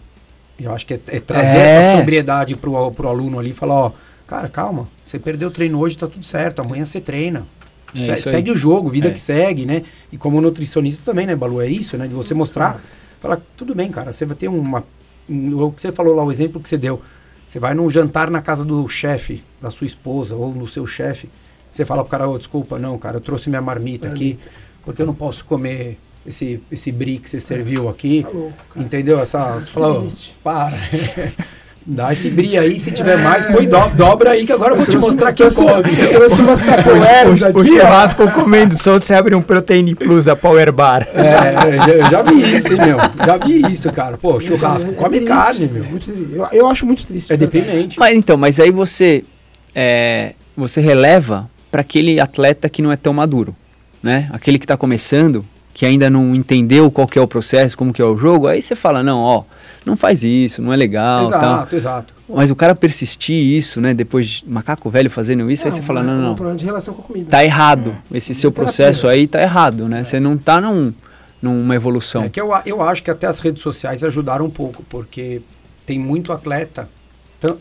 Eu 0.60 0.74
acho 0.74 0.86
que 0.86 0.94
é, 0.96 1.00
é 1.10 1.20
trazer 1.20 1.58
É. 1.58 1.76
essa 1.76 1.98
sobriedade 1.98 2.56
pro, 2.56 2.92
pro 2.92 3.08
aluno 3.08 3.40
ali 3.40 3.52
e 3.52 3.54
falar, 3.54 3.76
ó, 3.76 3.92
cara, 4.28 4.50
calma, 4.50 4.88
você 5.06 5.18
perdeu 5.20 5.50
o 5.50 5.52
treino 5.52 5.80
hoje, 5.80 5.98
tá 5.98 6.08
tudo 6.08 6.26
certo, 6.26 6.62
amanhã 6.62 6.86
você 6.86 7.00
treina. 7.00 7.46
É 7.96 8.16
Se- 8.16 8.30
segue 8.30 8.52
o 8.52 8.56
jogo, 8.56 8.90
vida 8.90 9.08
É. 9.08 9.12
que 9.12 9.20
segue, 9.20 9.66
né? 9.66 9.84
E 10.12 10.18
como 10.18 10.40
nutricionista 10.42 11.02
também, 11.06 11.26
né, 11.26 11.36
Balu? 11.36 11.62
É 11.62 11.68
isso, 11.68 11.98
né? 11.98 12.08
De 12.08 12.14
você 12.14 12.34
mostrar, 12.34 12.82
falar, 13.22 13.40
tudo 13.58 13.74
bem, 13.76 13.90
cara, 13.92 14.14
você 14.14 14.26
vai 14.26 14.36
ter 14.36 14.48
uma. 14.48 14.84
um- 15.30 15.64
O 15.64 15.72
que 15.72 15.82
você 15.82 15.92
falou 15.92 16.16
lá, 16.16 16.24
o 16.24 16.32
exemplo 16.32 16.62
que 16.62 16.70
você 16.70 16.78
deu. 16.78 17.02
Você 17.48 17.60
vai 17.60 17.74
num 17.74 17.90
jantar 17.90 18.30
na 18.30 18.42
casa 18.42 18.64
do 18.64 18.88
chefe, 18.88 19.44
da 19.62 19.70
sua 19.72 19.88
esposa, 19.88 20.36
ou 20.36 20.54
no 20.54 20.68
seu 20.68 20.86
chefe. 20.86 21.28
Você 21.72 21.84
fala 21.86 22.04
pro 22.04 22.12
cara, 22.12 22.28
ô, 22.30 22.38
desculpa, 22.38 22.78
não, 22.78 22.98
cara, 22.98 23.18
eu 23.18 23.22
trouxe 23.22 23.50
minha 23.50 23.62
marmita 23.62 24.08
aqui, 24.08 24.38
porque 24.86 25.02
eu 25.02 25.06
não 25.06 25.14
posso 25.16 25.44
comer 25.46 25.98
esse, 26.26 26.62
esse 26.72 26.92
brie 26.92 27.18
que 27.20 27.30
você 27.30 27.40
serviu 27.40 27.90
aqui. 27.90 28.22
Tá 28.24 28.30
louco. 28.30 28.54
Entendeu? 28.76 29.20
Essa, 29.20 29.56
você 29.56 29.72
fala, 29.72 29.98
ô, 29.98 30.02
Triste. 30.02 30.34
para. 30.44 30.78
Dá 31.92 32.14
esse 32.14 32.30
brie 32.30 32.56
aí, 32.56 32.80
se 32.80 32.92
tiver 32.92 33.18
mais, 33.18 33.48
põe 33.48 33.68
do, 33.68 33.90
dobra 33.96 34.30
aí 34.32 34.46
que 34.46 34.54
agora 34.54 34.74
eu 34.74 34.78
vou 34.78 34.86
te 34.86 34.96
mostrar 34.96 35.34
quem 35.34 35.50
come. 35.50 36.00
Eu 36.00 36.10
trouxe 36.12 36.40
umas 36.42 36.62
tapoeiras 36.62 37.42
O, 37.42 37.46
o 37.46 37.48
aqui, 37.48 37.60
ó. 37.60 37.64
churrasco 37.82 38.32
comendo 38.32 38.78
solto, 38.78 39.04
você 39.06 39.16
abre 39.16 39.34
um 39.34 39.42
Protein 39.42 39.96
Plus 39.96 40.24
da 40.24 40.36
Power 40.36 40.72
Bar. 40.72 41.08
É, 41.16 41.76
eu 41.76 41.82
já, 41.82 41.90
eu 41.90 42.12
já 42.12 42.22
vi 42.22 42.56
isso, 42.56 42.74
hein, 42.74 42.80
meu. 42.86 42.98
Já 43.26 43.38
vi 43.38 43.72
isso, 43.72 43.92
cara. 43.92 44.18
Pô, 44.20 44.40
churrasco, 44.40 44.92
É 44.92 44.94
come 44.94 45.18
triste, 45.18 45.28
carne, 45.34 45.68
meu. 45.68 45.84
muito. 45.84 46.12
Eu, 46.32 46.48
eu 46.52 46.68
acho 46.68 46.86
muito 46.86 47.04
triste. 47.08 47.34
É 47.34 47.36
dependente. 47.36 47.98
Mas 48.00 48.16
então, 48.16 48.38
mas 48.38 48.60
aí 48.60 48.70
você 48.70 49.24
é, 49.74 50.34
você 50.56 50.80
releva 50.82 51.50
para 51.72 51.82
aquele 51.82 52.20
atleta 52.20 52.70
que 52.70 52.84
não 52.84 52.92
é 52.92 52.98
tão 52.98 53.14
maduro, 53.14 53.56
né? 54.04 54.30
Aquele 54.32 54.60
que 54.60 54.66
está 54.66 54.78
começando, 54.78 55.44
que 55.74 55.88
ainda 55.88 56.08
não 56.08 56.36
entendeu 56.36 56.92
qual 56.92 57.08
que 57.08 57.18
é 57.18 57.22
o 57.22 57.28
processo, 57.28 57.76
como 57.76 57.92
que 57.92 58.02
é 58.02 58.06
o 58.06 58.16
jogo, 58.16 58.46
aí 58.46 58.62
você 58.62 58.76
fala, 58.76 59.02
não, 59.02 59.20
ó, 59.20 59.44
não 59.86 59.96
faz 59.98 60.24
isso, 60.24 60.62
não 60.62 60.74
é 60.74 60.76
legal, 60.76 61.30
tal. 61.30 61.40
Exato, 61.40 61.76
exato. 61.76 62.14
Mas 62.28 62.50
o 62.52 62.56
cara 62.56 62.76
persistir 62.76 63.36
isso, 63.36 63.82
né? 63.82 63.94
Depois 63.94 64.28
de 64.28 64.50
macaco 64.50 64.90
velho 64.90 65.10
fazendo 65.10 65.50
isso, 65.50 65.66
aí 65.66 65.72
você 65.72 65.82
fala, 65.82 66.04
não, 66.04 66.14
É 66.14 66.16
um 66.16 66.22
não, 66.22 66.36
problema 66.36 66.58
de 66.58 66.66
relação 66.66 66.94
com 66.94 67.02
a 67.02 67.06
comida. 67.06 67.30
tá 67.30 67.44
errado. 67.44 67.96
Esse 68.14 68.36
seu 68.36 68.52
processo 68.52 69.08
aí 69.08 69.28
tá 69.28 69.42
errado, 69.42 69.88
né? 69.88 70.04
Você 70.04 70.20
não 70.20 70.38
tá 70.38 70.62
num, 70.62 70.94
numa 71.42 71.76
evolução. 71.76 72.24
É 72.24 72.30
que 72.30 72.40
eu, 72.40 72.52
eu 72.66 72.82
acho 72.82 73.02
que 73.02 73.10
até 73.10 73.26
as 73.26 73.40
redes 73.40 73.64
sociais 73.64 74.04
ajudaram 74.04 74.46
um 74.46 74.50
pouco, 74.50 74.84
porque 74.90 75.42
tem 75.86 75.98
muito 75.98 76.32
atleta, 76.32 76.88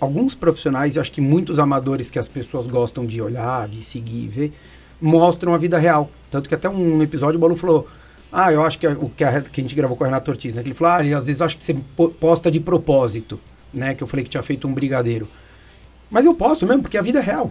alguns 0.01 0.35
profissionais, 0.35 0.97
eu 0.97 1.01
acho 1.03 1.13
que 1.13 1.21
muitos 1.21 1.59
amadores 1.59 2.11
que 2.11 2.19
as 2.19 2.29
pessoas 2.29 2.67
gostam 2.67 3.07
de 3.07 3.23
olhar, 3.23 3.69
de 3.69 3.83
seguir 3.85 4.25
e 4.25 4.29
ver, 4.29 4.53
mostram 5.01 5.55
a 5.55 5.59
vida 5.59 5.79
real. 5.79 6.11
Tanto 6.31 6.49
que 6.49 6.55
até 6.55 6.69
um 6.69 7.03
episódio 7.03 7.39
o 7.39 7.41
Balu 7.41 7.57
falou, 7.57 7.89
ah, 8.33 8.53
eu 8.53 8.63
acho 8.63 8.79
que 8.79 8.87
o 8.87 9.09
que 9.17 9.25
a, 9.25 9.41
que 9.41 9.61
a 9.61 9.65
gente 9.65 9.75
gravou 9.75 9.97
com 9.97 10.05
o 10.05 10.07
Renato 10.07 10.31
Ortiz, 10.31 10.55
né? 10.55 10.63
Que 10.63 10.69
ele 10.69 10.75
falou, 10.75 10.93
ah, 10.95 11.17
às 11.19 11.27
vezes 11.27 11.41
eu 11.41 11.47
acho 11.47 11.57
que 11.57 11.65
você 11.65 11.75
po- 11.97 12.11
posta 12.11 12.51
de 12.51 12.61
propósito, 12.61 13.39
né? 13.73 13.95
Que 13.95 14.03
eu 14.03 14.07
falei 14.07 14.25
que 14.25 14.31
tinha 14.31 14.43
feito 14.43 14.67
um 14.69 14.73
brigadeiro. 14.75 15.27
Mas 16.11 16.25
eu 16.27 16.35
posto 16.35 16.67
mesmo, 16.67 16.83
porque 16.83 16.99
a 16.99 17.03
vida 17.03 17.19
é 17.19 17.23
real. 17.23 17.51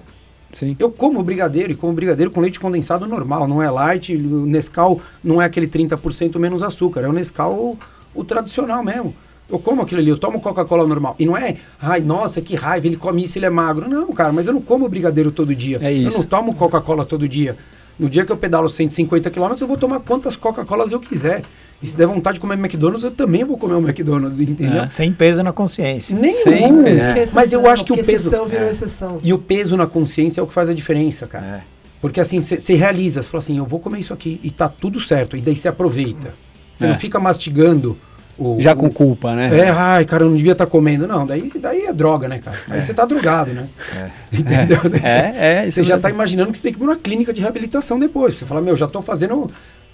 Sim. 0.53 0.75
Eu 0.79 0.89
como 0.89 1.21
brigadeiro 1.21 1.71
e 1.71 1.75
como 1.75 1.91
brigadeiro 1.93 2.31
com 2.31 2.39
leite 2.39 2.59
condensado 2.59 3.05
normal, 3.05 3.47
não 3.47 3.61
é 3.61 3.69
light, 3.69 4.15
o 4.15 4.45
Nescau 4.45 5.01
não 5.23 5.41
é 5.41 5.45
aquele 5.45 5.67
30% 5.67 6.37
menos 6.39 6.63
açúcar, 6.63 7.01
é 7.01 7.07
o 7.07 7.13
Nescau 7.13 7.53
o, 7.53 7.77
o 8.15 8.23
tradicional 8.23 8.83
mesmo. 8.83 9.13
Eu 9.49 9.59
como 9.59 9.81
aquilo 9.81 10.01
ali, 10.01 10.09
eu 10.09 10.17
tomo 10.17 10.39
Coca-Cola 10.41 10.85
normal. 10.87 11.15
E 11.19 11.25
não 11.25 11.35
é, 11.37 11.55
ai, 11.81 12.01
nossa, 12.01 12.41
que 12.41 12.55
raiva, 12.55 12.87
ele 12.87 12.97
come 12.97 13.23
isso, 13.23 13.37
ele 13.37 13.45
é 13.45 13.49
magro. 13.49 13.89
Não, 13.89 14.11
cara, 14.13 14.31
mas 14.33 14.47
eu 14.47 14.53
não 14.53 14.61
como 14.61 14.87
brigadeiro 14.89 15.31
todo 15.31 15.53
dia. 15.55 15.77
É 15.81 15.93
Eu 15.93 16.07
isso. 16.09 16.17
não 16.17 16.25
tomo 16.25 16.53
Coca-Cola 16.55 17.05
todo 17.05 17.27
dia. 17.27 17.55
No 17.99 18.09
dia 18.09 18.25
que 18.25 18.31
eu 18.31 18.37
pedalo 18.37 18.69
150 18.69 19.29
km, 19.31 19.55
eu 19.59 19.67
vou 19.67 19.77
tomar 19.77 19.99
quantas 20.01 20.35
Coca-Colas 20.35 20.91
eu 20.91 20.99
quiser. 20.99 21.41
E 21.81 21.85
se 21.87 21.95
der 21.95 22.07
vontade 22.07 22.35
de 22.35 22.39
comer 22.39 22.55
McDonald's, 22.57 23.03
eu 23.03 23.11
também 23.11 23.43
vou 23.43 23.57
comer 23.57 23.75
um 23.75 23.79
McDonald's, 23.87 24.39
entendeu? 24.39 24.83
É. 24.83 24.87
Sem 24.89 25.11
peso 25.11 25.43
na 25.43 25.51
consciência. 25.53 26.17
Nenhum. 26.17 26.81
Né? 26.81 27.13
Porque 27.13 27.29
Mas 27.35 27.51
eu 27.53 27.67
acho 27.67 27.85
que 27.85 27.91
o 27.93 27.95
peso. 27.95 28.11
exceção 28.11 28.45
virou 28.47 28.67
É. 28.67 28.71
exceção. 28.71 29.19
E 29.23 29.31
o 29.33 29.37
peso 29.37 29.77
na 29.77 29.85
consciência 29.85 30.41
é 30.41 30.43
o 30.43 30.47
que 30.47 30.53
faz 30.53 30.69
a 30.69 30.73
diferença, 30.73 31.27
cara. 31.27 31.45
É. 31.45 31.61
Porque 32.01 32.19
assim, 32.19 32.41
você 32.41 32.75
realiza, 32.75 33.21
você 33.23 33.29
fala 33.29 33.39
assim, 33.43 33.57
eu 33.57 33.65
vou 33.65 33.79
comer 33.79 33.99
isso 33.99 34.13
aqui 34.13 34.39
e 34.43 34.49
tá 34.51 34.67
tudo 34.69 34.99
certo. 34.99 35.35
E 35.37 35.41
daí 35.41 35.55
você 35.55 35.67
aproveita. 35.67 36.33
Você 36.73 36.85
É. 36.85 36.89
não 36.89 36.97
fica 36.97 37.19
mastigando 37.19 37.97
o. 38.37 38.57
Já 38.59 38.75
com 38.75 38.89
culpa, 38.89 39.33
né? 39.35 39.49
É, 39.57 39.69
ai, 39.69 40.05
cara, 40.05 40.23
eu 40.23 40.29
não 40.29 40.37
devia 40.37 40.51
estar 40.53 40.65
comendo. 40.65 41.07
Não, 41.07 41.25
daí, 41.25 41.51
daí 41.59 41.85
é 41.85 41.93
droga, 41.93 42.27
né, 42.27 42.39
cara? 42.39 42.57
Aí 42.69 42.81
você 42.81 42.93
tá 42.93 43.05
drogado, 43.05 43.51
né? 43.53 43.67
Entendeu? 44.31 44.79
Daí 44.89 44.99
você- 45.01 45.07
É, 45.07 45.35
é, 45.63 45.67
isso 45.67 45.75
Você 45.75 45.83
já 45.83 45.97
tá 45.99 46.09
imaginando 46.09 46.51
que 46.51 46.57
você 46.57 46.63
tem 46.63 46.71
que 46.73 46.77
ir 46.77 46.81
pra 46.83 46.87
uma 46.93 46.97
clínica 46.97 47.33
de 47.33 47.41
reabilitação 47.41 47.99
depois. 47.99 48.35
Você 48.35 48.45
fala, 48.45 48.61
meu, 48.61 48.75
já 48.77 48.87
tô 48.87 49.01
fazendo. 49.01 49.49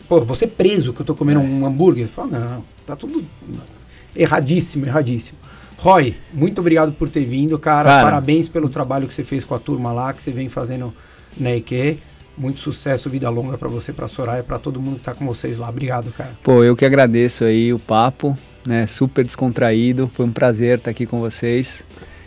Pô, 0.07 0.19
você 0.21 0.45
preso 0.45 0.91
que 0.93 0.99
eu 1.01 1.05
tô 1.05 1.15
comendo 1.15 1.39
um 1.39 1.65
hambúrguer. 1.65 2.07
Você 2.07 2.13
fala, 2.13 2.27
não, 2.39 2.63
tá 2.85 2.95
tudo 2.95 3.23
erradíssimo, 4.15 4.85
erradíssimo. 4.85 5.37
Roy, 5.77 6.15
muito 6.33 6.59
obrigado 6.61 6.93
por 6.93 7.09
ter 7.09 7.25
vindo, 7.25 7.57
cara. 7.59 7.89
Cara. 7.89 8.03
Parabéns 8.03 8.47
pelo 8.47 8.69
trabalho 8.69 9.07
que 9.07 9.13
você 9.13 9.23
fez 9.23 9.43
com 9.43 9.53
a 9.55 9.59
turma 9.59 9.91
lá, 9.91 10.13
que 10.13 10.21
você 10.23 10.31
vem 10.31 10.47
fazendo 10.49 10.93
na 11.37 11.51
EQ. 11.55 11.97
Muito 12.37 12.59
sucesso, 12.59 13.09
vida 13.09 13.29
longa 13.29 13.57
pra 13.57 13.69
você, 13.69 13.93
pra 13.93 14.07
Soraya, 14.07 14.43
pra 14.43 14.57
todo 14.57 14.81
mundo 14.81 14.95
que 14.95 15.03
tá 15.03 15.13
com 15.13 15.25
vocês 15.25 15.59
lá. 15.59 15.69
Obrigado, 15.69 16.11
cara. 16.11 16.31
Pô, 16.41 16.63
eu 16.63 16.75
que 16.75 16.83
agradeço 16.83 17.43
aí 17.43 17.71
o 17.71 17.77
papo, 17.77 18.35
né? 18.65 18.87
Super 18.87 19.23
descontraído. 19.23 20.09
Foi 20.13 20.25
um 20.25 20.31
prazer 20.31 20.79
estar 20.79 20.89
aqui 20.91 21.05
com 21.05 21.19
vocês. 21.19 21.83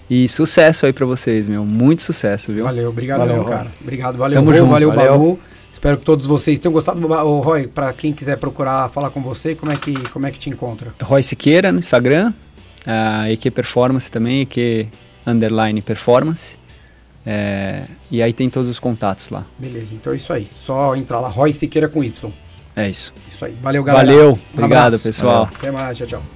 E 0.08 0.28
sucesso 0.28 0.86
aí 0.86 0.92
pra 0.92 1.04
vocês, 1.04 1.48
meu. 1.48 1.64
Muito 1.64 2.04
sucesso, 2.04 2.52
viu? 2.52 2.64
Valeu, 2.64 2.88
obrigado, 2.88 3.18
Valeu, 3.18 3.44
cara. 3.44 3.72
Obrigado, 3.80 4.16
valeu, 4.16 4.38
Tamo 4.38 4.52
Rô, 4.52 4.56
junto, 4.56 4.70
valeu, 4.70 4.92
valeu. 4.92 5.12
Babu. 5.12 5.40
Espero 5.72 5.98
que 5.98 6.04
todos 6.04 6.24
vocês 6.24 6.58
tenham 6.60 6.72
gostado. 6.72 7.04
Ô, 7.04 7.40
Roy, 7.40 7.66
pra 7.66 7.92
quem 7.92 8.12
quiser 8.12 8.38
procurar 8.38 8.88
falar 8.88 9.10
com 9.10 9.20
você, 9.20 9.54
como 9.54 9.72
é 9.72 9.76
que, 9.76 9.92
como 10.10 10.26
é 10.26 10.30
que 10.30 10.38
te 10.38 10.48
encontra? 10.48 10.94
Roy 11.02 11.22
Siqueira 11.22 11.72
no 11.72 11.80
Instagram, 11.80 12.32
a 12.86 13.30
EQ 13.30 13.50
Performance 13.50 14.10
também, 14.10 14.42
EQ 14.42 14.88
Underline 15.26 15.82
Performance. 15.82 16.56
É, 17.28 17.82
e 18.10 18.22
aí 18.22 18.32
tem 18.32 18.48
todos 18.48 18.70
os 18.70 18.78
contatos 18.78 19.30
lá. 19.30 19.44
Beleza, 19.58 19.94
então 19.94 20.12
é 20.12 20.16
isso 20.16 20.32
aí. 20.32 20.48
Só 20.56 20.94
entrar 20.94 21.18
lá, 21.18 21.28
Roy 21.28 21.52
Siqueira 21.52 21.88
com 21.88 22.04
Y. 22.04 22.32
É 22.76 22.88
isso. 22.88 23.12
Isso 23.32 23.44
aí. 23.44 23.56
Valeu, 23.60 23.82
galera. 23.82 24.06
Valeu, 24.06 24.28
Um 24.32 24.38
obrigado 24.54 24.86
abraço. 24.94 25.02
pessoal. 25.02 25.50
Até 25.52 25.70
mais, 25.70 25.98
tchau, 25.98 26.06
tchau. 26.06 26.35